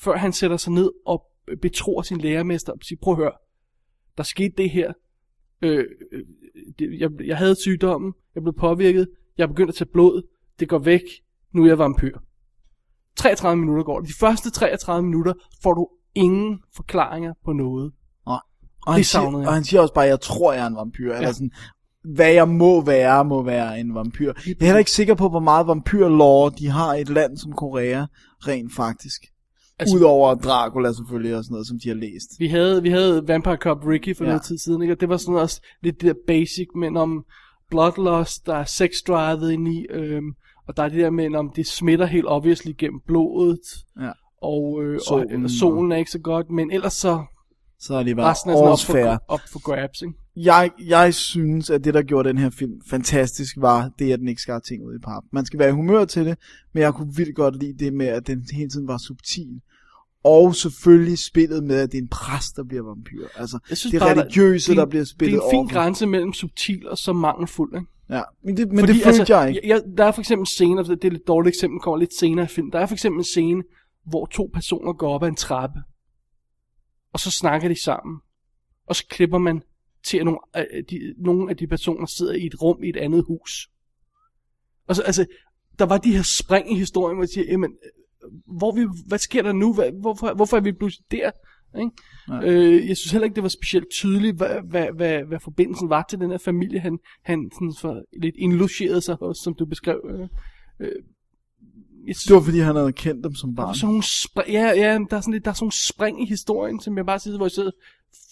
før 0.02 0.16
han 0.16 0.32
sætter 0.32 0.56
sig 0.56 0.72
ned 0.72 0.90
og 1.06 1.24
betror 1.62 2.02
sin 2.02 2.18
lærermester 2.18 2.72
og 2.72 2.78
siger, 2.82 2.98
prøv 3.02 3.12
at 3.14 3.18
høre, 3.18 3.32
der 4.16 4.22
skete 4.22 4.54
det 4.58 4.70
her. 4.70 4.92
Øh, 5.62 5.84
øh, 6.12 6.22
det, 6.78 7.00
jeg, 7.00 7.10
jeg 7.26 7.36
havde 7.36 7.54
sygdommen, 7.60 8.12
jeg 8.34 8.42
blev 8.42 8.54
påvirket, 8.54 9.08
jeg 9.38 9.42
er 9.44 9.48
begyndt 9.48 9.68
at 9.68 9.74
tage 9.74 9.88
blod, 9.92 10.22
det 10.60 10.68
går 10.68 10.78
væk, 10.78 11.02
nu 11.54 11.62
er 11.62 11.66
jeg 11.66 11.78
vampyr. 11.78 12.18
33 13.16 13.56
minutter 13.60 13.84
går 13.84 14.00
det. 14.00 14.08
De 14.08 14.14
første 14.20 14.50
33 14.50 15.02
minutter 15.06 15.32
får 15.62 15.74
du 15.74 15.88
ingen 16.14 16.60
forklaringer 16.76 17.32
på 17.44 17.52
noget. 17.52 17.92
Nej. 18.26 18.38
Og 18.86 18.92
han, 18.92 18.98
Det 18.98 19.06
siger, 19.06 19.20
savnede 19.20 19.40
jeg. 19.42 19.48
og 19.48 19.54
han 19.54 19.64
siger 19.64 19.80
også 19.80 19.94
bare, 19.94 20.04
jeg 20.04 20.20
tror, 20.20 20.52
jeg 20.52 20.62
er 20.62 20.66
en 20.66 20.76
vampyr. 20.76 21.10
Ja. 21.12 21.16
Eller 21.16 21.32
sådan, 21.32 21.50
hvad 22.14 22.32
jeg 22.32 22.48
må 22.48 22.80
være, 22.84 23.24
må 23.24 23.42
være 23.42 23.80
en 23.80 23.94
vampyr. 23.94 24.32
Jeg 24.46 24.54
er 24.60 24.64
heller 24.64 24.78
ikke 24.78 24.90
sikker 24.90 25.14
på, 25.14 25.28
hvor 25.28 25.40
meget 25.40 25.66
vampyrlore 25.66 26.52
de 26.58 26.68
har 26.68 26.94
i 26.94 27.00
et 27.00 27.08
land 27.08 27.36
som 27.36 27.52
Korea, 27.52 28.06
rent 28.38 28.74
faktisk. 28.74 29.22
Altså, 29.78 29.96
Udover 29.96 30.34
Dracula 30.34 30.92
selvfølgelig 30.92 31.36
og 31.36 31.44
sådan 31.44 31.52
noget, 31.54 31.66
som 31.66 31.78
de 31.84 31.88
har 31.88 31.96
læst. 31.96 32.30
Vi 32.38 32.46
havde, 32.48 32.82
vi 32.82 32.90
havde 32.90 33.28
Vampire 33.28 33.56
Cop 33.56 33.86
Ricky 33.86 34.16
for 34.16 34.24
Ja. 34.24 34.28
noget 34.30 34.42
tid 34.42 34.58
siden, 34.58 34.82
ikke? 34.82 34.94
og 34.94 35.00
det 35.00 35.08
var 35.08 35.16
sådan 35.16 35.34
også 35.34 35.60
lidt 35.82 36.00
det 36.00 36.06
der 36.08 36.14
basic, 36.26 36.68
men 36.76 36.96
om 36.96 37.24
bloodlust, 37.70 38.46
der 38.46 38.54
er 38.54 38.64
sex 38.64 38.90
drivet 39.06 39.52
ind 39.52 39.68
i, 39.68 39.86
øhm, 39.90 40.26
og 40.68 40.76
der 40.76 40.82
er 40.82 40.88
det 40.88 40.98
der 40.98 41.10
med, 41.10 41.34
om 41.34 41.52
det 41.56 41.66
smitter 41.66 42.06
helt 42.06 42.26
obviously 42.28 42.70
gennem 42.78 43.00
blodet, 43.06 43.60
Ja. 44.00 44.10
og, 44.42 44.82
øh, 44.84 45.00
Solen 45.08 45.44
og, 45.44 45.50
solen 45.50 45.92
er 45.92 45.96
ikke 45.96 46.10
så 46.10 46.18
godt, 46.18 46.50
men 46.50 46.70
ellers 46.72 46.92
så 46.92 47.24
Så 47.80 47.94
har 47.96 48.02
de 48.02 48.16
været 48.16 48.28
resten 48.28 48.50
er 48.50 48.54
sådan 48.54 48.68
op 49.04 49.18
for, 49.18 49.24
op 49.34 49.40
for 49.52 49.58
grabs, 49.62 50.02
ikke? 50.02 50.14
Jeg, 50.36 50.70
jeg 50.86 51.14
synes, 51.14 51.70
at 51.70 51.84
det, 51.84 51.94
der 51.94 52.02
gjorde 52.02 52.28
den 52.28 52.38
her 52.38 52.50
film 52.50 52.72
fantastisk, 52.90 53.56
var 53.60 53.90
det, 53.98 54.12
at 54.12 54.18
den 54.18 54.28
ikke 54.28 54.42
skar 54.42 54.58
ting 54.58 54.84
ud 54.86 54.94
i 54.94 54.98
pap. 54.98 55.22
Man 55.32 55.46
skal 55.46 55.58
være 55.58 55.68
i 55.68 55.72
humør 55.72 56.04
til 56.04 56.26
det, 56.26 56.38
men 56.74 56.82
jeg 56.82 56.94
kunne 56.94 57.14
vildt 57.16 57.36
godt 57.36 57.56
lide 57.62 57.84
det 57.84 57.92
med, 57.92 58.06
at 58.06 58.26
den 58.26 58.46
hele 58.52 58.70
tiden 58.70 58.88
var 58.88 58.98
subtil. 58.98 59.60
Og 60.24 60.54
selvfølgelig 60.54 61.18
spillet 61.18 61.64
med, 61.64 61.76
at 61.76 61.92
det 61.92 61.98
er 61.98 62.02
en 62.02 62.08
præst, 62.08 62.56
der 62.56 62.64
bliver 62.64 62.82
vampyr. 62.82 63.26
Altså, 63.36 63.58
Jeg 63.68 63.76
synes 63.78 63.90
det 63.90 64.00
bare, 64.00 64.14
der- 64.14 64.20
religiøse, 64.22 64.66
det 64.72 64.72
er 64.72 64.80
der 64.80 64.82
en- 64.86 64.90
bliver 64.90 65.00
Det 65.02 65.08
spillet 65.08 65.36
er 65.38 65.42
en 65.42 65.50
fin 65.50 65.58
over. 65.58 65.68
grænse 65.68 66.06
mellem 66.06 66.32
subtil 66.32 66.88
og 66.88 66.98
så 66.98 67.12
mangelfuld, 67.12 67.74
ikke? 67.74 67.86
Ja, 68.10 68.22
men 68.44 68.56
det, 68.56 68.68
men 68.72 68.86
det 68.86 68.96
følte 69.04 69.36
jeg 69.36 69.48
ikke. 69.48 69.60
Jeg, 69.68 69.82
der 69.96 70.04
er 70.04 70.12
for 70.12 70.20
eksempel 70.20 70.46
scener, 70.46 70.82
det 70.82 70.90
er 70.90 71.06
et 71.06 71.12
lidt 71.12 71.26
dårligt 71.26 71.54
eksempel, 71.56 71.80
kommer 71.80 71.98
lidt 71.98 72.14
senere 72.14 72.44
i 72.44 72.48
film. 72.48 72.70
Der 72.70 72.78
er 72.78 72.86
for 72.86 72.94
eksempel 72.94 73.18
en 73.20 73.24
scene, 73.24 73.62
hvor 74.06 74.26
to 74.26 74.50
personer 74.54 74.92
går 74.92 75.14
op 75.14 75.22
ad 75.22 75.28
en 75.28 75.36
trappe, 75.36 75.80
og 77.12 77.20
så 77.20 77.30
snakker 77.30 77.68
de 77.68 77.82
sammen, 77.82 78.16
og 78.86 78.96
så 78.96 79.06
klipper 79.10 79.38
man 79.38 79.62
til, 80.06 80.18
at 80.18 80.24
nogle, 80.24 80.38
af 80.54 80.66
de, 80.90 81.14
nogle 81.18 81.50
af 81.50 81.56
de 81.56 81.66
personer 81.66 82.06
sidder 82.06 82.32
i 82.32 82.46
et 82.46 82.62
rum 82.62 82.82
i 82.84 82.88
et 82.88 82.96
andet 82.96 83.24
hus. 83.28 83.70
Og 84.88 84.96
så, 84.96 85.02
altså, 85.02 85.26
der 85.78 85.84
var 85.86 85.98
de 85.98 86.16
her 86.16 86.22
spring 86.22 86.72
i 86.72 86.78
historien, 86.78 87.16
hvor 87.16 87.22
jeg 87.24 87.28
siger, 87.28 87.44
jamen, 87.50 87.70
øh, 87.70 87.90
hvor 88.58 88.72
vi, 88.72 88.86
hvad 89.06 89.18
sker 89.18 89.42
der 89.42 89.52
nu? 89.52 89.74
Hvad, 89.74 89.90
hvorfor, 90.00 90.34
hvorfor 90.34 90.56
er 90.56 90.60
vi 90.60 90.72
pludselig 90.72 91.04
der? 91.10 91.30
Ikke? 91.78 91.90
Øh, 92.50 92.88
jeg 92.88 92.96
synes 92.96 93.12
heller 93.12 93.24
ikke, 93.24 93.34
det 93.34 93.42
var 93.42 93.48
specielt 93.48 93.90
tydeligt, 93.90 94.36
hvad, 94.36 94.56
hvad, 94.70 94.86
hvad, 94.96 95.24
hvad 95.24 95.38
forbindelsen 95.40 95.90
var 95.90 96.06
til 96.10 96.18
den 96.18 96.30
her 96.30 96.38
familie, 96.38 96.80
han, 96.80 96.98
han 97.24 97.50
sådan 97.54 97.74
for 97.80 98.02
lidt 98.22 98.34
indlogerede 98.38 99.00
sig 99.00 99.16
hos, 99.20 99.38
som 99.38 99.54
du 99.54 99.66
beskrev. 99.66 100.00
Øh, 100.10 100.28
øh, 100.80 100.92
jeg 102.06 102.16
synes, 102.16 102.24
Det 102.24 102.34
var, 102.34 102.40
fordi 102.40 102.58
han 102.58 102.76
havde 102.76 102.92
kendt 102.92 103.24
dem 103.24 103.34
som 103.34 103.54
barn. 103.54 103.74
sådan 103.74 103.88
nogle 103.88 104.02
spring, 104.02 104.48
ja, 104.50 104.66
ja, 104.68 104.98
der 105.10 105.16
er 105.16 105.20
sådan 105.20 105.32
lidt, 105.32 105.44
der 105.44 105.50
er 105.50 105.54
sådan 105.54 105.64
nogle 105.64 105.86
spring 105.88 106.22
i 106.22 106.26
historien, 106.26 106.80
som 106.80 106.96
jeg 106.96 107.06
bare 107.06 107.18
siger, 107.18 107.36
hvor 107.36 107.46
jeg 107.46 107.50
sidder, 107.52 107.70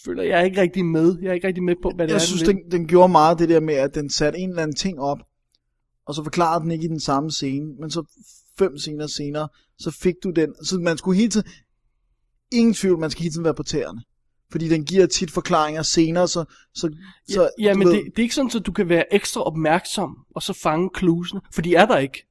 føler, 0.04 0.22
jeg 0.22 0.40
er 0.40 0.44
ikke 0.44 0.60
rigtig 0.60 0.84
med. 0.84 1.18
Jeg 1.22 1.28
er 1.28 1.32
ikke 1.34 1.46
rigtig 1.46 1.64
med 1.64 1.74
på, 1.82 1.90
hvad 1.96 2.06
det 2.06 2.12
Jeg 2.12 2.16
er, 2.16 2.20
synes, 2.20 2.46
vil. 2.46 2.48
den, 2.48 2.70
den 2.70 2.86
gjorde 2.88 3.12
meget 3.12 3.38
det 3.38 3.48
der 3.48 3.60
med, 3.60 3.74
at 3.74 3.94
den 3.94 4.10
satte 4.10 4.38
en 4.38 4.48
eller 4.48 4.62
anden 4.62 4.76
ting 4.76 5.00
op, 5.00 5.18
og 6.06 6.14
så 6.14 6.22
forklarede 6.22 6.62
den 6.62 6.70
ikke 6.70 6.84
i 6.84 6.88
den 6.88 7.00
samme 7.00 7.30
scene, 7.30 7.66
men 7.80 7.90
så 7.90 8.04
fem 8.58 8.78
scener 8.78 9.06
senere, 9.06 9.48
så 9.78 9.90
fik 9.90 10.14
du 10.24 10.30
den. 10.30 10.54
Så 10.64 10.78
man 10.78 10.98
skulle 10.98 11.16
hele 11.18 11.30
tiden, 11.30 11.48
ingen 12.52 12.74
tvivl, 12.74 12.98
man 12.98 13.10
skal 13.10 13.22
hele 13.22 13.32
tiden 13.32 13.44
være 13.44 13.54
på 13.54 13.62
tæerne. 13.62 14.00
Fordi 14.52 14.68
den 14.68 14.84
giver 14.84 15.06
tit 15.06 15.30
forklaringer 15.30 15.82
senere, 15.82 16.28
så... 16.28 16.44
så, 16.74 16.90
så 17.28 17.50
Ja, 17.60 17.74
men 17.74 17.86
ved- 17.88 17.94
det, 17.94 18.02
det 18.06 18.18
er 18.18 18.22
ikke 18.22 18.34
sådan, 18.34 18.50
at 18.60 18.66
du 18.66 18.72
kan 18.72 18.88
være 18.88 19.14
ekstra 19.14 19.40
opmærksom, 19.42 20.16
og 20.34 20.42
så 20.42 20.52
fange 20.52 20.90
klusene, 20.94 21.40
for 21.54 21.62
de 21.62 21.74
er 21.74 21.86
der 21.86 21.98
ikke. 21.98 22.22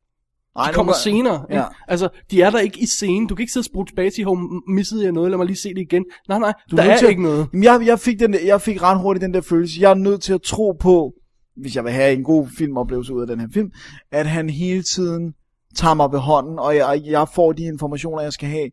Ej, 0.55 0.65
De 0.65 0.71
nu 0.71 0.75
kommer 0.75 0.93
var- 0.93 0.99
senere. 0.99 1.45
Ja. 1.49 1.65
Altså, 1.87 2.09
de 2.31 2.41
er 2.41 2.49
der 2.49 2.59
ikke 2.59 2.79
i 2.81 2.85
scenen. 2.85 3.27
Du 3.27 3.35
kan 3.35 3.43
ikke 3.43 3.53
sidde 3.53 3.61
og 3.61 3.65
spole 3.65 3.87
tilbage 3.87 4.11
sige, 4.11 4.25
hov, 4.25 4.37
missede 4.69 5.03
jeg 5.03 5.11
noget, 5.11 5.31
lad 5.31 5.37
mig 5.37 5.47
lige 5.47 5.57
se 5.57 5.69
det 5.69 5.81
igen. 5.81 6.05
Nej, 6.29 6.39
nej, 6.39 6.53
Du 6.71 6.75
der 6.75 6.83
er 6.83 6.97
til 6.97 7.05
at- 7.05 7.09
ikke 7.09 7.21
noget. 7.23 7.47
Jamen, 7.53 7.63
jeg, 7.63 7.81
jeg, 7.85 7.99
fik 7.99 8.19
den 8.19 8.33
jeg 8.45 8.61
fik 8.61 8.81
ret 8.81 8.99
hurtigt 9.01 9.21
den 9.21 9.33
der 9.33 9.41
følelse. 9.41 9.81
Jeg 9.81 9.89
er 9.91 9.95
nødt 9.95 10.21
til 10.21 10.33
at 10.33 10.41
tro 10.41 10.71
på, 10.71 11.13
hvis 11.57 11.75
jeg 11.75 11.83
vil 11.83 11.91
have 11.91 12.13
en 12.13 12.23
god 12.23 12.47
filmoplevelse 12.57 13.13
ud 13.13 13.21
af 13.21 13.27
den 13.27 13.39
her 13.39 13.47
film, 13.53 13.71
at 14.11 14.27
han 14.27 14.49
hele 14.49 14.83
tiden 14.83 15.33
tager 15.75 15.93
mig 15.93 16.11
ved 16.11 16.19
hånden, 16.19 16.59
og 16.59 16.75
jeg, 16.75 17.01
jeg 17.05 17.27
får 17.35 17.51
de 17.51 17.63
informationer, 17.63 18.21
jeg 18.23 18.33
skal 18.33 18.49
have 18.49 18.69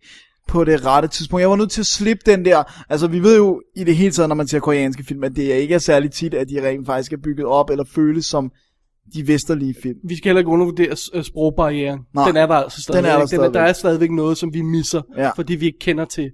på 0.48 0.64
det 0.64 0.86
rette 0.86 1.08
tidspunkt. 1.08 1.40
Jeg 1.40 1.50
var 1.50 1.56
nødt 1.56 1.70
til 1.70 1.80
at 1.80 1.86
slippe 1.86 2.22
den 2.26 2.44
der, 2.44 2.62
altså 2.88 3.06
vi 3.06 3.22
ved 3.22 3.36
jo 3.36 3.62
i 3.76 3.84
det 3.84 3.96
hele 3.96 4.10
taget, 4.12 4.28
når 4.28 4.36
man 4.36 4.48
ser 4.48 4.58
koreanske 4.60 5.04
film, 5.04 5.24
at 5.24 5.36
det 5.36 5.42
ikke 5.42 5.74
er 5.74 5.78
særlig 5.78 6.10
tit, 6.10 6.34
at 6.34 6.48
de 6.48 6.68
rent 6.68 6.86
faktisk 6.86 7.12
er 7.12 7.16
bygget 7.24 7.46
op, 7.46 7.70
eller 7.70 7.84
føles 7.94 8.26
som 8.26 8.50
de 9.14 9.28
vesterlige 9.28 9.74
film. 9.82 9.96
Vi 10.08 10.16
skal 10.16 10.28
heller 10.28 10.38
ikke 10.40 10.50
undervurdere 10.50 10.96
øh, 11.14 11.24
sprogbarrieren. 11.24 12.00
Nej, 12.14 12.28
den 12.28 12.36
er 12.36 12.46
der 12.46 12.54
altså 12.54 12.82
stadigvæk. 12.82 13.04
den 13.04 13.14
er 13.14 13.18
der 13.18 13.26
Den 13.26 13.38
er, 13.40 13.42
der 13.42 13.48
stadigvæk. 13.48 13.68
er 13.68 13.72
stadigvæk 13.72 14.10
noget, 14.10 14.38
som 14.38 14.54
vi 14.54 14.62
misser, 14.62 15.02
Ja. 15.16 15.30
fordi 15.30 15.54
vi 15.54 15.66
ikke 15.66 15.78
kender 15.78 16.04
til. 16.04 16.30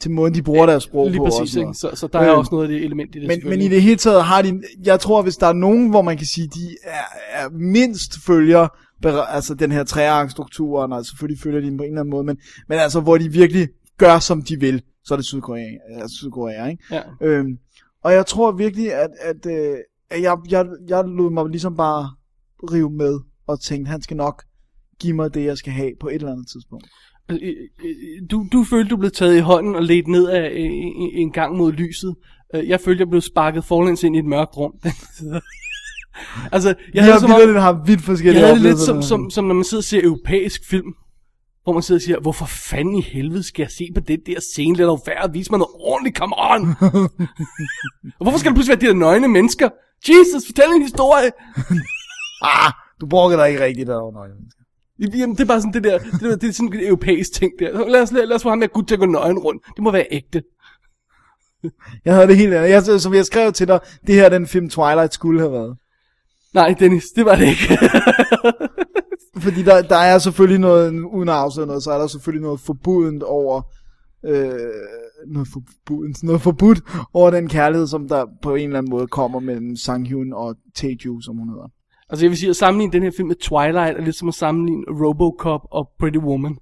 Til 0.00 0.10
måden, 0.10 0.34
de 0.34 0.42
bruger 0.42 0.66
deres 0.66 0.82
sprog 0.82 1.08
Lige 1.10 1.18
på. 1.18 1.24
præcis, 1.24 1.56
ikke? 1.56 1.74
Så, 1.74 1.90
så 1.94 2.06
der 2.12 2.18
er 2.18 2.32
Øh, 2.32 2.38
også 2.38 2.48
noget 2.52 2.64
af 2.64 2.68
det 2.68 2.84
element 2.84 3.14
i 3.16 3.18
det, 3.20 3.28
Men, 3.28 3.40
men 3.44 3.60
i 3.60 3.68
det 3.68 3.82
hele 3.82 3.96
taget 3.96 4.24
har 4.24 4.42
de, 4.42 4.60
jeg 4.84 5.00
tror, 5.00 5.22
hvis 5.22 5.36
der 5.36 5.46
er 5.46 5.52
nogen, 5.52 5.88
hvor 5.90 6.02
man 6.02 6.16
kan 6.16 6.26
sige, 6.26 6.46
de 6.48 6.76
er, 6.84 7.42
er 7.44 7.48
mindst 7.50 8.12
følger 8.26 8.68
altså 9.08 9.54
den 9.54 9.72
her 9.72 9.84
trearkstruktur, 9.84 10.82
og 10.82 11.06
selvfølgelig 11.06 11.42
følger 11.42 11.60
de 11.60 11.66
den 11.66 11.76
på 11.76 11.82
en 11.82 11.88
eller 11.88 12.00
anden 12.00 12.10
måde, 12.10 12.24
men, 12.24 12.38
men 12.68 12.78
altså, 12.78 13.00
hvor 13.00 13.18
de 13.18 13.32
virkelig 13.32 13.68
gør, 13.98 14.18
som 14.18 14.42
de 14.42 14.60
vil, 14.60 14.82
så 15.04 15.14
er 15.14 15.16
det 15.16 15.26
Sydkorea, 15.26 15.70
altså 16.00 16.16
Sydkorea 16.16 16.66
ikke? 16.66 16.84
Ja. 16.90 17.02
Øhm, 17.20 17.58
og 18.04 18.12
jeg 18.12 18.26
tror 18.26 18.52
virkelig, 18.52 18.94
at, 18.94 19.10
at, 19.20 19.46
øh, 19.46 19.76
at 20.10 20.22
jeg, 20.22 20.36
jeg, 20.50 20.66
jeg 20.88 21.04
lod 21.04 21.30
mig 21.30 21.46
ligesom 21.48 21.76
bare 21.76 22.10
rive 22.72 22.90
med, 22.90 23.20
og 23.46 23.60
tænkte, 23.60 23.90
han 23.90 24.02
skal 24.02 24.16
nok 24.16 24.42
give 25.00 25.16
mig 25.16 25.34
det, 25.34 25.44
jeg 25.44 25.56
skal 25.58 25.72
have 25.72 25.92
på 26.00 26.08
et 26.08 26.14
eller 26.14 26.32
andet 26.32 26.48
tidspunkt. 26.48 26.86
Altså, 27.28 27.46
øh, 27.46 27.54
øh, 27.84 28.28
Du, 28.30 28.46
du 28.52 28.64
følte, 28.64 28.90
du 28.90 28.96
blev 28.96 29.10
taget 29.10 29.36
i 29.36 29.40
hånden 29.40 29.74
og 29.74 29.82
ledt 29.82 30.08
ned 30.08 30.28
af 30.28 30.50
øh, 30.50 30.70
en, 31.14 31.32
gang 31.32 31.56
mod 31.56 31.72
lyset. 31.72 32.14
Jeg 32.54 32.80
følte, 32.80 33.00
jeg 33.00 33.08
blev 33.08 33.20
sparket 33.20 33.64
forlæns 33.64 34.02
ind 34.02 34.16
i 34.16 34.18
et 34.18 34.24
mørkt 34.24 34.56
rum. 34.56 34.72
altså, 36.52 36.68
jeg 36.68 36.76
Jeg 36.94 37.04
havde 37.04 37.20
som 37.20 37.32
om, 37.32 37.54
har 37.56 37.82
vidt 37.86 38.02
forskellige 38.02 38.40
jeg 38.40 38.48
havde 38.48 38.62
det 38.62 38.70
lidt 38.70 38.78
som, 38.78 39.02
som, 39.02 39.30
som 39.30 39.44
når 39.44 39.54
man 39.54 39.64
sidder 39.64 39.80
og 39.80 39.84
ser 39.84 40.00
europæisk 40.04 40.68
film, 40.70 40.94
hvor 41.64 41.72
man 41.72 41.82
sidder 41.82 41.98
og 41.98 42.02
siger, 42.02 42.20
hvorfor 42.20 42.46
fanden 42.46 42.94
i 42.94 43.00
helvede 43.00 43.42
skal 43.42 43.62
jeg 43.62 43.70
se 43.70 43.88
på 43.94 44.00
det 44.00 44.20
der 44.26 44.40
scene? 44.40 44.76
Lad 44.76 44.86
dog 44.86 45.02
være 45.06 45.24
at 45.24 45.34
vise 45.34 45.50
mig 45.52 45.58
noget 45.58 45.74
ordentligt, 45.74 46.16
come 46.16 46.34
on! 46.38 46.68
og 48.18 48.22
hvorfor 48.22 48.38
skal 48.38 48.48
det 48.50 48.56
pludselig 48.56 48.80
være 48.80 48.88
de 48.88 48.94
der 48.94 49.00
nøgne 49.00 49.28
mennesker? 49.28 49.68
Jesus, 50.08 50.46
fortæl 50.46 50.64
en 50.76 50.82
historie! 50.82 51.30
Ah, 52.42 52.72
du 53.00 53.06
brokker 53.06 53.36
dig 53.36 53.48
ikke 53.48 53.64
rigtigt 53.64 53.86
derovre, 53.86 54.12
nøje. 54.12 54.30
Jamen, 55.14 55.36
det 55.36 55.40
er 55.40 55.46
bare 55.46 55.60
sådan 55.60 55.72
det 55.72 55.84
der, 55.84 55.98
det, 55.98 56.20
der, 56.20 56.36
det 56.36 56.48
er 56.48 56.52
sådan 56.52 56.72
en 56.74 56.86
europæisk 56.86 57.32
ting 57.32 57.52
der. 57.58 57.88
Lad 57.88 58.02
os, 58.02 58.12
lad 58.12 58.32
os 58.32 58.42
få 58.42 58.48
ham 58.48 58.60
der 58.60 58.66
gut 58.66 58.86
til 58.86 58.94
at 58.94 58.98
gå 58.98 59.06
nøgen 59.06 59.38
rundt. 59.38 59.62
Det 59.76 59.82
må 59.82 59.90
være 59.90 60.06
ægte. 60.10 60.42
Jeg 62.04 62.14
havde 62.14 62.26
det 62.26 62.36
helt 62.36 62.54
andet. 62.54 62.70
Jeg, 62.70 63.00
som 63.00 63.14
jeg 63.14 63.26
skrev 63.26 63.52
til 63.52 63.68
dig, 63.68 63.80
det 64.06 64.14
her 64.14 64.24
er 64.24 64.28
den 64.28 64.46
film 64.46 64.68
Twilight 64.68 65.14
skulle 65.14 65.40
have 65.40 65.52
været. 65.52 65.76
Nej, 66.54 66.74
Dennis, 66.80 67.04
det 67.16 67.24
var 67.24 67.34
det 67.36 67.46
ikke. 67.46 67.78
Fordi 69.44 69.62
der, 69.62 69.82
der 69.82 69.96
er 69.96 70.18
selvfølgelig 70.18 70.60
noget, 70.60 71.00
uden 71.12 71.28
at 71.28 71.34
afsløre 71.34 71.66
noget, 71.66 71.82
så 71.82 71.90
er 71.90 71.98
der 71.98 72.06
selvfølgelig 72.06 72.42
noget 72.42 72.60
forbudent 72.60 73.22
over, 73.22 73.62
øh, 74.24 74.50
noget 75.28 75.48
forbudent, 75.52 76.22
noget 76.22 76.40
forbudt 76.40 76.80
over 77.14 77.30
den 77.30 77.48
kærlighed, 77.48 77.86
som 77.86 78.08
der 78.08 78.26
på 78.42 78.54
en 78.54 78.64
eller 78.64 78.78
anden 78.78 78.90
måde 78.90 79.06
kommer 79.06 79.40
mellem 79.40 79.76
Sang 79.76 80.08
Hyun 80.08 80.32
og 80.32 80.56
Taeju, 80.74 81.20
som 81.20 81.36
hun 81.36 81.48
hedder. 81.48 81.68
altså, 82.10 82.24
jeg 82.24 82.30
vil 82.30 82.38
sige, 82.38 82.50
at 82.50 82.56
sammenligne 82.56 82.92
den 82.92 83.02
her 83.02 83.10
film 83.16 83.28
med 83.28 83.36
Twilight 83.36 83.98
er 83.98 84.04
lidt 84.04 84.16
som 84.16 84.28
at 84.28 84.34
sammenligne 84.34 84.84
Robocop 84.88 85.60
og 85.70 85.88
Pretty 85.98 86.18
Woman. 86.18 86.56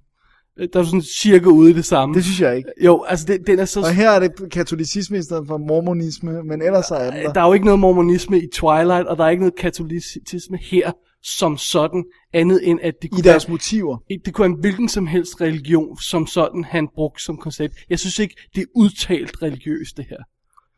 Øh, 0.59 0.67
Der 0.73 0.79
er 0.79 0.83
sådan 0.83 1.01
cirka 1.01 1.45
ude 1.45 1.71
i 1.71 1.73
det 1.73 1.85
samme. 1.85 2.15
Det 2.15 2.23
synes 2.23 2.41
jeg 2.41 2.57
ikke. 2.57 2.69
Jo, 2.85 3.03
altså, 3.03 3.25
det, 3.25 3.47
den 3.47 3.59
er 3.59 3.65
så... 3.65 3.79
Og 3.79 3.93
her 3.93 4.09
er 4.09 4.19
det 4.19 4.31
katolicisme 4.51 5.17
i 5.17 5.21
stedet 5.21 5.47
for 5.47 5.57
mormonisme, 5.57 6.43
men 6.43 6.61
ellers 6.61 6.91
er 6.91 7.11
den 7.11 7.13
der. 7.13 7.33
Der 7.33 7.41
er 7.41 7.47
jo 7.47 7.53
ikke 7.53 7.65
noget 7.65 7.79
mormonisme 7.79 8.39
i 8.39 8.47
Twilight, 8.53 9.07
og 9.07 9.17
der 9.17 9.25
er 9.25 9.29
ikke 9.29 9.43
noget 9.43 9.55
katolicisme 9.55 10.57
her 10.61 10.91
som 11.23 11.57
sådan, 11.57 12.03
andet 12.33 12.59
end 12.63 12.79
at 12.83 12.93
det 13.01 13.07
I 13.07 13.09
kunne 13.09 13.23
deres 13.23 13.47
være, 13.47 13.51
motiver. 13.53 13.97
det 14.25 14.33
kunne 14.33 14.43
være 14.43 14.55
en 14.55 14.59
hvilken 14.59 14.89
som 14.89 15.07
helst 15.07 15.41
religion, 15.41 15.99
som 16.01 16.27
sådan 16.27 16.63
han 16.63 16.87
brugte 16.95 17.23
som 17.23 17.37
koncept. 17.37 17.73
Jeg 17.89 17.99
synes 17.99 18.19
ikke, 18.19 18.35
det 18.55 18.61
er 18.61 18.65
udtalt 18.75 19.41
religiøst, 19.41 19.97
det 19.97 20.05
her. 20.09 20.17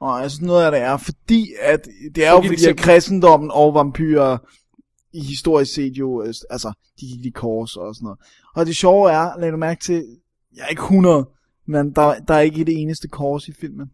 Og 0.01 0.21
jeg 0.21 0.31
synes 0.31 0.41
noget 0.41 0.65
af 0.65 0.71
det 0.71 0.81
er, 0.81 0.97
fordi 0.97 1.47
at, 1.61 1.87
det 2.15 2.25
er 2.25 2.31
jo 2.31 2.41
fordi, 2.41 2.65
at 2.65 2.77
kristendommen 2.77 3.51
og 3.53 3.73
vampyrer 3.73 4.37
i 5.13 5.19
historisk 5.23 5.73
set 5.73 5.93
jo, 5.97 6.21
øh, 6.21 6.33
altså, 6.49 6.73
de 6.99 7.05
gik 7.07 7.25
i 7.25 7.29
kors 7.29 7.75
og 7.75 7.95
sådan 7.95 8.05
noget. 8.05 8.19
Og 8.55 8.65
det 8.65 8.75
sjove 8.75 9.11
er, 9.11 9.39
lad 9.39 9.51
du 9.51 9.57
mærke 9.57 9.81
til, 9.83 10.03
jeg 10.55 10.63
er 10.63 10.67
ikke 10.67 10.81
100, 10.81 11.25
men 11.67 11.91
der, 11.95 12.19
der 12.19 12.33
er 12.33 12.39
ikke 12.39 12.61
et 12.61 12.69
eneste 12.81 13.07
kors 13.07 13.47
i 13.47 13.53
filmen. 13.53 13.91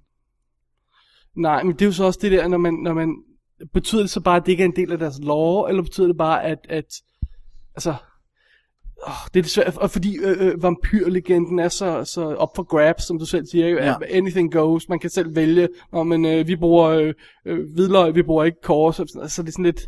Nej, 1.35 1.63
men 1.63 1.73
det 1.73 1.81
er 1.81 1.85
jo 1.85 1.91
så 1.91 2.03
også 2.03 2.19
det 2.21 2.31
der, 2.31 2.47
når 2.47 2.57
man, 2.57 2.73
når 2.73 2.93
man 2.93 3.15
betyder 3.73 4.01
det 4.01 4.09
så 4.09 4.19
bare, 4.19 4.35
at 4.37 4.45
det 4.45 4.51
ikke 4.51 4.63
er 4.63 4.67
en 4.67 4.75
del 4.75 4.91
af 4.91 4.97
deres 4.99 5.19
lore, 5.21 5.69
eller 5.69 5.83
betyder 5.83 6.07
det 6.07 6.17
bare, 6.17 6.43
at, 6.43 6.57
at 6.69 6.85
altså, 7.75 7.89
åh, 9.07 9.13
det 9.33 9.39
er 9.39 9.43
det 9.43 9.51
svært, 9.51 9.77
og 9.77 9.91
fordi 9.91 10.17
øh, 10.17 10.47
øh, 10.47 10.63
vampyrlegenden 10.63 11.59
er 11.59 11.69
så, 11.69 12.03
så 12.03 12.21
op 12.35 12.55
for 12.55 12.63
grabs, 12.63 13.03
som 13.03 13.19
du 13.19 13.25
selv 13.25 13.45
siger, 13.45 13.67
jo, 13.67 13.77
Ja. 13.77 13.95
anything 14.09 14.51
goes, 14.53 14.89
man 14.89 14.99
kan 14.99 15.09
selv 15.09 15.35
vælge, 15.35 15.69
når 15.91 16.03
men 16.03 16.25
øh, 16.25 16.47
vi 16.47 16.55
bruger 16.55 16.89
øh, 16.89 17.13
øh, 17.45 17.73
hvidløg, 17.73 18.15
vi 18.15 18.23
bruger 18.23 18.43
ikke 18.43 18.61
kors, 18.63 18.99
og 18.99 19.07
sådan, 19.07 19.21
altså 19.21 19.41
det 19.41 19.47
er 19.47 19.51
sådan 19.51 19.65
lidt, 19.65 19.87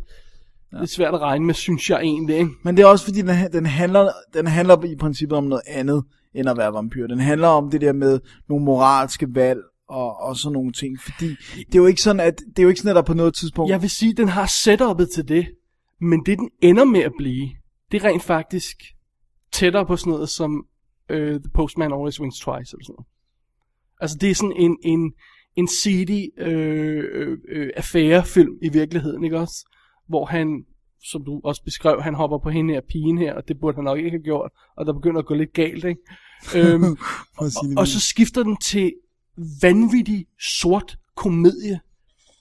ja. 0.74 0.80
lidt 0.80 0.90
svært 0.90 1.14
at 1.14 1.22
regne 1.22 1.46
med, 1.46 1.54
synes 1.54 1.90
jeg 1.90 2.00
egentlig, 2.02 2.38
ikke? 2.38 2.52
Men 2.64 2.78
det 2.78 2.84
er 2.84 2.88
også 2.88 3.06
fordi, 3.06 3.22
den, 3.22 3.52
den, 3.54 3.66
handler, 3.66 4.10
den 4.34 4.48
handler 4.48 4.84
i 4.84 4.96
princippet 4.96 5.38
om 5.38 5.44
noget 5.44 5.64
andet, 5.68 6.04
end 6.34 6.50
at 6.50 6.58
være 6.58 6.74
vampyr. 6.74 7.08
Den 7.08 7.20
handler 7.20 7.48
om 7.48 7.72
det 7.72 7.82
der 7.82 7.94
med 7.94 8.20
nogle 8.50 8.66
moralske 8.66 9.28
valg, 9.36 9.60
og, 9.90 10.20
og 10.22 10.36
sådan 10.38 10.54
nogle 10.54 10.72
ting. 10.72 11.00
Fordi 11.02 11.28
det 11.58 11.76
er 11.76 11.80
jo 11.80 11.86
ikke 11.86 12.02
sådan, 12.02 12.20
at, 12.20 12.40
det 12.40 12.60
er 12.60 12.64
jo 12.64 12.70
ikke 12.70 12.80
sådan, 12.80 12.90
at 12.90 12.96
der 12.96 13.02
på 13.02 13.14
noget 13.14 13.34
tidspunkt... 13.34 13.72
Jeg 13.72 13.82
vil 13.82 13.90
sige, 13.90 14.12
at 14.12 14.18
den 14.18 14.28
har 14.28 14.46
setupet 14.64 15.10
til 15.10 15.28
det, 15.28 15.48
men 16.02 16.26
det 16.26 16.38
den 16.38 16.50
ender 16.62 16.86
med 16.86 17.02
at 17.02 17.12
blive, 17.18 17.50
det 17.92 18.04
er 18.04 18.08
rent 18.08 18.24
faktisk 18.24 18.78
tættere 19.52 19.86
på 19.86 19.96
sådan 19.96 20.12
noget 20.12 20.30
som 20.30 20.66
uh, 21.14 21.18
The 21.18 21.52
Postman 21.54 21.94
Always 21.94 22.22
Wins 22.22 22.40
Twice, 22.40 22.76
eller 22.76 22.86
sådan 22.86 22.96
noget. 22.98 23.08
Altså 24.02 24.18
det 24.22 24.30
er 24.30 24.36
sådan 24.36 24.56
en, 24.58 24.78
en, 24.84 25.14
en 25.56 25.68
seedy 25.68 26.42
øh, 26.42 27.04
øh, 27.14 27.38
øh, 27.50 27.70
affærefilm 27.76 28.54
i 28.62 28.70
virkeligheden, 28.70 29.24
ikke 29.24 29.40
også? 29.40 29.66
Hvor 30.10 30.26
han, 30.26 30.66
som 31.12 31.26
du 31.26 31.42
også 31.44 31.64
beskrev, 31.64 32.02
han 32.02 32.14
hopper 32.14 32.38
på 32.38 32.50
hende 32.50 32.74
her 32.74 32.82
pigen 32.90 33.18
her, 33.18 33.34
og 33.34 33.48
det 33.48 33.60
burde 33.60 33.76
han 33.76 33.84
nok 33.84 33.98
ikke 33.98 34.10
have 34.10 34.24
gjort, 34.24 34.52
og 34.78 34.86
der 34.86 34.94
begynder 34.94 35.20
at 35.20 35.26
gå 35.26 35.34
lidt 35.34 35.54
galt, 35.54 35.84
ikke? 35.86 36.02
øhm, 36.56 36.82
det 37.40 37.78
og 37.78 37.88
så 37.88 38.02
skifter 38.02 38.44
den 38.44 38.58
til 38.58 38.94
vanvittig 39.62 40.26
sort 40.62 40.98
komedie. 41.16 41.80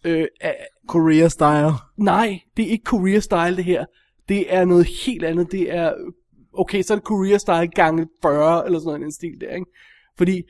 Øh, 0.05 0.27
af, 0.41 0.57
Korea 0.89 1.29
style. 1.29 1.73
nej, 1.97 2.41
det 2.57 2.65
er 2.67 2.71
ikke 2.71 2.85
Korea 2.85 3.21
style 3.21 3.57
det 3.57 3.65
her. 3.65 3.85
Det 4.29 4.55
er 4.55 4.65
noget 4.65 4.89
helt 5.07 5.25
andet. 5.25 5.53
Det 5.53 5.75
er, 5.75 5.93
okay, 6.53 6.83
så 6.83 6.95
er 6.95 6.97
det 6.97 7.05
Korea 7.05 7.39
style 7.39 7.69
gange 7.69 8.07
40, 8.23 8.67
eller 8.67 8.79
sådan 8.79 9.03
den 9.03 9.13
stil 9.13 9.41
der, 9.41 9.55
ikke? 9.55 9.67
Fordi, 10.19 10.43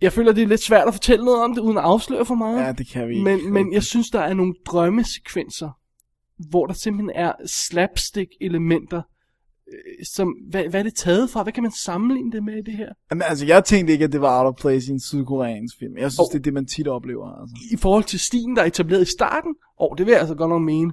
jeg 0.00 0.12
føler, 0.12 0.32
det 0.32 0.42
er 0.42 0.46
lidt 0.46 0.62
svært 0.62 0.88
at 0.88 0.94
fortælle 0.94 1.24
noget 1.24 1.42
om 1.42 1.54
det, 1.54 1.60
uden 1.60 1.78
at 1.78 1.84
afsløre 1.84 2.24
for 2.24 2.34
meget. 2.34 2.66
Ja, 2.66 2.72
det 2.72 2.88
kan 2.88 3.08
vi 3.08 3.12
ikke. 3.14 3.24
Men, 3.24 3.52
men 3.52 3.72
jeg 3.72 3.82
synes, 3.82 4.10
der 4.10 4.20
er 4.20 4.34
nogle 4.34 4.54
drømmesekvenser, 4.66 5.70
hvor 6.50 6.66
der 6.66 6.74
simpelthen 6.74 7.10
er 7.14 7.32
slapstick-elementer, 7.46 9.02
øh, 9.72 10.04
som, 10.14 10.34
hvad, 10.50 10.64
hvad 10.68 10.80
er 10.80 10.84
det 10.84 10.94
taget 10.94 11.30
fra? 11.30 11.42
Hvad 11.42 11.52
kan 11.52 11.62
man 11.62 11.72
sammenligne 11.84 12.32
det 12.32 12.44
med 12.44 12.54
i 12.54 12.62
det 12.62 12.76
her? 12.76 12.88
Jamen, 13.10 13.22
altså, 13.22 13.46
jeg 13.46 13.64
tænkte 13.64 13.92
ikke, 13.92 14.04
at 14.04 14.12
det 14.12 14.20
var 14.20 14.40
out 14.40 14.54
of 14.54 14.60
place 14.60 14.90
i 14.90 14.92
en 14.92 15.00
sydkoreansk 15.00 15.74
film. 15.78 15.96
Jeg 15.96 16.12
synes, 16.12 16.28
oh. 16.28 16.32
det 16.32 16.38
er 16.38 16.42
det, 16.42 16.54
man 16.54 16.66
tit 16.66 16.88
oplever. 16.88 17.40
Altså. 17.40 17.54
I 17.72 17.76
forhold 17.76 18.04
til 18.04 18.20
stilen, 18.20 18.56
der 18.56 18.62
er 18.62 18.66
etableret 18.66 19.02
i 19.02 19.10
starten, 19.10 19.54
og 19.78 19.94
det 19.98 20.06
vil 20.06 20.12
jeg 20.12 20.20
altså 20.20 20.34
godt 20.34 20.50
nok 20.50 20.62
mene. 20.62 20.92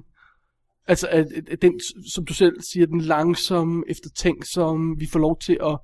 Altså, 0.88 1.08
at, 1.10 1.26
at, 1.50 1.62
den, 1.62 1.80
som 2.14 2.24
du 2.24 2.34
selv 2.34 2.60
siger, 2.72 2.86
den 2.86 3.00
langsomme, 3.00 3.84
eftertænksomme, 3.88 4.96
vi 4.98 5.06
får 5.12 5.18
lov 5.18 5.38
til 5.38 5.58
at 5.62 5.78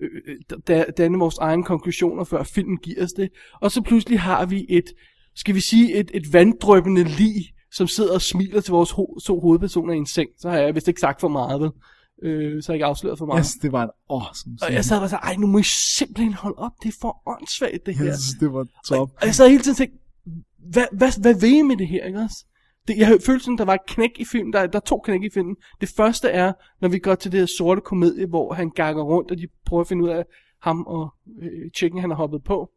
øh, 0.00 0.10
øh, 0.26 0.58
da- 0.68 0.90
danne 0.96 1.18
vores 1.18 1.38
egne 1.38 1.64
konklusioner, 1.64 2.24
før 2.24 2.42
filmen 2.42 2.78
giver 2.78 3.04
os 3.04 3.12
det. 3.12 3.28
Og 3.60 3.70
så 3.70 3.82
pludselig 3.82 4.20
har 4.20 4.46
vi 4.46 4.66
et, 4.68 4.84
skal 5.34 5.54
vi 5.54 5.60
sige, 5.60 5.94
et, 5.94 6.10
et 6.14 6.32
vanddrøbende 6.32 7.04
lig, 7.04 7.53
som 7.76 7.86
sidder 7.86 8.14
og 8.14 8.22
smiler 8.22 8.60
til 8.60 8.72
vores 8.72 8.90
ho- 8.92 9.20
to 9.26 9.40
hovedpersoner 9.40 9.92
i 9.94 9.96
en 9.96 10.06
seng. 10.06 10.28
Så 10.38 10.50
har 10.50 10.58
jeg 10.58 10.74
vist 10.74 10.88
ikke 10.88 11.00
sagt 11.00 11.20
for 11.20 11.28
meget, 11.28 11.60
vel? 11.60 11.70
Øh, 12.22 12.62
så 12.62 12.68
har 12.68 12.74
jeg 12.74 12.76
ikke 12.76 12.84
afsløret 12.86 13.18
for 13.18 13.26
meget. 13.26 13.46
Synes, 13.46 13.62
det 13.62 13.72
var 13.72 13.82
en 13.82 13.90
awesome 14.10 14.28
Og 14.54 14.58
scene. 14.58 14.74
jeg 14.74 14.84
sad 14.84 14.98
og 14.98 15.10
sagde, 15.10 15.20
ej, 15.22 15.36
nu 15.36 15.46
må 15.46 15.58
I 15.58 15.62
simpelthen 15.96 16.32
holde 16.34 16.58
op, 16.58 16.72
det 16.82 16.88
er 16.88 16.96
for 17.00 17.22
åndssvagt 17.26 17.86
det 17.86 17.94
her. 17.94 18.04
Synes, 18.04 18.38
det 18.40 18.52
var 18.52 18.66
top. 18.88 19.10
Og 19.20 19.26
jeg 19.26 19.34
sad 19.34 19.48
hele 19.48 19.62
tiden 19.62 19.72
og 19.72 19.76
tænkte, 19.76 19.98
hvad, 20.72 20.84
hvad, 20.92 21.20
hvad 21.20 21.40
vil 21.40 21.52
I 21.58 21.62
med 21.62 21.76
det 21.76 21.88
her, 21.88 22.04
ikke 22.04 22.18
også? 22.18 22.44
Det, 22.88 22.98
jeg 22.98 23.18
følte 23.26 23.44
sådan, 23.44 23.58
der 23.58 23.64
var 23.64 23.74
et 23.74 23.86
knæk 23.86 24.10
i 24.18 24.24
filmen, 24.24 24.52
der, 24.52 24.66
der 24.66 24.76
er 24.78 24.80
to 24.84 24.98
knæk 25.04 25.22
i 25.22 25.30
filmen. 25.34 25.56
Det 25.80 25.88
første 25.96 26.28
er, 26.28 26.52
når 26.80 26.88
vi 26.88 26.98
går 26.98 27.14
til 27.14 27.32
det 27.32 27.40
her 27.40 27.46
sorte 27.58 27.80
komedie, 27.80 28.26
hvor 28.26 28.52
han 28.54 28.70
ganger 28.70 29.02
rundt, 29.02 29.30
og 29.30 29.38
de 29.38 29.46
prøver 29.66 29.80
at 29.80 29.88
finde 29.88 30.04
ud 30.04 30.08
af 30.08 30.24
ham 30.62 30.82
og 30.86 31.14
øh, 31.42 31.70
chicken, 31.76 32.00
han 32.00 32.10
har 32.10 32.16
hoppet 32.16 32.44
på. 32.44 32.70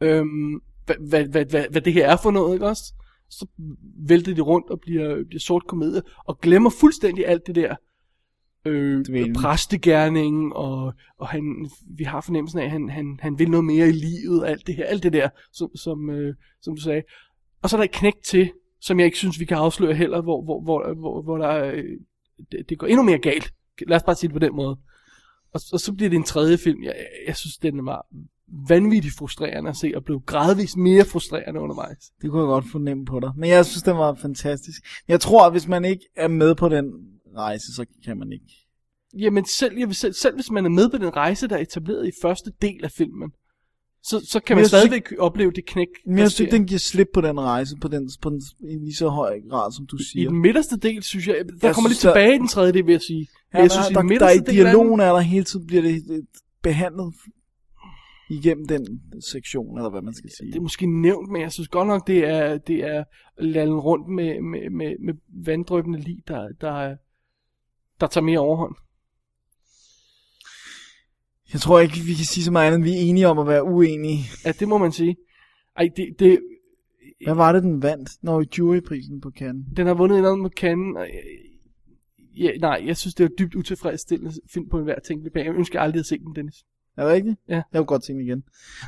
Øhm, 0.00 0.60
hvad, 0.86 0.96
hvad, 1.08 1.24
hvad, 1.24 1.44
hvad, 1.44 1.64
hvad 1.70 1.80
det 1.80 1.92
her 1.92 2.08
er 2.12 2.16
for 2.16 2.30
noget, 2.30 2.54
ikke 2.54 2.66
også? 2.66 2.94
Så 3.30 3.46
vælter 4.08 4.34
de 4.34 4.40
rundt 4.40 4.70
og 4.70 4.80
bliver, 4.80 5.24
bliver 5.28 5.40
sort 5.40 5.66
komedie, 5.66 6.02
og 6.24 6.40
glemmer 6.40 6.70
fuldstændig 6.70 7.26
alt 7.26 7.46
det 7.46 7.54
der 7.54 7.76
øh, 8.66 9.04
præstegærningen, 9.34 10.52
og, 10.54 10.94
og 11.18 11.28
han, 11.28 11.70
vi 11.96 12.04
har 12.04 12.20
fornemmelsen 12.20 12.58
af, 12.58 12.64
at 12.64 12.70
han, 12.70 12.88
han, 12.88 13.18
han 13.22 13.38
vil 13.38 13.50
noget 13.50 13.64
mere 13.64 13.88
i 13.88 13.92
livet, 13.92 14.42
og 14.42 14.50
alt 14.50 14.66
det 14.66 14.74
her, 14.74 14.84
alt 14.84 15.02
det 15.02 15.12
der, 15.12 15.28
som, 15.52 15.76
som, 15.76 16.10
øh, 16.10 16.34
som 16.62 16.76
du 16.76 16.82
sagde. 16.82 17.02
Og 17.62 17.70
så 17.70 17.76
er 17.76 17.78
der 17.78 17.84
et 17.84 17.90
knæk 17.90 18.14
til, 18.24 18.52
som 18.80 18.98
jeg 18.98 19.06
ikke 19.06 19.18
synes, 19.18 19.40
vi 19.40 19.44
kan 19.44 19.56
afsløre 19.56 19.94
heller, 19.94 20.22
hvor, 20.22 20.44
hvor, 20.44 20.62
hvor, 20.62 20.94
hvor, 20.94 21.22
hvor 21.22 21.38
der, 21.38 21.64
øh, 21.64 21.84
det, 22.52 22.68
det 22.68 22.78
går 22.78 22.86
endnu 22.86 23.02
mere 23.02 23.18
galt. 23.18 23.54
Lad 23.88 23.96
os 23.96 24.02
bare 24.02 24.14
sige 24.14 24.28
det 24.28 24.34
på 24.34 24.46
den 24.46 24.56
måde. 24.56 24.78
Og, 25.54 25.60
og 25.72 25.80
så 25.80 25.92
bliver 25.96 26.10
det 26.10 26.16
en 26.16 26.24
tredje 26.24 26.58
film. 26.58 26.82
Jeg, 26.82 26.94
jeg 27.26 27.36
synes, 27.36 27.56
den 27.56 27.86
var 27.86 28.06
vanvittigt 28.68 29.14
frustrerende 29.14 29.70
at 29.70 29.76
se, 29.76 29.92
og 29.96 30.04
blev 30.04 30.20
gradvist 30.26 30.76
mere 30.76 31.04
frustrerende 31.04 31.60
undervejs. 31.60 32.10
Det 32.22 32.30
kunne 32.30 32.40
jeg 32.42 32.46
godt 32.46 32.64
fornemme 32.72 33.04
på 33.04 33.20
dig. 33.20 33.30
Men 33.36 33.50
jeg 33.50 33.66
synes, 33.66 33.82
den 33.82 33.96
var 33.96 34.14
fantastisk. 34.14 34.82
Jeg 35.08 35.20
tror, 35.20 35.46
at 35.46 35.52
hvis 35.52 35.68
man 35.68 35.84
ikke 35.84 36.04
er 36.16 36.28
med 36.28 36.54
på 36.54 36.68
den 36.68 36.92
rejse, 37.36 37.74
så 37.74 37.86
kan 38.04 38.18
man 38.18 38.32
ikke. 38.32 38.66
Jamen 39.18 39.44
selv, 39.44 39.78
jeg 39.78 39.88
vil 39.88 39.96
selv, 39.96 40.12
selv 40.12 40.34
hvis 40.34 40.50
man 40.50 40.64
er 40.64 40.68
med 40.68 40.88
på 40.90 40.98
den 40.98 41.16
rejse, 41.16 41.48
der 41.48 41.56
er 41.56 41.60
etableret 41.60 42.08
i 42.08 42.10
første 42.22 42.52
del 42.62 42.84
af 42.84 42.90
filmen, 42.90 43.30
så, 44.02 44.26
så 44.30 44.40
kan 44.40 44.56
man 44.56 44.66
stadigvæk 44.66 45.12
opleve 45.18 45.52
det 45.52 45.66
knæk. 45.66 45.86
Men 46.06 46.16
der 46.16 46.22
jeg 46.22 46.30
synes 46.30 46.40
ikke, 46.40 46.56
den 46.56 46.66
giver 46.66 46.78
slip 46.78 47.08
på 47.14 47.20
den 47.20 47.40
rejse, 47.40 47.76
på 47.80 47.88
den, 47.88 48.10
på 48.22 48.30
den 48.30 48.42
i 48.60 48.78
lige 48.78 48.94
så 48.94 49.08
høj 49.08 49.40
grad, 49.50 49.72
som 49.72 49.86
du 49.86 49.96
I 49.96 50.04
siger. 50.12 50.28
den 50.30 50.38
midterste 50.38 50.76
del, 50.76 51.02
synes 51.02 51.26
jeg, 51.26 51.34
der 51.34 51.40
Jeg 51.62 51.74
kommer 51.74 51.90
synes, 51.90 52.04
lidt 52.04 52.14
tilbage 52.14 52.34
i 52.34 52.38
den 52.38 52.48
tredje 52.48 52.72
del, 52.72 52.86
vil 52.86 52.92
jeg 52.92 53.02
sige. 53.02 53.28
Ja, 53.54 53.58
jeg 53.58 53.70
der, 53.70 53.74
synes, 53.74 53.90
i 53.90 53.92
der, 53.92 54.00
den 54.00 54.10
der, 54.10 54.18
der, 54.18 54.30
i 54.30 54.38
dialogen 54.38 55.00
er 55.00 55.12
der 55.12 55.20
hele 55.20 55.44
tiden, 55.44 55.66
bliver 55.66 55.82
det 55.82 56.02
øh, 56.10 56.22
behandlet 56.62 57.14
igennem 58.30 58.66
den 58.66 59.02
sektion, 59.20 59.78
eller 59.78 59.90
hvad 59.90 60.02
man 60.02 60.14
skal 60.14 60.30
sige. 60.38 60.52
det 60.52 60.58
er 60.58 60.62
måske 60.62 61.00
nævnt, 61.02 61.30
men 61.30 61.42
jeg 61.42 61.52
synes 61.52 61.68
godt 61.68 61.88
nok, 61.88 62.06
det 62.06 62.24
er, 62.28 62.58
det 62.58 62.84
er 62.84 63.04
lallen 63.38 63.78
rundt 63.78 64.08
med, 64.08 64.40
med, 64.40 64.70
med, 64.70 64.96
med 64.98 65.14
vanddrøbende 65.28 65.98
lig, 65.98 66.22
der, 66.28 66.48
der, 66.60 66.96
der 68.00 68.06
tager 68.06 68.24
mere 68.24 68.38
overhånd. 68.38 68.74
Jeg 71.52 71.60
tror 71.60 71.80
ikke, 71.80 71.94
vi 71.94 72.14
kan 72.14 72.24
sige 72.24 72.44
så 72.44 72.50
meget 72.50 72.72
andet, 72.72 72.84
vi 72.84 72.90
er 72.90 73.00
enige 73.00 73.28
om 73.28 73.38
at 73.38 73.46
være 73.46 73.64
uenige. 73.64 74.18
Ja, 74.44 74.52
det 74.52 74.68
må 74.68 74.78
man 74.78 74.92
sige. 74.92 75.16
Ej, 75.76 75.88
det, 75.96 76.16
det, 76.18 76.38
Hvad 77.24 77.34
var 77.34 77.52
det, 77.52 77.62
den 77.62 77.82
vandt? 77.82 78.10
Når 78.22 78.44
juryprisen 78.58 79.20
på 79.20 79.30
Cannes. 79.38 79.66
den 79.76 79.86
har 79.86 79.94
vundet 79.94 80.14
et 80.14 80.18
eller 80.18 80.30
andet 80.30 80.42
med 80.42 80.50
Cannes. 80.50 80.96
og, 80.96 81.06
Ja, 82.36 82.50
nej, 82.60 82.82
jeg 82.86 82.96
synes, 82.96 83.14
det 83.14 83.24
er 83.24 83.28
dybt 83.38 83.54
utilfredsstillende 83.54 84.32
film 84.52 84.68
på 84.68 84.78
enhver 84.78 84.98
plan. 85.32 85.46
Jeg 85.46 85.54
ønsker 85.54 85.80
aldrig 85.80 86.00
at 86.00 86.06
se 86.06 86.18
den, 86.18 86.34
Dennis. 86.36 86.64
Er 86.96 87.04
det 87.04 87.12
rigtigt? 87.12 87.38
Ja. 87.48 87.62
Jeg 87.72 87.78
vil 87.80 87.86
godt 87.86 88.04
se 88.04 88.12
den 88.12 88.20
igen. 88.20 88.44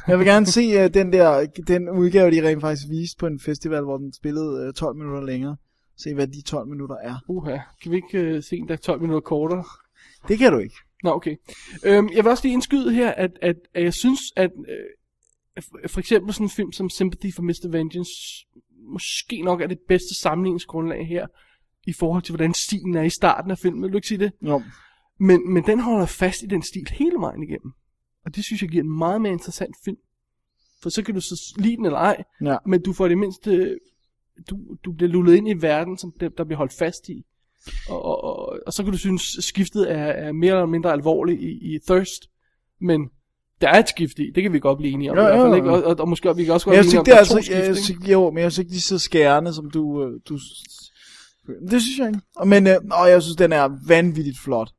Men 0.07 0.11
jeg 0.11 0.19
vil 0.19 0.27
gerne 0.27 0.47
se 0.47 0.85
uh, 0.85 0.91
den 0.95 1.13
der, 1.13 1.47
den 1.69 1.89
udgave, 1.89 2.31
de 2.31 2.49
rent 2.49 2.61
faktisk 2.61 2.89
viste 2.91 3.17
på 3.19 3.27
en 3.27 3.41
festival, 3.41 3.83
hvor 3.85 3.97
den 3.99 4.13
spillede 4.13 4.69
uh, 4.69 4.75
12 4.75 4.97
minutter 4.97 5.21
længere. 5.23 5.57
Se, 5.97 6.15
hvad 6.15 6.27
de 6.29 6.43
12 6.43 6.69
minutter 6.69 6.97
er. 6.97 7.15
Uha, 7.29 7.57
kan 7.83 7.91
vi 7.93 7.97
ikke 7.97 8.37
uh, 8.37 8.43
se 8.43 8.57
en, 8.57 8.69
der 8.69 8.75
er 8.75 8.79
12 8.79 9.01
minutter 9.01 9.21
kortere? 9.21 9.65
Det 10.29 10.39
kan 10.39 10.53
du 10.53 10.59
ikke. 10.59 10.75
Nå, 11.05 11.11
okay. 11.11 11.37
Øhm, 11.85 12.09
jeg 12.15 12.25
vil 12.25 12.31
også 12.31 12.45
lige 12.45 12.53
indskyde 12.53 12.95
her, 12.95 13.11
at, 13.11 13.31
at, 13.43 13.57
at 13.75 13.85
jeg 13.85 13.95
synes, 13.95 14.21
at 14.37 14.51
øh, 14.69 15.63
for- 15.65 15.89
for 15.89 16.01
eksempel 16.01 16.35
sådan 16.35 16.45
en 16.47 16.51
film 16.51 16.73
som 16.73 16.91
Sympathy 16.91 17.35
for 17.35 17.43
Mr. 17.43 17.69
Vengeance, 17.71 18.11
måske 18.93 19.43
nok 19.43 19.61
er 19.61 19.67
det 19.67 19.79
bedste 19.89 20.15
sammenligningsgrundlag 20.21 21.07
her, 21.09 21.27
i 21.87 21.93
forhold 21.93 22.23
til, 22.23 22.33
hvordan 22.33 22.55
stilen 22.55 22.95
er 22.97 23.03
i 23.03 23.11
starten 23.11 23.51
af 23.51 23.59
filmen. 23.59 23.83
Vil 23.83 23.93
du 23.93 23.97
ikke 23.99 24.09
sige 24.09 24.19
det? 24.19 24.33
Jo. 24.43 24.63
Men, 25.21 25.53
men 25.53 25.67
den 25.67 25.81
holder 25.81 26.07
fast 26.07 26.43
i 26.43 26.47
den 26.47 26.63
stil 26.63 26.89
hele 26.91 27.17
vejen 27.19 27.43
igennem. 27.43 27.73
Og 28.29 28.37
det 28.37 28.45
synes 28.45 28.63
jeg 28.63 28.71
giver 28.71 28.85
en 28.85 28.99
meget 28.99 29.21
mere 29.21 29.33
interessant 29.33 29.77
film. 29.85 29.97
For 30.83 30.91
så 30.91 31.03
kan 31.03 31.15
du 31.15 31.21
så 31.21 31.55
lide 31.59 31.77
den 31.77 31.85
eller 31.85 31.99
ej, 31.99 32.25
Ja. 32.45 32.57
men 32.67 32.83
du 32.83 32.93
får 32.93 33.09
det 33.09 33.19
mindste, 33.19 33.79
du, 34.51 34.59
du 34.85 34.93
bliver 34.93 35.11
lullet 35.11 35.35
ind 35.37 35.49
i 35.49 35.53
verden, 35.53 35.99
som 35.99 36.13
der, 36.21 36.29
der 36.29 36.45
bliver 36.45 36.59
holdt 36.59 36.73
fast 36.73 37.09
i. 37.09 37.25
Og, 37.89 38.05
og, 38.05 38.25
og, 38.25 38.59
og 38.67 38.73
så 38.73 38.83
kan 38.83 38.93
du 38.93 38.99
synes, 38.99 39.23
skiftet 39.23 39.93
er, 39.93 40.05
er 40.05 40.33
mere 40.33 40.53
eller 40.53 40.67
mindre 40.67 40.93
alvorligt 40.93 41.41
i, 41.43 41.75
i 41.75 41.79
Thirst. 41.87 42.27
Men 42.81 43.11
der 43.61 43.69
er 43.69 43.79
et 43.79 43.89
skift 43.89 44.19
i, 44.19 44.31
det 44.35 44.43
kan 44.43 44.53
vi 44.53 44.59
godt 44.59 44.79
blive 44.79 44.93
enige 44.93 45.11
om. 45.11 45.17
Jo, 45.17 45.23
i 45.23 45.27
hvert 45.27 45.41
fald, 45.47 45.55
ikke? 45.55 45.71
Og, 45.71 45.83
og, 45.83 45.97
og 46.01 46.09
måske 46.09 46.37
vi 46.37 46.45
kan 46.45 46.55
også 46.55 46.67
godt 46.67 46.75
blive 46.75 46.83
synes 46.83 46.95
enige 46.95 47.01
ikke, 47.01 47.11
det 47.11 47.13
er 47.13 47.33
om, 47.33 47.37
altså, 47.37 47.77
skift, 47.77 47.91
jeg, 47.91 48.01
ikke? 48.01 48.13
jo, 48.13 48.31
men 48.31 48.43
jeg 48.43 48.53
synes 48.53 48.65
ikke, 48.65 48.75
de 48.75 48.81
så 48.81 48.99
skærende, 48.99 49.55
som 49.55 49.71
du, 49.71 50.05
øh, 50.05 50.21
du 50.29 50.39
det 51.71 51.83
synes 51.83 51.99
jeg 51.99 52.09
ikke. 52.09 52.21
Men, 52.47 52.67
øh, 52.67 52.77
og 52.91 53.11
jeg 53.11 53.23
synes, 53.23 53.37
den 53.37 53.53
er 53.53 53.89
vanvittigt 53.89 54.39
flot. 54.39 54.71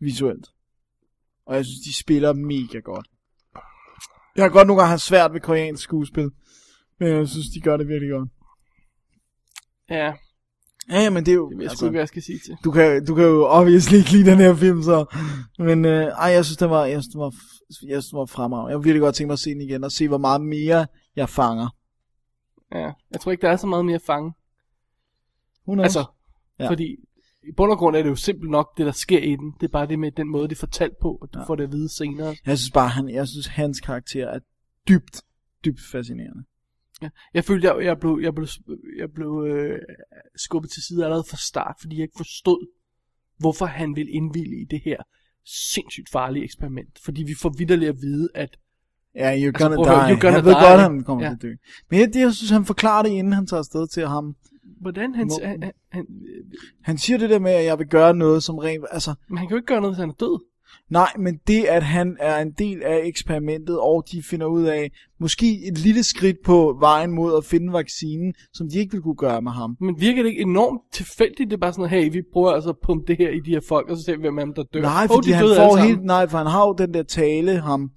Visuelt. 0.00 0.46
Og 1.46 1.56
jeg 1.56 1.64
synes, 1.64 1.80
de 1.80 1.94
spiller 1.94 2.32
mega 2.32 2.78
godt. 2.78 3.06
Jeg 4.36 4.44
har 4.44 4.48
godt 4.48 4.66
nogle 4.66 4.82
gange 4.82 4.90
haft 4.90 5.02
svært 5.02 5.32
ved 5.32 5.40
koreansk 5.40 5.82
skuespil. 5.82 6.30
Men 7.00 7.08
jeg 7.08 7.28
synes, 7.28 7.46
de 7.54 7.60
gør 7.60 7.76
det 7.76 7.88
virkelig 7.88 8.10
godt. 8.10 8.28
Ja, 9.90 10.12
Ja, 10.90 11.10
men 11.10 11.26
det 11.26 11.32
er 11.32 11.36
jo... 11.36 11.48
det 11.50 11.58
ved 11.58 11.64
jeg 11.64 11.70
altså, 11.70 11.84
ikke, 11.84 11.90
hvad 11.90 12.00
jeg 12.00 12.08
skal 12.08 12.22
sige 12.22 12.38
til. 12.38 12.56
du, 12.64 12.70
kan, 12.70 13.06
du 13.06 13.14
kan 13.14 13.24
jo 13.24 13.46
obviously 13.46 13.94
ikke 13.94 14.12
lide 14.12 14.30
den 14.30 14.38
her 14.38 14.54
film, 14.54 14.82
så... 14.82 15.04
Men 15.58 15.84
øh, 15.84 16.04
ej, 16.04 16.28
jeg 16.28 16.44
synes, 16.44 16.56
den 16.56 16.70
var, 16.70 16.84
jeg 16.84 17.02
synes, 17.02 17.12
den 17.12 17.20
var, 17.20 17.34
jeg 17.68 18.02
synes, 18.02 18.08
den 18.08 18.18
var 18.18 18.26
fremragende. 18.26 18.70
Jeg 18.70 18.78
vil 18.78 18.84
virkelig 18.84 19.00
godt 19.00 19.14
tænke 19.14 19.28
mig 19.28 19.32
at 19.32 19.38
se 19.38 19.50
den 19.50 19.60
igen, 19.60 19.84
og 19.84 19.92
se, 19.92 20.08
hvor 20.08 20.18
meget 20.18 20.40
mere 20.40 20.86
jeg 21.16 21.28
fanger. 21.28 21.68
Ja, 22.74 22.92
jeg 23.10 23.20
tror 23.20 23.32
ikke, 23.32 23.42
der 23.42 23.50
er 23.50 23.56
så 23.56 23.66
meget 23.66 23.84
mere 23.84 23.94
at 23.94 24.02
fange. 24.02 24.32
Hun 25.66 25.80
Altså, 25.80 26.04
ja. 26.58 26.70
fordi 26.70 26.96
i 27.48 27.52
bund 27.56 27.70
og 27.72 27.78
grund 27.78 27.96
er 27.96 28.02
det 28.02 28.10
jo 28.10 28.14
simpelt 28.16 28.50
nok, 28.50 28.78
det 28.78 28.86
der 28.86 28.92
sker 28.92 29.18
i 29.18 29.36
den. 29.36 29.52
Det 29.60 29.66
er 29.66 29.72
bare 29.72 29.86
det 29.86 29.98
med 29.98 30.10
den 30.12 30.28
måde, 30.28 30.48
det 30.48 30.54
er 30.54 30.58
fortalt 30.60 30.98
på, 31.02 31.18
og 31.22 31.28
du 31.34 31.38
Ja. 31.38 31.44
får 31.46 31.56
det 31.56 31.64
at 31.64 31.72
vide 31.72 31.88
senere. 31.96 32.36
Jeg 32.46 32.58
synes 32.58 32.70
bare, 32.70 32.88
han, 32.88 33.08
jeg 33.08 33.28
synes, 33.28 33.46
hans 33.46 33.80
karakter 33.80 34.26
er 34.28 34.38
dybt, 34.88 35.22
dybt 35.64 35.80
fascinerende. 35.92 36.44
Ja. 37.02 37.08
Jeg 37.34 37.44
følte, 37.44 37.68
jeg, 37.68 37.84
jeg 37.84 37.98
blev, 38.00 38.18
jeg 38.22 38.34
blev, 38.34 38.46
jeg 38.98 39.08
blev 39.14 39.44
øh, 39.50 39.78
skubbet 40.36 40.70
til 40.70 40.82
side 40.82 41.04
allerede 41.04 41.24
fra 41.30 41.36
start, 41.36 41.76
fordi 41.80 41.96
jeg 41.96 42.02
ikke 42.02 42.16
forstod, 42.16 42.66
hvorfor 43.38 43.66
han 43.66 43.96
ville 43.96 44.10
indvillige 44.12 44.62
i 44.62 44.64
det 44.70 44.80
her 44.84 44.96
sindssygt 45.72 46.08
farlige 46.12 46.44
eksperiment. 46.44 46.98
Fordi 47.04 47.22
vi 47.22 47.34
får 47.34 47.54
vidderligt 47.58 47.88
at 47.88 47.96
vide, 48.02 48.28
at 48.34 48.56
Ja, 49.14 49.20
you're 49.20 49.46
Altså, 49.46 49.64
gonna 49.64 49.76
prøv 49.76 49.86
at 49.86 49.90
høre, 50.00 50.08
die. 50.08 50.14
you're 50.16 50.20
gonna 50.20 50.36
han 50.36 50.44
ved 50.44 50.52
die, 50.54 50.60
godt, 50.60 50.72
ikke? 50.80 50.82
han 50.82 51.04
kommer 51.04 51.24
Ja. 51.24 51.30
til 51.30 51.36
at 51.36 51.42
dø. 51.42 51.54
Men 51.90 52.00
jeg, 52.00 52.08
det, 52.14 52.20
jeg 52.20 52.32
synes, 52.34 52.50
han 52.50 52.64
forklarer 52.64 53.02
det, 53.02 53.10
inden 53.10 53.32
han 53.32 53.46
tager 53.46 53.58
afsted 53.58 53.88
til 53.88 54.06
ham. 54.06 54.36
Hvordan 54.80 55.14
han, 55.14 55.26
Må- 55.26 55.40
han, 55.46 55.72
han, 55.92 56.06
han, 56.82 56.98
siger 56.98 57.18
det 57.18 57.30
der 57.30 57.38
med, 57.38 57.50
at 57.50 57.64
jeg 57.64 57.78
vil 57.78 57.86
gøre 57.86 58.14
noget 58.14 58.42
som 58.42 58.58
rent... 58.58 58.84
Altså, 58.90 59.14
men 59.28 59.38
han 59.38 59.46
kan 59.46 59.54
jo 59.54 59.56
ikke 59.56 59.66
gøre 59.66 59.80
noget, 59.80 59.94
hvis 59.94 60.00
han 60.00 60.08
er 60.08 60.14
død. 60.20 60.40
nej, 60.90 61.08
men 61.18 61.40
det, 61.46 61.64
at 61.64 61.82
han 61.82 62.16
er 62.20 62.42
en 62.42 62.52
del 62.58 62.82
af 62.82 63.00
eksperimentet, 63.04 63.78
og 63.80 64.04
de 64.12 64.22
finder 64.22 64.46
ud 64.46 64.64
af, 64.64 64.90
måske 65.20 65.68
et 65.68 65.78
lille 65.78 66.02
skridt 66.02 66.36
på 66.44 66.76
vejen 66.80 67.10
mod 67.10 67.36
at 67.36 67.44
finde 67.44 67.72
vaccinen, 67.72 68.34
som 68.52 68.68
de 68.68 68.78
ikke 68.78 68.92
vil 68.92 69.02
kunne 69.02 69.16
gøre 69.16 69.42
med 69.42 69.52
ham. 69.52 69.76
Men 69.80 70.00
virker 70.00 70.22
det 70.22 70.30
ikke 70.30 70.42
enormt 70.42 70.80
tilfældigt? 70.92 71.50
Det 71.50 71.56
er 71.56 71.60
bare 71.60 71.72
sådan 71.72 71.90
hey, 71.90 72.12
vi 72.12 72.22
prøver 72.32 72.50
altså 72.50 72.70
at 72.70 72.76
pumpe 72.82 73.06
det 73.06 73.16
her 73.18 73.30
i 73.30 73.40
de 73.40 73.50
her 73.50 73.60
folk, 73.68 73.90
og 73.90 73.96
så 73.96 74.02
ser 74.02 74.16
vi, 74.16 74.20
hvem 74.20 74.38
af 74.38 74.46
dem, 74.46 74.54
der 74.54 74.62
dør. 74.62 74.80
Nej, 74.80 75.06
fordi 75.06 75.28
de 75.28 75.34
han 75.34 75.44
får 75.44 75.76
helt... 75.76 76.04
Nej, 76.04 76.28
for 76.28 76.38
han 76.38 76.46
har 76.46 76.66
jo 76.66 76.74
den 76.78 76.94
der 76.94 77.02
tale, 77.02 77.60
ham, 77.60 77.90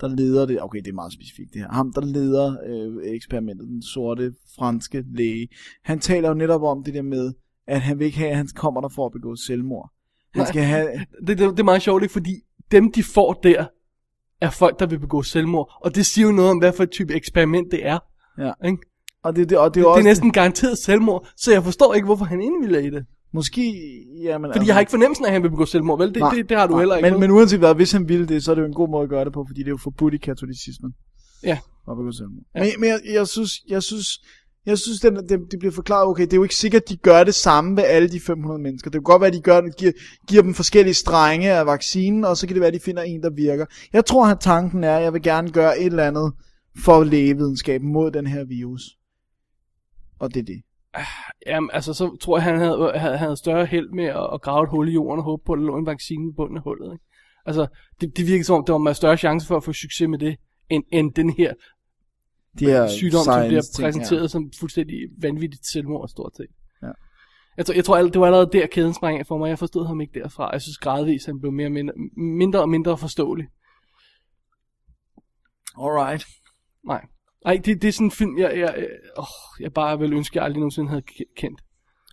der 0.00 0.08
leder 0.08 0.46
det. 0.46 0.62
Okay, 0.62 0.78
det 0.78 0.88
er 0.88 0.92
meget 0.94 1.12
specifikt 1.12 1.52
det 1.52 1.60
her. 1.60 1.68
Ham, 1.68 1.92
der 1.92 2.00
leder 2.00 2.56
øh, 2.66 3.14
eksperimentet, 3.14 3.68
den 3.68 3.82
sorte 3.82 4.34
franske 4.56 5.04
læge. 5.14 5.48
Han 5.84 5.98
taler 5.98 6.28
jo 6.28 6.34
netop 6.34 6.62
om 6.62 6.84
det 6.84 6.94
der 6.94 7.02
med, 7.02 7.32
at 7.66 7.80
han 7.80 7.98
vil 7.98 8.04
ikke 8.04 8.18
have, 8.18 8.30
at 8.30 8.36
han 8.36 8.48
kommer 8.54 8.80
der 8.80 8.88
for 8.88 9.06
at 9.06 9.12
begå 9.12 9.36
selvmord. 9.36 9.92
Han 10.34 10.40
Nej. 10.40 10.48
skal 10.48 10.62
have... 10.62 10.88
det, 11.26 11.38
det, 11.38 11.38
det 11.38 11.60
er 11.60 11.64
meget 11.64 11.82
sjovt, 11.82 12.02
ikke? 12.02 12.12
fordi 12.12 12.34
dem, 12.70 12.92
de 12.92 13.02
får 13.02 13.32
der, 13.32 13.66
er 14.40 14.50
folk, 14.50 14.80
der 14.80 14.86
vil 14.86 14.98
begå 14.98 15.22
selvmord. 15.22 15.72
Og 15.80 15.94
det 15.94 16.06
siger 16.06 16.26
jo 16.26 16.32
noget 16.32 16.50
om, 16.50 16.58
hvad 16.58 16.72
for 16.72 16.82
et 16.82 16.90
type 16.90 17.14
eksperiment 17.14 17.72
det 17.72 17.86
er. 17.86 17.98
Ja. 18.38 18.52
Ikke? 18.64 18.78
Og 19.22 19.36
det, 19.36 19.50
det, 19.50 19.58
og 19.58 19.74
det, 19.74 19.74
Det, 19.74 19.80
er 19.80 19.84
det 19.84 19.86
også... 19.86 20.00
er 20.00 20.04
næsten 20.04 20.32
garanteret 20.32 20.78
selvmord, 20.78 21.28
så 21.36 21.52
jeg 21.52 21.64
forstår 21.64 21.94
ikke, 21.94 22.04
hvorfor 22.04 22.24
han 22.24 22.40
indvilder 22.40 22.80
i 22.80 22.90
det. 22.90 23.06
Måske... 23.32 23.62
Jamen, 24.22 24.50
Fordi 24.54 24.66
jeg 24.66 24.74
har 24.74 24.80
ikke 24.80 24.90
fornemmelsen 24.90 25.24
af, 25.24 25.28
at 25.28 25.32
han 25.32 25.42
vil 25.42 25.50
begå 25.50 25.66
selvmord, 25.66 25.98
vel? 25.98 26.08
Det, 26.08 26.16
Nej, 26.16 26.34
det, 26.34 26.48
det 26.48 26.56
har 26.58 26.66
du 26.66 26.72
nej, 26.72 26.80
heller 26.80 26.96
ikke. 26.96 27.10
Men, 27.10 27.20
men 27.20 27.30
uanset 27.30 27.58
hvad, 27.58 27.74
hvis 27.74 27.92
han 27.92 28.08
ville 28.08 28.26
det, 28.26 28.44
så 28.44 28.50
er 28.50 28.54
det 28.54 28.62
jo 28.62 28.66
en 28.66 28.74
god 28.74 28.90
måde 28.90 29.02
at 29.02 29.08
gøre 29.08 29.24
det 29.24 29.32
på, 29.32 29.44
fordi 29.48 29.60
det 29.60 29.66
er 29.66 29.70
jo 29.70 29.78
forbudt 29.82 30.14
i 30.14 30.16
katolicismen. 30.16 30.92
Ja. 31.42 31.58
At 31.90 31.96
begå 31.96 32.12
selvmord. 32.12 32.44
Ja. 32.54 32.60
Men, 32.60 32.70
men 32.78 32.88
jeg, 32.88 33.00
jeg 33.12 33.26
synes, 33.28 33.52
jeg 33.68 33.82
synes, 33.82 34.06
jeg 34.66 34.78
synes 34.78 35.00
den, 35.00 35.16
det, 35.16 35.38
det 35.50 35.58
bliver 35.58 35.72
forklaret, 35.72 36.06
okay, 36.06 36.22
det 36.22 36.32
er 36.32 36.36
jo 36.36 36.42
ikke 36.42 36.54
sikkert, 36.54 36.82
at 36.82 36.88
de 36.88 36.96
gør 36.96 37.24
det 37.24 37.34
samme 37.34 37.76
ved 37.76 37.84
alle 37.84 38.08
de 38.08 38.20
500 38.20 38.62
mennesker. 38.62 38.90
Det 38.90 38.98
kan 38.98 39.02
godt 39.02 39.20
være, 39.20 39.28
at 39.28 39.34
de 39.34 39.40
gør, 39.40 39.60
giver, 39.78 39.92
giver 40.28 40.42
dem 40.42 40.54
forskellige 40.54 40.94
strenge 40.94 41.52
af 41.52 41.66
vaccinen, 41.66 42.24
og 42.24 42.36
så 42.36 42.46
kan 42.46 42.54
det 42.54 42.60
være, 42.60 42.68
at 42.68 42.74
de 42.74 42.80
finder 42.80 43.02
en, 43.02 43.22
der 43.22 43.30
virker. 43.30 43.66
Jeg 43.92 44.04
tror, 44.04 44.26
at 44.26 44.40
tanken 44.40 44.84
er, 44.84 44.96
at 44.96 45.02
jeg 45.02 45.12
vil 45.12 45.22
gerne 45.22 45.50
gøre 45.50 45.78
et 45.78 45.86
eller 45.86 46.04
andet 46.04 46.32
for 46.84 47.04
lægevidenskaben 47.04 47.92
mod 47.92 48.10
den 48.10 48.26
her 48.26 48.44
virus. 48.44 48.82
Og 50.18 50.34
det 50.34 50.40
er 50.40 50.44
det. 50.44 50.62
Jamen, 51.46 51.70
altså, 51.72 51.94
så 51.94 52.16
tror 52.20 52.36
jeg, 52.36 52.44
han 52.44 52.58
havde, 52.58 52.92
havde, 52.94 53.18
havde 53.18 53.36
større 53.36 53.66
held 53.66 53.90
med 53.90 54.04
at, 54.04 54.28
at 54.32 54.42
grave 54.42 54.64
et 54.64 54.70
hul 54.70 54.88
i 54.88 54.92
jorden 54.92 55.18
og 55.18 55.24
håbe 55.24 55.42
på, 55.46 55.52
at 55.52 55.58
der 55.58 55.64
lå 55.64 55.76
en 55.78 55.86
vaccine 55.86 56.28
i 56.28 56.32
bunden 56.36 56.56
af 56.56 56.62
hullet. 56.62 56.92
Ikke? 56.92 57.04
Altså, 57.46 57.66
det, 58.00 58.16
det 58.16 58.26
virker 58.26 58.44
som 58.44 58.56
om, 58.56 58.64
der 58.64 58.72
var 58.72 58.78
meget 58.78 58.96
større 58.96 59.16
chance 59.16 59.46
for 59.46 59.56
at 59.56 59.64
få 59.64 59.72
succes 59.72 60.08
med 60.08 60.18
det, 60.18 60.36
end, 60.70 60.84
end 60.92 61.12
den 61.12 61.30
her 61.30 61.54
De 62.58 62.66
her 62.66 62.88
sygdom, 62.88 63.24
som 63.24 63.46
bliver 63.46 63.62
præsenteret 63.80 64.22
ja. 64.22 64.28
som 64.28 64.50
fuldstændig 64.60 64.96
vanvittigt 65.18 65.66
selvmord, 65.66 66.08
stort 66.08 66.36
set. 66.36 66.46
Ja. 66.82 66.90
Jeg 67.56 67.66
tror, 67.66 67.74
jeg 67.74 67.84
tror, 67.84 68.02
det 68.02 68.20
var 68.20 68.26
allerede 68.26 68.50
der, 68.52 68.66
kæden 68.66 68.94
sprang 68.94 69.18
af 69.18 69.26
for 69.26 69.38
mig. 69.38 69.48
Jeg 69.48 69.58
forstod 69.58 69.86
ham 69.86 70.00
ikke 70.00 70.20
derfra. 70.20 70.50
Jeg 70.52 70.62
synes 70.62 70.78
gradvist, 70.78 71.26
han 71.26 71.40
blev 71.40 71.52
mere 71.52 71.66
og 71.66 71.72
mindre, 71.72 71.94
mindre 72.16 72.60
og 72.60 72.68
mindre 72.68 72.98
forståelig. 72.98 73.46
Alright. 75.78 76.26
Nej. 76.86 77.06
Nej, 77.44 77.60
det, 77.64 77.82
det 77.82 77.88
er 77.88 77.92
sådan 77.92 78.06
en 78.06 78.10
film, 78.10 78.38
jeg, 78.38 78.50
jeg, 78.58 78.74
jeg, 78.76 78.86
åh, 79.18 79.24
jeg 79.60 79.72
bare 79.72 79.98
ville 79.98 80.16
ønske, 80.16 80.36
jeg 80.38 80.44
aldrig 80.44 80.60
nogensinde 80.60 80.88
havde 80.88 81.02
ke- 81.10 81.34
kendt. 81.36 81.60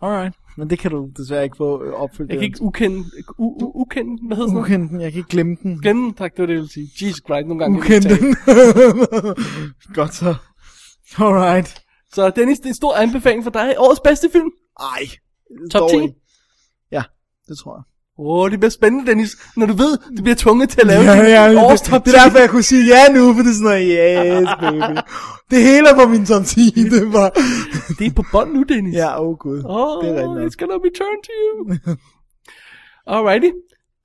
Alright. 0.01 0.35
Men 0.57 0.69
det 0.69 0.79
kan 0.79 0.91
du 0.91 1.09
desværre 1.17 1.43
ikke 1.43 1.57
få 1.57 1.83
øh, 1.83 1.93
opfyldt. 1.93 2.29
Jeg 2.31 2.37
kan 2.39 2.45
ikke 2.45 2.61
ukende, 2.61 3.03
u, 3.37 3.65
u, 3.65 3.71
ukende, 3.81 4.27
hvad 4.27 4.37
hedder 4.37 4.51
noget? 4.53 4.65
ukende 4.65 4.89
den. 4.89 5.01
Jeg 5.01 5.11
kan 5.11 5.19
ikke 5.19 5.29
glemme 5.29 5.55
den. 5.63 5.79
Glemme 5.81 6.03
den, 6.05 6.13
tak, 6.13 6.31
det 6.31 6.39
var 6.41 6.45
det, 6.45 6.53
jeg 6.53 6.59
ville 6.61 6.73
sige. 6.73 6.89
Jesus 7.01 7.21
Christ, 7.27 7.47
nogle 7.47 7.59
gange 7.59 7.77
Ukende 7.79 8.09
den. 8.09 8.35
Godt 9.99 10.13
så. 10.13 10.35
Alright. 11.17 11.81
Så 12.13 12.29
Dennis, 12.29 12.59
det 12.59 12.65
er 12.65 12.69
en 12.69 12.75
stor 12.75 12.93
anbefaling 12.95 13.43
for 13.43 13.51
dig. 13.51 13.75
Årets 13.77 13.99
bedste 14.03 14.29
film. 14.31 14.49
Ej. 14.79 15.03
Top 15.71 15.79
dårligt. 15.91 16.13
10. 16.13 16.19
Ja, 16.91 17.03
det 17.47 17.57
tror 17.57 17.75
jeg. 17.77 17.83
Åh, 18.19 18.25
oh, 18.39 18.51
det 18.51 18.59
bliver 18.59 18.69
spændende, 18.69 19.05
Dennis. 19.07 19.31
Når 19.57 19.65
du 19.65 19.73
ved, 19.73 19.97
du 20.17 20.23
bliver 20.23 20.35
tvunget 20.35 20.69
til 20.69 20.81
at 20.81 20.87
lave 20.87 21.01
Ja, 21.03 21.13
din 21.15 21.21
ja, 21.25 21.45
ja, 21.51 21.63
årets 21.65 21.81
det, 21.81 21.91
top 21.91 22.05
10. 22.05 22.11
det 22.11 22.17
er 22.19 22.23
derfor, 22.23 22.39
jeg 22.39 22.49
kunne 22.49 22.63
sige 22.63 22.83
ja 22.95 23.13
nu, 23.13 23.33
for 23.33 23.41
det 23.41 23.49
er 23.49 23.53
sådan 23.53 23.67
noget, 23.71 23.87
yes, 24.41 24.49
baby. 24.59 24.99
Det 25.51 25.63
hele 25.63 25.89
er 25.89 25.95
på 25.95 26.07
min 26.07 26.25
top 26.25 26.43
10, 26.45 26.59
det 26.75 27.13
var... 27.13 27.29
Det 27.99 28.07
er 28.07 28.13
på 28.15 28.23
bånd 28.31 28.53
nu, 28.53 28.63
Dennis. 28.63 28.95
Ja, 28.95 29.21
åh 29.21 29.27
oh, 29.29 29.37
gud. 29.37 29.61
Oh, 29.65 30.03
det 30.03 30.09
er 30.11 30.15
rigtigt 30.15 30.53
it's 30.53 30.57
gonna 30.65 30.77
be 30.85 30.91
turned 30.99 31.21
to 31.27 31.33
you. 31.43 31.95
Alrighty. 33.07 33.49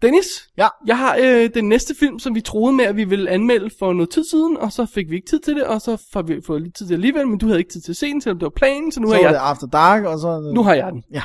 Dennis, 0.03 0.27
Ja. 0.59 0.69
jeg 0.87 0.99
har 0.99 1.17
øh, 1.21 1.51
den 1.55 1.69
næste 1.69 1.95
film, 2.01 2.19
som 2.19 2.35
vi 2.35 2.41
troede 2.41 2.77
med, 2.77 2.85
at 2.85 2.97
vi 2.97 3.05
ville 3.05 3.31
anmelde 3.31 3.71
for 3.79 3.93
noget 3.93 4.11
tid 4.11 4.25
siden, 4.31 4.57
og 4.57 4.73
så 4.73 4.87
fik 4.95 5.11
vi 5.11 5.15
ikke 5.17 5.29
tid 5.31 5.41
til 5.41 5.55
det, 5.55 5.65
og 5.65 5.81
så 5.81 5.91
har 6.15 6.23
vi 6.23 6.41
fået 6.47 6.63
lidt 6.63 6.77
tid 6.77 6.87
til 6.87 6.95
alligevel, 6.95 7.27
men 7.29 7.39
du 7.39 7.47
havde 7.47 7.59
ikke 7.59 7.73
tid 7.73 7.81
til 7.81 7.93
at 7.93 7.97
se 7.97 8.07
den, 8.07 8.21
selvom 8.21 8.39
det 8.39 8.45
var 8.47 8.53
planen, 8.57 8.93
så 8.93 9.01
nu 9.01 9.09
Så 9.09 9.15
har 9.15 9.21
jeg 9.21 9.31
det 9.31 9.37
After 9.39 9.67
Dark, 9.67 10.05
og 10.05 10.19
så... 10.19 10.51
Nu 10.55 10.63
har 10.63 10.75
jeg 10.75 10.93
den. 10.93 11.03
Ja. 11.13 11.23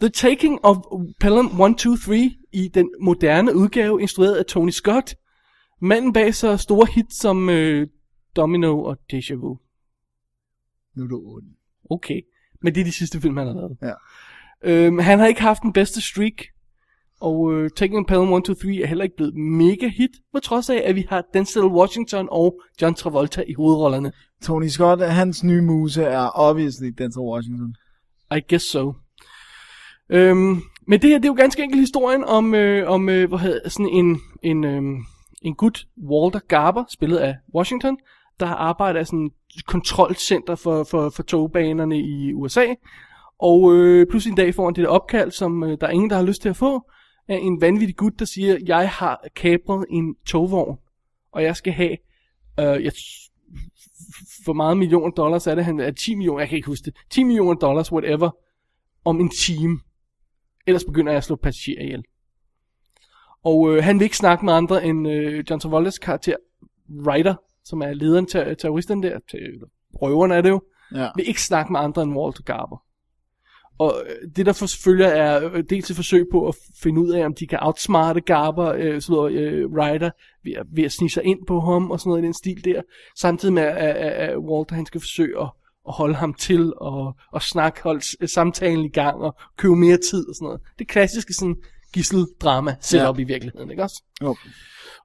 The 0.00 0.08
Taking 0.08 0.58
of 0.62 0.76
Pelham 1.20 1.60
1, 1.60 1.78
2, 1.78 1.96
3 1.96 2.30
i 2.52 2.68
den 2.68 2.90
moderne 3.00 3.56
udgave, 3.56 4.02
instrueret 4.02 4.34
af 4.34 4.44
Tony 4.44 4.70
Scott. 4.70 5.14
Manden 5.80 6.12
bag 6.12 6.34
så 6.34 6.56
store 6.56 6.86
hits 6.94 7.20
som 7.20 7.50
øh, 7.50 7.86
Domino 8.36 8.82
og 8.82 8.96
Deja 9.10 9.34
Vu. 9.34 9.58
Nu 10.96 11.04
er 11.04 11.08
du 11.08 11.22
ond. 11.24 11.44
Okay, 11.90 12.20
men 12.62 12.74
det 12.74 12.80
er 12.80 12.84
de 12.84 12.92
sidste 12.92 13.20
film, 13.20 13.36
han 13.36 13.46
har 13.46 13.54
lavet. 13.54 13.76
Ja. 13.82 13.92
Øhm, 14.64 14.98
han 14.98 15.18
har 15.18 15.26
ikke 15.26 15.40
haft 15.40 15.62
den 15.62 15.72
bedste 15.72 16.00
streak, 16.00 16.42
og 17.20 17.52
øh, 17.52 17.70
Taking 17.76 17.98
of 17.98 18.06
Pelham 18.08 18.32
1, 18.32 18.44
2, 18.44 18.54
3 18.54 18.68
er 18.68 18.86
heller 18.86 19.04
ikke 19.04 19.16
blevet 19.16 19.34
mega 19.36 19.88
hit, 19.88 20.10
på 20.32 20.40
trods 20.40 20.70
af, 20.70 20.82
at 20.84 20.94
vi 20.94 21.06
har 21.08 21.24
Denzel 21.34 21.64
Washington 21.64 22.28
og 22.30 22.60
John 22.82 22.94
Travolta 22.94 23.44
i 23.48 23.54
hovedrollerne. 23.54 24.12
Tony 24.42 24.66
Scott, 24.66 25.02
hans 25.02 25.44
nye 25.44 25.62
muse 25.62 26.02
er 26.02 26.30
obviously 26.34 26.86
Denzel 26.98 27.22
Washington. 27.22 27.76
I 28.36 28.40
guess 28.48 28.64
so. 28.64 28.92
Øhm, 30.12 30.62
men 30.86 31.02
det 31.02 31.10
her, 31.10 31.18
det 31.18 31.24
er 31.24 31.32
jo 31.32 31.34
ganske 31.34 31.62
enkelt 31.62 31.80
historien 31.80 32.24
om, 32.24 32.54
øh, 32.54 32.90
om 32.90 33.08
øh, 33.08 33.28
hvad 33.28 33.38
hedder, 33.38 33.68
sådan 33.68 33.88
en, 33.88 34.20
en, 34.42 34.64
øh, 34.64 34.82
en 35.42 35.54
gut, 35.54 35.86
Walter 36.10 36.40
Garber, 36.48 36.84
spillet 36.88 37.16
af 37.16 37.36
Washington, 37.54 37.98
der 38.40 38.46
arbejder 38.46 39.00
af 39.00 39.06
sådan 39.06 39.30
et 39.56 39.66
kontrolcenter 39.66 40.54
for, 40.54 40.84
for, 40.84 41.10
for 41.10 41.22
togbanerne 41.22 41.98
i 41.98 42.32
USA. 42.32 42.66
Og 43.38 43.74
øh, 43.74 44.06
pludselig 44.06 44.30
en 44.30 44.36
dag 44.36 44.54
får 44.54 44.64
han 44.64 44.74
det 44.74 44.82
der 44.84 44.88
opkald, 44.88 45.30
som 45.30 45.62
øh, 45.62 45.76
der 45.80 45.86
er 45.86 45.90
ingen, 45.90 46.10
der 46.10 46.16
har 46.16 46.22
lyst 46.22 46.42
til 46.42 46.48
at 46.48 46.56
få, 46.56 46.90
af 47.28 47.38
en 47.42 47.60
vanvittig 47.60 47.96
gut, 47.96 48.18
der 48.18 48.24
siger, 48.24 48.58
jeg 48.66 48.90
har 48.90 49.24
kapret 49.36 49.86
en 49.90 50.14
togvogn, 50.26 50.78
og 51.32 51.42
jeg 51.42 51.56
skal 51.56 51.72
have, 51.72 51.96
øh, 52.60 52.84
jeg, 52.84 52.92
for 54.44 54.52
meget 54.52 54.76
millioner 54.76 55.10
dollars 55.10 55.46
er 55.46 55.54
det, 55.54 55.64
han 55.64 55.80
er 55.80 55.90
10 55.90 56.14
millioner, 56.14 56.40
jeg 56.40 56.48
kan 56.48 56.56
ikke 56.56 56.66
huske 56.66 56.84
det, 56.84 56.94
10 57.10 57.24
millioner 57.24 57.54
dollars, 57.54 57.92
whatever, 57.92 58.30
om 59.04 59.20
en 59.20 59.28
time. 59.28 59.80
Ellers 60.66 60.84
begynder 60.84 61.12
jeg 61.12 61.16
at 61.16 61.24
slå 61.24 61.36
passagerer 61.36 61.82
ihjel. 61.82 62.04
Og 63.44 63.76
øh, 63.76 63.84
han 63.84 63.98
vil 63.98 64.04
ikke 64.04 64.16
snakke 64.16 64.44
med 64.44 64.52
andre 64.52 64.84
end 64.84 65.08
øh, 65.08 65.44
John 65.50 65.60
Travoltas 65.60 65.98
karakter, 65.98 66.36
Ryder, 67.06 67.34
som 67.64 67.80
er 67.82 67.92
lederen 67.92 68.26
til 68.26 68.56
terroristen 68.58 69.02
der, 69.02 69.18
til 69.30 69.38
røverne 69.94 70.34
er 70.34 70.40
det 70.40 70.48
jo, 70.50 70.62
Ja. 70.94 71.08
vil 71.16 71.28
ikke 71.28 71.42
snakke 71.42 71.72
med 71.72 71.80
andre 71.80 72.02
end 72.02 72.16
Walter 72.16 72.42
Garber. 72.42 72.84
Og 73.78 73.94
øh, 74.06 74.30
det 74.36 74.46
der 74.46 74.78
følger 74.84 75.06
er 75.08 75.50
øh, 75.52 75.64
dels 75.70 75.90
et 75.90 75.96
forsøg 75.96 76.26
på 76.32 76.48
at 76.48 76.54
finde 76.82 77.00
ud 77.00 77.10
af, 77.10 77.24
om 77.26 77.34
de 77.34 77.46
kan 77.46 77.58
outsmarte 77.62 78.20
Garber, 78.20 78.72
øh, 78.72 79.00
sådan 79.00 79.14
noget, 79.16 79.32
øh, 79.32 79.70
Ryder, 79.72 80.10
ved 80.44 80.52
at, 80.52 80.66
ved 80.72 80.84
at 80.84 80.92
snige 80.92 81.10
sig 81.10 81.24
ind 81.24 81.46
på 81.46 81.60
ham 81.60 81.90
og 81.90 82.00
sådan 82.00 82.10
noget 82.10 82.22
i 82.22 82.24
den 82.24 82.34
stil 82.34 82.64
der. 82.64 82.82
Samtidig 83.18 83.54
med, 83.54 83.62
at, 83.62 83.76
at, 83.76 84.12
at 84.12 84.38
Walter 84.38 84.74
han 84.74 84.86
skal 84.86 85.00
forsøge 85.00 85.40
at, 85.40 85.48
at 85.88 85.94
holde 85.94 86.14
ham 86.14 86.34
til 86.34 86.72
og, 86.76 87.16
og 87.32 87.42
snakke, 87.42 87.82
holde 87.82 88.28
samtalen 88.28 88.84
i 88.84 88.88
gang 88.88 89.16
og 89.16 89.34
købe 89.58 89.76
mere 89.76 89.96
tid 89.96 90.28
og 90.28 90.34
sådan 90.34 90.46
noget. 90.46 90.60
Det 90.78 90.88
klassiske 90.88 91.34
sådan 91.34 91.56
gisseldrama 91.92 92.76
setup 92.80 93.18
ja. 93.18 93.22
i 93.22 93.26
virkeligheden, 93.26 93.70
ikke 93.70 93.82
også? 93.82 94.02
Jo. 94.22 94.36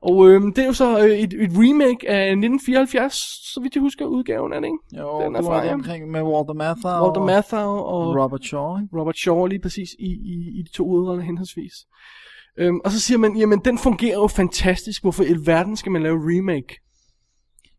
Og 0.02 0.30
øh, 0.30 0.42
det 0.42 0.58
er 0.58 0.66
jo 0.66 0.74
så 0.74 1.00
øh, 1.00 1.10
et, 1.10 1.34
et 1.34 1.52
remake 1.54 2.10
af 2.10 2.24
1974, 2.32 3.14
så 3.54 3.60
vidt 3.62 3.76
jeg 3.76 3.82
husker 3.82 4.06
udgaven 4.06 4.54
af 4.54 4.62
det, 4.62 4.68
ikke? 4.68 5.02
Jo, 5.04 5.22
Den 5.22 5.36
er 5.36 5.42
fra, 5.42 5.66
ja. 5.66 5.74
omkring 5.74 6.12
med 6.12 6.22
Walter 6.22 6.54
Matthau 6.54 7.04
Walter 7.06 7.22
og 7.22 7.26
Matthau 7.26 7.70
og 7.70 8.24
Robert 8.24 8.46
Shaw. 8.46 8.78
Robert 9.00 9.18
Shaw 9.18 9.46
lige 9.46 9.62
præcis 9.62 9.90
i, 10.00 10.06
i, 10.06 10.60
i 10.60 10.62
de 10.62 10.72
to 10.72 10.90
udroller 10.90 11.24
henholdsvis. 11.24 11.74
Øhm, 12.60 12.80
og 12.86 12.92
så 12.92 13.00
siger 13.00 13.18
man, 13.18 13.38
jamen 13.38 13.60
den 13.60 13.78
fungerer 13.78 14.16
jo 14.16 14.28
fantastisk, 14.28 15.02
hvorfor 15.02 15.24
i 15.24 15.28
alverden 15.28 15.76
skal 15.78 15.92
man 15.92 16.04
lave 16.04 16.38
remake? 16.38 16.80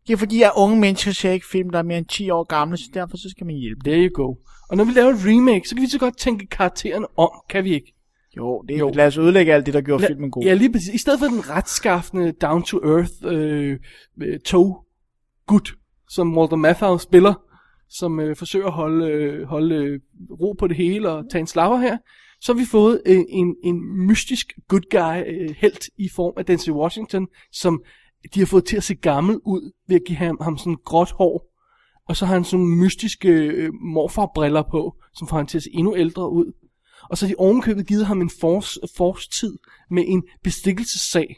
Det 0.07 0.13
er 0.13 0.17
fordi, 0.17 0.41
at 0.41 0.51
unge 0.57 0.79
mennesker 0.79 1.11
ser 1.11 1.31
ikke 1.31 1.45
film, 1.51 1.69
der 1.69 1.79
er 1.79 1.83
mere 1.83 1.97
end 1.97 2.05
10 2.05 2.29
år 2.29 2.43
gamle, 2.43 2.77
så 2.77 2.83
derfor 2.93 3.17
så 3.17 3.29
skal 3.29 3.45
man 3.45 3.55
hjælpe. 3.55 3.81
There 3.85 4.05
you 4.07 4.11
go. 4.13 4.35
Og 4.69 4.77
når 4.77 4.83
vi 4.83 4.91
laver 4.91 5.09
et 5.09 5.19
remake, 5.25 5.69
så 5.69 5.75
kan 5.75 5.81
vi 5.81 5.87
så 5.87 5.99
godt 5.99 6.17
tænke 6.17 6.45
karaktererne 6.47 7.05
om, 7.17 7.29
kan 7.49 7.63
vi 7.63 7.73
ikke? 7.73 7.95
Jo, 8.37 8.61
det 8.67 8.73
er, 8.75 8.79
Jo. 8.79 8.87
jo. 8.87 8.93
lad 8.95 9.07
os 9.07 9.17
ødelægge 9.17 9.53
alt 9.53 9.65
det, 9.65 9.73
der 9.73 9.81
gjorde 9.81 10.03
La- 10.03 10.07
filmen 10.07 10.31
god. 10.31 10.43
Ja, 10.43 10.53
lige 10.53 10.71
præcis. 10.71 10.93
I 10.93 10.97
stedet 10.97 11.19
for 11.19 11.25
den 11.27 11.49
retskaffende, 11.49 12.31
down-to-earth 12.31 13.27
øh, 13.27 13.79
øh, 14.21 14.39
tog 14.39 14.85
gut, 15.47 15.73
som 16.09 16.37
Walter 16.37 16.55
Matthau 16.55 16.97
spiller, 16.97 17.33
som 17.89 18.19
øh, 18.19 18.35
forsøger 18.35 18.65
at 18.67 18.73
holde, 18.73 19.05
øh, 19.11 19.43
holde 19.47 19.75
øh, 19.75 19.99
ro 20.41 20.53
på 20.59 20.67
det 20.67 20.77
hele 20.77 21.09
og 21.09 21.23
tage 21.31 21.39
en 21.39 21.47
slapper 21.47 21.77
her, 21.77 21.97
så 22.41 22.53
har 22.53 22.59
vi 22.59 22.65
fået 22.65 23.01
øh, 23.05 23.19
en, 23.29 23.55
en 23.63 24.05
mystisk 24.07 24.53
good 24.67 24.81
guy 24.91 25.33
øh, 25.33 25.55
helt 25.57 25.89
i 25.97 26.09
form 26.15 26.33
af 26.37 26.45
Denzel 26.45 26.73
Washington, 26.73 27.27
som 27.51 27.81
de 28.33 28.39
har 28.39 28.45
fået 28.47 28.65
til 28.65 28.77
at 28.77 28.83
se 28.83 28.95
gammel 28.95 29.39
ud 29.45 29.71
ved 29.87 29.95
at 29.95 30.01
give 30.07 30.17
ham, 30.17 30.37
ham 30.41 30.57
sådan 30.57 30.77
gråt 30.85 31.11
hår. 31.11 31.45
Og 32.07 32.15
så 32.17 32.25
har 32.25 32.33
han 32.33 32.43
sådan 32.43 32.59
nogle 32.59 32.75
mystiske 32.83 33.29
øh, 33.29 33.73
morfarbriller 33.73 34.63
på, 34.71 34.95
som 35.13 35.27
får 35.27 35.37
han 35.37 35.47
til 35.47 35.57
at 35.57 35.63
se 35.63 35.69
endnu 35.73 35.95
ældre 35.97 36.31
ud. 36.31 36.53
Og 37.09 37.17
så 37.17 37.25
har 37.25 37.29
de 37.33 37.39
ovenkøbet 37.39 37.87
givet 37.87 38.05
ham 38.05 38.21
en 38.21 38.29
force-tid 38.97 39.57
med 39.91 40.03
en 40.07 40.23
bestikkelsessag, 40.43 41.35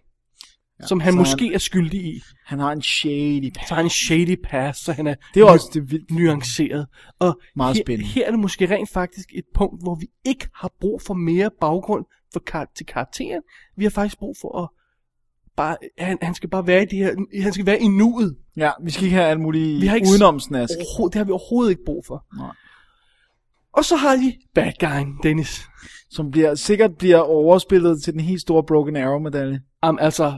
ja, 0.81 0.87
som 0.87 0.99
han 0.99 1.15
måske 1.15 1.43
han- 1.45 1.53
er 1.53 1.57
skyldig 1.57 2.01
i. 2.03 2.21
Han 2.45 2.59
har 2.59 2.71
en 2.71 2.81
shady 2.81 3.51
Så 3.53 3.59
har 3.69 3.75
han 3.75 3.85
en 3.85 3.89
shady 3.89 4.35
past, 4.43 4.83
så 4.85 4.93
han 4.93 5.07
er, 5.07 5.15
Det 5.33 5.41
er 5.41 5.45
også 5.45 5.69
det 5.73 5.91
vildt. 5.91 6.11
nuanceret. 6.11 6.87
Og 7.19 7.39
Meget 7.55 7.75
her, 7.75 7.83
spændende. 7.83 8.11
her 8.11 8.27
er 8.27 8.31
det 8.31 8.39
måske 8.39 8.69
rent 8.75 8.89
faktisk 8.89 9.29
et 9.33 9.45
punkt, 9.55 9.83
hvor 9.83 9.95
vi 9.95 10.07
ikke 10.25 10.47
har 10.55 10.71
brug 10.79 11.01
for 11.01 11.13
mere 11.13 11.49
baggrund 11.61 12.05
for 12.33 12.39
kar- 12.39 12.71
til 12.75 12.85
karakteren. 12.85 13.41
Vi 13.77 13.83
har 13.85 13.91
faktisk 13.91 14.17
brug 14.19 14.35
for 14.41 14.59
at 14.63 14.69
bare, 15.57 15.77
han, 15.97 16.17
han 16.21 16.35
skal 16.35 16.49
bare 16.49 16.67
være 16.67 16.81
i 16.81 16.85
det 16.85 16.97
her, 16.97 17.15
han 17.41 17.53
skal 17.53 17.65
være 17.65 17.81
i 17.81 17.87
nuet. 17.87 18.35
Ja, 18.57 18.71
vi 18.83 18.91
skal 18.91 19.03
ikke 19.03 19.15
have 19.15 19.27
alt 19.27 19.39
muligt 19.39 19.81
Vi 19.81 19.87
har 19.87 19.95
ikke 19.95 20.07
udenomsnask. 20.09 20.73
Det 21.03 21.15
har 21.15 21.23
vi 21.23 21.31
overhovedet 21.31 21.71
ikke 21.71 21.85
brug 21.85 22.03
for. 22.07 22.25
Nej. 22.37 22.49
Og 23.73 23.85
så 23.85 23.95
har 23.95 24.15
de 24.15 24.33
bad 24.55 24.71
guyen, 24.79 25.15
Dennis. 25.23 25.61
Som 26.09 26.31
bliver, 26.31 26.55
sikkert 26.55 26.91
bliver 26.97 27.17
overspillet 27.17 28.03
til 28.03 28.13
den 28.13 28.21
helt 28.21 28.41
store 28.41 28.63
Broken 28.63 28.95
Arrow-medalje. 28.95 29.61
Am, 29.81 29.97
altså, 30.01 30.37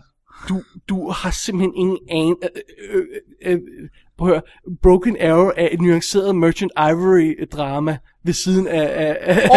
du, 0.49 0.61
du 0.90 1.10
har 1.10 1.31
simpelthen 1.31 1.73
ingen 1.76 1.98
an... 2.10 2.35
Øh, 2.44 2.95
øh, 2.95 3.03
øh, 3.45 3.53
øh, 3.53 3.60
prøv 4.18 4.27
at 4.27 4.34
høre. 4.34 4.41
Broken 4.84 5.18
Arrow 5.22 5.52
er 5.57 5.68
et 5.72 5.81
nuanceret 5.81 6.35
Merchant 6.35 6.72
Ivory-drama 6.77 7.98
ved 8.26 8.34
siden 8.34 8.68
af... 8.68 8.81
af, 9.06 9.18
af, 9.22 9.49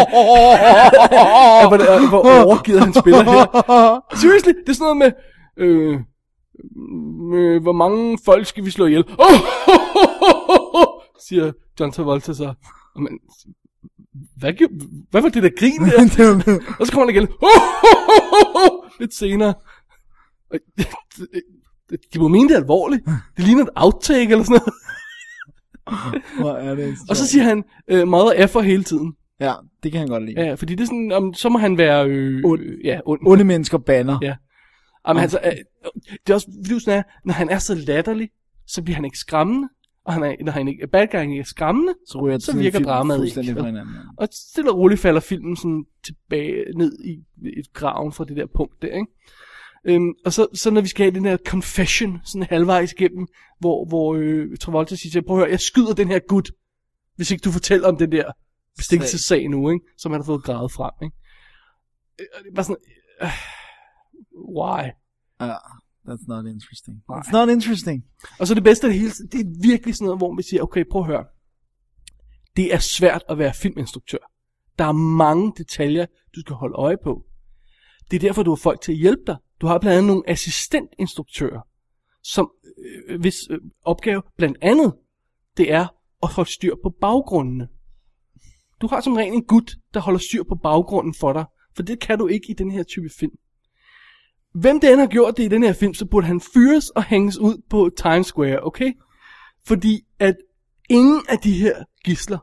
af 1.60 1.68
hvor, 1.68 1.76
det- 1.76 2.08
hvor 2.08 2.44
overgivet 2.44 2.80
han 2.80 2.94
spiller 2.94 3.22
her. 3.22 4.16
Seriously, 4.20 4.52
det 4.52 4.68
er 4.68 4.72
sådan 4.72 4.84
noget 4.84 4.96
med... 4.96 5.12
Øh, 5.56 6.00
med 7.30 7.60
hvor 7.60 7.72
mange 7.72 8.18
folk 8.24 8.46
skal 8.46 8.64
vi 8.64 8.70
slå 8.70 8.86
ihjel? 8.86 9.04
siger 11.28 11.52
John 11.80 11.92
Travolta 11.92 12.32
så. 12.32 12.54
Men, 12.96 13.18
hvad, 14.36 14.52
hvad 15.10 15.22
var 15.22 15.28
det 15.28 15.42
der 15.42 15.50
grin 15.58 15.80
der? 15.80 16.62
Og 16.80 16.86
så 16.86 16.92
kommer 16.92 17.06
han 17.06 17.14
igen. 17.14 17.28
Lidt 19.00 19.14
senere. 19.14 19.54
De 22.14 22.18
må 22.18 22.28
mene 22.28 22.48
det 22.48 22.54
alvorligt. 22.54 23.04
Det 23.36 23.44
ligner 23.44 23.62
et 23.62 23.70
outtake 23.76 24.30
eller 24.30 24.44
sådan 24.44 24.60
noget. 24.60 24.74
Hvor 26.40 26.52
er 26.52 26.74
det 26.74 26.96
Og 27.08 27.16
så 27.16 27.26
siger 27.26 27.44
han, 27.44 27.64
øh, 27.88 28.08
mother 28.08 28.32
effer 28.32 28.60
hele 28.60 28.84
tiden. 28.84 29.14
Ja, 29.40 29.54
det 29.82 29.92
kan 29.92 29.98
han 29.98 30.08
godt 30.08 30.24
lide. 30.24 30.40
Ja, 30.40 30.54
fordi 30.54 30.74
det 30.74 30.82
er 30.82 30.86
sådan, 30.86 31.12
om, 31.12 31.34
så 31.34 31.48
må 31.48 31.58
han 31.58 31.78
være... 31.78 32.08
Øh, 32.08 32.44
Und. 32.44 32.60
Ja, 32.84 33.00
ond. 33.06 33.20
Onde 33.26 33.44
mennesker 33.44 33.78
banner. 33.78 34.18
Ja. 34.22 34.36
Jamen, 35.08 35.22
altså, 35.22 35.40
øh, 35.44 35.52
det 36.26 36.30
er 36.30 36.34
også, 36.34 36.48
fordi 36.66 36.90
er, 36.90 37.02
når 37.24 37.32
han 37.32 37.48
er 37.48 37.58
så 37.58 37.74
latterlig, 37.74 38.30
så 38.66 38.82
bliver 38.82 38.94
han 38.94 39.04
ikke 39.04 39.18
skræmmende. 39.18 39.68
Og 40.04 40.12
han 40.12 40.22
er, 40.22 40.34
når 40.44 40.52
han 40.52 40.68
ikke, 40.68 40.86
bad 40.86 41.06
guy 41.06 41.20
ikke 41.20 41.38
er 41.38 41.44
skræmmende, 41.44 41.94
Så 42.06 42.18
ryger 42.18 42.38
så 42.38 42.56
virker 42.56 42.78
dramaet 42.78 43.24
ikke. 43.24 43.34
fra 43.34 43.66
hinanden. 43.66 43.94
ja. 43.94 44.00
Og 44.16 44.28
stille 44.32 44.70
og 44.70 44.78
roligt 44.78 45.00
falder 45.00 45.20
filmen 45.20 45.56
sådan 45.56 45.84
tilbage 46.04 46.64
ned 46.76 46.98
i 47.04 47.24
et 47.58 47.72
graven 47.72 48.12
fra 48.12 48.24
det 48.24 48.36
der 48.36 48.46
punkt 48.56 48.82
der, 48.82 48.88
ikke? 48.88 49.06
Øhm, 49.84 50.12
og 50.24 50.32
så, 50.32 50.46
så 50.54 50.70
når 50.70 50.80
vi 50.80 50.88
skal 50.88 51.04
have 51.04 51.14
den 51.14 51.24
her 51.24 51.36
confession, 51.46 52.20
sådan 52.24 52.46
halvvejs 52.50 52.92
igennem, 52.92 53.26
hvor, 53.60 53.88
hvor 53.88 54.14
øh, 54.14 54.56
Travolta 54.60 54.96
siger 54.96 55.10
til, 55.10 55.24
prøv 55.26 55.36
at 55.36 55.40
høre, 55.40 55.50
jeg 55.50 55.60
skyder 55.60 55.94
den 55.94 56.08
her 56.08 56.18
gut, 56.28 56.50
hvis 57.16 57.30
ikke 57.30 57.42
du 57.42 57.50
fortæller 57.50 57.88
om 57.88 57.96
den 57.96 58.12
der 58.12 58.32
bestikkelsessag 58.76 59.48
nu, 59.48 59.70
ikke? 59.70 59.84
Som 59.98 60.12
han 60.12 60.20
har 60.20 60.26
fået 60.26 60.42
gravet 60.44 60.72
frem, 60.72 60.90
ikke? 61.02 61.16
Øh, 62.20 62.26
og 62.34 62.44
det 62.44 62.50
er 62.50 62.54
bare 62.54 62.64
sådan, 62.64 62.76
øh, 63.22 63.28
why? 64.48 64.82
Ja, 65.40 65.56
that's 66.08 66.26
not 66.28 66.46
interesting. 66.46 67.02
It's 67.10 67.32
not 67.32 67.48
interesting. 67.48 68.04
Og 68.40 68.46
så 68.46 68.54
det 68.54 68.64
bedste 68.64 68.86
af 68.86 68.92
det 68.92 69.00
hele, 69.00 69.12
det 69.32 69.40
er 69.40 69.62
virkelig 69.62 69.94
sådan 69.94 70.04
noget, 70.04 70.20
hvor 70.20 70.36
vi 70.36 70.42
siger, 70.42 70.62
okay, 70.62 70.84
prøv 70.90 71.00
at 71.00 71.06
høre. 71.06 71.24
Det 72.56 72.74
er 72.74 72.78
svært 72.78 73.22
at 73.28 73.38
være 73.38 73.54
filminstruktør. 73.54 74.18
Der 74.78 74.84
er 74.84 74.92
mange 74.92 75.52
detaljer, 75.58 76.06
du 76.34 76.40
skal 76.40 76.56
holde 76.56 76.74
øje 76.74 76.96
på. 77.04 77.26
Det 78.10 78.16
er 78.16 78.20
derfor, 78.20 78.42
du 78.42 78.50
har 78.50 78.60
folk 78.62 78.80
til 78.80 78.92
at 78.92 78.98
hjælpe 78.98 79.22
dig. 79.26 79.36
Du 79.60 79.66
har 79.66 79.78
blandt 79.78 79.98
andet 79.98 80.06
nogle 80.06 80.30
assistentinstruktører, 80.30 81.60
som 82.22 82.50
øh, 83.08 83.20
hvis 83.20 83.36
øh, 83.50 83.58
opgave 83.82 84.22
blandt 84.36 84.58
andet, 84.60 84.94
det 85.56 85.72
er 85.72 85.86
at 86.22 86.28
holde 86.28 86.50
styr 86.50 86.74
på 86.82 86.90
baggrundene. 87.00 87.68
Du 88.80 88.86
har 88.86 89.00
som 89.00 89.12
regel 89.12 89.34
en 89.34 89.44
gut, 89.44 89.76
der 89.94 90.00
holder 90.00 90.18
styr 90.18 90.42
på 90.42 90.54
baggrunden 90.54 91.14
for 91.14 91.32
dig, 91.32 91.44
for 91.76 91.82
det 91.82 92.00
kan 92.00 92.18
du 92.18 92.26
ikke 92.26 92.50
i 92.50 92.54
den 92.54 92.70
her 92.70 92.82
type 92.82 93.08
film. 93.18 93.32
Hvem 94.60 94.80
det 94.80 94.92
end 94.92 95.00
har 95.00 95.06
gjort 95.06 95.36
det 95.36 95.42
i 95.44 95.48
den 95.48 95.62
her 95.62 95.72
film, 95.72 95.94
så 95.94 96.06
burde 96.06 96.26
han 96.26 96.40
fyres 96.40 96.90
og 96.90 97.04
hænges 97.04 97.38
ud 97.38 97.62
på 97.70 97.90
Times 97.96 98.26
Square, 98.26 98.66
okay? 98.66 98.92
Fordi 99.66 100.00
at 100.18 100.36
ingen 100.90 101.22
af 101.28 101.38
de 101.38 101.52
her 101.52 101.74
gisler, 102.04 102.38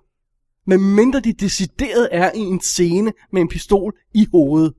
medmindre 0.65 1.19
de 1.19 1.33
decideret 1.33 2.09
er 2.11 2.31
i 2.35 2.39
en 2.39 2.59
scene 2.59 3.13
med 3.31 3.41
en 3.41 3.47
pistol 3.47 3.93
i 4.13 4.27
hovedet, 4.31 4.73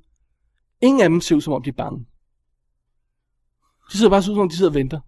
ingen 0.81 1.03
af 1.03 1.09
dem 1.09 1.21
ser 1.21 1.37
ud 1.37 1.41
som 1.41 1.53
om 1.53 1.63
de 1.63 1.71
er 1.71 1.75
bange. 1.77 2.07
De 3.93 3.97
sidder 3.97 4.11
bare 4.11 4.23
så 4.23 4.31
ud 4.31 4.35
som 4.37 4.41
om 4.43 4.49
de 4.49 4.57
sidder 4.57 4.71
og 4.71 4.75
venter. 4.75 5.01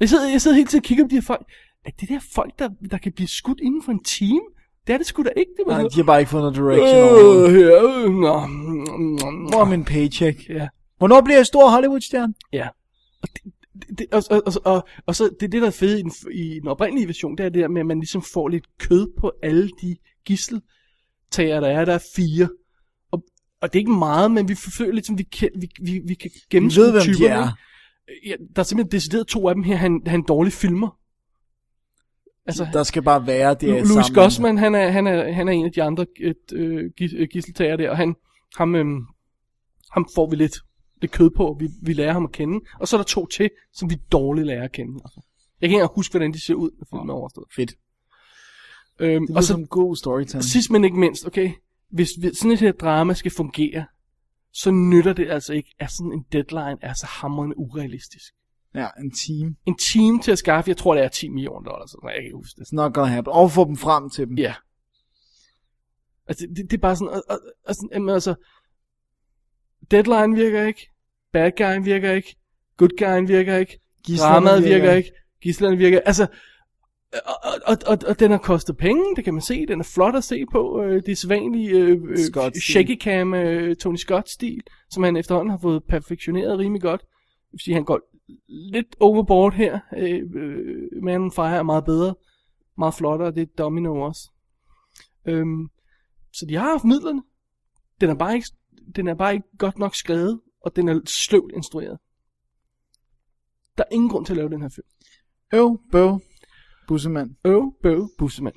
Jeg 0.00 0.08
sidder, 0.08 0.28
jeg 0.30 0.42
sidder 0.42 0.56
hele 0.56 0.68
tiden 0.68 0.80
og 0.80 0.84
kigger 0.84 1.04
på 1.04 1.08
de 1.08 1.14
her 1.14 1.22
folk. 1.22 1.46
Er 1.84 1.90
det 2.00 2.08
der 2.08 2.20
folk, 2.34 2.58
der, 2.58 2.68
der 2.90 2.98
kan 2.98 3.12
blive 3.12 3.28
skudt 3.28 3.60
inden 3.60 3.82
for 3.82 3.92
en 3.92 4.04
time? 4.04 4.40
Det 4.86 4.92
er 4.92 4.98
det 4.98 5.06
sgu 5.06 5.22
da 5.22 5.30
ikke. 5.36 5.50
Det 5.56 5.64
var 5.66 5.78
Nej, 5.78 5.88
de 5.88 5.96
har 5.96 6.02
bare 6.02 6.20
ikke 6.20 6.30
fået 6.30 6.42
noget 6.42 6.56
direction 6.56 6.98
over. 6.98 7.44
øh, 7.48 8.04
øh, 8.04 8.10
nå, 8.10 8.46
nå, 8.46 9.48
Hvor 9.50 9.60
er 9.60 9.64
min 9.64 9.84
paycheck? 9.84 10.48
Ja. 10.48 10.68
Hvornår 11.00 11.20
bliver 11.20 11.38
jeg 11.38 11.46
stor 11.46 11.70
Hollywood-stjerne? 11.70 12.34
Ja. 12.52 12.68
Og, 13.22 13.28
det, 13.34 13.52
det, 13.98 14.06
og, 14.12 14.22
og, 14.30 14.42
og, 14.46 14.52
og, 14.64 14.88
og 15.06 15.14
så 15.16 15.30
det, 15.40 15.52
det 15.52 15.62
der 15.62 15.66
er 15.66 15.70
fede 15.70 16.00
i 16.00 16.02
den, 16.02 16.12
i 16.32 16.60
den 16.60 16.68
oprindelige 16.68 17.06
version, 17.06 17.36
det 17.36 17.46
er 17.46 17.48
det 17.48 17.60
der 17.62 17.68
med, 17.68 17.80
at 17.80 17.86
man 17.86 17.98
ligesom 17.98 18.22
får 18.22 18.48
lidt 18.48 18.64
kød 18.78 19.12
på 19.20 19.32
alle 19.42 19.70
de 19.82 19.96
gisseltager, 20.24 21.60
der 21.60 21.68
er. 21.68 21.84
Der 21.84 21.94
er 21.94 22.04
fire. 22.16 22.48
Og, 23.10 23.24
og 23.60 23.72
det 23.72 23.78
er 23.78 23.80
ikke 23.80 23.92
meget, 23.92 24.30
men 24.30 24.48
vi 24.48 24.54
føler 24.54 24.92
lidt 24.92 25.06
som, 25.06 25.18
vi 25.18 25.22
kan, 25.22 25.48
vi, 25.60 25.68
vi, 25.82 26.00
vi 26.04 26.14
kan 26.14 26.30
gennemskue 26.50 26.84
ved, 26.84 26.92
hvem 26.92 27.14
de 27.18 27.26
er. 27.26 27.48
Ja, 28.26 28.34
der 28.56 28.60
er 28.60 28.62
simpelthen 28.62 28.92
decideret 28.92 29.26
to 29.26 29.48
af 29.48 29.54
dem 29.54 29.64
her, 29.64 29.76
han, 29.76 30.02
han 30.06 30.22
dårlig 30.28 30.52
filmer. 30.52 30.98
Altså, 32.46 32.66
Der 32.72 32.82
skal 32.82 33.02
bare 33.02 33.26
være 33.26 33.54
det 33.54 33.68
Louis 33.68 33.88
sammen. 33.88 34.14
Gossman, 34.14 34.58
han 34.58 34.74
er, 34.74 34.88
han, 34.90 35.06
er, 35.06 35.32
han 35.32 35.48
er 35.48 35.52
en 35.52 35.64
af 35.66 35.72
de 35.72 35.82
andre 35.82 36.06
øh, 36.52 36.90
gis, 36.96 37.12
øh, 37.16 37.28
gisseltager 37.32 37.76
der, 37.76 37.90
og 37.90 37.96
han, 37.96 38.14
ham, 38.56 38.74
øh, 38.74 38.84
ham 39.92 40.06
får 40.14 40.30
vi 40.30 40.36
lidt, 40.36 40.56
lidt 41.00 41.12
kød 41.12 41.30
på, 41.30 41.56
vi, 41.60 41.68
vi 41.82 41.92
lærer 41.92 42.12
ham 42.12 42.24
at 42.24 42.32
kende. 42.32 42.60
Og 42.80 42.88
så 42.88 42.96
er 42.96 42.98
der 42.98 43.04
to 43.04 43.26
til, 43.26 43.50
som 43.72 43.90
vi 43.90 43.96
dårligt 44.12 44.46
lærer 44.46 44.64
at 44.64 44.72
kende. 44.72 44.94
Altså. 45.04 45.20
Jeg 45.60 45.68
kan 45.68 45.74
ikke 45.74 45.74
engang 45.74 45.94
huske, 45.94 46.12
hvordan 46.12 46.32
de 46.32 46.44
ser 46.44 46.54
ud, 46.54 46.70
når 46.78 46.86
filmen 46.90 47.10
er 47.10 47.14
overstået. 47.14 47.46
Fedt. 47.56 47.72
Øhm, 48.98 49.26
Det 49.26 49.36
og 49.36 49.40
er 49.40 49.40
så 49.40 49.46
som 49.46 49.66
god 49.66 49.96
storytelling. 49.96 50.44
sidst 50.44 50.70
men 50.70 50.84
ikke 50.84 50.98
mindst, 50.98 51.26
okay, 51.26 51.52
hvis, 51.90 52.08
sådan 52.38 52.50
et 52.52 52.60
her 52.60 52.72
drama 52.72 53.14
skal 53.14 53.30
fungere, 53.30 53.84
så 54.52 54.70
nytter 54.70 55.12
det 55.12 55.30
altså 55.30 55.52
ikke, 55.52 55.74
at 55.78 55.90
sådan 55.92 56.12
en 56.12 56.24
deadline 56.32 56.76
er 56.82 56.94
så 56.94 57.06
hammerende 57.06 57.58
urealistisk. 57.58 58.34
Ja, 58.74 58.88
en 59.00 59.10
team. 59.10 59.56
En 59.66 59.76
team 59.78 60.20
til 60.20 60.32
at 60.32 60.38
skaffe, 60.38 60.68
jeg 60.68 60.76
tror 60.76 60.94
det 60.94 61.04
er 61.04 61.08
10 61.08 61.28
millioner 61.28 61.70
dollars, 61.70 61.90
så 61.90 61.98
jeg 62.14 62.22
kan 62.22 62.32
huske 62.34 62.58
det. 62.58 62.66
It's 62.66 62.68
not 62.72 62.94
gonna 62.94 63.12
happen. 63.12 63.32
Og 63.32 63.50
få 63.50 63.64
dem 63.64 63.76
frem 63.76 64.10
til 64.10 64.26
dem. 64.28 64.38
Ja. 64.38 64.54
Altså, 66.26 66.46
det, 66.56 66.70
det 66.70 66.72
er 66.76 66.80
bare 66.80 66.96
sådan, 66.96 67.08
og, 67.14 67.22
og, 67.28 67.38
og 67.66 67.74
sådan, 67.74 67.88
jamen, 67.92 68.08
altså, 68.08 68.34
deadline 69.90 70.36
virker 70.36 70.66
ikke, 70.66 70.90
bad 71.32 71.50
guy 71.56 71.84
virker 71.84 72.12
ikke, 72.12 72.36
good 72.76 72.98
guy 72.98 73.26
virker 73.26 73.56
ikke, 73.56 73.80
dramaet 74.18 74.64
virker 74.64 74.76
virker 74.76 74.92
ikke, 74.92 75.12
gislerne 75.42 75.76
virker 75.76 76.00
altså, 76.00 76.26
og, 77.12 77.34
og, 77.66 77.76
og, 77.86 77.98
og 78.06 78.20
den 78.20 78.30
har 78.30 78.38
kostet 78.38 78.76
penge, 78.76 79.16
det 79.16 79.24
kan 79.24 79.34
man 79.34 79.42
se, 79.42 79.66
den 79.66 79.80
er 79.80 79.84
flot 79.84 80.16
at 80.16 80.24
se 80.24 80.44
på, 80.52 80.82
øh, 80.82 81.02
det 81.02 81.08
er 81.08 81.16
sædvanlige 81.16 81.70
øh, 81.70 82.02
øh, 82.10 82.52
shaky 82.60 83.00
cam 83.00 83.34
øh, 83.34 83.76
Tony 83.76 83.96
Scott-stil, 83.96 84.60
som 84.90 85.02
han 85.02 85.16
efterhånden 85.16 85.50
har 85.50 85.58
fået 85.58 85.84
perfektioneret 85.84 86.58
rimelig 86.58 86.82
godt. 86.82 87.00
Det 87.00 87.52
vil 87.52 87.60
sige, 87.60 87.74
han 87.74 87.84
går 87.84 88.00
lidt 88.48 88.96
overboard 89.00 89.54
her, 89.54 89.78
øh, 89.96 90.20
øh, 90.34 91.02
Man 91.02 91.20
on 91.20 91.32
Fire 91.32 91.56
er 91.56 91.62
meget 91.62 91.84
bedre, 91.84 92.14
meget 92.78 92.94
flottere, 92.94 93.30
det 93.30 93.42
er 93.42 93.46
Domino 93.58 94.00
også. 94.00 94.30
Øhm, 95.26 95.68
så 96.32 96.46
de 96.46 96.56
har 96.56 96.70
haft 96.70 96.84
midlerne. 96.84 97.22
Den 98.00 98.10
er 98.10 98.14
bare 98.14 98.34
ikke, 98.34 98.48
den 98.96 99.08
er 99.08 99.14
bare 99.14 99.34
ikke 99.34 99.48
godt 99.58 99.78
nok 99.78 99.94
skrevet, 99.94 100.40
og 100.64 100.76
den 100.76 100.88
er 100.88 101.00
sløvt 101.06 101.52
instrueret. 101.56 101.98
Der 103.78 103.84
er 103.84 103.94
ingen 103.94 104.10
grund 104.10 104.26
til 104.26 104.32
at 104.32 104.36
lave 104.36 104.50
den 104.50 104.62
her 104.62 104.68
film. 104.68 104.86
Øv, 105.54 105.78
bøv, 105.92 106.20
bussemand. 106.88 107.30
Øv, 107.44 107.74
bøv, 107.82 108.08
bussemand. 108.18 108.54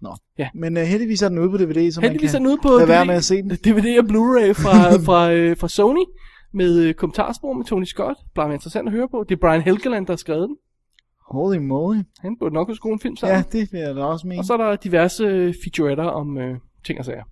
Nå. 0.00 0.16
Ja. 0.38 0.48
Men 0.54 0.76
uh, 0.76 0.82
heldigvis 0.82 1.22
er 1.22 1.28
den 1.28 1.38
ude 1.38 1.50
på 1.50 1.56
DVD, 1.56 1.92
så 1.92 2.00
Heldigvis 2.00 2.34
er 2.34 2.38
man 2.38 2.44
den 2.44 2.52
ude 2.52 2.60
på 2.62 2.68
lade 2.68 2.88
være 2.88 3.02
DVD 3.02 3.06
med 3.06 3.14
at 3.14 3.24
se 3.24 3.42
den. 3.42 3.50
DVD 3.66 3.98
og 3.98 4.04
Blu-ray 4.04 4.52
fra, 4.52 4.96
fra, 5.06 5.32
øh, 5.32 5.56
fra 5.56 5.68
Sony, 5.68 6.04
med 6.52 6.78
øh, 6.78 6.94
kommentarspor 6.94 7.52
med 7.52 7.64
Tony 7.64 7.84
Scott. 7.84 8.18
Bare 8.34 8.54
interessant 8.54 8.88
at 8.88 8.92
høre 8.92 9.08
på. 9.08 9.24
Det 9.28 9.34
er 9.34 9.40
Brian 9.40 9.62
Helgeland, 9.62 10.06
der 10.06 10.12
har 10.12 10.16
skrevet 10.16 10.48
den. 10.48 10.56
Holy 11.30 11.56
moly. 11.56 11.98
Han 12.18 12.36
burde 12.38 12.54
nok 12.54 12.66
kunne 12.66 12.76
skrue 12.76 12.92
en 12.92 13.00
film 13.00 13.16
sammen. 13.16 13.36
Ja, 13.36 13.58
det 13.58 13.72
vil 13.72 13.80
jeg 13.80 13.94
da 13.94 14.04
også 14.04 14.26
mene. 14.26 14.40
Og 14.40 14.44
så 14.44 14.52
er 14.52 14.56
der 14.56 14.76
diverse 14.76 15.24
øh, 15.24 15.54
featuretter 15.64 16.04
om 16.04 16.38
øh, 16.38 16.58
ting 16.84 16.98
og 16.98 17.04
sager. 17.04 17.24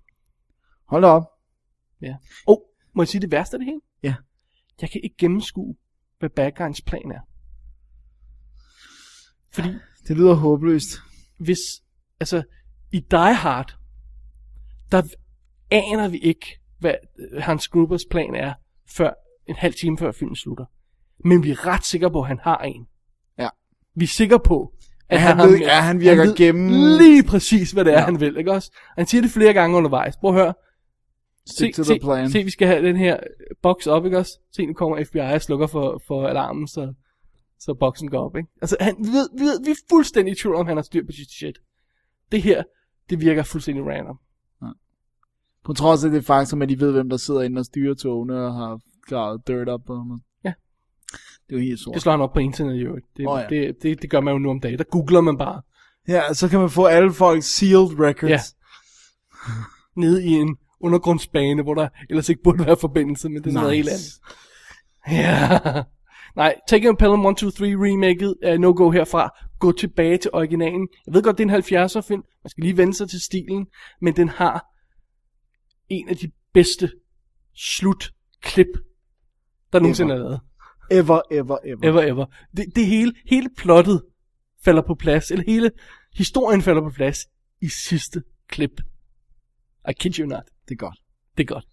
Hold 0.87 1.01
da 1.01 1.07
op. 1.07 1.23
Ja. 2.01 2.15
Og, 2.47 2.63
må 2.95 3.01
jeg 3.03 3.07
sige 3.07 3.21
det 3.21 3.31
værste 3.31 3.55
af 3.55 3.59
det 3.59 3.65
hele? 3.65 3.79
Ja. 4.03 4.15
Jeg 4.81 4.91
kan 4.91 5.01
ikke 5.03 5.15
gennemskue, 5.17 5.75
hvad 6.19 6.29
bad 6.29 6.51
guyens 6.57 6.81
plan 6.81 7.11
er. 7.11 7.19
Fordi 9.53 9.69
Det 10.07 10.17
lyder 10.17 10.33
håbløst. 10.33 10.89
hvis, 11.37 11.59
altså, 12.19 12.43
i 12.91 12.99
Die 13.11 13.33
Hard, 13.35 13.75
der 14.91 15.01
aner 15.71 16.07
vi 16.07 16.17
ikke, 16.17 16.59
hvad 16.79 16.93
øh, 17.19 17.43
Hans 17.43 17.67
Grubers 17.67 18.05
plan 18.11 18.35
er, 18.35 18.53
før 18.97 19.13
en 19.47 19.55
halv 19.55 19.73
time 19.73 19.97
før 19.97 20.11
filmen 20.11 20.35
slutter. 20.35 20.65
Men 21.25 21.43
vi 21.43 21.51
er 21.51 21.67
ret 21.67 21.85
sikre 21.85 22.11
på, 22.11 22.21
at 22.21 22.27
han 22.27 22.39
har 22.43 22.57
en. 22.57 22.87
Ja. 23.39 23.49
Vi 23.95 24.03
er 24.03 24.07
sikre 24.07 24.39
på, 24.39 24.73
at 25.09 25.15
Ja, 25.17 25.21
han 25.21 25.37
har 25.37 25.47
ved- 25.47 25.57
ja, 25.59 25.81
han 25.81 25.99
virker 25.99 26.23
ved 26.25 26.35
gennem- 26.35 26.97
lige 26.97 27.23
præcis, 27.23 27.71
hvad 27.71 27.85
det 27.85 27.93
er, 27.93 27.99
ja. 27.99 28.05
han 28.05 28.19
vil, 28.19 28.37
ikke 28.37 28.51
også? 28.51 28.71
Han 28.97 29.05
siger 29.07 29.21
det 29.21 29.31
flere 29.31 29.53
gange 29.53 29.77
undervejs. 29.77 30.17
Prøv 30.17 30.35
at 30.35 30.41
høre. 30.43 30.53
Stick 31.47 31.75
to 31.75 31.83
se, 31.83 31.93
the 31.93 31.99
plan. 31.99 32.29
se, 32.29 32.43
vi 32.43 32.49
skal 32.49 32.67
have 32.67 32.87
den 32.87 32.95
her 32.95 33.19
boks 33.61 33.87
op, 33.87 34.05
ikke 34.05 34.17
også? 34.17 34.39
Se, 34.51 34.65
nu 34.65 34.73
kommer 34.73 35.03
FBI 35.03 35.19
og 35.19 35.41
slukker 35.41 35.67
for, 35.67 36.01
for 36.07 36.27
alarmen, 36.27 36.67
så, 36.67 36.93
så 37.59 37.73
boksen 37.73 38.09
går 38.09 38.25
op, 38.25 38.37
ikke? 38.37 38.49
Altså, 38.61 38.77
han 38.79 38.95
ved, 38.99 39.29
vi, 39.37 39.43
ved, 39.43 39.63
vi 39.65 39.71
er 39.71 39.75
fuldstændig 39.89 40.31
i 40.31 40.35
tvivl 40.35 40.55
om, 40.55 40.67
han 40.67 40.77
har 40.77 40.83
styr 40.83 41.05
på 41.05 41.11
sit 41.11 41.31
shit. 41.31 41.57
Det 42.31 42.41
her, 42.41 42.63
det 43.09 43.21
virker 43.21 43.43
fuldstændig 43.43 43.85
random. 43.85 44.19
På 45.65 45.73
trods 45.73 46.03
af 46.03 46.11
det 46.11 46.25
faktum, 46.25 46.61
at 46.61 46.69
de 46.69 46.79
ved, 46.79 46.91
hvem 46.91 47.09
der 47.09 47.17
sidder 47.17 47.41
inde 47.41 47.59
og 47.59 47.65
styrer 47.65 47.93
togene 47.93 48.45
og 48.45 48.53
har 48.53 48.79
gravet 49.07 49.47
dirt 49.47 49.69
op 49.69 49.81
på 49.87 49.95
ham. 49.95 50.21
Ja. 50.43 50.53
Det 51.47 51.55
er 51.55 51.59
jo 51.59 51.63
helt 51.63 51.79
sort. 51.79 51.93
Det 51.93 52.01
slår 52.01 52.11
han 52.11 52.21
op 52.21 52.33
på 52.33 52.39
internet 52.39 52.81
øvrigt. 52.81 53.05
Det, 53.17 53.27
oh, 53.27 53.39
ja. 53.39 53.55
ja. 53.55 53.67
det, 53.67 53.83
det, 53.83 54.01
det 54.01 54.09
gør 54.09 54.19
man 54.21 54.31
jo 54.31 54.39
nu 54.39 54.49
om 54.49 54.59
dagen. 54.59 54.77
Der 54.77 54.83
googler 54.83 55.21
man 55.21 55.37
bare 55.37 55.61
Ja, 56.07 56.33
så 56.33 56.49
kan 56.49 56.59
man 56.59 56.69
få 56.69 56.85
alle 56.85 57.13
folks 57.13 57.45
sealed 57.45 57.99
records. 57.99 58.31
Ja. 58.31 58.39
nede 60.01 60.25
i 60.25 60.29
en 60.29 60.57
undergrundsbane, 60.85 61.63
hvor 61.63 61.73
der 61.73 61.87
ellers 62.09 62.29
ikke 62.29 62.43
burde 62.43 62.65
være 62.65 62.77
forbindelse, 62.77 63.29
men 63.29 63.43
det 63.43 63.45
er 63.45 63.47
nice. 63.47 63.61
noget 63.61 63.75
helt 63.75 63.89
andet. 63.89 64.19
Ja. 65.11 65.83
Nej, 66.35 66.55
on 66.89 66.97
Pelham 66.97 67.25
1, 67.25 67.37
2, 67.37 67.49
3 67.49 67.65
remaket 67.65 68.35
er 68.43 68.57
no-go 68.57 68.89
herfra. 68.89 69.29
Gå 69.59 69.71
tilbage 69.71 70.17
til 70.17 70.31
originalen. 70.33 70.87
Jeg 71.05 71.13
ved 71.13 71.23
godt, 71.23 71.37
det 71.37 71.49
er 71.49 71.55
en 71.55 71.85
70'er 71.85 72.01
film. 72.07 72.23
Man 72.43 72.49
skal 72.49 72.61
lige 72.61 72.77
vende 72.77 72.93
sig 72.93 73.09
til 73.09 73.21
stilen. 73.21 73.67
Men 74.01 74.15
den 74.15 74.29
har 74.29 74.65
en 75.89 76.09
af 76.09 76.17
de 76.17 76.31
bedste 76.53 76.91
slutklip, 77.55 78.67
der 79.73 79.79
nogensinde 79.79 80.13
er 80.13 80.19
lavet. 80.19 80.39
Ever, 80.91 81.21
ever, 81.31 81.57
ever. 81.65 81.89
Ever, 81.89 82.01
ever. 82.01 82.25
Det, 82.57 82.65
det 82.75 82.85
hele, 82.85 83.13
hele 83.29 83.49
plottet 83.57 84.01
falder 84.65 84.81
på 84.81 84.95
plads, 84.95 85.31
eller 85.31 85.43
hele 85.47 85.71
historien 86.13 86.61
falder 86.61 86.81
på 86.81 86.89
plads 86.89 87.17
i 87.61 87.67
sidste 87.67 88.23
klip. 88.49 88.81
I 89.89 89.93
kid 89.93 90.19
you 90.19 90.27
not. 90.27 90.43
Det 90.69 90.71
er 90.71 90.75
godt. 90.75 90.99
Det 91.37 91.43
er 91.43 91.53
godt. 91.53 91.65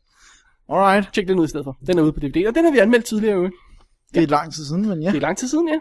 Alright. 0.68 1.12
Tjek 1.12 1.28
den 1.28 1.38
ud 1.38 1.44
i 1.44 1.48
stedet 1.48 1.64
for. 1.64 1.78
Den 1.86 1.98
er 1.98 2.02
ude 2.02 2.12
på 2.12 2.20
DVD, 2.20 2.46
og 2.46 2.54
den 2.54 2.64
har 2.64 2.72
vi 2.72 2.78
anmeldt 2.78 3.04
tidligere 3.04 3.36
jo. 3.36 3.50
Det 4.14 4.22
er 4.22 4.26
lang 4.26 4.54
tid 4.54 4.64
siden, 4.64 4.88
men 4.88 5.02
ja. 5.02 5.08
Det 5.08 5.16
er 5.16 5.20
lang 5.20 5.38
tid 5.38 5.48
siden, 5.48 5.68
ja. 5.68 5.78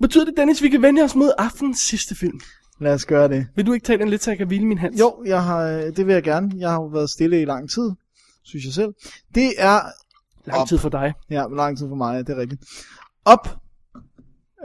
Betyder 0.00 0.24
det, 0.24 0.34
Dennis, 0.36 0.62
vi 0.62 0.68
kan 0.68 0.82
vende 0.82 1.02
os 1.02 1.14
mod 1.14 1.32
aftenens 1.38 1.78
sidste 1.78 2.14
film? 2.14 2.40
Lad 2.80 2.94
os 2.94 3.06
gøre 3.06 3.28
det. 3.28 3.46
Vil 3.56 3.66
du 3.66 3.72
ikke 3.72 3.84
tage 3.84 3.98
den 3.98 4.08
lidt, 4.08 4.22
så 4.22 4.30
jeg 4.30 4.38
kan 4.38 4.46
hvile 4.46 4.66
min 4.66 4.78
hals? 4.78 5.00
Jo, 5.00 5.22
jeg 5.26 5.44
har, 5.44 5.66
det 5.68 6.06
vil 6.06 6.12
jeg 6.12 6.22
gerne. 6.22 6.52
Jeg 6.56 6.70
har 6.70 6.76
jo 6.76 6.86
været 6.86 7.10
stille 7.10 7.42
i 7.42 7.44
lang 7.44 7.70
tid, 7.70 7.90
synes 8.44 8.64
jeg 8.64 8.72
selv. 8.72 8.94
Det 9.34 9.52
er 9.58 9.80
Lang 10.48 10.68
tid 10.68 10.78
for 10.78 10.88
dig. 10.88 11.12
Ja, 11.30 11.44
lang 11.56 11.78
tid 11.78 11.88
for 11.88 11.94
mig, 11.94 12.26
det 12.26 12.32
er 12.32 12.40
rigtigt. 12.40 12.64
Op. 13.24 13.48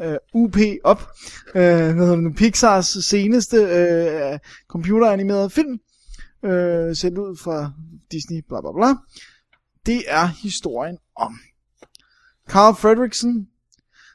Uh, 0.03 0.43
UP 0.43 0.57
op. 0.83 1.01
Uh, 1.47 1.61
hvad 1.61 1.93
hedder 1.93 2.15
det 2.15 2.23
nu? 2.23 2.33
Pixars 2.33 2.85
seneste 2.85 3.57
uh, 3.57 4.39
computeranimerede 4.67 5.49
film. 5.49 5.79
Uh, 6.43 6.95
sendt 6.95 7.17
ud 7.17 7.37
fra 7.43 7.71
Disney, 8.11 8.41
bla 8.47 8.61
bla 8.61 8.71
bla. 8.71 8.87
Det 9.85 10.03
er 10.07 10.25
historien 10.25 10.97
om 11.15 11.33
Carl 12.49 12.75
Fredricksen, 12.75 13.47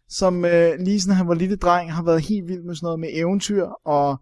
som 0.08 0.36
uh, 0.36 0.74
lige 0.78 1.00
siden 1.00 1.16
han 1.16 1.28
var 1.28 1.34
lille 1.34 1.56
dreng, 1.56 1.92
har 1.92 2.02
været 2.02 2.20
helt 2.22 2.48
vild 2.48 2.62
med 2.62 2.74
sådan 2.74 2.86
noget 2.86 3.00
med 3.00 3.08
eventyr 3.12 3.64
og, 3.84 4.16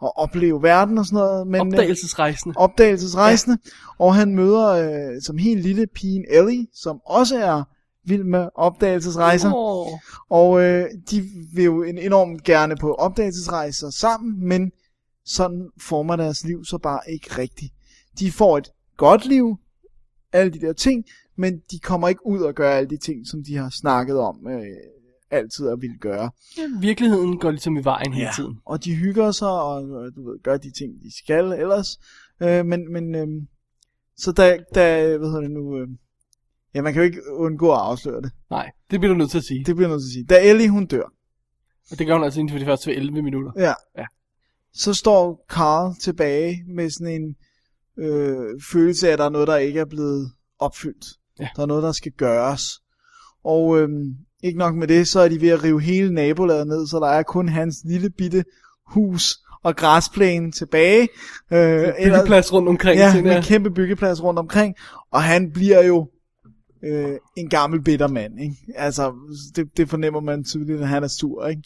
og 0.00 0.18
opleve 0.18 0.62
verden 0.62 0.98
og 0.98 1.06
sådan 1.06 1.16
noget. 1.16 1.46
Men, 1.46 1.60
øh, 1.60 1.66
Opdagelsesrejsende. 1.66 2.54
opdagelsesrejsende, 2.58 3.58
ja. 3.64 4.04
og 4.04 4.14
han 4.14 4.34
møder 4.34 4.68
øh, 4.68 5.22
som 5.22 5.38
helt 5.38 5.62
lille 5.62 5.86
pigen 5.86 6.24
Ellie, 6.30 6.66
som 6.74 7.00
også 7.06 7.38
er 7.38 7.62
vild 8.04 8.24
med 8.24 8.48
opdagelsesrejser, 8.54 9.54
Åh. 9.54 9.86
og 10.30 10.62
øh, 10.62 10.86
de 11.10 11.22
vil 11.54 11.64
jo 11.64 11.82
en 11.82 11.98
enormt 11.98 12.44
gerne 12.44 12.76
på 12.76 12.94
opdagelsesrejser 12.94 13.90
sammen, 13.90 14.48
men 14.48 14.72
sådan 15.24 15.70
former 15.80 16.16
deres 16.16 16.44
liv 16.44 16.64
så 16.64 16.78
bare 16.78 17.00
ikke 17.08 17.38
rigtigt. 17.38 17.72
De 18.18 18.32
får 18.32 18.58
et 18.58 18.68
godt 18.96 19.26
liv, 19.26 19.56
alle 20.32 20.52
de 20.52 20.60
der 20.60 20.72
ting, 20.72 21.04
men 21.36 21.58
de 21.70 21.78
kommer 21.78 22.08
ikke 22.08 22.26
ud 22.26 22.40
og 22.40 22.54
gør 22.54 22.70
alle 22.70 22.90
de 22.90 22.96
ting, 22.96 23.26
som 23.26 23.44
de 23.44 23.56
har 23.56 23.70
snakket 23.80 24.18
om 24.18 24.48
øh, 24.48 24.66
altid 25.30 25.68
at 25.68 25.80
ville 25.80 25.96
gøre. 25.98 26.30
Ja, 26.58 26.62
virkeligheden 26.80 27.38
går 27.38 27.50
ligesom 27.50 27.76
i 27.76 27.84
vejen 27.84 28.12
hele 28.12 28.28
tiden. 28.36 28.58
Og 28.64 28.84
de 28.84 28.94
hygger 28.94 29.30
sig, 29.30 29.48
og 29.50 29.82
øh, 29.82 30.14
du 30.16 30.30
ved, 30.30 30.42
gør 30.42 30.56
de 30.56 30.70
ting, 30.70 31.02
de 31.02 31.16
skal 31.18 31.44
ellers. 31.44 32.00
Øh, 32.42 32.66
men, 32.66 32.92
men 32.92 33.14
øh, 33.14 33.26
så 34.16 34.32
da, 34.32 34.58
da, 34.74 35.16
hvad 35.18 35.28
hedder 35.28 35.40
det 35.40 35.50
nu, 35.50 35.78
øh, 35.78 35.88
ja, 36.74 36.82
man 36.82 36.92
kan 36.92 37.02
jo 37.02 37.06
ikke 37.06 37.32
undgå 37.32 37.72
at 37.72 37.78
afsløre 37.78 38.22
det. 38.22 38.32
Nej, 38.50 38.70
det 38.90 39.00
bliver 39.00 39.12
du 39.12 39.18
nødt 39.18 39.30
til 39.30 39.38
at 39.38 39.44
sige. 39.44 39.64
Det 39.64 39.76
bliver 39.76 39.88
jeg 39.88 39.94
nødt 39.94 40.02
til 40.02 40.08
at 40.08 40.12
sige. 40.12 40.24
Da 40.24 40.50
Ellie, 40.50 40.68
hun 40.68 40.86
dør, 40.86 41.12
Og 41.90 41.98
det 41.98 42.06
gør 42.06 42.14
hun 42.14 42.24
altså 42.24 42.40
inden 42.40 42.52
for 42.52 42.58
de 42.58 42.64
første 42.64 42.94
11 42.94 43.22
minutter. 43.22 43.52
ja, 43.56 43.74
Ja. 43.98 44.06
Så 44.74 44.94
står 44.94 45.46
Carl 45.50 45.94
tilbage 46.02 46.64
med 46.68 46.90
sådan 46.90 47.22
en 47.22 47.36
øh, 47.98 48.60
følelse 48.72 49.08
af, 49.08 49.12
at 49.12 49.18
der 49.18 49.24
er 49.24 49.30
noget, 49.30 49.48
der 49.48 49.56
ikke 49.56 49.80
er 49.80 49.84
blevet 49.84 50.32
opfyldt. 50.58 51.06
Ja. 51.40 51.48
Der 51.56 51.62
er 51.62 51.66
noget, 51.66 51.82
der 51.82 51.92
skal 51.92 52.12
gøres. 52.12 52.80
Og 53.44 53.80
øh, 53.80 53.88
ikke 54.42 54.58
nok 54.58 54.74
med 54.74 54.88
det, 54.88 55.08
så 55.08 55.20
er 55.20 55.28
de 55.28 55.40
ved 55.40 55.48
at 55.48 55.64
rive 55.64 55.80
hele 55.80 56.14
nabolaget 56.14 56.66
ned, 56.66 56.86
så 56.86 56.98
der 56.98 57.08
er 57.08 57.22
kun 57.22 57.48
hans 57.48 57.76
lille 57.84 58.10
bitte 58.10 58.44
hus 58.86 59.38
og 59.62 59.76
græsplæne 59.76 60.52
tilbage. 60.52 61.08
Øh, 61.52 61.88
Byggeplads 62.04 62.52
rundt 62.52 62.68
omkring. 62.68 62.98
Ja, 62.98 63.36
en 63.36 63.42
kæmpe 63.42 63.70
byggeplads 63.70 64.22
rundt 64.22 64.38
omkring. 64.38 64.74
Og 65.10 65.22
han 65.22 65.52
bliver 65.52 65.84
jo 65.84 66.08
øh, 66.84 67.16
en 67.36 67.48
gammel 67.48 67.82
bitter 67.82 68.08
mand. 68.08 68.40
Ikke? 68.40 68.56
Altså, 68.74 69.12
det, 69.56 69.76
det 69.76 69.88
fornemmer 69.88 70.20
man 70.20 70.44
tydeligt, 70.44 70.80
at 70.80 70.88
han 70.88 71.02
er 71.02 71.08
sur. 71.08 71.46
Ikke? 71.46 71.62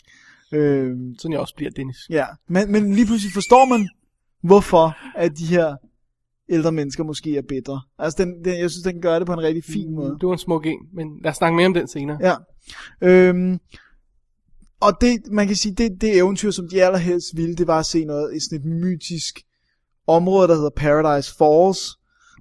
Øh, 0.57 0.97
Sådan 1.19 1.33
jeg 1.33 1.41
også 1.41 1.55
bliver, 1.57 1.71
Dennis. 1.71 1.97
ja. 2.11 2.27
men, 2.49 2.73
men 2.73 2.93
lige 2.95 3.07
pludselig 3.07 3.33
forstår 3.33 3.65
man, 3.65 3.89
hvorfor 4.43 4.97
at 5.17 5.39
de 5.39 5.47
her 5.47 5.77
ældre 6.49 6.73
mennesker 6.73 7.05
måske 7.05 7.37
er 7.37 7.43
bedre. 7.49 7.81
Altså, 7.99 8.25
den, 8.25 8.45
den, 8.45 8.59
jeg 8.61 8.71
synes, 8.71 8.83
den 8.85 9.01
gør 9.03 9.19
det 9.19 9.27
på 9.27 9.33
en 9.33 9.43
rigtig 9.43 9.65
fin 9.65 9.95
måde. 9.95 10.17
Det 10.21 10.27
var 10.27 10.33
en 10.33 10.39
smuk 10.39 10.67
en, 10.67 10.79
men 10.93 11.09
lad 11.23 11.31
os 11.31 11.37
snakke 11.37 11.57
mere 11.57 11.67
om 11.67 11.75
den 11.75 11.89
senere. 11.89 12.19
Ja. 12.21 12.35
Øhm, 13.01 13.59
og 14.81 14.93
det, 15.01 15.19
man 15.31 15.47
kan 15.47 15.57
sige, 15.57 15.75
det, 15.75 16.01
det 16.01 16.17
eventyr, 16.17 16.51
som 16.51 16.69
de 16.69 16.83
allerhelst 16.85 17.27
ville, 17.37 17.55
det 17.57 17.67
var 17.67 17.79
at 17.79 17.87
se 17.87 18.05
noget 18.05 18.37
i 18.37 18.41
sådan 18.41 18.59
et 18.59 18.65
mytisk 18.65 19.41
område, 20.07 20.49
der 20.49 20.55
hedder 20.55 20.71
Paradise 20.77 21.35
Falls, 21.39 21.97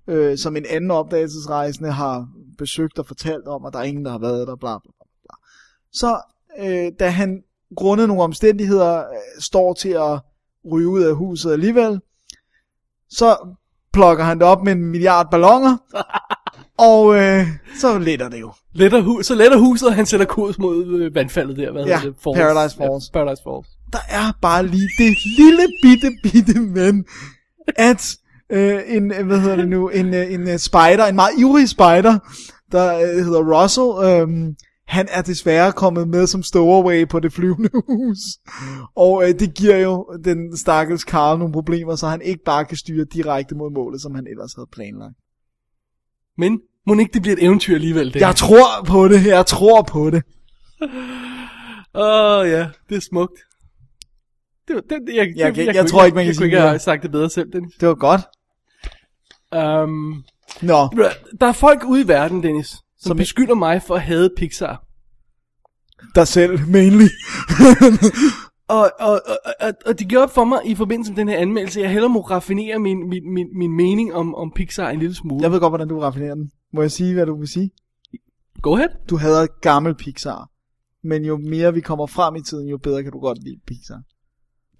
øh, 0.07 0.37
som 0.37 0.55
en 0.57 0.65
anden 0.69 0.91
opdagelsesrejsende 0.91 1.91
har 1.91 2.27
besøgt 2.57 2.99
og 2.99 3.07
fortalt 3.07 3.47
om, 3.47 3.63
og 3.63 3.73
der 3.73 3.79
er 3.79 3.83
ingen, 3.83 4.05
der 4.05 4.11
har 4.11 4.19
været 4.19 4.47
der, 4.47 4.55
bla 4.55 4.77
bla 4.77 4.91
bla. 4.93 5.05
bla. 5.23 5.35
Så 5.91 6.21
øh, 6.59 6.91
da 6.99 7.09
han 7.09 7.43
grundet 7.75 8.07
nogle 8.07 8.23
omstændigheder 8.23 8.97
øh, 8.97 9.05
står 9.41 9.73
til 9.73 9.89
at 9.89 10.19
ryge 10.71 10.87
ud 10.87 11.01
af 11.01 11.15
huset 11.15 11.51
alligevel, 11.51 11.99
så 13.09 13.37
plukker 13.93 14.23
han 14.23 14.39
det 14.39 14.47
op 14.47 14.63
med 14.63 14.71
en 14.73 14.85
milliard 14.85 15.31
ballonger, 15.31 15.77
og 16.91 17.15
øh, 17.15 17.47
så 17.79 17.97
letter 17.99 18.29
det 18.29 18.39
jo. 18.41 18.51
Letter 18.73 19.01
hu- 19.01 19.21
så 19.23 19.35
letter 19.35 19.57
huset, 19.57 19.87
og 19.87 19.95
han 19.95 20.05
sætter 20.05 20.25
kurs 20.25 20.59
mod 20.59 20.85
øh, 20.85 21.15
vandfaldet 21.15 21.57
der. 21.57 21.71
Hvad 21.71 21.85
Ja, 21.85 21.99
det? 22.03 22.15
Paradise 22.23 22.77
Falls. 22.77 23.09
Ja, 23.13 23.19
Paradise 23.19 23.43
Falls. 23.43 23.67
der 23.93 23.99
er 24.09 24.31
bare 24.41 24.67
lige 24.67 24.89
det 24.97 25.17
lille 25.37 25.67
bitte 25.83 26.11
bitte 26.23 26.59
men, 26.61 27.05
at 27.75 28.15
øh, 28.49 28.79
en, 28.87 29.13
hvad 29.25 29.39
hedder 29.39 29.55
det 29.55 29.67
nu, 29.67 29.89
en, 29.89 30.13
øh, 30.13 30.33
en 30.33 30.41
øh, 30.49 30.57
spider, 30.59 31.05
en 31.05 31.15
meget 31.15 31.31
ivrig 31.37 31.69
spider, 31.69 32.19
der 32.71 32.95
øh, 32.97 33.25
hedder 33.25 33.61
Russell, 33.61 33.91
øh, 34.21 34.53
han 34.87 35.07
er 35.11 35.21
desværre 35.21 35.71
kommet 35.71 36.07
med 36.07 36.27
som 36.27 36.43
stowaway 36.43 37.07
på 37.07 37.19
det 37.19 37.33
flyvende 37.33 37.69
hus. 37.89 38.17
Og 38.95 39.23
øh, 39.29 39.39
det 39.39 39.53
giver 39.55 39.77
jo 39.77 40.17
den 40.25 40.57
stakkels 40.57 41.01
Carl 41.01 41.39
nogle 41.39 41.53
problemer, 41.53 41.95
så 41.95 42.07
han 42.07 42.21
ikke 42.21 42.43
bare 42.45 42.65
kan 42.65 42.77
styre 42.77 43.05
direkte 43.13 43.55
mod 43.55 43.71
målet, 43.71 44.01
som 44.01 44.15
han 44.15 44.27
ellers 44.27 44.53
havde 44.53 44.67
planlagt. 44.71 45.15
Men 46.37 46.59
må 46.87 46.95
ikke 46.99 47.13
det 47.13 47.21
bliver 47.21 47.37
et 47.37 47.43
eventyr 47.43 47.75
alligevel, 47.75 48.13
det? 48.13 48.19
Jeg 48.21 48.35
tror 48.35 48.83
på 48.87 49.07
det, 49.07 49.25
jeg 49.25 49.45
tror 49.45 49.81
på 49.81 50.09
det. 50.09 50.23
Åh, 51.95 52.39
oh, 52.39 52.47
ja, 52.49 52.67
det 52.89 52.95
er 52.97 53.01
smukt. 53.09 53.33
Det, 54.67 54.75
var- 54.75 54.81
det, 54.81 54.99
det, 55.07 55.15
jeg, 55.15 55.33
Jeg- 55.35 55.55
det, 55.55 55.65
jeg 55.65 55.75
kunne 55.75 55.89
tror 55.89 56.05
ikke, 56.05 56.15
man 56.15 56.23
kan 56.23 56.27
jeg, 56.27 56.35
sige 56.35 56.41
kunne 56.41 56.45
ikke 56.47 56.59
have 56.59 56.79
sagt 56.79 57.03
det 57.03 57.11
bedre 57.11 57.29
selv, 57.29 57.51
Dennis. 57.53 57.73
Det 57.79 57.87
var 57.87 57.95
godt. 57.95 58.21
Um, 59.83 60.23
Nå, 60.61 60.89
der 61.39 61.47
er 61.47 61.51
folk 61.51 61.83
ude 61.87 62.01
i 62.01 62.07
verden, 62.07 62.43
Dennis, 62.43 62.75
som, 62.99 63.09
Som 63.09 63.17
beskylder 63.17 63.55
mig 63.55 63.81
for 63.81 63.95
at 63.95 64.01
hade 64.01 64.29
Pixar. 64.37 64.85
dig 66.15 66.27
selv, 66.27 66.59
mainly. 66.67 67.07
Og, 68.67 68.91
og, 68.99 69.21
og, 69.61 69.73
og, 69.85 69.99
det 69.99 70.07
gjorde 70.07 70.23
op 70.23 70.33
for 70.33 70.43
mig 70.43 70.59
i 70.65 70.75
forbindelse 70.75 71.11
med 71.11 71.17
den 71.17 71.29
her 71.29 71.37
anmeldelse, 71.37 71.79
at 71.79 71.83
jeg 71.83 71.91
hellere 71.91 72.09
må 72.09 72.21
raffinere 72.21 72.79
min, 72.79 73.09
min, 73.09 73.33
min, 73.33 73.47
min 73.57 73.71
mening 73.77 74.13
om, 74.13 74.35
om 74.35 74.51
Pixar 74.55 74.89
en 74.89 74.99
lille 74.99 75.15
smule. 75.15 75.43
Jeg 75.43 75.51
ved 75.51 75.59
godt, 75.59 75.71
hvordan 75.71 75.87
du 75.87 75.99
raffinerer 75.99 76.35
den. 76.35 76.51
Må 76.73 76.81
jeg 76.81 76.91
sige, 76.91 77.13
hvad 77.13 77.25
du 77.25 77.39
vil 77.39 77.47
sige? 77.47 77.71
Go 78.61 78.75
ahead. 78.75 78.89
Du 79.09 79.17
hader 79.17 79.47
gammel 79.61 79.95
Pixar. 79.95 80.49
Men 81.03 81.25
jo 81.25 81.37
mere 81.37 81.73
vi 81.73 81.81
kommer 81.81 82.07
frem 82.07 82.35
i 82.35 82.41
tiden, 82.41 82.67
jo 82.67 82.77
bedre 82.77 83.03
kan 83.03 83.11
du 83.11 83.19
godt 83.19 83.43
lide 83.43 83.59
Pixar. 83.67 84.01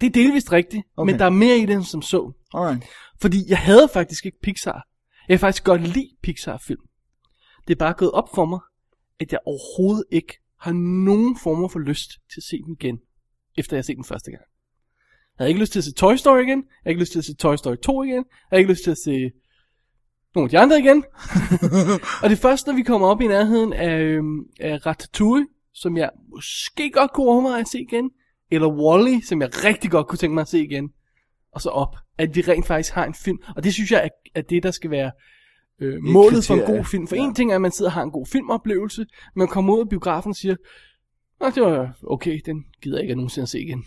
Det 0.00 0.06
er 0.06 0.10
delvist 0.10 0.52
rigtigt, 0.52 0.86
okay. 0.96 1.12
Men 1.12 1.18
der 1.18 1.26
er 1.26 1.30
mere 1.30 1.58
i 1.58 1.66
det 1.66 1.74
end 1.74 1.84
som 1.84 2.02
så. 2.02 2.32
Alright. 2.54 2.84
Fordi 3.20 3.44
jeg 3.48 3.58
havde 3.58 3.88
faktisk 3.92 4.26
ikke 4.26 4.38
Pixar. 4.42 4.86
Jeg 5.28 5.34
kan 5.34 5.40
faktisk 5.40 5.64
godt 5.64 5.82
lide 5.82 6.08
Pixar-film. 6.22 6.80
Det 7.68 7.74
er 7.74 7.78
bare 7.78 7.94
gået 7.94 8.10
op 8.10 8.28
for 8.34 8.44
mig, 8.44 8.60
at 9.20 9.32
jeg 9.32 9.40
overhovedet 9.46 10.04
ikke 10.10 10.38
har 10.60 10.72
nogen 10.72 11.38
former 11.42 11.68
for 11.68 11.78
lyst 11.78 12.10
til 12.10 12.40
at 12.40 12.44
se 12.44 12.62
dem 12.66 12.76
igen, 12.80 12.98
efter 13.58 13.76
jeg 13.76 13.78
har 13.78 13.82
set 13.82 13.96
den 13.96 14.04
første 14.04 14.30
gang. 14.30 14.42
Jeg 15.38 15.44
havde 15.44 15.50
ikke 15.50 15.60
lyst 15.60 15.72
til 15.72 15.80
at 15.80 15.84
se 15.84 15.94
Toy 15.94 16.16
Story 16.16 16.42
igen. 16.42 16.58
Jeg 16.58 16.82
havde 16.82 16.92
ikke 16.92 17.00
lyst 17.00 17.12
til 17.12 17.18
at 17.18 17.24
se 17.24 17.34
Toy 17.34 17.56
Story 17.56 17.76
2 17.76 18.02
igen. 18.02 18.14
Jeg 18.14 18.24
havde 18.50 18.60
ikke 18.60 18.72
lyst 18.72 18.84
til 18.84 18.90
at 18.90 18.98
se 18.98 19.30
nogle 20.34 20.46
af 20.46 20.50
de 20.50 20.58
andre 20.58 20.78
igen. 20.78 21.04
og 22.22 22.30
det 22.30 22.38
første, 22.38 22.70
når 22.70 22.76
vi 22.76 22.82
kommer 22.82 23.08
op 23.08 23.20
i 23.20 23.26
nærheden 23.26 23.72
af, 23.72 23.98
øhm, 23.98 24.40
af 24.60 24.86
Ratatouille, 24.86 25.46
som 25.72 25.96
jeg 25.96 26.10
måske 26.34 26.90
godt 26.90 27.12
kunne 27.12 27.26
overveje 27.26 27.60
at 27.60 27.68
se 27.68 27.80
igen, 27.80 28.10
eller 28.50 28.68
Wall-E, 28.68 29.26
som 29.26 29.40
jeg 29.40 29.64
rigtig 29.64 29.90
godt 29.90 30.06
kunne 30.06 30.18
tænke 30.18 30.34
mig 30.34 30.40
at 30.40 30.48
se 30.48 30.64
igen, 30.64 30.90
og 31.52 31.60
så 31.60 31.68
op, 31.68 31.96
at 32.18 32.34
de 32.34 32.42
rent 32.48 32.66
faktisk 32.66 32.94
har 32.94 33.04
en 33.04 33.14
film. 33.14 33.38
Og 33.56 33.64
det 33.64 33.74
synes 33.74 33.92
jeg 33.92 34.04
er, 34.04 34.08
er 34.34 34.42
det, 34.42 34.62
der 34.62 34.70
skal 34.70 34.90
være 34.90 35.10
øh, 35.80 36.02
målet 36.02 36.44
for 36.44 36.54
en 36.54 36.60
god 36.76 36.84
film. 36.84 37.06
For 37.08 37.16
Ja. 37.16 37.22
en 37.24 37.34
ting 37.34 37.50
er, 37.50 37.54
at 37.54 37.60
man 37.60 37.70
sidder 37.72 37.90
og 37.90 37.94
har 37.94 38.02
en 38.02 38.10
god 38.10 38.26
filmoplevelse, 38.26 39.06
man 39.36 39.48
kommer 39.48 39.74
ud 39.74 39.80
af 39.80 39.88
biografen 39.88 40.30
og 40.30 40.36
siger, 40.36 40.56
Nå, 41.40 41.50
det 41.50 41.62
var 41.62 41.98
okay, 42.06 42.40
den 42.46 42.64
gider 42.82 42.96
jeg 42.96 43.02
ikke 43.02 43.12
at 43.12 43.16
nogensinde 43.16 43.42
at 43.42 43.48
se 43.48 43.60
igen. 43.60 43.84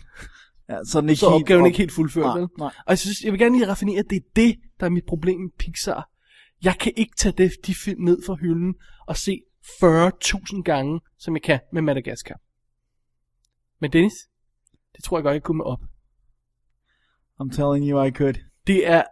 Ja, 0.68 0.78
så 0.84 0.98
er 0.98 1.00
den 1.00 1.08
ikke 1.10 1.20
Så 1.20 1.30
helt 1.30 1.42
opgaven 1.42 1.60
op- 1.62 1.66
ikke 1.66 1.78
helt 1.78 1.92
fuldført, 1.92 2.24
Nej, 2.24 2.38
vel? 2.38 2.48
nej. 2.58 2.66
Og 2.66 2.88
jeg 2.88 2.98
synes, 2.98 3.20
jeg 3.24 3.32
vil 3.32 3.40
gerne 3.40 3.56
lige 3.58 3.68
raffinere, 3.68 3.98
at 3.98 4.10
det 4.10 4.16
er 4.16 4.26
det, 4.36 4.56
der 4.80 4.86
er 4.86 4.90
mit 4.90 5.04
problem 5.06 5.40
med 5.40 5.50
Pixar. 5.58 6.10
Jeg 6.64 6.74
kan 6.80 6.92
ikke 6.96 7.12
tage 7.16 7.32
det, 7.38 7.52
de 7.66 7.74
film 7.74 8.02
ned 8.04 8.18
fra 8.26 8.34
hylden 8.34 8.74
og 9.06 9.16
se 9.16 9.40
40.000 9.64 10.62
gange, 10.62 11.00
som 11.18 11.34
jeg 11.34 11.42
kan 11.42 11.60
med 11.72 11.82
Madagaskar. 11.82 12.40
Men 13.80 13.92
Dennis, 13.92 14.12
det 14.96 15.04
tror 15.04 15.16
jeg 15.18 15.22
godt, 15.24 15.32
jeg 15.34 15.42
kunne 15.42 15.56
med 15.56 15.64
op. 15.64 15.80
I'm 17.42 17.50
telling 17.56 17.90
you 17.90 18.02
I 18.04 18.10
could. 18.10 18.34
Det 18.66 18.88
er 18.88 19.02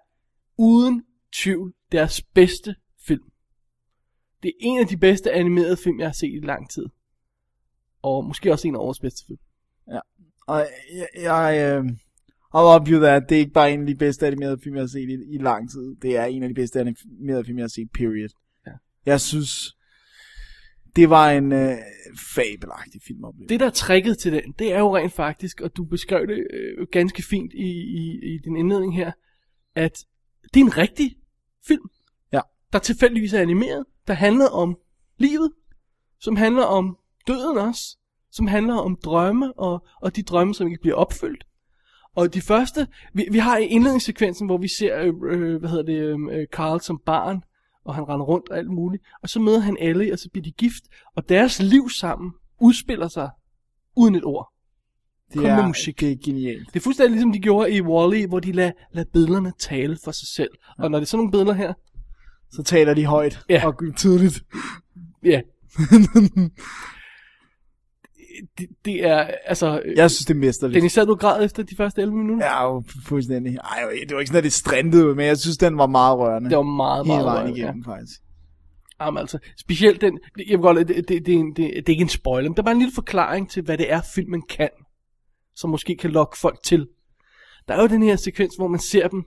uden 0.59 1.03
tvivl 1.33 1.75
deres 1.93 2.23
bedste 2.23 2.75
film. 3.07 3.23
Det 4.43 4.49
er 4.49 4.59
en 4.61 4.81
af 4.81 4.87
de 4.87 4.97
bedste 4.97 5.33
animerede 5.33 5.77
film, 5.77 6.01
jeg 6.01 6.09
har 6.09 6.13
set 6.13 6.35
i 6.43 6.47
lang 6.47 6.71
tid. 6.71 6.87
Og 8.03 8.25
måske 8.25 8.53
også 8.53 8.69
en 8.69 8.75
af 8.75 8.79
årets 8.79 9.01
bedste 9.01 9.27
film. 9.27 9.39
Og 10.49 10.67
jeg, 10.95 11.09
jeg 11.15 11.79
øh, 11.79 11.85
I'll 12.55 12.81
up 12.81 12.89
you 12.89 13.01
that. 13.01 13.23
Det 13.29 13.35
er 13.35 13.41
ikke 13.41 13.53
bare 13.53 13.73
en 13.73 13.81
af 13.81 13.87
de 13.87 13.95
bedste 13.95 14.27
animerede 14.27 14.59
film, 14.63 14.75
jeg 14.75 14.83
har 14.83 14.89
set 14.89 15.09
i, 15.09 15.35
i 15.35 15.39
lang 15.39 15.71
tid. 15.71 15.97
Det 16.03 16.17
er 16.17 16.25
en 16.25 16.43
af 16.43 16.49
de 16.49 16.55
bedste 16.55 16.81
animerede 16.81 17.45
film, 17.45 17.59
jeg 17.59 17.63
har 17.63 17.69
set, 17.69 17.89
period. 17.95 18.29
Ja. 18.67 18.73
Jeg 19.07 19.21
synes, 19.21 19.77
det 20.97 21.11
var 21.11 21.31
en 21.31 21.53
øh, 21.53 21.77
fabelagtig 22.35 23.01
filmoplevelse. 23.07 23.53
Det, 23.53 23.61
der 23.61 23.67
er 23.67 23.71
tricket 23.71 24.19
til 24.19 24.33
den, 24.33 24.55
det 24.59 24.73
er 24.73 24.79
jo 24.79 24.97
rent 24.97 25.13
faktisk, 25.13 25.61
og 25.61 25.77
du 25.77 25.85
beskrev 25.85 26.27
det 26.27 26.47
øh, 26.51 26.87
ganske 26.93 27.23
fint 27.23 27.53
i, 27.53 27.71
i, 27.71 28.35
i 28.35 28.39
din 28.45 28.57
indledning 28.57 28.97
her, 28.97 29.13
at 29.75 30.05
det 30.55 30.61
er 30.61 30.65
en 30.65 30.77
rigtig 30.77 31.17
film, 31.67 31.89
Ja. 32.33 32.41
der 32.73 32.79
tilfældigvis 32.79 33.33
er 33.33 33.41
animeret, 33.41 33.85
der 34.07 34.15
handler 34.15 34.47
om 34.47 34.77
livet, 35.19 35.53
som 36.21 36.37
handler 36.37 36.65
om 36.65 36.97
døden 37.27 37.59
også, 37.59 37.97
som 38.31 38.47
handler 38.47 38.75
om 38.75 38.97
drømme, 39.05 39.53
og, 39.59 39.87
og 40.03 40.17
de 40.17 40.23
drømme, 40.23 40.55
som 40.55 40.67
ikke 40.67 40.81
bliver 40.81 40.97
opfyldt. 40.97 41.45
Og 42.15 42.35
de 42.35 42.41
første, 42.41 42.87
vi, 43.15 43.29
vi 43.31 43.39
har 43.39 43.59
i 43.59 43.67
indledningssekvensen, 43.67 44.47
hvor 44.47 44.59
vi 44.59 44.69
ser, 44.69 44.99
øh, 44.99 45.15
øh, 45.31 45.57
hvad 45.57 45.71
hedder 45.71 45.85
det, 45.85 46.31
øh, 46.33 46.47
Carl 46.47 46.81
som 46.81 47.01
barn, 47.07 47.43
og 47.85 47.95
han 47.95 48.09
render 48.09 48.27
rundt 48.27 48.49
og 48.49 48.59
alt 48.59 48.71
muligt, 48.71 49.03
og 49.23 49.29
så 49.29 49.41
møder 49.41 49.59
han 49.59 49.77
Ellie, 49.81 50.13
og 50.13 50.19
så 50.19 50.31
bliver 50.31 50.43
de 50.45 50.53
gift, 50.53 50.85
og 51.17 51.29
deres 51.29 51.63
liv 51.63 51.91
sammen 51.91 52.33
udspiller 52.61 53.09
sig 53.09 53.31
uden 53.97 54.15
et 54.15 54.25
ord. 54.25 54.53
Det 55.33 55.35
kun 55.35 55.43
med 55.43 55.51
er, 55.51 55.67
musik. 55.67 56.01
Det 56.01 56.13
er 56.13 56.17
genialt. 56.25 56.69
Det 56.75 56.81
er 56.81 56.85
fuldstændig 56.85 57.13
ligesom 57.13 57.33
de 57.33 57.39
gjorde 57.39 57.71
i 57.73 57.81
Wall-E, 57.81 58.27
hvor 58.29 58.41
de 58.41 58.53
lader 58.53 58.73
lad 58.93 59.05
billederne 59.13 59.53
tale 59.59 59.99
for 60.05 60.11
sig 60.11 60.29
selv. 60.29 60.51
Og 60.79 60.91
når 60.91 60.99
det 60.99 61.05
er 61.05 61.09
sådan 61.09 61.19
nogle 61.19 61.31
billeder 61.31 61.53
her, 61.53 61.73
Så 62.51 62.63
taler 62.63 62.95
de 62.95 63.07
højt 63.07 63.41
Ja. 63.49 63.67
og 63.67 63.75
tydeligt. 63.97 64.43
ja. 65.25 65.41
det, 68.59 68.67
det 68.85 69.05
er, 69.07 69.31
altså... 69.47 69.83
Jeg 69.97 70.11
synes, 70.11 70.27
det 70.27 70.35
er 70.35 70.39
mesterligt. 70.39 70.75
Dennis, 70.75 70.93
sad 70.93 71.07
du 71.07 71.15
græd 71.15 71.45
efter 71.45 71.63
de 71.63 71.77
første 71.77 72.03
11 72.03 72.17
minutter? 72.17 72.47
Ja, 72.47 72.65
jo, 72.65 72.83
fuldstændig. 73.07 73.57
Ej, 73.57 73.79
det 74.09 74.15
var 74.15 74.21
ikke 74.21 74.29
sådan, 74.29 74.39
at 74.39 74.45
det 74.45 74.53
strandede, 74.53 75.15
men 75.15 75.27
jeg 75.27 75.39
synes, 75.39 75.57
den 75.57 75.79
var 75.79 75.87
meget 75.87 76.19
rørende. 76.19 76.51
Det 76.51 76.57
var 76.57 76.63
meget, 76.63 77.07
Hele 77.07 77.15
meget 77.15 77.25
vejen 77.25 77.41
rørende, 77.43 77.59
igennem, 77.59 77.85
faktisk. 77.85 78.21
Jamen 79.01 79.19
altså, 79.21 79.39
specielt 79.59 80.01
den, 80.01 80.19
jeg 80.39 80.45
vil 80.49 80.59
godt, 80.59 80.89
det, 80.89 80.97
det, 80.97 81.09
det, 81.09 81.27
det, 81.27 81.35
er 81.35 81.43
det, 81.45 81.57
det 81.57 81.89
er 81.89 81.91
ikke 81.91 82.03
en 82.03 82.09
spoiler, 82.09 82.49
men 82.49 82.57
der 82.57 82.63
er 82.63 82.65
bare 82.65 82.73
en 82.73 82.79
lille 82.79 82.95
forklaring 82.95 83.51
til, 83.51 83.63
hvad 83.63 83.79
det 83.79 83.93
er, 83.93 84.01
filmen 84.15 84.43
kan, 84.43 84.69
som 85.59 85.71
måske 85.71 85.97
kan 85.97 86.11
lokke 86.11 86.39
folk 86.39 86.63
til. 86.63 86.89
Der 87.69 87.75
er 87.75 87.83
jo 87.83 87.89
den 87.89 88.03
her 88.03 88.17
sekvens, 88.17 88.57
hvor 88.57 88.69
man 88.69 88.81
ser 88.81 89.09
dem, 89.09 89.25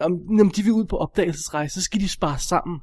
om, 0.00 0.12
når 0.28 0.44
de 0.44 0.62
vil 0.62 0.72
ud 0.72 0.84
på 0.84 0.96
opdagelsesrejse, 0.96 1.74
så 1.74 1.82
skal 1.82 2.00
de 2.00 2.08
spare 2.08 2.38
sammen. 2.38 2.80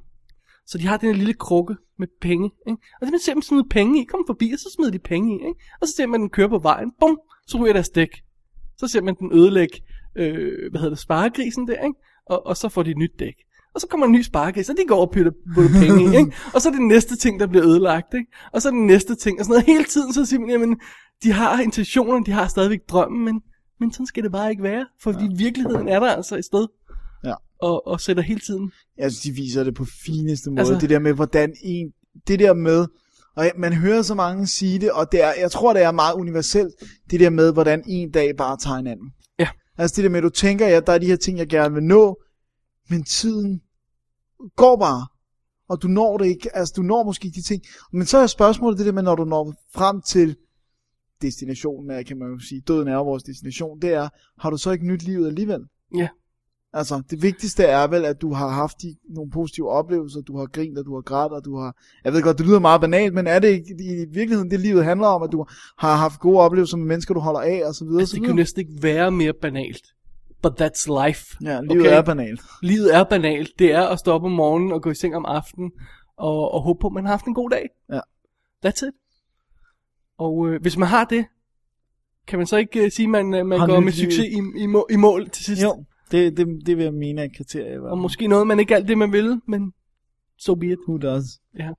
Så 0.65 0.77
de 0.77 0.87
har 0.87 0.97
den 0.97 1.09
her 1.09 1.17
lille 1.17 1.33
krukke 1.33 1.75
med 1.99 2.07
penge, 2.21 2.51
ikke? 2.67 2.81
og 3.01 3.07
så 3.07 3.11
man 3.11 3.19
ser 3.19 3.33
dem 3.33 3.41
smide 3.41 3.69
penge 3.69 4.01
i, 4.01 4.05
kommer 4.05 4.27
forbi, 4.27 4.51
og 4.51 4.59
så 4.59 4.69
smider 4.75 4.91
de 4.91 4.99
penge 4.99 5.31
i, 5.35 5.47
ikke? 5.47 5.59
og 5.81 5.87
så 5.87 5.93
ser 5.95 6.07
man 6.07 6.21
den 6.21 6.29
køre 6.29 6.49
på 6.49 6.59
vejen, 6.59 6.91
bum, 6.99 7.19
så 7.47 7.57
ryger 7.57 7.73
deres 7.73 7.89
dæk. 7.89 8.09
Så 8.77 8.87
ser 8.87 9.01
man 9.01 9.15
den 9.15 9.33
ødelægge, 9.33 9.81
øh, 10.15 10.71
hvad 10.71 10.79
hedder 10.79 10.95
det, 10.95 10.99
sparegrisen 10.99 11.67
der, 11.67 11.83
ikke? 11.83 11.99
Og, 12.25 12.45
og 12.45 12.57
så 12.57 12.69
får 12.69 12.83
de 12.83 12.91
et 12.91 12.97
nyt 12.97 13.19
dæk. 13.19 13.35
Og 13.75 13.81
så 13.81 13.87
kommer 13.87 14.05
en 14.07 14.11
ny 14.11 14.21
sparegris, 14.21 14.69
og 14.69 14.75
de 14.77 14.83
går 14.87 15.01
og 15.01 15.11
putter, 15.11 15.31
putter 15.55 15.71
penge 15.79 16.03
i, 16.03 16.17
ikke? 16.17 16.31
Og 16.53 16.61
så 16.61 16.69
er 16.69 16.73
det 16.73 16.81
næste 16.81 17.15
ting, 17.15 17.39
der 17.39 17.47
bliver 17.47 17.65
ødelagt, 17.65 18.13
ikke? 18.13 18.31
Og 18.53 18.61
så 18.61 18.67
er 18.67 18.71
den 18.71 18.87
næste 18.87 19.15
ting, 19.15 19.39
og 19.39 19.45
sådan 19.45 19.51
noget. 19.53 19.65
Hele 19.65 19.83
tiden 19.83 20.13
så 20.13 20.25
siger 20.25 20.39
man, 20.39 20.49
jamen, 20.49 20.77
de 21.23 21.31
har 21.31 21.61
intentioner, 21.61 22.23
de 22.23 22.31
har 22.31 22.47
stadigvæk 22.47 22.79
drømmen, 22.89 23.25
men, 23.25 23.41
men 23.79 23.93
sådan 23.93 24.05
skal 24.05 24.23
det 24.23 24.31
bare 24.31 24.51
ikke 24.51 24.63
være. 24.63 24.85
Fordi 25.01 25.23
ja. 25.25 25.35
virkeligheden 25.37 25.87
er 25.87 25.99
der 25.99 26.07
altså 26.07 26.37
et 26.37 26.45
sted. 26.45 26.67
Ja. 27.25 27.33
Og, 27.61 27.87
og 27.87 28.01
sætter 28.01 28.23
hele 28.23 28.39
tiden. 28.39 28.71
Jeg 28.97 29.11
synes, 29.11 29.21
de 29.23 29.31
viser 29.31 29.63
det 29.63 29.75
på 29.75 29.85
fineste 30.05 30.49
måde. 30.49 30.59
Altså- 30.59 30.73
Altså, 30.73 30.81
det 30.81 30.89
der 30.89 30.99
med, 30.99 31.13
hvordan 31.13 31.53
en... 31.63 31.91
Det 32.27 32.39
der 32.39 32.53
med... 32.53 32.85
Og 33.35 33.45
man 33.57 33.73
hører 33.73 34.01
så 34.01 34.15
mange 34.15 34.47
sige 34.47 34.79
det, 34.79 34.91
og 34.91 35.11
det 35.11 35.23
er, 35.23 35.31
jeg 35.39 35.51
tror, 35.51 35.73
det 35.73 35.83
er 35.83 35.91
meget 35.91 36.13
universelt, 36.13 36.73
det 37.11 37.19
der 37.19 37.29
med, 37.29 37.53
hvordan 37.53 37.83
en 37.87 38.11
dag 38.11 38.31
bare 38.37 38.57
tager 38.57 38.77
en 38.77 38.87
anden. 38.87 39.13
Ja. 39.39 39.47
Altså 39.77 39.95
det 39.95 40.03
der 40.03 40.09
med, 40.09 40.17
at 40.17 40.23
du 40.23 40.29
tænker, 40.29 40.67
ja, 40.67 40.79
der 40.79 40.93
er 40.93 40.97
de 40.97 41.05
her 41.05 41.15
ting, 41.15 41.37
jeg 41.37 41.47
gerne 41.47 41.73
vil 41.73 41.83
nå, 41.83 42.17
men 42.89 43.03
tiden 43.03 43.61
går 44.55 44.75
bare, 44.75 45.07
og 45.69 45.81
du 45.81 45.87
når 45.87 46.17
det 46.17 46.25
ikke, 46.25 46.55
altså 46.55 46.73
du 46.77 46.81
når 46.81 47.03
måske 47.03 47.29
de 47.35 47.41
ting. 47.41 47.63
Men 47.91 48.05
så 48.05 48.17
er 48.17 48.27
spørgsmålet 48.27 48.77
det 48.77 48.85
der 48.85 48.91
med, 48.91 49.03
når 49.03 49.15
du 49.15 49.25
når 49.25 49.53
frem 49.73 50.01
til 50.01 50.35
destinationen, 51.21 52.05
kan 52.05 52.17
man 52.17 52.31
jo 52.31 52.39
sige, 52.39 52.61
døden 52.61 52.87
er 52.87 52.95
vores 52.95 53.23
destination, 53.23 53.81
det 53.81 53.93
er, 53.93 54.09
har 54.39 54.49
du 54.49 54.57
så 54.57 54.71
ikke 54.71 54.87
nyt 54.87 55.03
livet 55.03 55.27
alligevel? 55.27 55.61
Ja. 55.97 56.07
Altså, 56.75 57.01
det 57.09 57.21
vigtigste 57.21 57.63
er 57.63 57.87
vel, 57.87 58.05
at 58.05 58.21
du 58.21 58.33
har 58.33 58.47
haft 58.49 58.81
de, 58.81 58.95
nogle 59.09 59.31
positive 59.31 59.69
oplevelser, 59.69 60.21
du 60.21 60.37
har 60.37 60.45
grint, 60.45 60.77
og 60.77 60.85
du 60.85 60.95
har 60.95 61.01
grædt, 61.01 61.33
og 61.33 61.45
du 61.45 61.57
har... 61.57 61.75
Jeg 62.03 62.13
ved 62.13 62.21
godt, 62.21 62.37
det 62.37 62.45
lyder 62.45 62.59
meget 62.59 62.81
banalt, 62.81 63.13
men 63.13 63.27
er 63.27 63.39
det 63.39 63.47
ikke 63.47 63.75
i 63.79 64.05
virkeligheden 64.13 64.51
det, 64.51 64.59
livet 64.59 64.85
handler 64.85 65.07
om, 65.07 65.23
at 65.23 65.31
du 65.31 65.45
har 65.77 65.95
haft 65.95 66.19
gode 66.19 66.39
oplevelser 66.39 66.77
med 66.77 66.85
mennesker, 66.85 67.13
du 67.13 67.19
holder 67.19 67.39
af, 67.39 67.61
og 67.65 67.75
så 67.75 67.85
videre, 67.85 67.99
Altså, 67.99 68.11
så 68.11 68.15
det 68.15 68.23
kan 68.23 68.31
jo 68.31 68.35
næsten 68.35 68.59
ikke 68.59 68.83
være 68.83 69.11
mere 69.11 69.33
banalt. 69.41 69.85
But 70.43 70.61
that's 70.61 71.05
life. 71.05 71.37
Ja, 71.43 71.61
livet 71.61 71.81
Okay. 71.81 71.97
er 71.97 72.01
banalt. 72.01 72.41
Livet 72.61 72.95
er 72.95 73.03
banalt. 73.03 73.49
Det 73.59 73.71
er 73.71 73.87
at 73.87 73.99
stå 73.99 74.11
op 74.11 74.23
om 74.23 74.31
morgenen 74.31 74.71
og 74.71 74.81
gå 74.81 74.89
i 74.91 74.95
seng 74.95 75.15
om 75.15 75.25
aftenen 75.25 75.71
og, 76.17 76.51
og 76.51 76.61
håbe 76.61 76.79
på, 76.81 76.87
at 76.87 76.93
man 76.93 77.03
har 77.05 77.11
haft 77.11 77.25
en 77.25 77.33
god 77.33 77.49
dag. 77.49 77.69
Ja. 77.91 77.99
That's 78.65 78.87
it. 78.87 78.93
Og 80.17 80.47
øh, 80.49 80.61
hvis 80.61 80.77
man 80.77 80.87
har 80.87 81.05
det, 81.05 81.25
kan 82.27 82.39
man 82.39 82.47
så 82.47 82.57
ikke 82.57 82.85
øh, 82.85 82.91
sige, 82.91 83.05
at 83.05 83.09
man, 83.09 83.33
øh, 83.33 83.45
man 83.45 83.59
Har 83.59 83.67
går 83.67 83.79
med 83.79 83.91
succes 83.91 84.25
i, 84.25 84.61
i, 84.63 84.65
må, 84.65 84.87
i 84.89 84.95
mål 84.95 85.29
til 85.29 85.45
sidst? 85.45 85.63
Jo, 85.63 85.85
det, 86.11 86.37
det, 86.37 86.47
det 86.65 86.77
vil 86.77 86.83
jeg 86.83 86.93
mene 86.93 87.21
er 87.21 87.25
et 87.25 87.37
kriterie. 87.37 87.81
Og 87.81 87.97
måske 87.97 88.27
noget, 88.27 88.47
man 88.47 88.59
ikke 88.59 88.75
alt 88.75 88.87
det, 88.87 88.97
man 88.97 89.11
vil, 89.11 89.41
men 89.47 89.73
so 90.37 90.55
be 90.55 90.67
it. 90.67 90.77
Who 90.87 90.97
does? 90.97 91.25
Ja. 91.59 91.69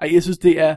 Ej, 0.00 0.10
jeg 0.14 0.22
synes, 0.22 0.38
det 0.38 0.60
er... 0.60 0.76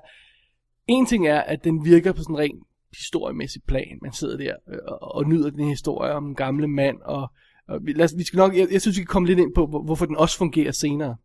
En 0.87 1.05
ting 1.05 1.27
er, 1.27 1.41
at 1.41 1.63
den 1.63 1.85
virker 1.85 2.11
på 2.11 2.21
sådan 2.21 2.35
en 2.35 2.39
ren 2.39 2.59
historiemæssig 2.97 3.61
plan. 3.67 3.99
Man 4.01 4.13
sidder 4.13 4.37
der 4.37 4.55
øh, 4.69 4.77
og, 4.87 5.15
og 5.15 5.25
nyder 5.29 5.49
den 5.49 5.69
historie 5.69 6.11
om 6.13 6.25
en 6.27 6.35
gamle 6.35 6.67
mand, 6.67 6.97
og, 7.01 7.31
og 7.67 7.79
vi, 7.83 7.93
lad 7.93 8.05
os, 8.05 8.13
vi 8.17 8.23
skal 8.23 8.37
nok, 8.37 8.55
jeg, 8.57 8.67
jeg 8.71 8.81
synes, 8.81 8.97
vi 8.97 9.01
kan 9.01 9.07
komme 9.07 9.27
lidt 9.27 9.39
ind 9.39 9.53
på, 9.55 9.67
hvor- 9.67 9.83
hvorfor 9.83 10.05
den 10.05 10.17
også 10.17 10.37
fungerer 10.37 10.71
senere. 10.71 11.15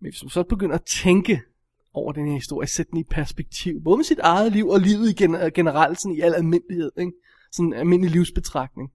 Men 0.00 0.10
hvis 0.10 0.22
man 0.22 0.30
så 0.30 0.42
begynder 0.42 0.74
at 0.74 0.84
tænke 1.02 1.40
over 1.94 2.12
den 2.12 2.26
her 2.26 2.34
historie, 2.34 2.68
sætte 2.68 2.90
den 2.90 2.98
i 3.00 3.04
perspektiv, 3.10 3.82
både 3.84 3.96
med 3.98 4.04
sit 4.04 4.18
eget 4.18 4.52
liv 4.52 4.68
og 4.68 4.80
livet 4.80 5.10
i 5.10 5.14
gen, 5.24 5.36
generelt, 5.54 6.00
sådan 6.00 6.14
i 6.16 6.20
al 6.20 6.34
almindelighed, 6.34 6.92
ikke? 6.98 7.12
sådan 7.52 7.66
en 7.66 7.72
almindelig 7.74 8.12
livsbetragtning, 8.12 8.90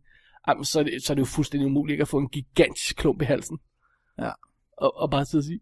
jamen, 0.47 0.65
så, 0.65 0.79
er 0.79 0.83
det, 0.83 1.03
så 1.03 1.13
er 1.13 1.15
det 1.15 1.19
jo 1.21 1.25
fuldstændig 1.25 1.65
umuligt 1.67 1.93
ikke 1.93 2.01
at 2.01 2.07
få 2.07 2.17
en 2.17 2.29
gigantisk 2.29 2.95
klump 2.95 3.21
i 3.21 3.25
halsen. 3.25 3.59
Ja. 4.19 4.31
Og, 4.77 4.97
og 4.97 5.09
bare 5.11 5.25
sidde 5.25 5.41
og 5.41 5.45
sige, 5.45 5.59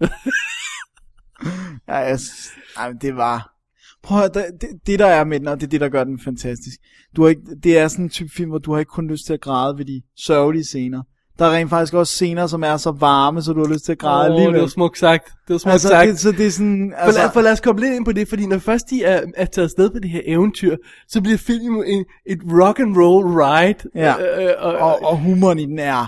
Ja, 1.88 1.94
jeg, 1.96 2.20
synes- 2.20 2.50
ej, 2.76 2.88
men 2.92 3.00
det 3.00 3.16
var... 3.16 3.54
Prøv 4.02 4.22
at 4.22 4.34
det, 4.34 4.44
det, 4.86 4.98
der 4.98 5.06
er 5.06 5.24
med 5.24 5.40
den, 5.40 5.48
og 5.48 5.60
det 5.60 5.66
er 5.66 5.70
det, 5.70 5.80
der 5.80 5.88
gør 5.88 6.04
den 6.04 6.20
fantastisk. 6.24 6.78
Du 7.16 7.22
har 7.22 7.28
ikke, 7.28 7.42
det 7.62 7.78
er 7.78 7.88
sådan 7.88 8.04
en 8.04 8.08
type 8.08 8.30
film, 8.30 8.50
hvor 8.50 8.58
du 8.58 8.72
har 8.72 8.78
ikke 8.78 8.90
kun 8.90 9.08
lyst 9.10 9.26
til 9.26 9.32
at 9.32 9.40
græde 9.40 9.78
ved 9.78 9.84
de 9.84 10.02
sørgelige 10.16 10.64
scener. 10.64 11.02
Der 11.38 11.44
er 11.44 11.50
rent 11.56 11.70
faktisk 11.70 11.94
også 11.94 12.12
scener, 12.12 12.46
som 12.46 12.62
er 12.64 12.76
så 12.76 12.90
varme, 12.90 13.42
så 13.42 13.52
du 13.52 13.66
har 13.66 13.72
lyst 13.72 13.84
til 13.84 13.92
at 13.92 13.98
græde 13.98 14.20
Åh, 14.20 14.34
alligevel. 14.34 14.54
det 14.54 14.60
var 14.60 14.66
smukt 14.68 14.98
sagt. 14.98 15.24
Det 15.26 15.52
var 15.52 15.58
smukt 15.58 15.72
altså, 15.72 15.88
sagt. 15.88 16.08
det, 16.08 16.18
så 16.18 16.32
det 16.32 16.46
er 16.46 16.50
sådan... 16.50 16.92
For, 16.98 17.04
Altså, 17.04 17.20
lad, 17.20 17.30
for 17.32 17.40
lad 17.40 17.52
os 17.52 17.60
komme 17.60 17.80
lidt 17.80 17.94
ind 17.94 18.04
på 18.04 18.12
det, 18.12 18.28
fordi 18.28 18.46
når 18.46 18.58
først 18.58 18.90
de 18.90 19.04
er, 19.04 19.22
er 19.36 19.44
taget 19.44 19.64
afsted 19.64 19.90
på 19.90 19.98
det 19.98 20.10
her 20.10 20.20
eventyr, 20.24 20.76
så 21.08 21.20
bliver 21.20 21.38
filmen 21.38 21.84
en, 21.86 22.04
et 22.26 22.38
rock 22.62 22.80
and 22.80 22.96
roll 22.96 23.26
ride. 23.26 23.88
Ja. 23.94 24.44
Øh, 24.48 24.54
og, 24.58 24.72
og, 24.74 25.02
og 25.02 25.18
humoren 25.18 25.58
i 25.58 25.66
den 25.66 25.78
er 25.78 26.06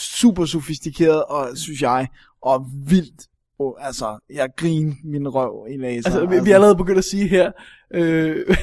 super 0.00 0.44
sofistikeret, 0.44 1.24
og 1.24 1.48
synes 1.54 1.82
jeg, 1.82 2.08
og 2.42 2.66
vildt. 2.86 3.22
Oh, 3.62 3.74
altså, 3.78 4.18
jeg 4.30 4.48
griner 4.56 4.92
min 5.04 5.28
røv 5.28 5.66
i 5.70 5.76
laser. 5.76 6.10
altså, 6.10 6.26
vi, 6.26 6.44
vi 6.44 6.50
er 6.50 6.54
allerede 6.54 6.76
begyndt 6.76 6.98
at 6.98 7.04
sige 7.04 7.28
her, 7.28 7.52
øh, 7.94 8.56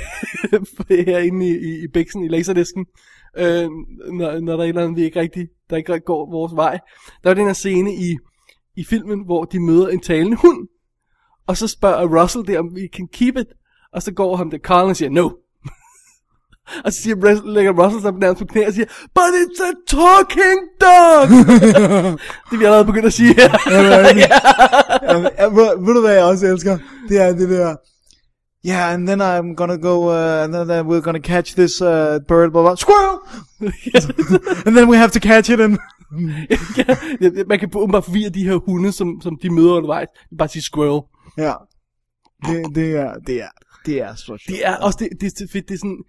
herinde 1.05 1.47
i, 1.47 1.51
i, 1.51 1.83
i 1.83 1.87
Bixen, 1.87 2.23
i 2.23 2.27
laserdisken, 2.27 2.85
øh, 3.37 3.69
når, 4.13 4.39
når 4.39 4.53
der 4.53 4.59
er 4.59 4.63
et 4.63 4.69
eller 4.69 4.83
andet, 4.83 4.97
vi 4.97 5.03
ikke 5.03 5.19
rigtig, 5.19 5.47
der 5.69 5.77
ikke 5.77 5.99
går 5.99 6.31
vores 6.31 6.55
vej. 6.55 6.79
Der 7.23 7.29
er 7.29 7.33
den 7.33 7.45
her 7.45 7.53
scene 7.53 7.93
i, 7.93 8.17
i 8.75 8.83
filmen, 8.83 9.25
hvor 9.25 9.43
de 9.43 9.59
møder 9.59 9.87
en 9.87 9.99
talende 9.99 10.37
hund, 10.37 10.67
og 11.47 11.57
så 11.57 11.67
spørger 11.67 12.21
Russell 12.21 12.47
det, 12.47 12.59
om 12.59 12.75
vi 12.75 12.87
can 12.95 13.07
keep 13.07 13.37
it, 13.37 13.47
og 13.93 14.01
så 14.01 14.13
går 14.13 14.35
ham 14.35 14.49
det 14.49 14.61
Carl 14.61 14.89
og 14.89 14.95
siger, 14.95 15.09
no. 15.09 15.29
Og 16.85 16.93
så 16.93 17.01
siger, 17.01 17.15
Rus- 17.15 17.51
lægger 17.53 17.71
Russell 17.83 18.01
sig 18.01 18.13
nærmest 18.13 18.39
på 18.39 18.45
knæ 18.45 18.67
og 18.67 18.73
siger, 18.73 18.85
but 19.15 19.31
it's 19.41 19.61
a 19.69 19.71
talking 19.87 20.59
dog! 20.81 21.21
det 22.47 22.53
er 22.53 22.57
vi 22.57 22.65
allerede 22.65 22.85
begyndt 22.85 23.05
at 23.05 23.13
sige 23.13 23.33
her. 23.33 23.49
Jamen, 25.09 25.27
ja, 25.37 25.45
ved, 25.45 25.85
ved 25.85 25.93
du 25.93 26.01
hvad 26.01 26.13
jeg 26.13 26.23
også 26.23 26.45
elsker? 26.45 26.77
Det 27.09 27.21
er 27.21 27.33
det 27.33 27.49
der, 27.49 27.75
yeah, 28.65 28.93
and 28.93 29.07
then 29.07 29.21
I'm 29.21 29.55
gonna 29.55 29.77
go, 29.77 30.09
uh, 30.09 30.43
and 30.43 30.53
then 30.53 30.69
uh, 30.69 30.83
we're 30.89 31.01
gonna 31.01 31.19
catch 31.19 31.55
this 31.55 31.81
uh, 31.81 32.19
bird, 32.27 32.51
blah, 32.51 32.63
blah, 32.63 32.75
squirrel! 32.75 33.19
and 34.65 34.75
then 34.75 34.89
we 34.89 34.97
have 34.97 35.11
to 35.11 35.19
catch 35.19 35.49
it, 35.49 35.59
and... 35.59 35.77
ja, 37.21 37.43
man 37.47 37.59
kan 37.59 37.69
åbenbart 37.75 38.05
forvirre 38.05 38.29
de 38.29 38.43
her 38.43 38.55
hunde, 38.55 38.91
som, 38.91 39.21
som 39.21 39.37
de 39.41 39.49
møder 39.49 39.73
undervejs. 39.73 40.07
Bare 40.37 40.47
sige 40.47 40.61
squirrel. 40.61 41.01
Ja, 41.37 41.53
det, 42.45 42.75
det 42.75 42.95
er, 42.95 43.13
det 43.27 43.41
er, 43.41 43.49
det 43.85 44.01
er 44.01 44.15
så 44.15 44.25
sjovt. 44.25 44.41
Det 44.47 44.67
er 44.67 44.75
også 44.75 44.97
det, 44.99 45.21
det, 45.21 45.49
fedt, 45.51 45.67
det 45.67 45.73
er 45.73 45.77
sådan... 45.77 46.03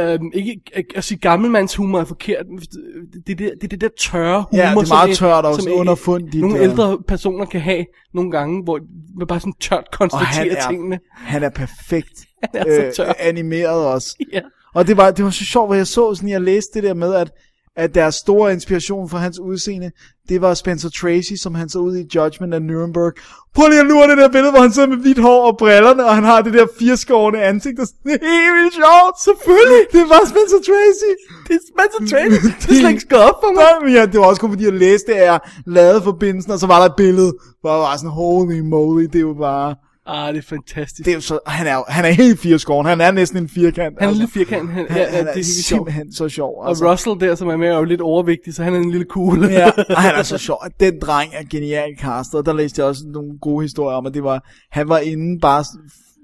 Øhm, 0.00 0.30
ikke 0.34 0.60
at- 0.96 1.04
sige 1.04 1.18
gammelmandshumor 1.18 2.00
er 2.00 2.04
forkert, 2.04 2.46
det, 2.56 3.26
det, 3.26 3.38
det, 3.38 3.38
det 3.38 3.64
er 3.64 3.68
det 3.68 3.80
der 3.80 3.88
tørre 3.98 4.44
humor, 4.50 4.62
Ja, 4.62 4.70
det 4.70 4.76
er 4.80 4.84
som 4.84 4.96
meget 4.96 5.16
tørt 5.16 5.44
og 5.44 5.54
som 5.54 5.60
også 5.62 5.68
en- 5.70 5.74
underfundigt, 5.80 6.40
Nogle 6.40 6.56
og- 6.58 6.62
ældre 6.64 6.98
personer 7.08 7.44
kan 7.44 7.60
have 7.60 7.86
nogle 8.14 8.30
gange, 8.30 8.62
hvor 8.62 8.80
man 9.18 9.26
bare 9.26 9.40
sådan 9.40 9.52
tørt 9.60 9.78
og 9.78 9.84
han 9.98 10.08
konstaterer 10.10 10.56
er, 10.56 10.68
tingene. 10.70 10.98
han 11.12 11.42
er 11.42 11.48
perfekt 11.50 12.26
Han 12.54 12.66
er 12.68 12.92
så 12.92 13.04
tør. 13.04 13.12
animeret 13.20 13.86
også. 13.86 14.16
Ja. 14.32 14.40
Og 14.74 14.86
det 14.86 14.96
var, 14.96 15.10
det 15.10 15.24
var 15.24 15.30
så 15.30 15.44
sjovt, 15.44 15.68
hvor 15.68 15.74
jeg 15.74 15.86
så 15.86 16.14
sådan, 16.14 16.28
jeg 16.30 16.40
læste 16.40 16.70
det 16.74 16.82
der 16.82 16.94
med, 16.94 17.14
at, 17.14 17.30
at 17.76 17.94
deres 17.94 18.14
store 18.14 18.52
inspiration 18.52 19.08
for 19.08 19.18
hans 19.18 19.38
udseende, 19.38 19.90
det 20.28 20.40
var 20.40 20.54
Spencer 20.54 20.90
Tracy, 21.00 21.34
som 21.42 21.54
han 21.54 21.68
så 21.68 21.78
ud 21.78 21.96
i 21.96 22.04
Judgment 22.14 22.54
af 22.54 22.62
Nuremberg. 22.62 23.12
Prøv 23.54 23.68
lige 23.68 23.80
at 23.80 23.86
lure 23.86 24.08
det 24.10 24.18
der 24.18 24.28
billede, 24.28 24.52
hvor 24.52 24.60
han 24.60 24.72
sidder 24.72 24.88
med 24.88 24.96
hvidt 24.96 25.18
hår 25.18 25.46
og 25.50 25.56
brillerne, 25.58 26.04
og 26.04 26.14
han 26.14 26.24
har 26.24 26.42
det 26.42 26.52
der 26.52 26.66
firskårende 26.78 27.40
ansigt, 27.42 27.80
og 27.80 27.86
sådan, 27.86 28.04
det 28.04 28.14
er 28.14 28.26
helt 28.36 28.54
vildt 28.58 28.74
sjovt. 28.82 29.16
Selvfølgelig. 29.28 29.82
Det 29.96 30.04
var 30.12 30.20
Spencer 30.32 30.60
Tracy. 30.68 31.12
Det 31.46 31.54
er 31.58 31.62
Spencer 31.72 32.02
Tracy. 32.12 32.46
det 32.62 32.70
er 32.70 32.80
slet 32.80 32.90
ikke 32.90 33.18
op 33.28 33.38
for 33.42 33.52
mig. 33.54 33.64
Nej, 33.64 33.78
men 33.82 33.90
ja, 33.96 34.02
det 34.06 34.20
var 34.20 34.26
også 34.26 34.40
kun 34.40 34.50
fordi, 34.50 34.64
jeg 34.64 34.72
læste 34.86 35.06
det, 35.12 35.18
at 35.18 35.26
jeg 35.32 35.40
lavede 35.66 36.02
forbindelsen, 36.02 36.52
og 36.52 36.58
så 36.58 36.66
var 36.66 36.78
der 36.78 36.86
et 36.92 36.96
billede, 36.96 37.30
hvor 37.60 37.70
jeg 37.70 37.80
var 37.80 37.96
sådan, 37.96 38.10
holy 38.10 38.60
moly, 38.60 39.04
det 39.12 39.18
er 39.22 39.28
jo 39.30 39.34
bare... 39.48 39.74
Ah, 40.06 40.32
det 40.34 40.38
er 40.38 40.42
fantastisk. 40.42 41.04
Det 41.04 41.10
er 41.10 41.14
jo 41.14 41.20
så, 41.20 41.38
han 41.46 41.66
er, 41.66 41.82
han 41.88 42.04
er 42.04 42.08
helt 42.10 42.40
firskåren, 42.40 42.86
han 42.86 43.00
er 43.00 43.10
næsten 43.10 43.38
en 43.38 43.48
firkant. 43.48 43.96
han 44.00 44.08
er 44.08 44.12
en 44.12 44.14
lille 44.18 44.30
firkant. 44.30 44.70
Han, 44.72 44.86
han, 44.88 44.96
ja, 44.96 45.04
han 45.10 45.12
det 45.12 45.26
er, 45.26 45.30
er 45.30 45.34
helt 45.34 45.46
sjovt. 45.46 45.64
simpelthen 45.64 46.12
så 46.12 46.28
sjov. 46.28 46.54
Og 46.62 46.76
Russell 46.82 47.20
der, 47.20 47.34
som 47.34 47.48
er 47.48 47.56
med, 47.56 47.68
er 47.68 47.76
jo 47.76 47.84
lidt 47.84 48.00
overvægtig, 48.00 48.54
så 48.54 48.62
han 48.64 48.74
er 48.74 48.78
en 48.78 48.90
lille 48.90 49.04
kugle. 49.06 49.46
ja, 49.48 49.70
og 49.70 49.96
han 50.02 50.14
er 50.14 50.22
så 50.22 50.38
sjov. 50.38 50.58
Den 50.80 51.00
dreng 51.00 51.30
er 51.34 51.42
genial 51.50 51.90
castet, 52.00 52.34
og 52.34 52.46
der 52.46 52.52
læste 52.52 52.80
jeg 52.80 52.88
også 52.88 53.02
nogle 53.06 53.38
gode 53.40 53.64
historier 53.64 53.96
om, 53.96 54.06
at 54.06 54.14
det 54.14 54.24
var, 54.24 54.48
han 54.70 54.88
var 54.88 54.98
inde 54.98 55.40
bare 55.40 55.64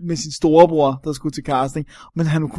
med 0.09 0.17
sin 0.17 0.33
storebror, 0.33 1.01
der 1.05 1.13
skulle 1.13 1.33
til 1.33 1.45
casting, 1.45 1.87
men 2.17 2.27
han, 2.27 2.51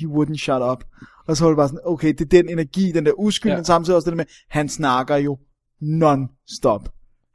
he 0.00 0.06
wouldn't 0.08 0.36
shut 0.38 0.62
up. 0.72 0.84
Og 1.28 1.36
så 1.36 1.44
var 1.44 1.50
det 1.50 1.56
bare 1.56 1.68
sådan, 1.68 1.80
okay, 1.84 2.08
det 2.08 2.20
er 2.20 2.24
den 2.42 2.48
energi, 2.48 2.92
den 2.92 3.06
der 3.06 3.12
uskyld, 3.18 3.52
Ja. 3.52 3.56
men 3.56 3.64
samtidig 3.64 3.96
også 3.96 4.06
det 4.06 4.12
der 4.12 4.16
med, 4.16 4.24
han 4.50 4.68
snakker 4.68 5.16
jo 5.16 5.38
non-stop. 5.82 6.88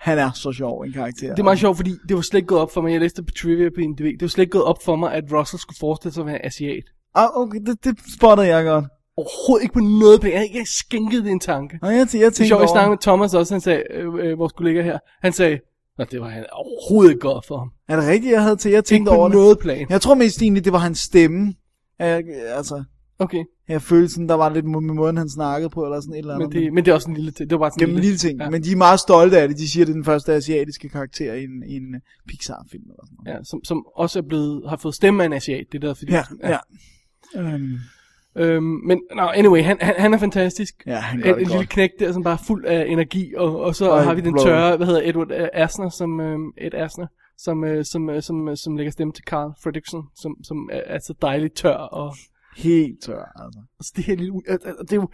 Han 0.03 0.19
er 0.19 0.31
så 0.31 0.51
sjov 0.51 0.81
en 0.81 0.93
karakter. 0.93 1.29
Det 1.29 1.39
er 1.39 1.43
meget 1.43 1.59
sjovt, 1.59 1.77
fordi 1.77 1.91
det 2.07 2.15
var 2.15 2.21
slet 2.21 2.37
ikke 2.37 2.47
gået 2.47 2.61
op 2.61 2.71
for 2.73 2.81
mig. 2.81 2.91
Jeg 2.91 2.99
læste 2.99 3.23
på 3.23 3.31
trivia 3.31 3.69
på 3.75 3.81
IMDb. 3.81 3.99
Det 3.99 4.21
var 4.21 4.27
slet 4.27 4.41
ikke 4.43 4.51
gået 4.51 4.63
op 4.63 4.83
for 4.85 4.95
mig, 4.95 5.13
at 5.13 5.23
Russell 5.33 5.59
skulle 5.59 5.77
forestille 5.79 6.13
sig 6.13 6.21
at 6.21 6.27
være 6.27 6.45
asiat. 6.45 6.83
Ah, 7.15 7.29
okay, 7.35 7.59
det, 7.65 7.83
det 7.83 7.97
spottede 8.17 8.47
jeg 8.47 8.63
godt. 8.65 8.85
Overhovedet 9.17 9.63
ikke 9.63 9.73
på 9.73 9.79
noget 9.79 10.21
plan. 10.21 10.33
Jeg 10.33 10.43
ikke 10.43 10.65
skænket 10.65 11.23
det 11.23 11.31
en 11.31 11.39
tanke. 11.39 11.79
Og 11.81 11.87
jeg, 11.91 11.97
jeg 11.99 12.07
Det 12.11 12.15
er 12.15 12.19
tænkte 12.29 12.45
sjovt, 12.47 12.61
jeg 12.61 12.69
snakkede 12.69 12.89
med 12.89 12.97
Thomas 12.97 13.33
også, 13.33 13.53
han 13.53 13.61
sagde, 13.61 13.83
øh, 13.91 14.13
øh, 14.13 14.39
vores 14.39 14.53
kollega 14.53 14.81
her, 14.81 14.97
han 15.21 15.33
sagde, 15.33 15.59
at 15.99 16.11
det 16.11 16.21
var 16.21 16.29
han 16.29 16.45
overhovedet 16.51 17.11
ikke 17.11 17.19
godt 17.21 17.45
for 17.47 17.57
ham. 17.57 17.69
er 17.89 17.95
det 17.95 18.07
rigtigt, 18.09 18.31
jeg 18.33 18.43
havde 18.43 18.55
til? 18.55 18.71
Jeg 18.71 18.77
Ikke 18.79 18.87
tænkte 18.87 19.09
på 19.09 19.15
over 19.15 19.27
det. 19.27 19.37
noget 19.37 19.59
plan. 19.59 19.85
Jeg 19.89 20.01
tror 20.01 20.15
mest 20.15 20.41
egentlig, 20.41 20.65
det 20.65 20.73
var 20.73 20.79
hans 20.79 20.99
stemme. 20.99 21.53
Jeg, 21.99 22.23
altså, 22.55 22.83
Okay, 23.19 23.43
jeg 23.67 23.81
følte 23.81 24.09
sådan, 24.09 24.29
der 24.29 24.35
var 24.35 24.49
lidt 24.49 24.65
med 24.65 24.81
måden, 24.81 25.17
han 25.17 25.29
snakkede 25.29 25.69
på, 25.69 25.83
eller 25.85 26.01
sådan 26.01 26.13
et 26.13 26.17
eller 26.17 26.35
andet. 26.35 26.53
men 26.53 26.63
det, 26.63 26.73
men 26.73 26.85
det 26.85 26.91
er 26.91 26.95
også 26.95 27.09
en 27.09 27.15
lille 27.15 27.31
ting. 27.31 27.49
Det 27.49 27.59
var 27.59 27.63
bare 27.63 27.71
sådan 27.71 27.79
Gennem 27.81 27.95
en 27.95 28.01
lille 28.03 28.17
ting. 28.17 28.39
Ja. 28.39 28.43
Ja. 28.43 28.49
Men 28.49 28.63
de 28.63 28.71
er 28.71 28.75
meget 28.75 28.99
stolte 28.99 29.39
af 29.39 29.47
det. 29.47 29.57
De 29.57 29.69
siger, 29.71 29.85
det 29.85 29.91
er 29.91 29.95
den 29.95 30.05
første 30.05 30.33
asiatiske 30.33 30.89
karakter 30.89 31.33
i 31.33 31.43
en, 31.43 31.63
i 31.67 31.75
en 31.75 31.95
øh, 31.95 32.01
Pixar-film. 32.27 32.83
Eller 32.83 33.05
sådan 33.05 33.17
noget. 33.25 33.37
Ja, 33.37 33.43
som, 33.43 33.63
som 33.63 33.85
også 33.95 34.19
er 34.19 34.23
blevet, 34.23 34.69
har 34.69 34.77
fået 34.77 34.95
stemme 34.95 35.23
af 35.23 35.25
en 35.25 35.33
asiat. 35.33 35.65
Det 35.71 35.83
er 35.83 35.87
der, 35.87 35.93
fordi, 35.93 36.11
Ja, 36.11 36.23
ja. 36.43 36.57
Øhm, 37.37 37.79
Øhm, 38.35 38.63
men 38.63 39.01
no, 39.15 39.27
anyway, 39.27 39.63
han, 39.63 39.77
han, 39.81 39.95
han 39.97 40.13
er 40.13 40.17
fantastisk. 40.17 40.83
Ja, 40.87 40.95
han 40.95 41.21
gør 41.21 41.33
en, 41.33 41.39
en 41.39 41.47
lille 41.47 41.65
knæk 41.65 41.89
der, 41.99 42.11
som 42.11 42.23
bare 42.23 42.33
er 42.33 42.43
fuld 42.47 42.65
af 42.65 42.85
energi, 42.87 43.33
og, 43.37 43.59
og 43.59 43.75
så 43.75 43.89
Og 43.89 44.03
har 44.03 44.13
vi 44.13 44.21
den 44.21 44.37
tørre, 44.37 44.77
hvad 44.77 44.87
hedder 44.87 45.01
Edward 45.03 45.31
øh, 45.31 45.47
Asner, 45.53 45.89
som, 45.89 46.19
øh, 46.19 46.39
Ed 46.57 46.73
Asner, 46.73 47.07
som, 47.37 47.63
øh, 47.63 47.85
som, 47.85 48.09
øh, 48.09 48.21
som, 48.21 48.49
øh, 48.49 48.57
som 48.57 48.77
lægger 48.77 48.91
stemme 48.91 49.13
til 49.13 49.23
Carl 49.23 49.53
Fredrickson, 49.63 50.03
som, 50.15 50.35
som 50.43 50.69
er, 50.71 50.81
er 50.85 50.99
så 50.99 51.13
dejligt 51.21 51.55
tør, 51.55 51.73
og 51.73 52.15
helt 52.55 53.03
tør, 53.03 53.43
altså. 53.43 53.59
altså, 53.79 53.93
det 53.95 54.03
her 54.03 54.15
lille, 54.15 54.33
det 54.81 54.91
er 54.91 54.95
jo, 54.95 55.09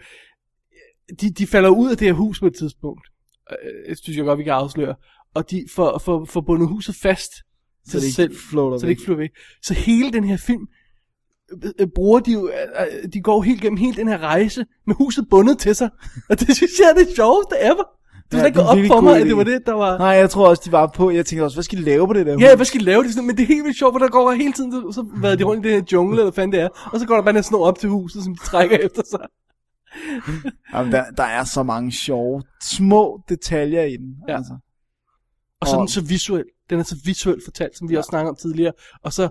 de, 1.20 1.30
de 1.30 1.46
falder 1.46 1.70
ud 1.70 1.90
af 1.90 1.96
det 1.96 2.06
her 2.06 2.14
hus 2.14 2.40
på 2.40 2.46
et 2.46 2.54
tidspunkt, 2.54 3.08
øh, 3.50 3.88
jeg 3.88 3.96
synes 3.96 4.16
jeg 4.16 4.24
godt, 4.24 4.38
vi 4.38 4.44
kan 4.44 4.52
afsløre, 4.52 4.94
og 5.34 5.50
de 5.50 5.64
får, 5.70 5.98
får, 5.98 6.24
får 6.24 6.40
bundet 6.40 6.68
huset 6.68 6.94
fast 6.94 7.32
Så 7.32 7.42
til 7.90 8.00
det 8.00 8.14
sig 8.14 8.24
ikke 8.24 8.34
selv, 8.34 8.50
floater 8.50 8.78
så 8.78 8.86
det 8.86 8.90
ikke 8.90 9.02
flyver 9.02 9.18
væk. 9.18 9.30
Så 9.62 9.74
hele 9.74 10.12
den 10.12 10.24
her 10.24 10.36
film, 10.36 10.68
øh, 11.64 11.70
øh, 11.78 11.86
bruger 11.94 12.20
de 12.20 12.32
jo, 12.32 12.50
de 13.12 13.20
går 13.20 13.42
helt 13.42 13.60
gennem 13.60 13.76
hele 13.76 13.96
den 13.96 14.08
her 14.08 14.18
rejse, 14.18 14.66
med 14.86 14.94
huset 14.94 15.26
bundet 15.30 15.58
til 15.58 15.74
sig, 15.74 15.90
og 16.28 16.40
det 16.40 16.56
synes 16.56 16.72
jeg 16.80 16.90
er 16.90 17.04
det 17.04 17.14
sjoveste 17.16 17.56
ever. 17.60 17.99
Det 18.30 18.36
var 18.36 18.38
Ja, 18.38 18.42
ja, 18.42 18.46
ikke 18.46 18.60
op 18.60 18.78
for 18.86 19.00
mig, 19.00 19.20
at 19.20 19.26
det 19.26 19.36
var 19.36 19.44
det, 19.44 19.66
der 19.66 19.72
var... 19.72 19.98
Nej, 19.98 20.08
jeg 20.08 20.30
tror 20.30 20.48
også, 20.48 20.62
de 20.66 20.72
var 20.72 20.86
på. 20.86 21.10
Jeg 21.10 21.26
tænkte 21.26 21.44
også, 21.44 21.56
hvad 21.56 21.64
skal 21.64 21.78
de 21.78 21.84
lave 21.84 22.06
på 22.06 22.12
det 22.12 22.26
der 22.26 22.36
Ja, 22.40 22.50
hus? 22.50 22.56
hvad 22.56 22.66
skal 22.66 22.80
de 22.80 22.84
lave 22.84 23.02
det 23.02 23.12
sådan? 23.14 23.26
Men 23.26 23.36
det 23.36 23.42
er 23.42 23.46
helt 23.46 23.64
vildt 23.64 23.78
sjovt, 23.78 23.94
for 23.94 23.98
der 23.98 24.08
går 24.08 24.32
hele 24.32 24.52
tiden, 24.52 24.72
så, 24.72 24.92
så 24.92 25.06
vader 25.22 25.36
de 25.36 25.44
rundt 25.44 25.66
i 25.66 25.68
den 25.68 25.78
her 25.78 25.84
jungle, 25.92 26.12
eller 26.14 26.24
hvad 26.24 26.32
fanden 26.32 26.52
det 26.52 26.60
er, 26.60 26.68
og 26.92 27.00
så 27.00 27.06
går 27.06 27.14
der 27.14 27.22
bare 27.22 27.36
en 27.36 27.42
snor 27.42 27.66
op 27.66 27.78
til 27.78 27.88
huset, 27.88 28.24
som 28.24 28.34
de 28.36 28.44
trækker 28.44 28.78
efter 28.86 29.02
sig. 29.10 29.20
Jamen, 30.74 30.92
der, 30.92 31.04
der 31.16 31.22
er 31.24 31.44
så 31.44 31.62
mange 31.62 31.92
sjove, 31.92 32.42
små 32.62 33.20
detaljer 33.28 33.82
i 33.82 33.96
den. 33.96 34.14
Ja. 34.28 34.36
Altså. 34.36 34.52
Og 35.60 35.66
så 35.66 35.74
er 35.74 35.78
den 35.78 35.88
så 35.88 36.00
visuel. 36.04 36.44
Den 36.70 36.78
er 36.78 36.82
så 36.82 36.96
visuelt 37.04 37.44
fortalt, 37.44 37.78
som 37.78 37.88
vi 37.88 37.96
også 37.96 38.08
snakkede 38.08 38.30
om 38.30 38.36
tidligere. 38.36 38.72
Og 39.02 39.12
så 39.12 39.28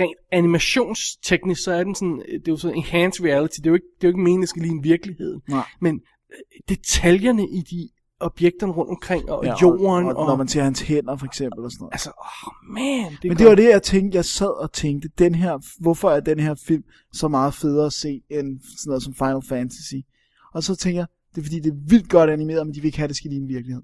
rent 0.00 0.16
animationsteknisk, 0.32 1.62
så 1.64 1.72
er 1.72 1.84
den 1.84 1.94
sådan, 1.94 2.18
det 2.18 2.48
er 2.48 2.52
jo 2.52 2.56
sådan 2.56 2.76
enhanced 2.76 3.24
reality. 3.24 3.56
Det 3.56 3.66
er 3.66 3.70
jo 3.70 3.74
ikke, 3.74 3.86
det 4.00 4.04
er 4.04 4.08
jo 4.08 4.10
ikke 4.10 4.20
meningen, 4.20 4.42
at 4.42 4.46
det 4.46 4.48
skal 4.48 4.62
ligne 4.62 4.82
virkeligheden. 4.82 5.40
Nej. 5.48 5.64
Men 5.80 6.00
øh, 6.32 6.60
detaljerne 6.68 7.42
i 7.42 7.60
de 7.70 7.88
objekterne 8.20 8.72
rundt 8.72 8.90
omkring, 8.90 9.30
og 9.30 9.44
Ja, 9.44 9.54
jorden, 9.62 10.06
og, 10.06 10.16
og, 10.16 10.26
når 10.26 10.36
man 10.36 10.48
ser 10.48 10.62
hans 10.62 10.80
hænder, 10.80 11.16
for 11.16 11.26
eksempel, 11.26 11.64
og 11.64 11.70
sådan 11.70 11.82
noget. 11.82 11.94
Altså, 11.94 12.10
oh 12.18 12.74
man, 12.74 13.12
det 13.22 13.28
Men 13.28 13.38
det 13.38 13.46
var 13.46 13.54
det, 13.54 13.68
jeg 13.68 13.82
tænkte, 13.82 14.16
jeg 14.16 14.24
sad 14.24 14.62
og 14.62 14.72
tænkte, 14.72 15.08
den 15.18 15.34
her, 15.34 15.80
hvorfor 15.80 16.10
er 16.10 16.20
den 16.20 16.38
her 16.38 16.54
film 16.54 16.82
så 17.12 17.28
meget 17.28 17.54
federe 17.54 17.86
at 17.86 17.92
se, 17.92 18.22
end 18.30 18.60
sådan 18.60 18.90
noget 18.90 19.02
som 19.02 19.14
Final 19.14 19.42
Fantasy? 19.48 19.94
Og 20.54 20.62
så 20.62 20.76
tænker 20.76 21.00
jeg, 21.00 21.06
det 21.34 21.40
er 21.40 21.44
fordi, 21.44 21.60
det 21.60 21.72
er 21.72 21.76
vildt 21.88 22.08
godt 22.08 22.30
animeret, 22.30 22.66
men 22.66 22.74
de 22.74 22.80
vil 22.80 22.86
ikke 22.86 22.98
have, 22.98 23.08
det 23.08 23.16
skal 23.16 23.30
ligne 23.30 23.48
virkelighed. 23.48 23.82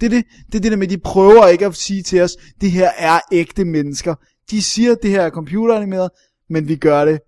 Det 0.00 0.06
er 0.06 0.10
det, 0.10 0.24
det 0.46 0.54
er 0.54 0.60
det 0.60 0.70
der 0.70 0.76
med, 0.76 0.86
at 0.86 0.90
de 0.90 0.98
prøver 0.98 1.46
ikke 1.46 1.66
at 1.66 1.74
sige 1.74 2.02
til 2.02 2.20
os, 2.20 2.36
det 2.60 2.70
her 2.70 2.90
er 2.98 3.20
ægte 3.32 3.64
mennesker. 3.64 4.14
De 4.50 4.62
siger, 4.62 4.92
at 4.92 4.98
det 5.02 5.10
her 5.10 5.22
er 5.22 5.30
computeranimeret, 5.30 6.10
men 6.48 6.68
vi 6.68 6.76
gør 6.76 7.04
det 7.04 7.20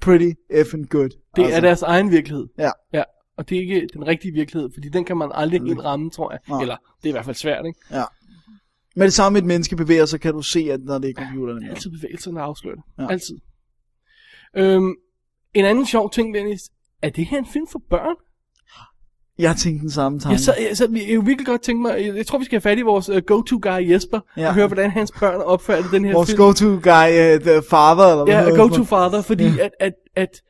pretty 0.00 0.30
effing 0.50 0.88
good. 0.88 1.10
Det 1.36 1.54
er 1.54 1.60
deres 1.60 1.82
egen 1.82 2.10
virkelighed. 2.10 2.46
Ja. 2.58 2.70
ja. 2.92 3.02
Og 3.36 3.48
det 3.48 3.56
er 3.56 3.60
ikke 3.60 3.88
den 3.92 4.06
rigtige 4.06 4.32
virkelighed, 4.32 4.70
fordi 4.74 4.88
den 4.88 5.04
kan 5.04 5.16
man 5.16 5.30
aldrig 5.34 5.60
helt 5.62 5.80
ramme, 5.84 6.10
tror 6.10 6.32
jeg. 6.32 6.40
Nej. 6.48 6.60
Eller, 6.60 6.76
det 7.02 7.04
er 7.04 7.08
i 7.08 7.12
hvert 7.12 7.24
fald 7.24 7.36
svært, 7.36 7.66
ikke? 7.66 7.78
Ja. 7.90 8.02
Med 8.96 9.04
det 9.06 9.12
samme 9.14 9.38
et 9.38 9.44
menneske 9.44 9.76
bevæger 9.76 10.06
sig, 10.06 10.20
kan 10.20 10.32
du 10.34 10.42
se, 10.42 10.68
at 10.72 10.80
når 10.84 10.98
det 10.98 11.10
er 11.10 11.14
computeranimeret. 11.14 11.70
Altid 11.74 11.90
bevægelserne 11.90 12.40
afslører 12.40 12.74
det. 12.74 12.84
Ja. 12.98 13.02
Ja. 13.02 13.08
Altid. 13.10 13.36
Øhm, 14.56 14.94
en 15.54 15.64
anden 15.64 15.86
sjov 15.86 16.10
ting, 16.10 16.34
Dennis. 16.34 16.60
Er 17.02 17.10
det 17.10 17.26
her 17.26 17.38
en 17.38 17.46
film 17.46 17.66
for 17.72 17.82
børn? 17.90 18.14
Jeg 19.38 19.56
tænkte 19.56 19.80
den 19.82 19.90
samme 19.90 20.18
tanke. 20.20 20.32
Jeg, 20.32 20.40
så, 20.40 20.54
jeg, 20.68 20.76
så, 20.76 20.88
jeg, 20.92 21.08
jeg 21.10 21.26
virkelig 21.26 21.46
godt 21.46 21.62
tænke 21.62 21.82
mig, 21.82 22.06
jeg, 22.06 22.16
jeg 22.16 22.26
tror 22.26 22.38
vi 22.38 22.44
skal 22.44 22.56
have 22.56 22.60
fat 22.70 22.78
i 22.78 22.82
vores 22.82 23.08
uh, 23.08 23.16
go-to-guy 23.26 23.90
Jesper, 23.90 24.20
Ja. 24.36 24.42
ja. 24.42 24.48
og 24.48 24.54
høre 24.54 24.66
hvordan 24.66 24.90
hans 24.90 25.12
børn 25.20 25.40
opfatter 25.40 25.90
den 25.90 26.04
her 26.04 26.12
Vores 26.12 26.28
film. 26.30 26.36
go-to 26.38 26.66
guy, 26.66 27.08
uh, 27.34 27.40
the 27.40 27.62
father, 27.70 28.06
eller 28.10 28.24
hvad 28.24 28.46
Ja, 28.46 28.56
go-to-father, 28.56 29.22
fordi 29.22 29.44
at, 29.60 29.70
at, 29.80 29.92
at, 30.16 30.42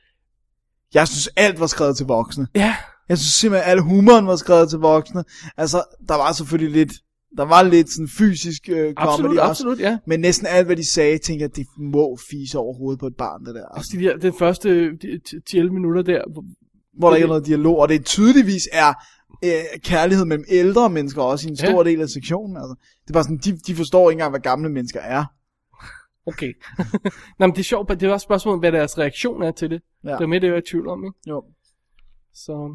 Jeg 0.94 1.08
synes, 1.08 1.28
alt 1.36 1.60
var 1.60 1.66
skrevet 1.66 1.96
til 1.96 2.06
voksne. 2.06 2.46
ja, 2.54 2.76
Jeg 3.08 3.18
synes 3.18 3.32
simpelthen, 3.32 3.70
at 3.70 3.76
al 3.76 3.80
humoren 3.80 4.26
var 4.26 4.36
skrevet 4.36 4.70
til 4.70 4.78
voksne. 4.78 5.24
Altså, 5.56 5.82
der 6.08 6.14
var 6.14 6.32
selvfølgelig 6.32 6.72
lidt, 6.86 6.92
der 7.36 7.44
var 7.44 7.62
lidt 7.62 7.90
sådan 7.92 8.08
fysisk 8.08 8.68
øh, 8.68 8.76
comedy 8.76 8.94
Absolut, 8.96 9.30
også. 9.38 9.50
absolut, 9.50 9.80
ja. 9.80 9.98
Men 10.06 10.20
næsten 10.20 10.46
alt, 10.46 10.66
hvad 10.66 10.76
de 10.76 10.90
sagde, 10.92 11.18
tænkte 11.18 11.42
jeg, 11.42 11.56
det 11.56 11.66
må 11.78 12.18
fise 12.30 12.58
over 12.58 12.74
hovedet 12.78 13.00
på 13.00 13.06
et 13.06 13.16
barn, 13.18 13.44
det 13.46 13.54
der. 13.54 13.64
Også 13.66 13.90
de 13.98 14.04
der, 14.04 14.16
den 14.16 14.32
første 14.38 14.68
de- 14.90 15.20
de- 15.30 15.40
10-11 15.50 15.72
minutter 15.72 16.02
der, 16.02 16.22
hvor- 16.32 16.44
hvor 16.98 17.08
der 17.08 17.16
ikke 17.16 17.24
er 17.24 17.28
noget 17.28 17.46
dialog, 17.46 17.78
og 17.78 17.88
det 17.88 18.04
tydeligvis 18.04 18.68
er 18.72 18.92
øh, 19.44 19.50
kærlighed 19.84 20.24
mellem 20.24 20.44
ældre 20.48 20.90
mennesker 20.90 21.22
også 21.22 21.48
i 21.48 21.50
en 21.50 21.56
stor 21.56 21.84
Ja. 21.84 21.90
del 21.90 22.00
af 22.00 22.08
sektionen. 22.08 22.56
Altså, 22.56 22.74
det 23.04 23.10
er 23.10 23.12
bare 23.12 23.24
sådan, 23.24 23.40
de, 23.44 23.58
de 23.66 23.74
forstår 23.74 24.10
ikke 24.10 24.14
engang, 24.18 24.30
hvad 24.32 24.40
gamle 24.40 24.68
mennesker 24.68 25.00
er. 25.00 25.24
Okay. 26.26 26.52
Nå, 27.38 27.46
men 27.46 27.50
det 27.50 27.58
er 27.58 27.64
sjovt, 27.64 27.88
det 27.88 28.02
er 28.02 28.12
også 28.12 28.24
spørgsmålet, 28.24 28.60
hvad 28.60 28.72
deres 28.72 28.98
reaktion 28.98 29.42
er 29.42 29.50
til 29.50 29.70
det. 29.70 29.82
Ja. 30.04 30.10
Det 30.12 30.20
er 30.20 30.26
med 30.26 30.40
det, 30.40 30.46
jeg 30.46 30.54
er 30.54 30.58
i 30.58 30.62
tvivl 30.70 30.88
om, 30.88 31.04
ikke? 31.04 31.18
Jo. 31.28 31.44
Så... 32.34 32.74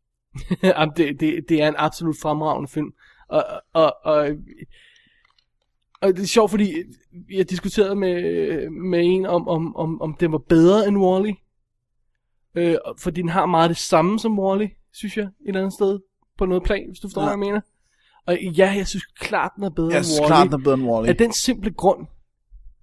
Jamen, 0.62 0.92
det, 0.96 1.20
det, 1.20 1.44
det 1.48 1.62
er 1.62 1.68
en 1.68 1.74
absolut 1.78 2.16
fremragende 2.22 2.68
film. 2.68 2.92
Og, 3.28 3.44
og, 3.72 3.96
og, 4.04 4.28
og 6.00 6.08
det 6.16 6.22
er 6.22 6.26
sjovt, 6.26 6.50
fordi 6.50 6.74
jeg 7.30 7.50
diskuterede 7.50 7.94
med, 7.94 8.20
med 8.70 9.00
en 9.04 9.26
om, 9.26 9.48
om, 9.48 9.76
om, 9.76 10.02
om 10.02 10.14
den 10.20 10.32
var 10.32 10.38
bedre 10.38 10.88
end 10.88 10.96
Wall-E. 10.98 11.42
Øh, 12.54 12.76
fordi 12.98 13.20
den 13.20 13.28
har 13.28 13.46
meget 13.46 13.68
det 13.68 13.76
samme 13.76 14.18
som 14.18 14.38
Wall-E, 14.38 14.88
synes 14.92 15.16
jeg, 15.16 15.24
et 15.24 15.32
eller 15.46 15.60
andet 15.60 15.72
sted. 15.72 16.00
På 16.38 16.46
noget 16.46 16.62
plan, 16.62 16.88
hvis 16.88 16.98
du 17.00 17.08
forstår, 17.08 17.20
Ja. 17.22 17.26
hvad 17.26 17.32
jeg 17.32 17.38
mener. 17.38 17.60
Og 18.26 18.38
ja, 18.42 18.72
jeg 18.76 18.86
synes 18.86 19.04
klart, 19.06 19.52
den 19.56 19.64
er 19.64 19.70
bedre 19.70 19.90
Jeg 19.90 19.98
end 19.98 20.04
synes 20.04 20.20
Wall-E. 20.20 20.26
klart, 20.26 20.46
den 20.46 20.54
er 20.54 20.58
bedre 20.64 20.74
end 20.74 20.88
Wall-E. 20.90 21.08
Af 21.08 21.16
den 21.16 21.32
simple 21.32 21.70
grund, 21.70 22.06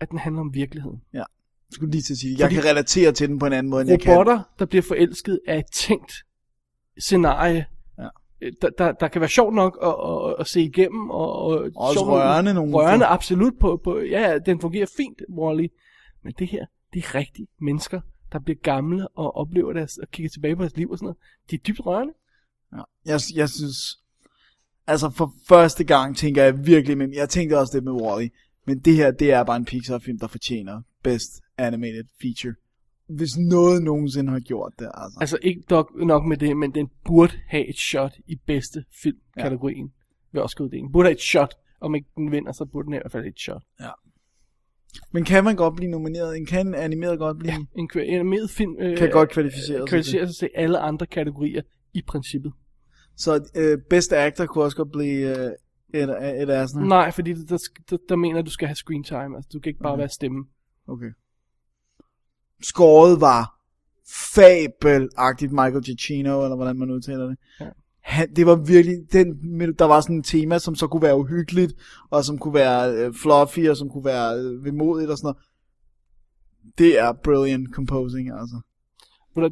at 0.04 0.10
den 0.10 0.18
handler 0.20 0.42
om 0.42 0.54
virkeligheden. 0.54 1.02
Ja. 1.14 1.18
Jeg 1.18 1.26
skulle 1.76 1.92
lige 1.92 2.02
til 2.02 2.14
at 2.14 2.18
sige, 2.18 2.34
det. 2.34 2.40
jeg 2.40 2.46
Fordi- 2.46 2.56
kan 2.56 2.66
relatere 2.70 3.12
til 3.12 3.30
den 3.30 3.40
på 3.40 3.46
en 3.46 3.54
anden 3.54 3.70
måde, 3.70 3.82
end 3.82 3.90
jeg 3.90 4.00
kan. 4.02 4.14
robotter, 4.14 4.42
der 4.60 4.66
bliver 4.66 4.82
forelsket, 4.82 5.40
er 5.48 5.58
et 5.60 5.66
tænkt 5.74 6.14
scenarie. 6.98 7.66
Ja. 8.00 8.08
Øh, 8.42 8.54
Der, 8.62 8.70
der, 8.78 8.92
der 8.92 9.08
kan 9.08 9.22
være 9.22 9.30
sjovt 9.30 9.56
nok 9.56 9.78
at, 9.84 9.88
at, 10.10 10.36
at 10.40 10.48
se 10.48 10.62
igennem. 10.62 11.10
Og, 11.10 11.34
og 11.36 11.72
Også 11.76 11.94
sjovt 12.00 12.08
nok- 12.08 12.18
rørende 12.18 12.54
nogle 12.54 12.74
Rørende, 12.74 13.06
ting. 13.06 13.14
absolut. 13.14 13.54
På, 13.60 13.82
på, 13.84 14.00
ja, 14.00 14.38
den 14.46 14.60
fungerer 14.62 14.86
fint, 14.98 15.22
Wall-E. 15.30 15.68
Men 16.24 16.34
det 16.40 16.48
her, 16.48 16.66
det 16.94 17.04
er 17.04 17.16
rigtige 17.16 17.48
mennesker, 17.62 18.02
der 18.32 18.40
bliver 18.40 18.58
gamle 18.64 19.08
og 19.08 19.36
oplever 19.36 19.74
deres, 19.74 19.98
og 19.98 20.08
kigger 20.12 20.30
tilbage 20.30 20.56
på 20.56 20.62
deres 20.62 20.78
liv 20.78 20.90
og 20.92 20.98
sådan 20.98 21.06
noget. 21.06 21.18
De 21.52 21.56
er 21.56 21.60
dybt 21.60 21.86
rørende. 21.86 22.14
Ja. 22.74 22.82
Jeg, 23.06 23.20
jeg 23.36 23.50
synes, 23.50 24.00
altså 24.88 25.10
for 25.10 25.34
første 25.48 25.84
gang 25.84 26.18
tænker 26.18 26.44
jeg 26.44 26.66
virkelig, 26.66 26.98
men 26.98 27.14
jeg 27.14 27.30
tænkte 27.30 27.60
også 27.60 27.78
det 27.78 27.84
med 27.84 27.94
Wall-E, 27.94 28.30
men 28.68 28.80
det 28.80 28.96
her, 28.96 29.12
det 29.12 29.32
er 29.32 29.44
bare 29.44 29.58
en 29.58 29.66
Pixar-film, 29.66 30.20
der 30.20 30.28
fortjener 30.28 30.82
Best 31.04 31.42
Animated 31.58 32.04
Feature. 32.22 32.54
Hvis 33.10 33.38
noget 33.38 33.84
nogensinde 33.84 34.32
har 34.32 34.40
gjort 34.40 34.74
det, 34.80 34.90
altså. 34.94 35.18
Altså 35.22 35.38
ikke 35.42 35.64
nok, 35.70 35.92
nok 35.96 36.26
med 36.26 36.38
det, 36.38 36.58
men 36.58 36.76
den 36.76 36.90
burde 37.06 37.34
have 37.48 37.70
et 37.70 37.78
shot 37.78 38.14
i 38.28 38.36
bedste 38.48 38.86
filmkategorien. 39.04 39.86
Ja. 39.86 40.38
Ved 40.38 40.42
Oscar-uddelingen. 40.42 40.92
Burde 40.92 41.08
have 41.08 41.16
et 41.16 41.22
shot. 41.22 41.56
Om 41.82 41.96
ikke 41.96 42.08
den 42.16 42.32
vinder, 42.32 42.52
så 42.52 42.66
burde 42.66 42.86
den 42.86 42.94
i 42.94 42.98
hvert 42.98 43.12
fald 43.12 43.26
et 43.26 43.40
shot. 43.40 43.62
Men 45.12 45.24
kan 45.24 45.44
man 45.44 45.56
godt 45.56 45.76
blive 45.76 45.92
nomineret? 45.92 46.38
En 46.38 46.46
kan 46.46 46.76
animeret 46.76 47.20
godt 47.20 47.40
blive? 47.40 47.54
Ja, 47.54 47.60
en 47.76 47.90
animeret 47.96 48.50
film 48.50 48.76
øh, 48.80 48.98
Kan 48.98 49.10
godt 49.10 49.30
kvalificere 49.30 49.78
sig 49.78 49.88
kvalificere 49.88 50.28
sig 50.28 50.36
til 50.36 50.50
alle 50.56 50.80
andre 50.80 51.06
kategorier 51.06 51.62
i 51.94 52.02
princippet. 52.08 52.54
Så 53.18 53.52
øh, 53.56 53.78
Best 53.90 54.14
Actor 54.14 54.46
kunne 54.46 54.64
også 54.64 54.78
godt 54.78 54.92
blive 54.92 55.46
øh, 55.46 55.52
et, 55.94 56.42
et 56.42 56.50
af 56.50 56.70
sådan 56.70 56.88
Nej, 56.88 57.12
fordi 57.12 57.34
der, 57.34 57.58
der, 57.90 57.98
der, 58.10 58.16
mener 58.16 58.40
at 58.40 58.46
du 58.46 58.52
skal 58.52 58.68
have 58.68 58.76
screen 58.76 59.04
time. 59.04 59.36
Altså, 59.36 59.50
du 59.54 59.60
kan 59.60 59.70
ikke 59.70 59.80
bare 59.80 59.94
Okay. 59.94 60.00
være 60.00 60.10
stemme. 60.10 60.46
Okay. 60.88 61.12
Skåret 62.62 63.22
var 63.22 63.60
fabelagtigt 64.36 65.52
Michael 65.52 65.84
Giacchino, 65.84 66.44
eller 66.44 66.56
hvordan 66.56 66.76
man 66.80 66.92
udtaler 66.92 67.28
det. 67.28 67.38
Ja. 67.60 67.70
Han, 68.00 68.34
det 68.36 68.46
var 68.46 68.56
virkelig, 68.56 68.96
den, 69.14 69.28
der 69.80 69.86
var 69.86 70.02
sådan 70.02 70.20
et 70.20 70.26
tema, 70.26 70.60
som 70.60 70.76
så 70.76 70.88
kunne 70.88 71.02
være 71.02 71.18
uhyggeligt, 71.18 71.74
og 72.10 72.24
som 72.24 72.38
kunne 72.38 72.54
være 72.54 72.94
øh, 72.94 73.14
fluffy, 73.14 73.70
og 73.70 73.78
som 73.78 73.90
kunne 73.90 74.06
være 74.06 74.40
øh, 74.40 74.66
vemodigt 74.66 75.12
og 75.12 75.18
sådan 75.18 75.26
noget. 75.28 75.38
Det 76.78 77.00
er 77.00 77.14
brilliant 77.14 77.76
composing, 77.76 78.32
altså. 78.32 78.62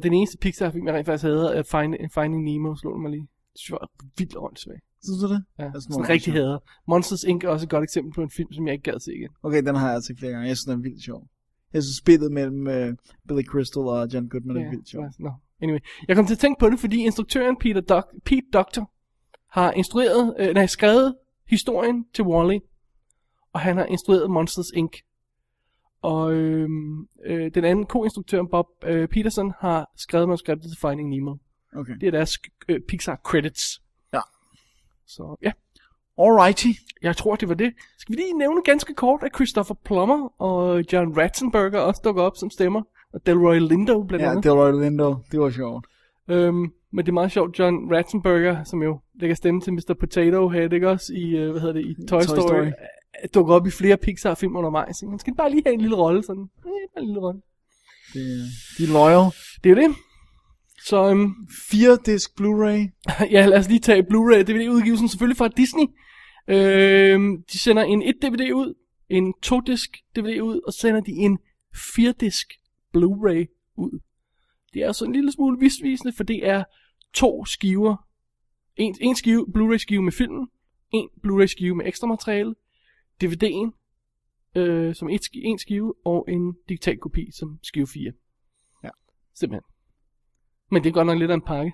Den 0.02 0.12
eneste 0.12 0.38
Pixar-film, 0.38 0.86
jeg 0.86 0.94
rent 0.94 1.06
faktisk 1.06 1.24
havde, 1.24 1.54
er 1.54 1.62
Find, 1.62 1.94
Finding 2.14 2.44
Nemo, 2.44 2.76
slog 2.76 3.00
mig 3.00 3.10
lige. 3.10 3.28
Det 3.52 3.60
synes 3.60 3.70
jeg 3.70 3.78
var 3.80 3.88
vildt 4.18 4.36
åndssvagt. 4.36 4.84
Synes 5.04 5.20
du 5.22 5.28
det? 5.34 5.44
Ja, 5.58 5.64
Altså, 5.64 5.88
sådan 5.92 6.08
rigtig 6.08 6.32
hader. 6.32 6.58
Monsters 6.88 7.24
Inc. 7.24 7.44
er 7.44 7.48
også 7.48 7.66
et 7.66 7.70
godt 7.70 7.84
eksempel 7.84 8.12
på 8.14 8.22
en 8.22 8.30
film, 8.30 8.52
som 8.52 8.66
jeg 8.66 8.72
ikke 8.74 8.90
gad 8.90 9.00
se 9.00 9.14
igen. 9.14 9.28
Okay, 9.42 9.62
den 9.62 9.74
har 9.74 9.86
jeg 9.86 9.94
altså 9.94 10.14
flere 10.18 10.32
gange. 10.32 10.48
Jeg 10.48 10.56
synes, 10.56 10.64
den 10.64 10.72
er 10.78 10.82
vildt 10.82 11.04
sjov. 11.04 11.28
Jeg 11.72 11.82
synes, 11.82 11.96
spillet 11.96 12.32
mellem 12.32 12.66
øh, 12.68 12.94
Billy 13.28 13.42
Crystal 13.44 13.82
og 13.82 14.08
John 14.14 14.28
Goodman 14.28 14.56
er 14.56 14.70
vildt 14.70 14.88
sjov. 14.88 15.04
No. 15.18 15.30
Anyway, 15.62 15.78
jeg 16.08 16.16
kom 16.16 16.26
til 16.26 16.34
at 16.34 16.38
tænke 16.38 16.60
på 16.60 16.70
det, 16.70 16.78
fordi 16.80 17.04
instruktøren 17.04 17.56
Peter 17.56 17.80
Doc- 17.80 18.20
Pete 18.24 18.46
Doctor 18.52 18.90
har 19.50 19.72
instrueret, 19.72 20.34
øh, 20.38 20.54
nej, 20.54 20.66
skrevet 20.66 21.14
historien 21.48 22.04
til 22.14 22.22
Wall-E, 22.22 22.58
og 23.52 23.60
han 23.60 23.76
har 23.76 23.84
instrueret 23.84 24.30
Monsters 24.30 24.70
Inc. 24.74 24.92
Og 26.02 26.32
øh, 26.32 26.68
øh, 27.26 27.50
den 27.54 27.64
anden 27.64 27.86
co-instruktør, 27.86 28.42
Bob 28.50 28.66
øh, 28.84 29.08
Peterson, 29.08 29.52
har 29.60 29.90
skrevet 29.96 30.28
manuskriptet 30.28 30.70
til 30.70 30.78
Finding 30.80 31.08
Nemo. 31.08 31.36
Okay. 31.76 31.92
Det 32.00 32.06
er 32.06 32.10
deres 32.10 32.38
øh, 32.68 32.80
Pixar 32.88 33.20
credits. 33.24 33.81
Ja. 35.18 35.24
Så 35.24 35.36
ja, 35.42 35.52
Alrighty. 36.24 36.66
jeg 37.02 37.16
tror, 37.16 37.36
det 37.36 37.48
var 37.48 37.54
det. 37.54 37.72
Skal 37.98 38.16
vi 38.16 38.20
lige 38.20 38.38
nævne 38.38 38.62
ganske 38.64 38.94
kort, 38.94 39.22
at 39.22 39.34
Christopher 39.34 39.74
Plummer 39.84 40.42
og 40.42 40.84
John 40.92 41.18
Ratzenberger 41.18 41.78
også 41.78 42.00
dukker 42.04 42.22
op 42.22 42.36
som 42.36 42.50
stemmer. 42.50 42.82
Og 43.12 43.26
Delroy 43.26 43.58
Lindo 43.58 44.02
blandt 44.02 44.24
Ja, 44.24 44.30
andet. 44.30 44.44
Delroy 44.44 44.82
Lindo, 44.82 45.16
det 45.32 45.40
var 45.40 45.50
sjovt. 45.50 45.86
Øhm, 46.28 46.72
men 46.92 47.04
det 47.04 47.08
er 47.08 47.12
meget 47.12 47.32
sjovt, 47.32 47.58
John 47.58 47.76
Ratzenberger, 47.94 48.64
som 48.64 48.82
jo 48.82 49.00
lægger 49.20 49.34
stemme 49.36 49.60
til 49.60 49.72
Mr. 49.72 49.94
Potato 50.00 50.48
Head, 50.48 50.72
ikke 50.72 50.88
også, 50.88 51.12
i, 51.14 51.36
øh, 51.36 51.50
hvad 51.50 51.60
hedder 51.60 51.74
det, 51.74 51.86
i 51.86 51.94
Toy, 52.08 52.18
Toy 52.18 52.22
Story, 52.22 52.36
Story. 52.38 52.48
Story. 52.48 53.28
dukker 53.34 53.54
op 53.54 53.66
i 53.66 53.70
flere 53.70 53.96
Pixar-film 53.96 54.56
undervejs. 54.56 55.02
Ikke? 55.02 55.10
Han 55.10 55.18
skal 55.18 55.34
bare 55.34 55.50
lige 55.50 55.62
have 55.66 55.74
en 55.74 55.80
lille 55.80 55.96
rolle, 55.96 56.22
sådan, 56.22 56.42
øh, 56.66 56.70
bare 56.94 57.02
en 57.02 57.06
lille 57.06 57.20
rolle. 57.20 57.40
Det, 58.14 58.22
de 58.78 58.82
er 58.84 58.92
loyal. 58.92 59.30
Det 59.64 59.72
er 59.72 59.74
jo 59.76 59.88
det. 59.88 59.96
Så 60.84 61.10
øhm, 61.10 61.34
4 61.70 61.98
disk 62.06 62.30
Blu-ray. 62.40 62.80
ja, 63.34 63.46
lad 63.46 63.58
os 63.58 63.68
lige 63.68 63.80
tage 63.80 64.02
Blu-ray 64.02 64.42
DVD-udgivelsen, 64.42 65.08
selvfølgelig 65.08 65.36
fra 65.36 65.48
Disney. 65.48 65.86
Øhm, 66.48 67.42
de 67.52 67.58
sender 67.58 67.82
en 67.82 68.02
1-DVD 68.02 68.52
ud, 68.52 68.74
en 69.08 69.34
2-disk 69.46 69.90
DVD 70.16 70.40
ud, 70.40 70.60
og 70.66 70.72
sender 70.72 71.00
de 71.00 71.12
en 71.12 71.38
4-disk 71.76 72.52
Blu-ray 72.96 73.72
ud. 73.76 74.00
Det 74.74 74.82
er 74.82 74.92
så 74.92 75.04
en 75.04 75.12
lille 75.12 75.32
smule 75.32 75.58
visvisende, 75.60 76.12
for 76.16 76.24
det 76.24 76.46
er 76.48 76.64
to 77.14 77.44
skiver. 77.44 77.96
En, 78.76 78.96
en 79.00 79.16
skive, 79.16 79.46
Blu-ray 79.56 79.78
skive 79.78 80.02
med 80.02 80.12
filmen, 80.12 80.48
en 80.92 81.08
Blu-ray 81.26 81.46
skive 81.46 81.74
med 81.74 81.86
ekstra 81.86 82.06
materiale, 82.06 82.54
DVD'en 83.24 83.70
øh, 84.56 84.94
som 84.94 85.08
et, 85.08 85.20
en 85.34 85.58
skive, 85.58 85.94
og 86.04 86.24
en 86.28 86.54
digital 86.68 86.98
kopi 86.98 87.30
som 87.32 87.58
skive 87.62 87.86
4. 87.86 88.12
Ja. 88.84 88.90
Simpelthen. 89.34 89.72
Men 90.72 90.82
det 90.82 90.88
er 90.88 90.92
godt 90.94 91.06
nok 91.06 91.18
lidt 91.18 91.30
af 91.30 91.34
en 91.34 91.40
pakke. 91.46 91.72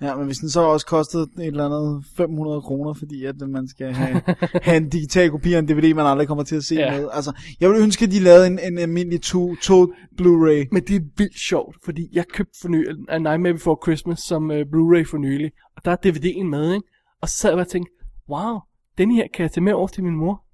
Ja, 0.00 0.16
men 0.16 0.26
hvis 0.26 0.38
den 0.38 0.48
så 0.50 0.60
også 0.60 0.86
kostede 0.86 1.22
et 1.38 1.46
eller 1.46 1.66
andet 1.66 2.04
500 2.16 2.62
kroner, 2.62 2.94
fordi 2.94 3.24
at 3.24 3.36
man 3.48 3.68
skal 3.68 3.92
have, 3.92 4.22
have 4.66 4.76
en 4.76 4.88
digital 4.88 5.30
kopi 5.30 5.52
af 5.52 5.58
en 5.58 5.68
DVD, 5.68 5.94
man 5.94 6.06
aldrig 6.06 6.28
kommer 6.28 6.44
til 6.44 6.56
at 6.56 6.64
se 6.64 6.74
Ja. 6.74 7.00
med. 7.00 7.08
Altså, 7.12 7.32
jeg 7.60 7.70
ville 7.70 7.82
ønske, 7.84 8.04
at 8.04 8.10
de 8.10 8.20
lavede 8.20 8.46
en, 8.46 8.58
en 8.58 8.78
almindelig 8.78 9.22
to, 9.22 9.54
to 9.62 9.84
Blu-ray. 10.20 10.68
Men 10.72 10.82
det 10.86 10.96
er 10.96 11.00
vildt 11.16 11.38
sjovt, 11.38 11.76
fordi 11.84 12.08
jeg 12.12 12.24
købte 12.28 12.58
for 12.62 12.68
nylig 12.68 12.96
A 13.08 13.18
Nightmare 13.18 13.52
Before 13.52 13.76
Christmas 13.84 14.18
som 14.18 14.50
uh, 14.50 14.56
Blu-ray 14.56 15.04
for 15.10 15.18
nylig, 15.18 15.50
og 15.76 15.84
der 15.84 15.90
er 15.90 15.96
DVD'en 16.06 16.44
med, 16.44 16.74
ikke? 16.74 16.86
Og 17.20 17.28
så 17.28 17.36
sad 17.36 17.50
jeg 17.50 17.58
og 17.60 17.68
tænkte, 17.68 17.92
wow, 18.28 18.58
den 18.98 19.10
her 19.10 19.26
kan 19.34 19.42
jeg 19.42 19.52
tage 19.52 19.64
med 19.64 19.72
over 19.72 19.88
til 19.88 20.04
min 20.04 20.16
mor. 20.16 20.44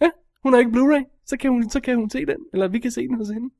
Ja, 0.00 0.10
hun 0.42 0.52
har 0.52 0.60
ikke 0.60 0.72
Blu-ray, 0.72 1.22
så 1.26 1.36
kan 1.36 1.50
hun, 1.50 1.70
så 1.70 1.80
kan 1.80 1.96
hun 1.96 2.10
se 2.10 2.26
den, 2.26 2.36
eller 2.52 2.68
vi 2.68 2.78
kan 2.78 2.90
se 2.90 3.08
den 3.08 3.16
hos 3.16 3.28
hende. 3.28 3.50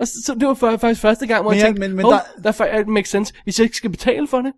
Og 0.00 0.06
så, 0.06 0.12
så 0.26 0.34
det 0.34 0.48
var 0.48 0.54
for, 0.54 0.76
faktisk 0.76 1.00
første 1.00 1.26
gang, 1.26 1.42
hvor 1.42 1.50
Men 1.50 1.58
jeg 1.58 1.62
ja, 1.64 1.66
tænkte, 1.66 1.80
men- 1.88 1.96
men 1.96 2.04
"Hov, 2.04 2.12
der- 2.12 2.52
der... 2.52 2.82
der 2.82 2.84
makes 2.86 3.10
sense. 3.10 3.34
Hvis 3.44 3.58
jeg 3.58 3.64
ikke 3.64 3.76
skal 3.76 3.90
betale 3.90 4.26
for 4.26 4.38
det, 4.42 4.52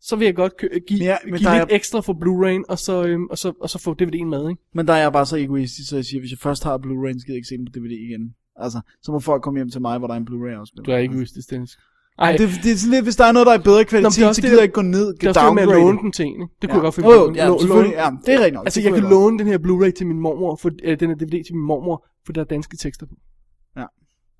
så 0.00 0.16
vil 0.16 0.24
jeg 0.24 0.34
godt 0.34 0.56
kø- 0.56 0.68
give, 0.86 1.04
ja, 1.04 1.16
men 1.24 1.34
give 1.38 1.50
lidt 1.52 1.62
er- 1.62 1.66
ekstra 1.70 2.00
for 2.00 2.12
Blu-ray'en, 2.12 2.62
og 2.68 2.78
så, 2.78 3.04
øhm, 3.04 3.26
og, 3.30 3.38
så, 3.38 3.52
og 3.60 3.70
så 3.70 3.78
få 3.78 3.96
DVD'en 4.02 4.24
med, 4.24 4.48
ikke? 4.50 4.62
Men 4.74 4.86
der 4.88 4.92
er 4.92 5.02
jeg 5.02 5.12
bare 5.12 5.26
så 5.26 5.36
egoistisk, 5.36 5.88
så 5.88 5.96
jeg 5.96 6.04
siger, 6.04 6.20
hvis 6.20 6.30
jeg 6.30 6.38
først 6.38 6.64
har 6.64 6.78
Blu-ray, 6.78 7.20
skal 7.20 7.32
jeg 7.32 7.36
ikke 7.36 7.48
se 7.48 7.56
den 7.56 7.64
på 7.64 7.72
DVD 7.74 7.90
igen. 8.08 8.34
Altså, 8.56 8.80
så 9.02 9.12
må 9.12 9.18
folk 9.18 9.42
komme 9.42 9.58
hjem 9.58 9.70
til 9.70 9.80
mig, 9.80 9.98
hvor 9.98 10.06
der 10.06 10.14
er 10.14 10.18
en 10.18 10.28
Blu-ray 10.30 10.60
afspiller. 10.60 10.84
Du 10.84 10.90
er 10.90 10.96
ikke 10.96 11.14
egoistisk, 11.14 11.50
Dennis. 11.50 11.78
Ej, 12.18 12.32
det, 12.32 12.48
det 12.62 12.72
er 12.72 12.76
sådan 12.76 12.90
lidt, 12.90 13.04
hvis 13.04 13.16
der 13.16 13.24
er 13.24 13.32
noget, 13.32 13.46
der 13.46 13.52
er 13.52 13.58
bedre 13.58 13.84
kvalitet, 13.84 14.02
Nå, 14.02 14.10
det 14.10 14.22
er 14.24 14.28
også 14.28 14.40
så 14.40 14.42
gider 14.42 14.54
der- 14.54 14.60
jeg 14.60 14.64
ikke 14.64 14.72
gå 14.74 14.82
ned 14.82 15.06
det 15.14 15.24
er 15.24 15.28
også 15.28 15.46
det 15.46 15.54
med 15.54 15.62
at 15.62 15.68
låne 15.68 15.98
den 15.98 16.12
til 16.12 16.24
en? 16.26 16.40
Det 16.40 16.48
kunne 16.48 16.68
Ja. 16.68 16.74
jeg 16.74 16.80
godt 16.82 16.94
finde 16.94 17.08
jo, 17.10 17.32
ja, 17.34 17.46
låne- 17.48 17.88
Ja, 18.02 18.10
det 18.26 18.34
er 18.34 18.38
rigtigt 18.38 18.54
nok. 18.54 18.66
Altså, 18.66 18.80
jeg 18.80 18.92
kan 18.92 19.02
låne 19.02 19.38
den 19.38 19.46
her 19.46 19.58
Blu-ray 19.58 19.90
til 19.98 20.06
min 20.06 20.20
mormor, 20.20 20.56
for, 20.56 20.70
øh, 20.84 21.00
den 21.00 21.08
her 21.08 21.16
DVD 21.16 21.44
til 21.46 21.54
min 21.56 21.66
mormor, 21.66 22.06
for 22.26 22.32
der 22.32 22.40
er 22.40 22.44
danske 22.44 22.76
tekster 22.76 23.06
på. 23.06 23.14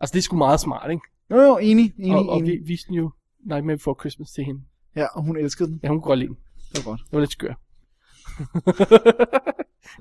Altså, 0.05 0.13
det 0.13 0.19
er 0.19 0.23
sgu 0.23 0.37
meget 0.37 0.61
smart, 0.61 0.91
ikke? 0.91 1.03
Jo, 1.31 1.37
jo, 1.37 1.59
enig, 1.59 1.93
enig, 1.99 2.17
og, 2.17 2.29
og 2.29 2.39
enig. 2.39 2.53
vi 2.53 2.67
viste 2.67 2.89
den 2.89 2.95
jo 2.95 3.11
Nightmare 3.45 3.77
Before 3.77 3.97
Christmas 4.01 4.31
til 4.31 4.45
hende. 4.45 4.61
Ja, 4.97 5.07
og 5.07 5.23
hun 5.23 5.37
elskede 5.37 5.69
den. 5.69 5.81
Ja, 5.83 5.89
hun 5.89 6.01
kunne 6.01 6.09
godt 6.09 6.19
lide 6.19 6.29
den. 6.29 6.37
Det 6.73 6.87
var 6.87 6.91
godt. 6.91 7.01
Det 7.01 7.13
var 7.13 7.21
lidt 7.21 7.33
skør. 7.33 7.55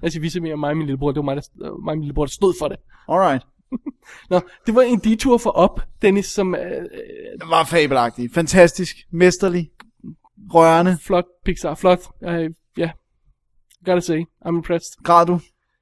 siger, 0.10 0.40
vi 0.40 0.40
mere 0.40 0.58
mig 0.58 0.70
og 0.70 0.78
min 0.78 0.86
lillebror. 0.86 1.12
Det 1.12 1.16
var 1.16 1.24
mig, 1.24 1.36
der, 1.36 1.42
mig 1.60 1.92
og 1.92 1.98
min 1.98 2.02
lillebror, 2.02 2.26
der 2.26 2.32
stod 2.32 2.54
for 2.60 2.68
det. 2.68 2.78
Alright. 3.08 3.46
Nå, 4.30 4.42
det 4.66 4.76
var 4.76 4.82
en 4.82 5.00
detur 5.00 5.38
for 5.38 5.50
op, 5.50 5.82
Dennis, 6.02 6.26
som 6.26 6.56
øh, 6.56 6.62
Det 6.62 7.50
var 7.50 7.64
fabelagtig. 7.64 8.32
Fantastisk. 8.32 8.96
Mesterlig. 9.12 9.72
Rørende. 10.54 10.98
flot 11.02 11.26
Pixar. 11.46 11.76
Flot. 11.76 12.00
Ja, 12.22 12.48
ja. 12.78 12.92
Gotta 13.86 14.00
say, 14.00 14.20
I'm 14.46 14.50
impressed. 14.50 15.04
Græd 15.04 15.26
du? 15.26 15.40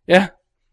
Ja. 0.07 0.27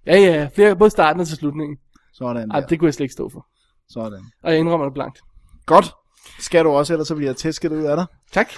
Ja, 0.07 0.19
ja, 0.19 0.49
flere, 0.55 0.77
både 0.77 0.91
starten 0.91 1.21
og 1.21 1.27
til 1.27 1.37
slutningen. 1.37 1.79
Sådan 2.19 2.51
Ej, 2.51 2.61
der. 2.61 2.67
det 2.67 2.79
kunne 2.79 2.87
jeg 2.87 2.95
slet 2.95 3.05
ikke 3.05 3.13
stå 3.13 3.29
for. 3.29 3.47
Sådan. 3.89 4.21
Og 4.43 4.51
jeg 4.51 4.59
indrømmer 4.61 4.87
det 4.87 4.95
blankt. 4.95 5.21
Godt. 5.67 5.95
Skal 6.39 6.65
du 6.65 6.71
også, 6.71 6.93
ellers 6.93 7.09
så 7.09 7.15
bliver 7.15 7.29
jeg 7.29 7.37
tæsket 7.37 7.73
ud 7.73 7.83
af 7.83 7.97
dig. 7.97 8.07
Tak. 8.33 8.49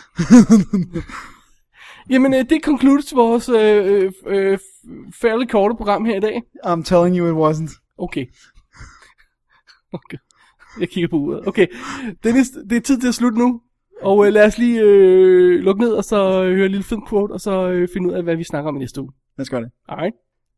Jamen, 2.11 2.35
øh, 2.35 2.45
det 2.51 2.63
concludes 2.65 3.15
vores 3.15 3.49
øh, 3.49 3.87
øh, 3.87 4.13
øh, 4.27 4.59
fairly 5.21 5.45
korte 5.45 5.75
program 5.75 6.05
her 6.05 6.17
i 6.17 6.21
dag. 6.21 6.43
I'm 6.67 6.83
telling 6.83 7.19
you 7.19 7.27
it 7.27 7.51
wasn't. 7.51 7.95
Okay. 7.99 8.27
okay. 9.99 10.19
Jeg 10.81 10.89
kigger 10.89 11.09
på 11.09 11.17
uret. 11.17 11.49
Okay. 11.49 11.67
Dennis, 12.25 12.51
det 12.71 12.77
er 12.77 12.81
tid 12.81 13.01
til 13.01 13.09
at 13.09 13.15
slutte 13.15 13.39
nu. 13.39 13.61
Og 14.03 14.27
øh, 14.27 14.33
lad 14.33 14.47
os 14.47 14.59
lige 14.59 14.81
øh, 14.81 15.61
lukke 15.61 15.81
ned, 15.81 15.93
og 15.93 16.05
så 16.05 16.43
øh, 16.43 16.55
høre 16.57 16.67
en 16.67 16.73
lille 16.73 16.85
fed 16.85 16.99
quote, 17.09 17.33
og 17.33 17.41
så 17.41 17.69
øh, 17.69 17.89
finde 17.93 18.09
ud 18.09 18.13
af, 18.15 18.23
hvad 18.23 18.37
vi 18.37 18.45
snakker 18.45 18.69
om 18.69 18.77
i 18.77 18.79
næste 18.79 19.01
uge. 19.01 19.13
Lad 19.39 19.43
os 19.43 19.51
gøre 19.51 19.61
det. 19.61 19.71
Alright. 19.89 20.15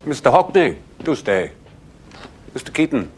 Mr. 0.06 0.30
Hockney, 0.30 0.74
do 1.06 1.14
stay. 1.14 1.48
Mr. 2.54 2.72
Keaton. 2.72 3.10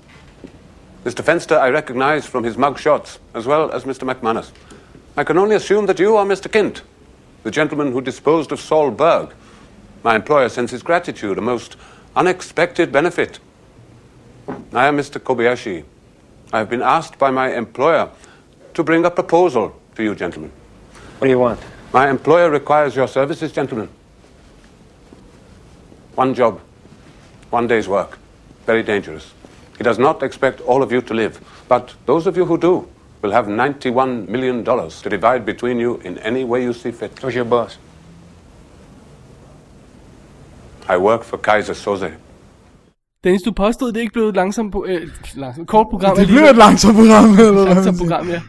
Mr. 1.05 1.23
Fenster, 1.23 1.59
I 1.59 1.69
recognize 1.69 2.27
from 2.27 2.45
his 2.45 2.57
mug 2.57 2.79
shots, 2.79 3.19
as 3.35 3.47
well 3.47 3.71
as 3.73 3.85
Mr. 3.85 4.11
McManus. 4.11 4.53
I 5.17 5.25
can 5.25 5.37
only 5.39 5.57
assume 5.57 5.87
that 5.87 5.99
you 5.99 6.17
are 6.17 6.25
Mr. 6.25 6.49
Kint, 6.51 6.83
the 7.43 7.51
gentleman 7.51 7.93
who 7.93 8.01
disposed 8.01 8.53
of 8.53 8.61
Saul 8.61 8.91
Berg. 8.91 9.35
My 10.03 10.17
employer 10.17 10.49
sends 10.49 10.71
his 10.71 10.83
gratitude, 10.83 11.39
a 11.39 11.41
most 11.41 11.77
unexpected 12.17 12.91
benefit. 12.91 13.39
I 14.73 14.87
am 14.87 14.97
Mr. 14.97 15.21
Kobayashi. 15.21 15.85
I 16.53 16.59
have 16.59 16.71
been 16.71 16.83
asked 16.83 17.19
by 17.19 17.31
my 17.31 17.55
employer 17.55 18.11
to 18.75 18.83
bring 18.83 19.05
a 19.05 19.11
proposal 19.11 19.79
to 19.97 20.03
you 20.03 20.15
gentlemen. 20.15 20.53
What 21.19 21.27
do 21.27 21.31
you 21.31 21.39
want? 21.39 21.61
My 21.93 22.11
employer 22.11 22.51
requires 22.51 22.97
your 22.97 23.09
services, 23.09 23.53
gentlemen. 23.53 23.89
One 26.15 26.35
job, 26.35 26.61
one 27.51 27.67
day's 27.67 27.89
work. 27.89 28.19
Very 28.67 28.83
dangerous. 28.83 29.33
He 29.79 29.85
does 29.85 29.99
not 29.99 30.23
expect 30.23 30.61
all 30.61 30.83
of 30.83 30.93
you 30.93 31.01
to 31.01 31.15
live, 31.15 31.33
but 31.69 31.97
those 32.07 32.27
of 32.29 32.37
you 32.37 32.45
who 32.45 32.57
do 32.57 32.87
will 33.23 33.33
have 33.33 33.47
$91 33.47 34.29
million 34.29 34.65
to 34.65 35.11
divide 35.11 35.45
between 35.45 35.81
you 35.81 36.01
in 36.05 36.19
any 36.19 36.45
way 36.45 36.63
you 36.63 36.73
see 36.73 36.93
fit. 36.93 37.11
Who's 37.23 37.35
your 37.35 37.45
boss? 37.45 37.79
I 40.89 40.97
work 40.97 41.25
for 41.25 41.37
Kaiser 41.39 41.75
Soze. 41.75 42.13
Dennis, 43.25 43.43
du 43.43 43.53
påstod, 43.53 43.89
det 43.89 43.97
er 43.97 44.01
ikke 44.01 44.13
blevet 44.13 44.29
et 44.29 44.35
langsomt, 44.35 44.73
på, 44.73 44.85
øh, 44.89 45.09
langsomt 45.35 45.69
kort 45.69 45.87
program. 45.91 46.15
Det 46.17 46.21
alligevel. 46.23 46.41
bliver 46.41 46.51
et 46.51 46.57
langsomt 46.57 46.95
program. 46.97 47.25
Eller 47.25 47.65
langsomt 47.65 47.99
program, 47.99 48.29
ja. 48.29 48.41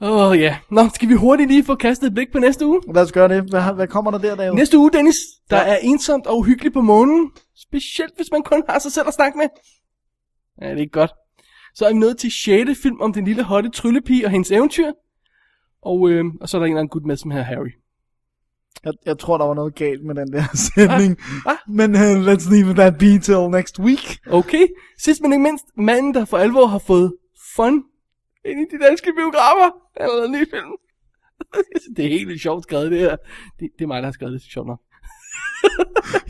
Åh 0.00 0.30
oh, 0.30 0.38
ja. 0.38 0.58
Nå, 0.70 0.88
skal 0.94 1.08
vi 1.08 1.14
hurtigt 1.14 1.50
lige 1.50 1.64
få 1.64 1.74
kastet 1.74 2.06
et 2.06 2.14
blik 2.14 2.32
på 2.32 2.38
næste 2.38 2.66
uge? 2.66 2.80
Lad 2.94 3.02
os 3.02 3.12
gøre 3.12 3.28
det. 3.28 3.50
Hvad, 3.50 3.74
hvad 3.74 3.86
kommer 3.86 4.10
der 4.10 4.18
der, 4.18 4.36
David? 4.36 4.54
Næste 4.54 4.78
uge, 4.78 4.90
Dennis, 4.92 5.16
der 5.50 5.56
er 5.56 5.76
ensomt 5.76 6.26
og 6.26 6.38
uhyggeligt 6.38 6.74
på 6.74 6.80
månen. 6.80 7.30
Specielt 7.56 8.16
hvis 8.16 8.30
man 8.32 8.42
kun 8.42 8.62
har 8.68 8.78
sig 8.78 8.92
selv 8.92 9.08
at 9.08 9.14
snakke 9.14 9.38
med. 9.38 9.46
Ja, 10.62 10.70
det 10.70 10.76
er 10.76 10.80
ikke 10.80 10.92
godt. 10.92 11.10
Så 11.74 11.86
er 11.86 11.92
vi 11.92 11.98
nået 11.98 12.18
til 12.18 12.30
6. 12.30 12.80
film 12.82 13.00
om 13.00 13.12
den 13.12 13.24
lille 13.24 13.42
hotte 13.42 13.70
tryllepige 13.70 14.24
og 14.24 14.30
hendes 14.30 14.50
eventyr. 14.50 14.92
Og, 15.82 16.10
øh, 16.10 16.24
og 16.40 16.48
så 16.48 16.56
er 16.56 16.58
der 16.58 16.66
en 16.66 16.72
eller 16.72 16.80
anden 16.80 16.90
gut 16.90 17.04
med, 17.06 17.16
som 17.16 17.30
her 17.30 17.42
Harry. 17.42 17.70
Jeg, 18.84 18.92
jeg 19.06 19.18
tror, 19.18 19.38
der 19.38 19.44
var 19.44 19.54
noget 19.54 19.74
galt 19.74 20.04
med 20.04 20.14
den 20.14 20.32
der 20.32 20.44
sætning. 20.74 21.18
Hvad? 21.42 21.56
Men 21.68 21.94
uh, 21.94 22.26
let's 22.28 22.50
leave 22.54 22.74
that 22.74 22.98
be 22.98 23.18
till 23.18 23.50
next 23.50 23.80
week. 23.80 24.18
Okay, 24.26 24.66
sidst 24.98 25.22
men 25.22 25.32
ikke 25.32 25.42
mindst, 25.42 25.64
manden, 25.76 26.14
der 26.14 26.24
for 26.24 26.38
alvor 26.38 26.66
har 26.66 26.78
fået 26.78 27.12
fun 27.56 27.82
ind 28.44 28.60
i 28.60 28.76
de 28.76 28.84
danske 28.84 29.12
biografer. 29.18 29.70
Han 29.96 30.08
har 30.10 30.16
lavet 30.16 30.24
en 30.26 30.32
ny 30.32 30.50
film. 30.50 30.72
det 31.96 32.04
er 32.04 32.08
helt 32.08 32.28
vildt 32.28 32.42
sjovt 32.42 32.62
skrevet, 32.62 32.90
det 32.90 33.00
her. 33.00 33.16
Det, 33.60 33.70
det 33.78 33.84
er 33.84 33.86
mig, 33.86 34.02
der 34.02 34.06
har 34.08 34.12
skrevet 34.12 34.32
det, 34.32 34.42
sjovt 34.42 34.66
nok. 34.66 34.80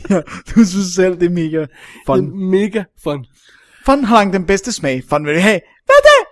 Ja, 0.09 0.21
du 0.55 0.65
synes 0.65 0.87
selv, 0.95 1.19
det 1.19 1.25
er 1.25 1.29
mega 1.29 1.65
fun. 2.05 2.25
Det 2.25 2.31
er 2.31 2.35
mega 2.35 2.83
fun. 3.03 3.25
Fun 3.85 4.03
har 4.03 4.15
langt 4.15 4.33
den 4.33 4.45
bedste 4.45 4.71
smag. 4.71 5.03
Fun 5.09 5.25
vil 5.25 5.35
vi 5.35 5.39
have. 5.39 5.59
Hvad 5.85 5.95
er 5.95 6.05
det? 6.09 6.27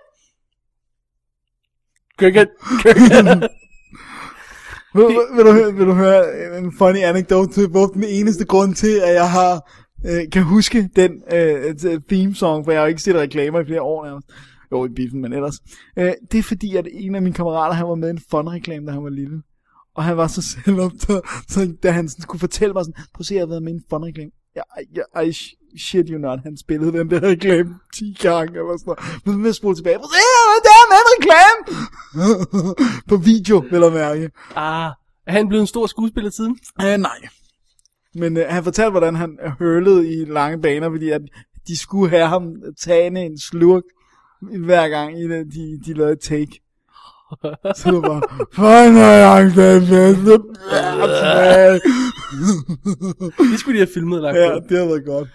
Cricket, 2.18 2.48
cricket. 2.82 3.48
Vil, 4.94 5.02
vil, 5.36 5.44
du, 5.46 5.52
høre- 5.52 5.74
vil 5.74 5.86
du 5.86 5.92
høre 5.92 6.58
en 6.58 6.72
funny 6.78 6.98
anecdote 6.98 7.52
til, 7.52 7.68
hvor 7.68 7.86
den 7.86 8.04
eneste 8.04 8.44
grund 8.44 8.74
til, 8.74 8.96
at 9.04 9.14
jeg 9.14 9.30
har 9.30 9.70
øh, 10.06 10.22
kan 10.32 10.42
huske 10.42 10.88
den 10.96 11.12
øh, 11.32 11.74
theme 12.08 12.34
song, 12.34 12.64
for 12.64 12.72
jeg 12.72 12.80
har 12.80 12.86
ikke 12.88 13.02
set 13.02 13.14
reklamer 13.16 13.60
i 13.60 13.64
flere 13.64 13.82
år 13.82 14.04
nærmest. 14.06 14.28
Jo, 14.74 14.84
i 14.86 14.88
biffen, 14.88 15.20
men 15.20 15.32
ellers. 15.32 15.54
Øh, 15.98 16.12
det 16.32 16.38
er 16.38 16.42
fordi, 16.42 16.76
at 16.76 16.86
en 16.92 17.14
af 17.14 17.22
mine 17.22 17.34
kammerater, 17.34 17.74
han 17.74 17.86
var 17.86 17.94
med 17.94 18.08
i 18.08 18.10
en 18.10 18.18
fun-reklame, 18.30 18.86
da 18.86 18.92
han 18.92 19.04
var 19.04 19.10
lille. 19.10 19.42
Og 19.94 20.04
han 20.04 20.16
var 20.16 20.26
så 20.26 20.42
selvoptaget, 20.64 21.22
så 21.48 21.74
da 21.82 21.90
han 21.90 22.08
sådan 22.08 22.22
skulle 22.22 22.40
fortælle 22.40 22.72
mig 22.72 22.84
sådan, 22.84 23.04
prøv 23.14 23.20
at 23.20 23.26
se, 23.26 23.34
jeg 23.34 23.40
har 23.42 23.46
været 23.46 23.62
med 23.62 23.72
i 23.72 23.76
en 23.76 23.82
fun-reklame. 23.90 24.30
Jeg, 24.54 24.64
jeg, 24.94 25.26
I 25.26 25.30
sh- 25.30 25.78
shit 25.78 26.06
you 26.10 26.18
not, 26.18 26.38
han 26.42 26.56
spillede 26.56 26.92
den 26.98 27.10
der 27.10 27.22
reklame 27.22 27.74
10 27.96 28.16
gange 28.22 28.52
eller 28.58 28.76
sådan 28.78 28.86
noget. 28.86 29.26
Men 29.26 29.42
med 29.42 29.52
spole 29.52 29.76
tilbage, 29.76 29.96
prøv 29.98 30.04
at 30.04 30.10
se, 30.10 30.20
jeg 30.36 30.60
der 30.68 30.82
med 30.90 30.98
en 31.02 31.10
reklame! 31.14 31.60
På 33.08 33.16
video, 33.16 33.58
vil 33.70 33.80
jeg 33.80 33.92
mærke. 33.92 34.30
ah, 34.56 34.90
er 35.26 35.32
han 35.32 35.48
blevet 35.48 35.60
en 35.60 35.66
stor 35.66 35.86
skuespiller 35.86 36.30
siden? 36.30 36.58
Uh, 36.80 36.84
nej. 37.00 37.18
Men 38.14 38.36
uh, 38.36 38.42
han 38.48 38.64
fortalte, 38.64 38.90
hvordan 38.90 39.14
han 39.14 39.38
hørlede 39.58 40.12
i 40.12 40.24
lange 40.24 40.60
baner, 40.62 40.90
fordi 40.90 41.10
at 41.10 41.22
de 41.68 41.76
skulle 41.78 42.10
have 42.10 42.26
ham 42.28 42.54
tage 42.84 43.26
en 43.26 43.38
slurk 43.38 43.82
hver 44.64 44.88
gang, 44.88 45.18
i 45.20 45.28
det, 45.28 45.46
de, 45.54 45.80
de 45.86 45.92
lavede 45.98 46.16
take. 46.16 46.60
Så 47.74 47.82
det 47.92 48.02
var, 48.02 48.46
fanden 48.52 48.94
har 48.94 49.12
jeg 49.12 49.42
den 49.44 49.54
bedste 49.54 50.14
tilbage. 50.24 51.80
Det 53.52 53.58
skulle 53.60 53.74
de 53.80 53.84
have 53.86 53.92
filmet 53.94 54.16
og 54.18 54.22
lagt 54.22 54.36
Ja, 54.36 54.54
det 54.68 54.78
har 54.78 54.86
været 54.86 55.04
godt. 55.06 55.28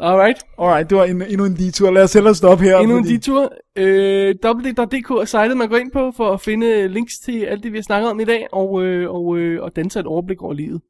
Alright, 0.00 0.38
Alright, 0.58 0.90
det 0.90 0.98
var 0.98 1.04
en, 1.04 1.22
endnu 1.22 1.44
en 1.44 1.56
detur. 1.56 1.90
Lad 1.90 2.02
os 2.02 2.12
hellere 2.12 2.34
stoppe 2.34 2.64
her. 2.64 2.78
endnu 2.78 2.96
en 2.96 3.04
fordi- 3.04 3.16
detur. 3.16 3.52
Øh, 3.76 4.34
www.dk 4.44 5.10
er 5.10 5.24
sitet, 5.24 5.56
man 5.56 5.68
går 5.68 5.76
ind 5.76 5.92
på 5.92 6.12
for 6.16 6.32
at 6.32 6.40
finde 6.40 6.88
links 6.88 7.18
til 7.18 7.42
alt 7.44 7.62
det, 7.62 7.72
vi 7.72 7.78
har 7.78 7.82
snakket 7.82 8.10
om 8.10 8.20
i 8.20 8.24
dag, 8.24 8.46
og, 8.52 8.82
øh, 8.84 9.10
og, 9.10 9.36
øh, 9.38 9.62
og 9.62 9.76
danse 9.76 10.00
et 10.00 10.06
overblik 10.06 10.42
over 10.42 10.52
livet. 10.52 10.80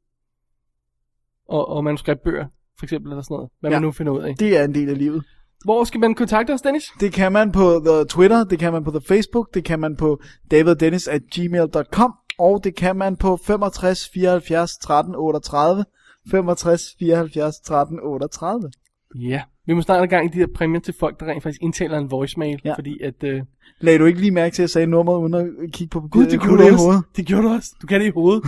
Og, 1.49 1.69
og 1.69 1.83
manuskriptbøger, 1.83 2.45
for 2.79 2.85
eksempel, 2.85 3.11
eller 3.11 3.21
sådan 3.23 3.35
noget. 3.35 3.49
Hvad. 3.59 3.71
Ja. 3.71 3.75
man 3.75 3.81
nu 3.81 3.91
finder 3.91 4.13
ud 4.13 4.21
af. 4.21 4.35
Det 4.35 4.57
er 4.57 4.63
en 4.63 4.73
del 4.75 4.89
af 4.89 4.97
livet. 4.97 5.23
Hvor 5.63 5.83
skal 5.83 5.99
man 5.99 6.15
kontakte 6.15 6.51
os, 6.53 6.61
Dennis? 6.61 6.83
Det 6.99 7.13
kan 7.13 7.31
man 7.31 7.51
på 7.51 7.81
the 7.85 8.05
Twitter, 8.05 8.43
det 8.43 8.59
kan 8.59 8.73
man 8.73 8.83
på 8.83 8.91
the 8.91 9.01
Facebook, 9.07 9.53
det 9.53 9.63
kan 9.63 9.79
man 9.79 9.95
på 9.95 10.21
daviddennis 10.51 11.07
at 11.07 11.21
gmail.com, 11.35 12.13
og 12.39 12.63
det 12.63 12.75
kan 12.75 12.95
man 12.95 13.15
på 13.15 13.37
65 13.47 14.09
74 14.13 14.77
13 14.77 15.15
38, 15.17 15.85
65 16.31 16.81
74 16.99 17.59
13 17.59 17.99
38. 18.03 18.71
Ja. 19.15 19.41
Vi 19.67 19.73
må 19.73 19.81
snart 19.81 20.03
i 20.03 20.07
gang 20.07 20.25
i 20.25 20.37
de 20.37 20.39
der 20.39 20.47
præmier 20.55 20.81
til 20.81 20.93
folk, 20.99 21.19
der 21.19 21.25
rent 21.25 21.43
faktisk 21.43 21.61
indtaler 21.61 21.97
en 21.97 22.11
voicemail, 22.11 22.61
Ja. 22.65 22.73
fordi 22.75 23.03
at... 23.03 23.23
Øh, 23.23 23.41
Lagde 23.81 23.99
du 23.99 24.05
ikke 24.05 24.19
lige 24.19 24.31
mærke 24.31 24.53
til, 24.53 24.61
at 24.61 24.63
jeg 24.63 24.69
sagde 24.69 24.87
nummeret 24.87 25.19
uden 25.19 25.33
at 25.33 25.71
kigge 25.73 25.89
på 25.91 25.99
Gud, 26.11 26.25
det 26.25 26.31
Jeg 26.31 26.39
gjorde 26.39 26.57
du 26.63 26.63
også. 26.73 26.85
hovedet. 26.85 27.03
Det 27.17 27.25
gjorde 27.25 27.43
du 27.47 27.49
også. 27.53 27.71
Du 27.81 27.87
kan 27.87 27.99
det 28.01 28.07
i 28.07 28.09
hovedet. 28.09 28.43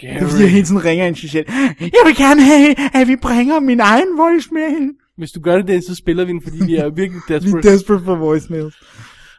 Det 0.00 0.30
fordi, 0.30 0.42
jeg 0.42 0.50
hele 0.50 0.66
tiden 0.66 0.84
ringer 0.84 1.06
en 1.06 1.14
social. 1.14 1.44
Jeg 1.80 2.02
vil 2.06 2.16
gerne 2.16 2.42
have, 2.42 2.74
at 2.94 3.08
vi 3.08 3.16
bringer 3.16 3.60
min 3.60 3.80
egen 3.80 4.08
voicemail. 4.16 4.90
Hvis 5.20 5.32
du 5.32 5.40
gør 5.40 5.56
det, 5.56 5.68
Dennis, 5.68 5.84
så 5.84 5.94
spiller 5.94 6.24
vi 6.24 6.32
den, 6.32 6.42
fordi 6.42 6.56
vi 6.66 6.76
er 6.76 6.88
virkelig 7.00 7.22
Vi 7.28 7.34
er 7.34 7.38
desperate. 7.38 7.68
desperate 7.72 8.04
for 8.04 8.14
voicemails. 8.14 8.74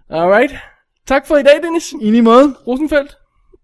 Alright. 0.10 0.52
Tak 1.08 1.28
for 1.28 1.36
i 1.38 1.44
dag, 1.44 1.64
Dennis. 1.64 1.94
I 2.02 2.12
lige 2.12 2.22
måde, 2.22 2.56
Rosenfeldt. 2.68 3.16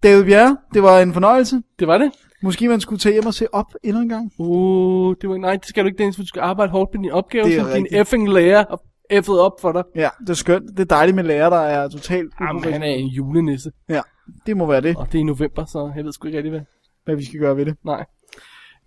David 0.02 0.24
Bjerre, 0.24 0.56
det 0.74 0.82
var 0.82 1.00
en 1.00 1.12
fornøjelse. 1.12 1.62
Det 1.78 1.88
var 1.88 1.98
det. 1.98 2.10
Måske 2.42 2.68
man 2.68 2.80
skulle 2.80 2.98
tage 2.98 3.12
hjem 3.12 3.26
og 3.26 3.34
se 3.34 3.54
op 3.54 3.66
endnu 3.84 4.02
en 4.02 4.08
gang. 4.08 4.30
Uh, 4.38 5.14
det 5.20 5.28
var, 5.30 5.36
nej, 5.36 5.56
det 5.56 5.66
skal 5.66 5.84
du 5.84 5.86
ikke, 5.86 5.98
Dennis, 5.98 6.16
for 6.16 6.22
du 6.22 6.26
skal 6.26 6.40
arbejde 6.40 6.72
hårdt 6.72 6.90
på 6.92 6.96
din 7.02 7.10
opgave, 7.10 7.54
som 7.54 7.66
din 7.74 7.86
effing 7.90 8.28
lærer 8.28 8.64
har 8.70 8.80
effet 9.10 9.40
op 9.40 9.52
for 9.60 9.72
dig. 9.72 9.82
Ja, 9.96 10.08
det 10.20 10.30
er 10.30 10.34
skønt. 10.34 10.64
Det 10.70 10.80
er 10.80 10.84
dejligt 10.84 11.14
med 11.14 11.24
lærer, 11.24 11.50
der 11.50 11.56
er 11.60 11.88
totalt 11.88 12.32
Jamen, 12.40 12.64
han 12.64 12.82
er 12.82 12.86
en 12.86 13.06
julenisse, 13.06 13.70
Ja, 13.88 14.00
det 14.46 14.56
må 14.56 14.66
være 14.66 14.80
det, 14.80 14.96
og 14.96 15.06
det 15.06 15.14
er 15.14 15.20
i 15.20 15.24
november, 15.24 15.64
så 15.64 15.92
jeg 15.96 16.04
ved 16.04 16.12
sgu 16.12 16.26
ikke 16.28 16.38
rigtig, 16.38 16.50
hvad. 16.50 16.60
hvad 17.04 17.16
vi 17.16 17.24
skal 17.24 17.40
gøre 17.40 17.56
ved 17.56 17.66
det. 17.66 17.74
Nej. 17.84 18.04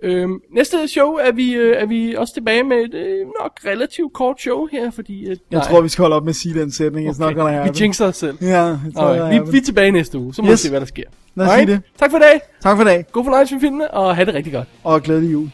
Øhm, 0.04 0.40
næste 0.56 0.88
show 0.88 1.12
er 1.14 1.32
vi, 1.32 1.54
øh, 1.54 1.76
er 1.82 1.86
vi 1.86 2.16
også 2.16 2.34
tilbage 2.34 2.64
med 2.64 2.78
et 2.78 2.94
øh, 2.94 3.18
nok 3.42 3.60
relativt 3.66 4.14
kort 4.14 4.42
show 4.42 4.68
her, 4.72 4.92
fordi... 4.92 5.26
Øh, 5.30 5.38
Jeg 5.52 5.62
tror, 5.62 5.82
vi 5.82 5.90
skal 5.90 6.04
holde 6.04 6.16
op 6.16 6.24
med 6.24 6.30
at 6.30 6.36
sige 6.36 6.60
den 6.60 6.72
sætning. 6.72 7.10
It's 7.10 7.20
not 7.20 7.36
gonna 7.36 7.50
Vi 7.52 7.56
happen. 7.58 7.76
jinxer 7.76 8.06
os 8.08 8.16
selv. 8.18 8.38
Ja, 8.42 8.62
jeg 8.64 8.80
tror, 8.96 9.04
Okay, 9.10 9.22
okay, 9.22 9.40
vi, 9.46 9.52
vi 9.52 9.58
er 9.58 9.62
tilbage 9.62 9.92
næste 9.92 10.18
uge, 10.20 10.34
så 10.34 10.42
må 10.42 10.48
Yes. 10.48 10.52
vi 10.52 10.58
se, 10.58 10.70
hvad 10.70 10.80
der 10.80 10.86
sker. 10.86 11.04
Lad 11.36 11.46
os 11.48 11.54
sige 11.54 11.66
det. 11.68 11.82
Tak 12.00 12.12
for 12.12 12.18
i 12.18 12.22
dag. 12.22 12.42
Tak 12.64 12.78
for 12.78 12.84
i 12.84 12.88
dag, 12.88 13.06
God 13.12 13.24
fornøjelse 13.24 13.56
med 13.56 13.62
filmene, 13.62 13.92
og 13.94 14.16
have 14.16 14.26
det 14.26 14.34
rigtig 14.34 14.54
godt. 14.54 14.68
og 14.84 15.02
glædelig 15.04 15.32
jul. 15.34 15.44
Det 15.44 15.52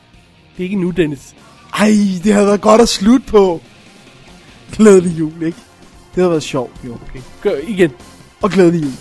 er 0.58 0.64
ikke 0.64 0.76
nu, 0.82 0.90
Dennis. 0.90 1.36
Ej, 1.80 1.88
det 2.24 2.34
havde 2.34 2.48
været 2.48 2.62
godt 2.62 2.82
at 2.82 2.88
slutte 2.90 3.26
på. 3.28 3.62
Glædelig 4.78 5.20
jul, 5.20 5.32
ikke? 5.44 5.58
Det 6.16 6.16
havde 6.16 6.30
været 6.30 6.44
sjovt, 6.44 6.72
jo. 6.86 6.94
Okay. 7.10 7.20
Gør 7.42 7.52
igen. 7.68 7.92
Og 8.42 8.50
glædelig 8.50 8.82
jul. 8.84 8.92